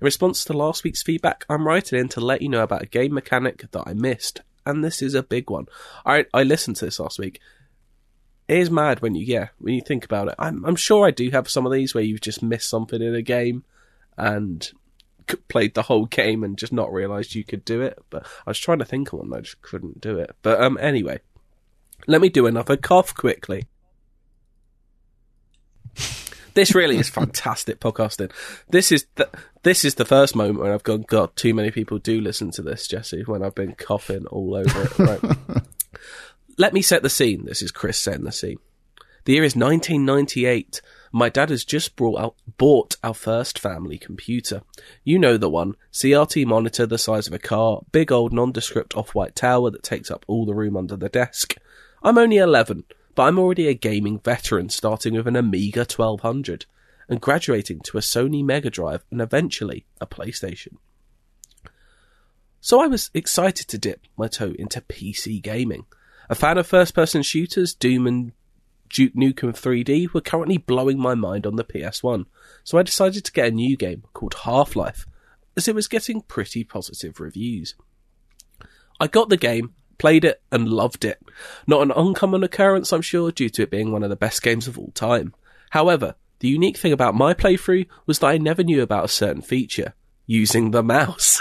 In 0.00 0.04
response 0.04 0.44
to 0.44 0.52
last 0.52 0.84
week's 0.84 1.02
feedback, 1.02 1.44
I'm 1.50 1.66
writing 1.66 1.98
in 1.98 2.08
to 2.10 2.20
let 2.20 2.40
you 2.42 2.48
know 2.48 2.62
about 2.62 2.82
a 2.82 2.86
game 2.86 3.12
mechanic 3.12 3.70
that 3.72 3.82
I 3.86 3.92
missed, 3.92 4.40
and 4.66 4.84
this 4.84 5.02
is 5.02 5.14
a 5.14 5.22
big 5.22 5.50
one. 5.50 5.66
I 6.04 6.26
I 6.32 6.42
listened 6.42 6.76
to 6.76 6.84
this 6.84 7.00
last 7.00 7.18
week. 7.18 7.40
It 8.48 8.58
is 8.58 8.70
mad 8.70 9.00
when 9.00 9.14
you 9.14 9.24
yeah 9.24 9.48
when 9.58 9.74
you 9.74 9.80
think 9.80 10.04
about 10.04 10.28
it. 10.28 10.34
I'm 10.38 10.64
I'm 10.64 10.76
sure 10.76 11.06
I 11.06 11.10
do 11.10 11.30
have 11.30 11.48
some 11.48 11.66
of 11.66 11.72
these 11.72 11.94
where 11.94 12.04
you've 12.04 12.20
just 12.20 12.42
missed 12.42 12.68
something 12.68 13.00
in 13.00 13.14
a 13.14 13.22
game, 13.22 13.64
and 14.16 14.70
played 15.48 15.74
the 15.74 15.82
whole 15.82 16.06
game 16.06 16.44
and 16.44 16.58
just 16.58 16.72
not 16.72 16.92
realised 16.92 17.34
you 17.34 17.44
could 17.44 17.64
do 17.64 17.80
it. 17.82 17.98
But 18.10 18.26
I 18.46 18.50
was 18.50 18.58
trying 18.58 18.78
to 18.80 18.84
think 18.84 19.12
of 19.12 19.20
one, 19.20 19.32
I 19.34 19.40
just 19.40 19.62
couldn't 19.62 20.00
do 20.00 20.18
it. 20.18 20.34
But 20.42 20.60
um, 20.60 20.78
anyway, 20.80 21.20
let 22.06 22.20
me 22.20 22.28
do 22.28 22.46
another 22.46 22.76
cough 22.76 23.14
quickly. 23.14 23.66
This 26.54 26.74
really 26.74 26.98
is 26.98 27.08
fantastic 27.08 27.80
podcasting. 27.80 28.30
This 28.68 28.92
is 28.92 29.06
the 29.14 29.28
this 29.62 29.84
is 29.84 29.94
the 29.94 30.04
first 30.04 30.34
moment 30.34 30.60
when 30.60 30.72
I've 30.72 30.82
gone, 30.82 31.04
God, 31.06 31.34
too 31.36 31.54
many 31.54 31.70
people 31.70 31.98
do 31.98 32.20
listen 32.20 32.50
to 32.52 32.62
this, 32.62 32.86
Jesse. 32.86 33.22
When 33.24 33.42
I've 33.42 33.54
been 33.54 33.74
coughing 33.74 34.26
all 34.26 34.54
over 34.54 34.82
it. 34.82 34.98
Right. 34.98 35.36
Let 36.58 36.74
me 36.74 36.82
set 36.82 37.02
the 37.02 37.10
scene. 37.10 37.44
This 37.44 37.62
is 37.62 37.70
Chris 37.70 37.98
setting 37.98 38.24
the 38.24 38.32
scene. 38.32 38.58
The 39.24 39.34
year 39.34 39.44
is 39.44 39.54
1998. 39.54 40.80
My 41.12 41.28
dad 41.28 41.50
has 41.50 41.64
just 41.64 41.94
brought 41.94 42.20
out, 42.20 42.34
bought 42.58 42.96
our 43.04 43.14
first 43.14 43.58
family 43.58 43.96
computer. 43.96 44.62
You 45.04 45.18
know 45.18 45.36
the 45.36 45.48
one. 45.48 45.76
CRT 45.92 46.44
monitor 46.46 46.86
the 46.86 46.98
size 46.98 47.28
of 47.28 47.32
a 47.32 47.38
car, 47.38 47.82
big 47.92 48.10
old 48.10 48.32
nondescript 48.32 48.96
off-white 48.96 49.36
tower 49.36 49.70
that 49.70 49.84
takes 49.84 50.10
up 50.10 50.24
all 50.26 50.44
the 50.44 50.54
room 50.54 50.76
under 50.76 50.96
the 50.96 51.08
desk. 51.08 51.54
I'm 52.02 52.18
only 52.18 52.38
11, 52.38 52.84
but 53.14 53.24
I'm 53.24 53.38
already 53.38 53.68
a 53.68 53.74
gaming 53.74 54.18
veteran 54.18 54.68
starting 54.68 55.14
with 55.14 55.26
an 55.26 55.36
Amiga 55.36 55.80
1200 55.80 56.66
and 57.08 57.20
graduating 57.20 57.80
to 57.80 57.98
a 57.98 58.00
Sony 58.00 58.44
Mega 58.44 58.70
Drive 58.70 59.04
and 59.10 59.20
eventually 59.20 59.84
a 60.00 60.06
PlayStation. 60.06 60.76
So 62.60 62.80
I 62.80 62.86
was 62.86 63.10
excited 63.12 63.68
to 63.68 63.78
dip 63.78 64.02
my 64.16 64.28
toe 64.28 64.54
into 64.58 64.80
PC 64.80 65.42
gaming. 65.42 65.84
A 66.30 66.34
fan 66.34 66.58
of 66.58 66.66
first 66.66 66.94
person 66.94 67.22
shooters, 67.22 67.74
Doom 67.74 68.06
and 68.06 68.32
Duke 68.88 69.14
Nukem 69.14 69.52
3D 69.52 70.12
were 70.12 70.20
currently 70.20 70.58
blowing 70.58 70.98
my 70.98 71.14
mind 71.14 71.46
on 71.46 71.56
the 71.56 71.64
PS1, 71.64 72.26
so 72.62 72.78
I 72.78 72.82
decided 72.82 73.24
to 73.24 73.32
get 73.32 73.48
a 73.48 73.50
new 73.50 73.76
game 73.76 74.04
called 74.12 74.34
Half 74.44 74.76
Life, 74.76 75.06
as 75.56 75.66
it 75.66 75.74
was 75.74 75.88
getting 75.88 76.20
pretty 76.22 76.62
positive 76.62 77.18
reviews. 77.18 77.74
I 79.00 79.06
got 79.06 79.28
the 79.28 79.36
game, 79.36 79.74
played 80.02 80.24
it, 80.24 80.42
and 80.50 80.68
loved 80.68 81.04
it. 81.04 81.22
Not 81.64 81.82
an 81.82 81.92
uncommon 81.92 82.42
occurrence, 82.42 82.92
I'm 82.92 83.02
sure, 83.02 83.30
due 83.30 83.48
to 83.50 83.62
it 83.62 83.70
being 83.70 83.92
one 83.92 84.02
of 84.02 84.10
the 84.10 84.16
best 84.16 84.42
games 84.42 84.66
of 84.66 84.76
all 84.76 84.90
time. 84.96 85.32
However, 85.70 86.16
the 86.40 86.48
unique 86.48 86.76
thing 86.76 86.92
about 86.92 87.14
my 87.14 87.34
playthrough 87.34 87.86
was 88.04 88.18
that 88.18 88.26
I 88.26 88.36
never 88.38 88.64
knew 88.64 88.82
about 88.82 89.04
a 89.04 89.08
certain 89.22 89.42
feature 89.42 89.94
using 90.26 90.72
the 90.72 90.82
mouse. 90.82 91.40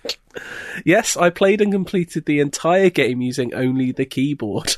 yes, 0.84 1.16
I 1.16 1.30
played 1.30 1.62
and 1.62 1.72
completed 1.72 2.26
the 2.26 2.40
entire 2.40 2.90
game 2.90 3.22
using 3.22 3.54
only 3.54 3.92
the 3.92 4.04
keyboard. 4.04 4.76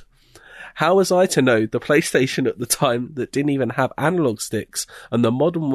How 0.77 0.95
was 0.95 1.11
I 1.11 1.27
to 1.27 1.43
know 1.43 1.67
the 1.67 1.81
PlayStation 1.81 2.47
at 2.47 2.61
the 2.61 2.67
time 2.67 3.15
that 3.15 3.33
didn't 3.33 3.51
even 3.51 3.71
have 3.71 3.93
analog 3.99 4.41
sticks 4.41 4.87
and 5.11 5.25
the 5.25 5.33
modern 5.33 5.73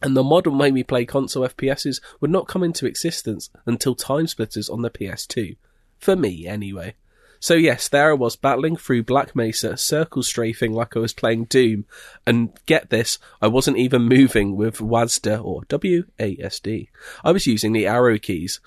and 0.00 0.16
the 0.16 0.22
modern 0.22 0.56
way 0.56 0.70
we 0.70 0.84
play 0.84 1.04
console 1.04 1.48
FPSs 1.48 2.00
would 2.20 2.30
not 2.30 2.46
come 2.46 2.62
into 2.62 2.86
existence 2.86 3.50
until 3.66 3.96
Time 3.96 4.28
Splitters 4.28 4.68
on 4.68 4.82
the 4.82 4.90
PS2? 4.90 5.56
For 5.98 6.16
me, 6.16 6.46
anyway. 6.46 6.94
So 7.40 7.54
yes, 7.54 7.88
there 7.88 8.10
I 8.10 8.14
was 8.14 8.36
battling 8.36 8.76
through 8.76 9.04
Black 9.04 9.36
Mesa, 9.36 9.76
circle 9.76 10.22
strafing 10.22 10.72
like 10.72 10.96
I 10.96 11.00
was 11.00 11.12
playing 11.12 11.44
Doom, 11.44 11.86
and 12.26 12.50
get 12.66 12.90
this, 12.90 13.18
I 13.40 13.46
wasn't 13.46 13.78
even 13.78 14.02
moving 14.02 14.56
with 14.56 14.78
WASD 14.78 15.44
or 15.44 15.62
W-A-S-D. 15.68 16.90
I 17.24 17.32
was 17.32 17.46
using 17.46 17.72
the 17.72 17.86
arrow 17.86 18.18
keys. 18.18 18.60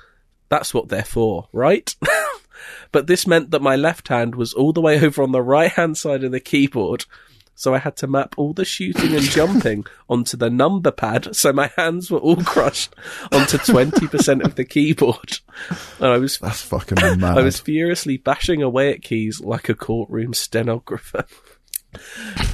That's 0.47 0.73
what 0.73 0.87
they're 0.87 1.03
for, 1.03 1.49
right? 1.51 1.93
but 2.91 3.07
this 3.07 3.27
meant 3.27 3.51
that 3.51 3.61
my 3.61 3.75
left 3.75 4.07
hand 4.07 4.35
was 4.35 4.53
all 4.53 4.71
the 4.71 4.81
way 4.81 5.03
over 5.03 5.21
on 5.21 5.31
the 5.31 5.41
right 5.41 5.71
hand 5.71 5.97
side 5.97 6.23
of 6.23 6.31
the 6.31 6.39
keyboard, 6.39 7.05
so 7.55 7.73
I 7.73 7.79
had 7.79 7.95
to 7.97 8.07
map 8.07 8.35
all 8.37 8.53
the 8.53 8.65
shooting 8.65 9.15
and 9.15 9.23
jumping 9.23 9.85
onto 10.09 10.37
the 10.37 10.49
number 10.49 10.91
pad, 10.91 11.35
so 11.35 11.53
my 11.53 11.71
hands 11.77 12.09
were 12.09 12.19
all 12.19 12.37
crushed 12.37 12.95
onto 13.31 13.57
20% 13.57 14.43
of 14.43 14.55
the 14.55 14.65
keyboard. 14.65 15.39
And 15.99 16.07
I 16.07 16.17
was 16.17 16.39
That's 16.39 16.61
fucking 16.63 16.97
mad. 17.19 17.37
I 17.37 17.41
was 17.41 17.59
furiously 17.59 18.17
bashing 18.17 18.61
away 18.61 18.91
at 18.91 19.03
keys 19.03 19.41
like 19.41 19.69
a 19.69 19.75
courtroom 19.75 20.33
stenographer. 20.33 21.25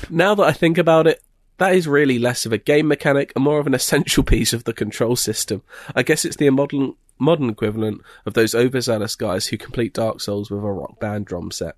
now 0.09 0.35
that 0.35 0.43
I 0.43 0.51
think 0.51 0.77
about 0.77 1.07
it, 1.07 1.21
that 1.57 1.73
is 1.73 1.87
really 1.87 2.19
less 2.19 2.45
of 2.45 2.53
a 2.53 2.57
game 2.57 2.87
mechanic 2.87 3.33
and 3.35 3.43
more 3.43 3.59
of 3.59 3.67
an 3.67 3.73
essential 3.73 4.23
piece 4.23 4.53
of 4.53 4.63
the 4.65 4.73
control 4.73 5.15
system. 5.15 5.63
I 5.95 6.03
guess 6.03 6.25
it's 6.25 6.35
the 6.35 6.49
modern 6.49 6.93
modern 7.19 7.49
equivalent 7.49 8.01
of 8.25 8.33
those 8.33 8.53
overzealous 8.53 9.15
guys 9.15 9.47
who 9.47 9.57
complete 9.57 9.93
Dark 9.93 10.21
Souls 10.21 10.51
with 10.51 10.63
a 10.63 10.71
rock 10.71 10.99
band 10.99 11.25
drum 11.25 11.51
set. 11.51 11.75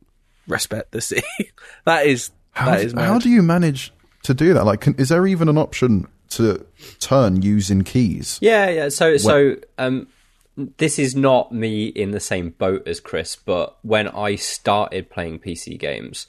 Respect 0.48 0.92
the 0.92 1.00
sea. 1.00 1.22
that 1.86 2.06
is 2.06 2.32
how, 2.60 2.72
that 2.72 2.82
is 2.86 2.94
how 2.94 3.20
do 3.20 3.30
you 3.30 3.42
manage 3.42 3.94
to 4.24 4.34
do 4.34 4.54
that? 4.54 4.66
Like, 4.66 4.82
can, 4.82 4.96
is 4.96 5.10
there 5.10 5.26
even 5.26 5.50
an 5.50 5.58
option 5.58 6.08
to 6.30 6.66
turn 7.00 7.42
using 7.42 7.84
keys? 7.84 8.38
Yeah, 8.42 8.70
yeah. 8.70 8.90
So, 8.90 9.18
so 9.18 9.56
um, 9.78 10.08
this 10.78 11.00
is 11.00 11.16
not 11.16 11.52
me 11.52 11.88
in 11.88 12.12
the 12.12 12.20
same 12.20 12.52
boat 12.52 12.88
as 12.88 13.00
Chris, 13.00 13.36
but 13.36 13.78
when 13.84 14.08
I 14.08 14.36
started 14.36 15.10
playing 15.10 15.40
PC 15.40 15.80
games, 15.80 16.28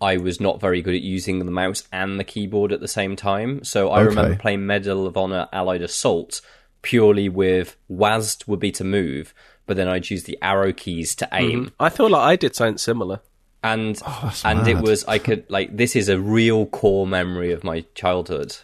I 0.00 0.16
was 0.16 0.40
not 0.40 0.60
very 0.60 0.82
good 0.82 0.94
at 0.94 1.02
using 1.02 1.38
the 1.38 1.50
mouse 1.50 1.84
and 1.92 2.18
the 2.18 2.24
keyboard 2.24 2.72
at 2.72 2.80
the 2.80 2.88
same 2.88 3.16
time. 3.16 3.64
So 3.64 3.90
I 3.90 4.00
Okay. 4.00 4.08
remember 4.08 4.36
playing 4.36 4.66
Medal 4.66 5.06
of 5.06 5.16
Honor 5.16 5.48
Allied 5.52 5.82
Assault 5.82 6.40
purely 6.82 7.28
with 7.28 7.76
WASD 7.90 8.46
would 8.46 8.60
be 8.60 8.70
to 8.72 8.84
move, 8.84 9.34
but 9.64 9.76
then 9.76 9.88
I'd 9.88 10.08
use 10.10 10.24
the 10.24 10.38
arrow 10.42 10.72
keys 10.72 11.14
to 11.16 11.28
aim 11.32 11.72
I 11.80 11.88
feel 11.88 12.10
like 12.10 12.22
I 12.22 12.36
did 12.36 12.54
something 12.54 12.78
similar. 12.78 13.20
And 13.72 13.96
that's 13.96 14.44
and 14.44 14.66
it 14.68 14.78
was 14.78 15.04
I 15.06 15.18
could 15.18 15.44
like 15.50 15.76
this 15.76 15.96
is 15.96 16.08
a 16.08 16.18
real 16.18 16.66
core 16.66 17.06
memory 17.06 17.52
of 17.52 17.64
my 17.64 17.84
childhood. 17.94 18.56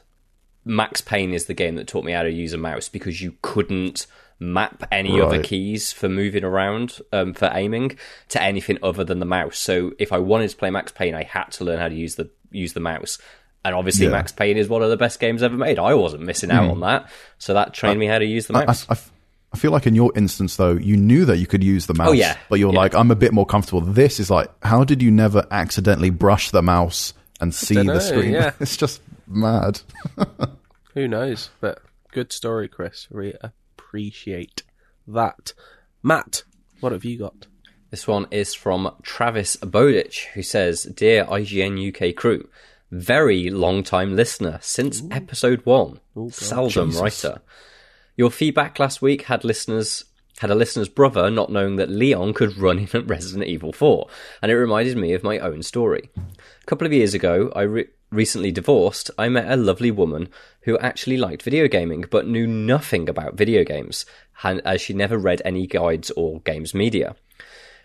Max 0.64 1.00
Payne 1.00 1.34
is 1.34 1.46
the 1.46 1.54
game 1.54 1.74
that 1.76 1.88
taught 1.88 2.04
me 2.04 2.12
how 2.12 2.22
to 2.22 2.30
use 2.30 2.52
a 2.52 2.58
mouse 2.58 2.88
because 2.88 3.20
you 3.20 3.34
couldn't 3.42 4.06
map 4.38 4.84
any 4.92 5.20
other 5.20 5.42
keys 5.42 5.92
for 5.92 6.08
moving 6.08 6.44
around 6.44 6.98
um, 7.12 7.32
for 7.34 7.50
aiming 7.52 7.96
to 8.28 8.40
anything 8.42 8.78
other 8.82 9.02
than 9.04 9.18
the 9.18 9.26
mouse. 9.26 9.58
So 9.58 9.92
if 9.98 10.12
I 10.12 10.18
wanted 10.18 10.50
to 10.50 10.56
play 10.56 10.70
Max 10.70 10.92
Payne, 10.92 11.14
I 11.14 11.24
had 11.24 11.50
to 11.52 11.64
learn 11.64 11.78
how 11.80 11.88
to 11.88 11.94
use 11.94 12.14
the 12.16 12.30
use 12.52 12.72
the 12.74 12.80
mouse. 12.80 13.18
And 13.64 13.74
obviously, 13.74 14.06
Yeah. 14.06 14.12
Max 14.12 14.32
Payne 14.32 14.56
is 14.56 14.68
one 14.68 14.82
of 14.82 14.90
the 14.90 14.96
best 14.96 15.20
games 15.20 15.42
ever 15.42 15.56
made. 15.56 15.78
I 15.78 15.94
wasn't 15.94 16.22
missing 16.24 16.50
out 16.50 16.68
on 16.70 16.80
that, 16.80 17.08
so 17.38 17.54
that 17.54 17.72
trained 17.74 17.98
me 18.00 18.06
how 18.06 18.18
to 18.18 18.24
use 18.24 18.46
the 18.48 18.56
I, 18.56 18.64
mouse. 18.66 18.86
I- 18.88 18.94
I 18.94 18.98
feel 19.56 19.70
like 19.70 19.86
in 19.86 19.94
your 19.94 20.12
instance, 20.16 20.56
though, 20.56 20.72
you 20.72 20.96
knew 20.96 21.24
that 21.26 21.38
you 21.38 21.46
could 21.46 21.62
use 21.64 21.86
the 21.86 21.94
mouse. 21.94 22.08
Oh, 22.08 22.12
yeah. 22.12 22.36
But 22.48 22.58
you're 22.58 22.72
Yeah. 22.72 22.78
like, 22.78 22.94
I'm 22.94 23.10
a 23.10 23.14
bit 23.16 23.32
more 23.32 23.46
comfortable. 23.46 23.80
This 23.80 24.18
is 24.20 24.30
like, 24.30 24.50
how 24.64 24.84
did 24.84 25.02
you 25.02 25.10
never 25.10 25.46
accidentally 25.50 26.10
brush 26.10 26.50
the 26.50 26.62
mouse 26.62 27.14
and 27.40 27.54
see 27.54 27.74
dunno, 27.74 27.94
the 27.94 28.00
screen? 28.00 28.32
yeah. 28.32 28.52
It's 28.60 28.76
just 28.76 29.02
mad. 29.26 29.80
Who 30.94 31.08
knows? 31.08 31.50
But 31.60 31.80
good 32.12 32.32
story, 32.32 32.68
Chris. 32.68 33.08
We 33.10 33.34
appreciate 33.42 34.62
that. 35.06 35.52
Matt, 36.02 36.42
what 36.80 36.92
have 36.92 37.04
you 37.04 37.18
got? 37.18 37.46
This 37.90 38.06
one 38.08 38.26
is 38.30 38.54
from 38.54 38.94
Travis 39.02 39.56
Bowditch, 39.56 40.26
who 40.34 40.42
says, 40.42 40.84
Dear 40.84 41.24
IGN 41.26 41.94
UK 41.94 42.14
crew, 42.16 42.48
very 42.90 43.50
long 43.50 43.82
time 43.82 44.16
listener 44.16 44.58
since 44.62 45.02
episode 45.10 45.60
one. 45.64 46.00
Oh, 46.16 46.30
Seldom 46.30 46.88
Jesus. 46.90 47.02
writer. 47.02 47.40
Your 48.16 48.30
feedback 48.30 48.78
last 48.78 49.00
week 49.00 49.22
had 49.22 49.44
listeners 49.44 50.04
had 50.38 50.50
a 50.50 50.54
listener's 50.54 50.88
brother 50.88 51.30
not 51.30 51.52
knowing 51.52 51.76
that 51.76 51.90
Leon 51.90 52.34
could 52.34 52.58
run 52.58 52.78
in 52.78 52.88
at 52.92 53.06
Resident 53.08 53.46
Evil 53.46 53.72
4, 53.72 54.08
and 54.40 54.50
it 54.50 54.56
reminded 54.56 54.96
me 54.96 55.12
of 55.12 55.22
my 55.22 55.38
own 55.38 55.62
story. 55.62 56.10
A 56.16 56.66
couple 56.66 56.86
of 56.86 56.92
years 56.92 57.14
ago, 57.14 57.52
I 57.54 57.62
re- 57.62 57.88
recently 58.10 58.50
divorced, 58.50 59.10
I 59.16 59.28
met 59.28 59.50
a 59.50 59.56
lovely 59.56 59.90
woman 59.90 60.28
who 60.62 60.78
actually 60.78 61.16
liked 61.16 61.42
video 61.42 61.68
gaming 61.68 62.06
but 62.10 62.26
knew 62.26 62.46
nothing 62.46 63.08
about 63.08 63.36
video 63.36 63.62
games, 63.62 64.04
as 64.42 64.80
she 64.80 64.94
never 64.94 65.16
read 65.16 65.42
any 65.44 65.66
guides 65.66 66.10
or 66.12 66.40
games 66.40 66.74
media. 66.74 67.14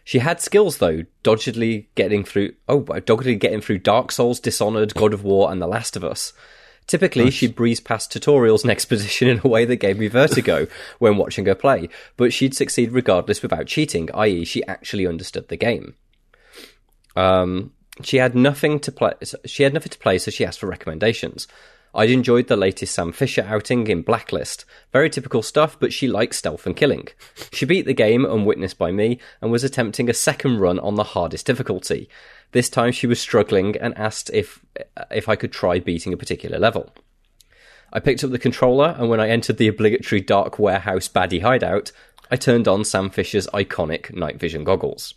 She 0.04 0.20
had 0.20 0.42
skills 0.42 0.78
though, 0.78 1.04
doggedly 1.22 1.90
getting 1.96 2.24
through 2.24 2.54
oh 2.70 2.82
doggedly 2.82 3.36
getting 3.36 3.60
through 3.60 3.80
Dark 3.80 4.12
Souls, 4.12 4.40
Dishonored, 4.40 4.94
God 4.94 5.14
of 5.14 5.24
War, 5.24 5.52
and 5.52 5.62
The 5.62 5.68
Last 5.68 5.98
of 5.98 6.04
Us. 6.06 6.32
Typically, 6.88 7.30
she'd 7.30 7.56
breeze 7.56 7.82
past 7.82 8.12
tutorials 8.12 8.62
and 8.64 8.72
exposition 8.78 9.28
in 9.28 9.42
a 9.44 9.48
way 9.48 9.66
that 9.66 9.76
gave 9.76 10.00
me 10.00 10.08
vertigo 10.08 10.68
when 11.00 11.18
watching 11.18 11.46
her 11.46 11.56
play, 11.56 11.90
but 12.16 12.32
she'd 12.32 12.56
succeed 12.56 12.92
regardless 12.92 13.42
without 13.42 13.68
cheating, 13.68 14.10
i.e., 14.14 14.46
she 14.46 14.66
actually 14.66 15.06
understood 15.06 15.50
the 15.50 15.58
game. 15.58 15.96
Um, 17.16 17.74
she 18.04 18.18
had 18.18 18.36
nothing 18.36 18.80
to 18.82 18.92
play. 18.92 19.14
She 19.46 19.64
had 19.64 19.74
nothing 19.74 19.90
to 19.90 20.00
play, 20.00 20.18
so 20.18 20.32
she 20.32 20.46
asked 20.46 20.60
for 20.60 20.68
recommendations. 20.68 21.48
I'd 21.94 22.10
enjoyed 22.12 22.48
the 22.48 22.56
latest 22.56 22.94
Sam 22.94 23.12
Fisher 23.12 23.46
outing 23.48 23.88
in 23.88 24.02
Blacklist. 24.02 24.66
Very 24.92 25.10
typical 25.10 25.42
stuff, 25.42 25.80
but 25.80 25.92
she 25.92 26.08
likes 26.08 26.38
stealth 26.38 26.66
and 26.66 26.76
killing. 26.76 27.08
She 27.52 27.66
beat 27.66 27.86
the 27.86 27.94
game, 27.94 28.26
unwitnessed 28.26 28.78
by 28.78 28.92
me, 28.92 29.20
and 29.42 29.52
was 29.52 29.64
attempting 29.64 30.10
a 30.10 30.14
second 30.14 30.60
run 30.60 30.80
on 30.80 30.96
the 30.96 31.04
hardest 31.04 31.46
difficulty. 31.46 32.10
This 32.52 32.70
time 32.70 32.92
she 32.92 33.08
was 33.08 33.20
struggling 33.20 33.76
and 33.78 33.98
asked 33.98 34.30
if 34.32 34.64
if 35.12 35.28
I 35.28 35.36
could 35.36 35.52
try 35.52 35.80
beating 35.80 36.14
a 36.14 36.18
particular 36.18 36.60
level. 36.60 36.94
I 37.92 38.00
picked 38.00 38.24
up 38.24 38.32
the 38.32 38.40
controller, 38.40 38.96
and 38.98 39.10
when 39.10 39.20
I 39.20 39.30
entered 39.30 39.58
the 39.58 39.70
obligatory 39.70 40.22
dark 40.22 40.60
warehouse 40.60 41.08
baddie 41.08 41.42
hideout, 41.42 41.92
I 42.30 42.36
turned 42.36 42.68
on 42.68 42.84
Sam 42.84 43.10
Fisher's 43.10 43.48
iconic 43.48 44.14
night 44.14 44.40
vision 44.40 44.64
goggles. 44.64 45.14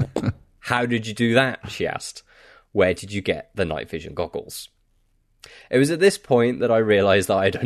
How 0.60 0.86
did 0.86 1.06
you 1.06 1.14
do 1.14 1.34
that? 1.34 1.70
She 1.70 1.86
asked. 1.86 2.22
Where 2.72 2.94
did 2.94 3.12
you 3.12 3.20
get 3.20 3.50
the 3.54 3.64
night 3.64 3.88
vision 3.88 4.14
goggles? 4.14 4.68
It 5.70 5.78
was 5.78 5.90
at 5.90 6.00
this 6.00 6.18
point 6.18 6.60
that 6.60 6.70
I 6.70 6.78
realised 6.78 7.28
that 7.28 7.36
I 7.38 7.44
had 7.44 7.56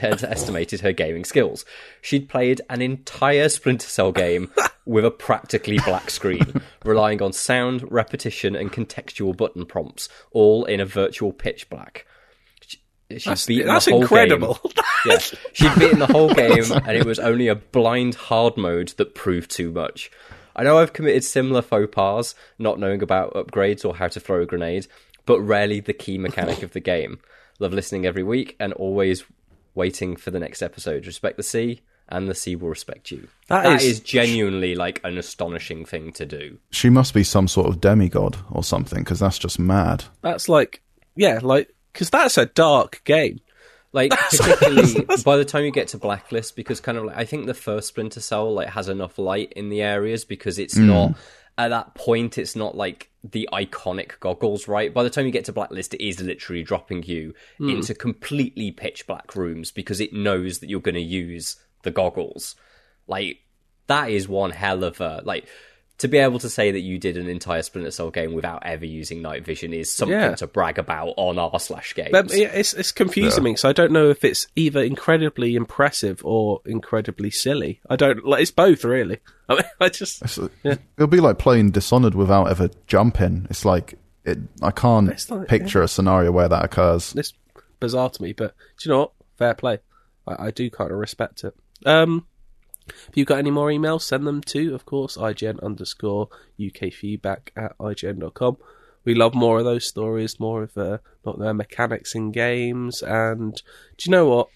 underestimated 0.00 0.80
her 0.80 0.92
gaming 0.92 1.24
skills. 1.24 1.64
She'd 2.00 2.28
played 2.28 2.60
an 2.70 2.82
entire 2.82 3.48
Splinter 3.48 3.86
Cell 3.88 4.12
game 4.12 4.50
with 4.86 5.04
a 5.04 5.10
practically 5.10 5.78
black 5.78 6.10
screen, 6.10 6.60
relying 6.84 7.22
on 7.22 7.32
sound, 7.32 7.90
repetition, 7.90 8.54
and 8.56 8.72
contextual 8.72 9.36
button 9.36 9.66
prompts, 9.66 10.08
all 10.32 10.64
in 10.64 10.80
a 10.80 10.86
virtual 10.86 11.32
pitch 11.32 11.68
black. 11.70 12.06
She- 12.66 12.78
She'd 13.18 13.46
beaten 13.48 13.66
that's 13.66 13.86
the 13.86 13.90
whole 13.92 14.02
incredible. 14.02 14.58
Yeah, 15.06 15.16
she'd 15.18 15.74
beaten 15.78 15.98
the 15.98 16.06
whole 16.06 16.32
game, 16.34 16.64
and 16.70 16.94
it 16.96 17.06
was 17.06 17.18
only 17.18 17.48
a 17.48 17.54
blind 17.54 18.14
hard 18.16 18.58
mode 18.58 18.88
that 18.98 19.14
proved 19.14 19.50
too 19.50 19.72
much. 19.72 20.10
I 20.54 20.62
know 20.62 20.76
I've 20.78 20.92
committed 20.92 21.24
similar 21.24 21.62
faux 21.62 21.88
pas, 21.90 22.34
not 22.58 22.78
knowing 22.78 23.02
about 23.02 23.32
upgrades 23.32 23.82
or 23.84 23.96
how 23.96 24.08
to 24.08 24.20
throw 24.20 24.42
a 24.42 24.46
grenade, 24.46 24.88
but 25.30 25.40
rarely 25.42 25.78
the 25.78 25.92
key 25.92 26.18
mechanic 26.18 26.60
of 26.64 26.72
the 26.72 26.80
game. 26.80 27.20
Love 27.60 27.72
listening 27.72 28.04
every 28.04 28.24
week 28.24 28.56
and 28.58 28.72
always 28.72 29.22
waiting 29.76 30.16
for 30.16 30.32
the 30.32 30.40
next 30.40 30.60
episode. 30.60 31.06
Respect 31.06 31.36
the 31.36 31.44
sea 31.44 31.82
and 32.08 32.28
the 32.28 32.34
sea 32.34 32.56
will 32.56 32.68
respect 32.68 33.12
you. 33.12 33.28
That 33.46 33.62
that 33.62 33.76
is- 33.80 33.84
is, 33.84 34.00
genuinely 34.00 34.74
like 34.74 35.00
an 35.04 35.18
astonishing 35.18 35.84
thing 35.84 36.12
to 36.14 36.26
do. 36.26 36.58
She 36.72 36.90
must 36.90 37.14
be 37.14 37.22
some 37.22 37.46
sort 37.46 37.68
of 37.68 37.80
demigod 37.80 38.38
or 38.50 38.64
something 38.64 39.04
because 39.04 39.20
that's 39.20 39.38
just 39.38 39.60
mad. 39.60 40.06
That's 40.22 40.48
like, 40.48 40.82
yeah, 41.14 41.38
like 41.40 41.72
because 41.92 42.10
that's 42.10 42.36
a 42.36 42.46
dark 42.46 43.00
game. 43.04 43.38
Like 43.92 44.10
particularly 44.30 45.06
by 45.24 45.36
the 45.36 45.44
time 45.44 45.64
you 45.64 45.70
get 45.70 45.86
to 45.88 45.98
Blacklist, 45.98 46.56
because 46.56 46.80
kind 46.80 46.98
of 46.98 47.04
like 47.04 47.16
I 47.16 47.24
think 47.24 47.46
the 47.46 47.54
first 47.54 47.86
Splinter 47.86 48.20
Cell 48.20 48.52
like 48.52 48.70
has 48.70 48.88
enough 48.88 49.16
light 49.16 49.52
in 49.52 49.68
the 49.68 49.82
areas 49.82 50.24
because 50.24 50.58
it's 50.58 50.76
hmm. 50.76 50.88
not 50.88 51.14
at 51.60 51.68
that 51.68 51.94
point 51.94 52.38
it's 52.38 52.56
not 52.56 52.76
like 52.76 53.10
the 53.22 53.48
iconic 53.52 54.18
goggles, 54.20 54.66
right? 54.66 54.92
By 54.92 55.02
the 55.02 55.10
time 55.10 55.26
you 55.26 55.32
get 55.32 55.44
to 55.44 55.52
Blacklist, 55.52 55.94
it 55.94 56.04
is 56.04 56.20
literally 56.20 56.62
dropping 56.62 57.02
you 57.02 57.34
hmm. 57.58 57.68
into 57.68 57.94
completely 57.94 58.70
pitch 58.70 59.06
black 59.06 59.36
rooms 59.36 59.70
because 59.70 60.00
it 60.00 60.12
knows 60.12 60.60
that 60.60 60.70
you're 60.70 60.80
going 60.80 60.94
to 60.94 61.00
use 61.00 61.56
the 61.82 61.90
goggles. 61.90 62.56
Like 63.06 63.40
that 63.88 64.10
is 64.10 64.28
one 64.28 64.52
hell 64.52 64.84
of 64.84 65.00
a 65.00 65.20
like 65.24 65.46
to 66.00 66.08
be 66.08 66.18
able 66.18 66.38
to 66.40 66.50
say 66.50 66.70
that 66.72 66.80
you 66.80 66.98
did 66.98 67.16
an 67.16 67.28
entire 67.28 67.62
Splinter 67.62 67.90
Cell 67.90 68.10
game 68.10 68.32
without 68.34 68.62
ever 68.66 68.84
using 68.84 69.22
night 69.22 69.44
vision 69.44 69.72
is 69.72 69.92
something 69.92 70.18
Yeah. 70.18 70.34
to 70.34 70.46
brag 70.46 70.78
about 70.78 71.14
on 71.16 71.38
r 71.38 71.58
slash 71.60 71.94
games. 71.94 72.10
But 72.12 72.32
it's 72.34 72.74
it's 72.74 72.92
confusing 72.92 73.44
me 73.44 73.56
so 73.56 73.68
I 73.68 73.72
don't 73.72 73.92
know 73.92 74.10
if 74.10 74.24
it's 74.24 74.48
either 74.56 74.82
incredibly 74.82 75.56
impressive 75.56 76.20
or 76.24 76.60
incredibly 76.66 77.30
silly. 77.30 77.80
I 77.88 77.96
don't 77.96 78.24
like 78.26 78.42
it's 78.42 78.50
both 78.50 78.84
really. 78.84 79.18
I 79.48 79.54
mean, 79.54 79.64
I 79.80 79.88
just 79.88 80.22
It's, 80.22 80.38
It'll 80.64 81.06
be 81.08 81.20
like 81.20 81.38
playing 81.38 81.70
Dishonored 81.70 82.14
without 82.14 82.50
ever 82.50 82.70
jumping. 82.86 83.46
It's 83.50 83.64
like 83.64 83.94
it. 84.24 84.38
I 84.62 84.70
can't 84.70 85.30
like- 85.30 85.48
picture 85.48 85.82
a 85.82 85.88
scenario 85.88 86.30
where 86.32 86.48
that 86.48 86.64
occurs. 86.64 87.14
it's 87.16 87.32
bizarre 87.78 88.10
to 88.10 88.22
me. 88.22 88.32
But 88.32 88.54
do 88.78 88.88
you 88.88 88.94
know 88.94 89.00
what? 89.00 89.12
Fair 89.38 89.54
play. 89.54 89.78
I, 90.26 90.46
I 90.46 90.50
do 90.50 90.68
kind 90.70 90.90
of 90.90 90.98
respect 90.98 91.44
it. 91.44 91.54
Um, 91.86 92.26
if 93.08 93.16
you've 93.16 93.26
got 93.26 93.38
any 93.38 93.50
more 93.50 93.68
emails, 93.68 94.02
send 94.02 94.26
them 94.26 94.40
to, 94.42 94.74
of 94.74 94.84
course, 94.86 95.16
IGN 95.16 95.62
underscore 95.62 96.28
UK 96.64 96.92
feedback 96.92 97.52
at 97.56 97.76
IGN.com. 97.78 98.56
We 99.04 99.14
love 99.14 99.34
more 99.34 99.58
of 99.58 99.64
those 99.64 99.86
stories, 99.86 100.38
more 100.38 100.62
of 100.64 100.76
uh, 100.76 100.98
not 101.24 101.38
their 101.38 101.54
mechanics 101.54 102.14
in 102.14 102.32
games. 102.32 103.02
And 103.02 103.54
do 103.96 104.04
you 104.04 104.10
know 104.10 104.28
what? 104.28 104.48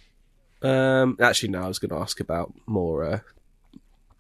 Um, 0.69 1.17
actually, 1.21 1.51
no, 1.51 1.63
I 1.63 1.69
was 1.69 1.79
going 1.79 1.91
to 1.91 1.97
ask 1.99 2.21
about 2.21 2.53
more 2.67 3.05
uh, 3.05 3.19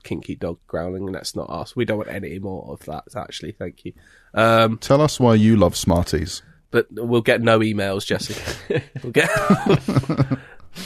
kinky 0.03 0.35
dog 0.35 0.59
growling, 0.67 1.07
and 1.07 1.15
that's 1.15 1.37
not 1.37 1.51
us. 1.51 1.77
We 1.77 1.85
don't 1.85 1.99
want 1.99 2.11
any 2.11 2.39
more 2.39 2.73
of 2.73 2.81
that, 2.87 3.05
actually. 3.17 3.53
Thank 3.53 3.85
you. 3.85 3.93
Um, 4.33 4.79
Tell 4.79 5.01
us 5.01 5.21
why 5.21 5.35
you 5.35 5.57
love 5.57 5.77
Smarties. 5.77 6.43
but 6.71 6.87
we'll 6.91 7.21
get 7.23 7.41
no 7.43 7.61
emails, 7.61 8.05
Jesse. 8.07 8.35
we'll 9.03 9.13
get 9.13 9.31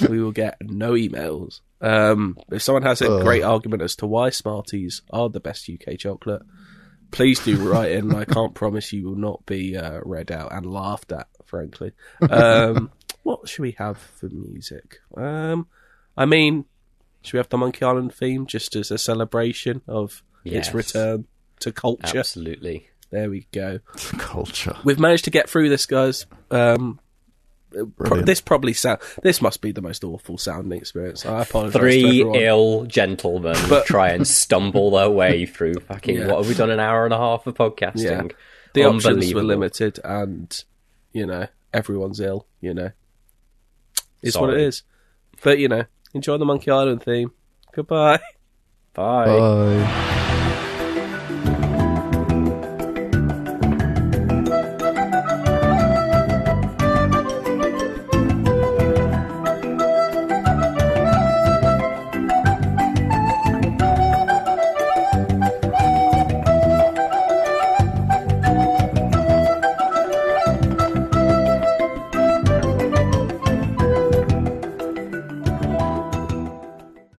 we 0.08 0.22
will 0.22 0.32
get 0.32 0.56
no 0.60 0.92
emails. 0.92 1.60
Um, 1.80 2.36
if 2.50 2.62
someone 2.62 2.82
has 2.82 3.02
a 3.02 3.20
great 3.22 3.42
argument 3.42 3.82
as 3.82 3.96
to 3.96 4.06
why 4.06 4.30
Smarties 4.30 5.02
are 5.10 5.28
the 5.28 5.40
best 5.40 5.70
UK 5.70 5.98
chocolate, 5.98 6.42
please 7.10 7.40
do 7.40 7.56
write 7.56 7.92
in. 7.92 8.14
I 8.14 8.24
can't 8.24 8.54
promise 8.54 8.92
you 8.92 9.04
will 9.06 9.16
not 9.16 9.44
be 9.46 9.76
uh, 9.76 10.00
read 10.04 10.30
out 10.30 10.52
and 10.52 10.66
laughed 10.66 11.12
at. 11.12 11.28
Frankly, 11.44 11.92
um, 12.28 12.90
what 13.22 13.48
should 13.48 13.62
we 13.62 13.72
have 13.78 13.96
for 13.96 14.28
music? 14.28 14.98
Um, 15.16 15.66
I 16.16 16.26
mean, 16.26 16.66
should 17.22 17.34
we 17.34 17.38
have 17.38 17.48
the 17.48 17.56
Monkey 17.56 17.84
Island 17.84 18.14
theme 18.14 18.46
just 18.46 18.76
as 18.76 18.90
a 18.90 18.98
celebration 18.98 19.82
of 19.88 20.22
its 20.44 20.74
return 20.74 21.26
to 21.60 21.72
culture? 21.72 22.18
Absolutely. 22.18 22.88
There 23.10 23.30
we 23.30 23.46
go. 23.52 23.78
Culture. 24.18 24.76
We've 24.84 24.98
managed 24.98 25.24
to 25.24 25.30
get 25.30 25.48
through 25.48 25.70
this, 25.70 25.86
guys. 25.86 26.26
Um, 26.50 27.00
pro- 27.70 27.84
Brilliant. 27.86 28.26
this 28.26 28.40
probably 28.40 28.72
sound. 28.72 29.00
This 29.22 29.40
must 29.42 29.60
be 29.60 29.72
the 29.72 29.82
most 29.82 30.04
awful 30.04 30.38
sounding 30.38 30.78
experience. 30.78 31.24
I 31.26 31.42
apologize. 31.42 31.80
Three 31.80 32.20
everyone. 32.20 32.34
ill 32.36 32.84
gentlemen 32.86 33.56
try 33.86 34.10
and 34.10 34.26
stumble 34.26 34.90
their 34.90 35.10
way 35.10 35.46
through 35.54 35.74
fucking. 35.74 36.16
Yeah. 36.16 36.26
What 36.28 36.38
have 36.38 36.48
we 36.48 36.54
done? 36.54 36.70
An 36.70 36.80
hour 36.80 37.04
and 37.04 37.14
a 37.14 37.18
half 37.18 37.46
of 37.46 37.56
Yeah, 37.58 37.68
podcasting. 37.68 38.32
the 38.74 38.84
options 38.84 39.34
were 39.34 39.42
limited, 39.42 39.98
and 40.04 40.64
you 41.12 41.26
know 41.26 41.46
everyone's 41.72 42.20
ill. 42.20 42.46
You 42.60 42.74
know, 42.74 42.90
it's 44.22 44.36
what 44.36 44.50
it 44.50 44.60
is. 44.60 44.82
But 45.42 45.58
you 45.58 45.68
know, 45.68 45.84
enjoy 46.14 46.38
the 46.38 46.44
Monkey 46.44 46.70
Island 46.70 47.02
theme. 47.02 47.32
Goodbye. 47.74 48.18
Bye. 48.94 49.26
Bye. 49.26 50.14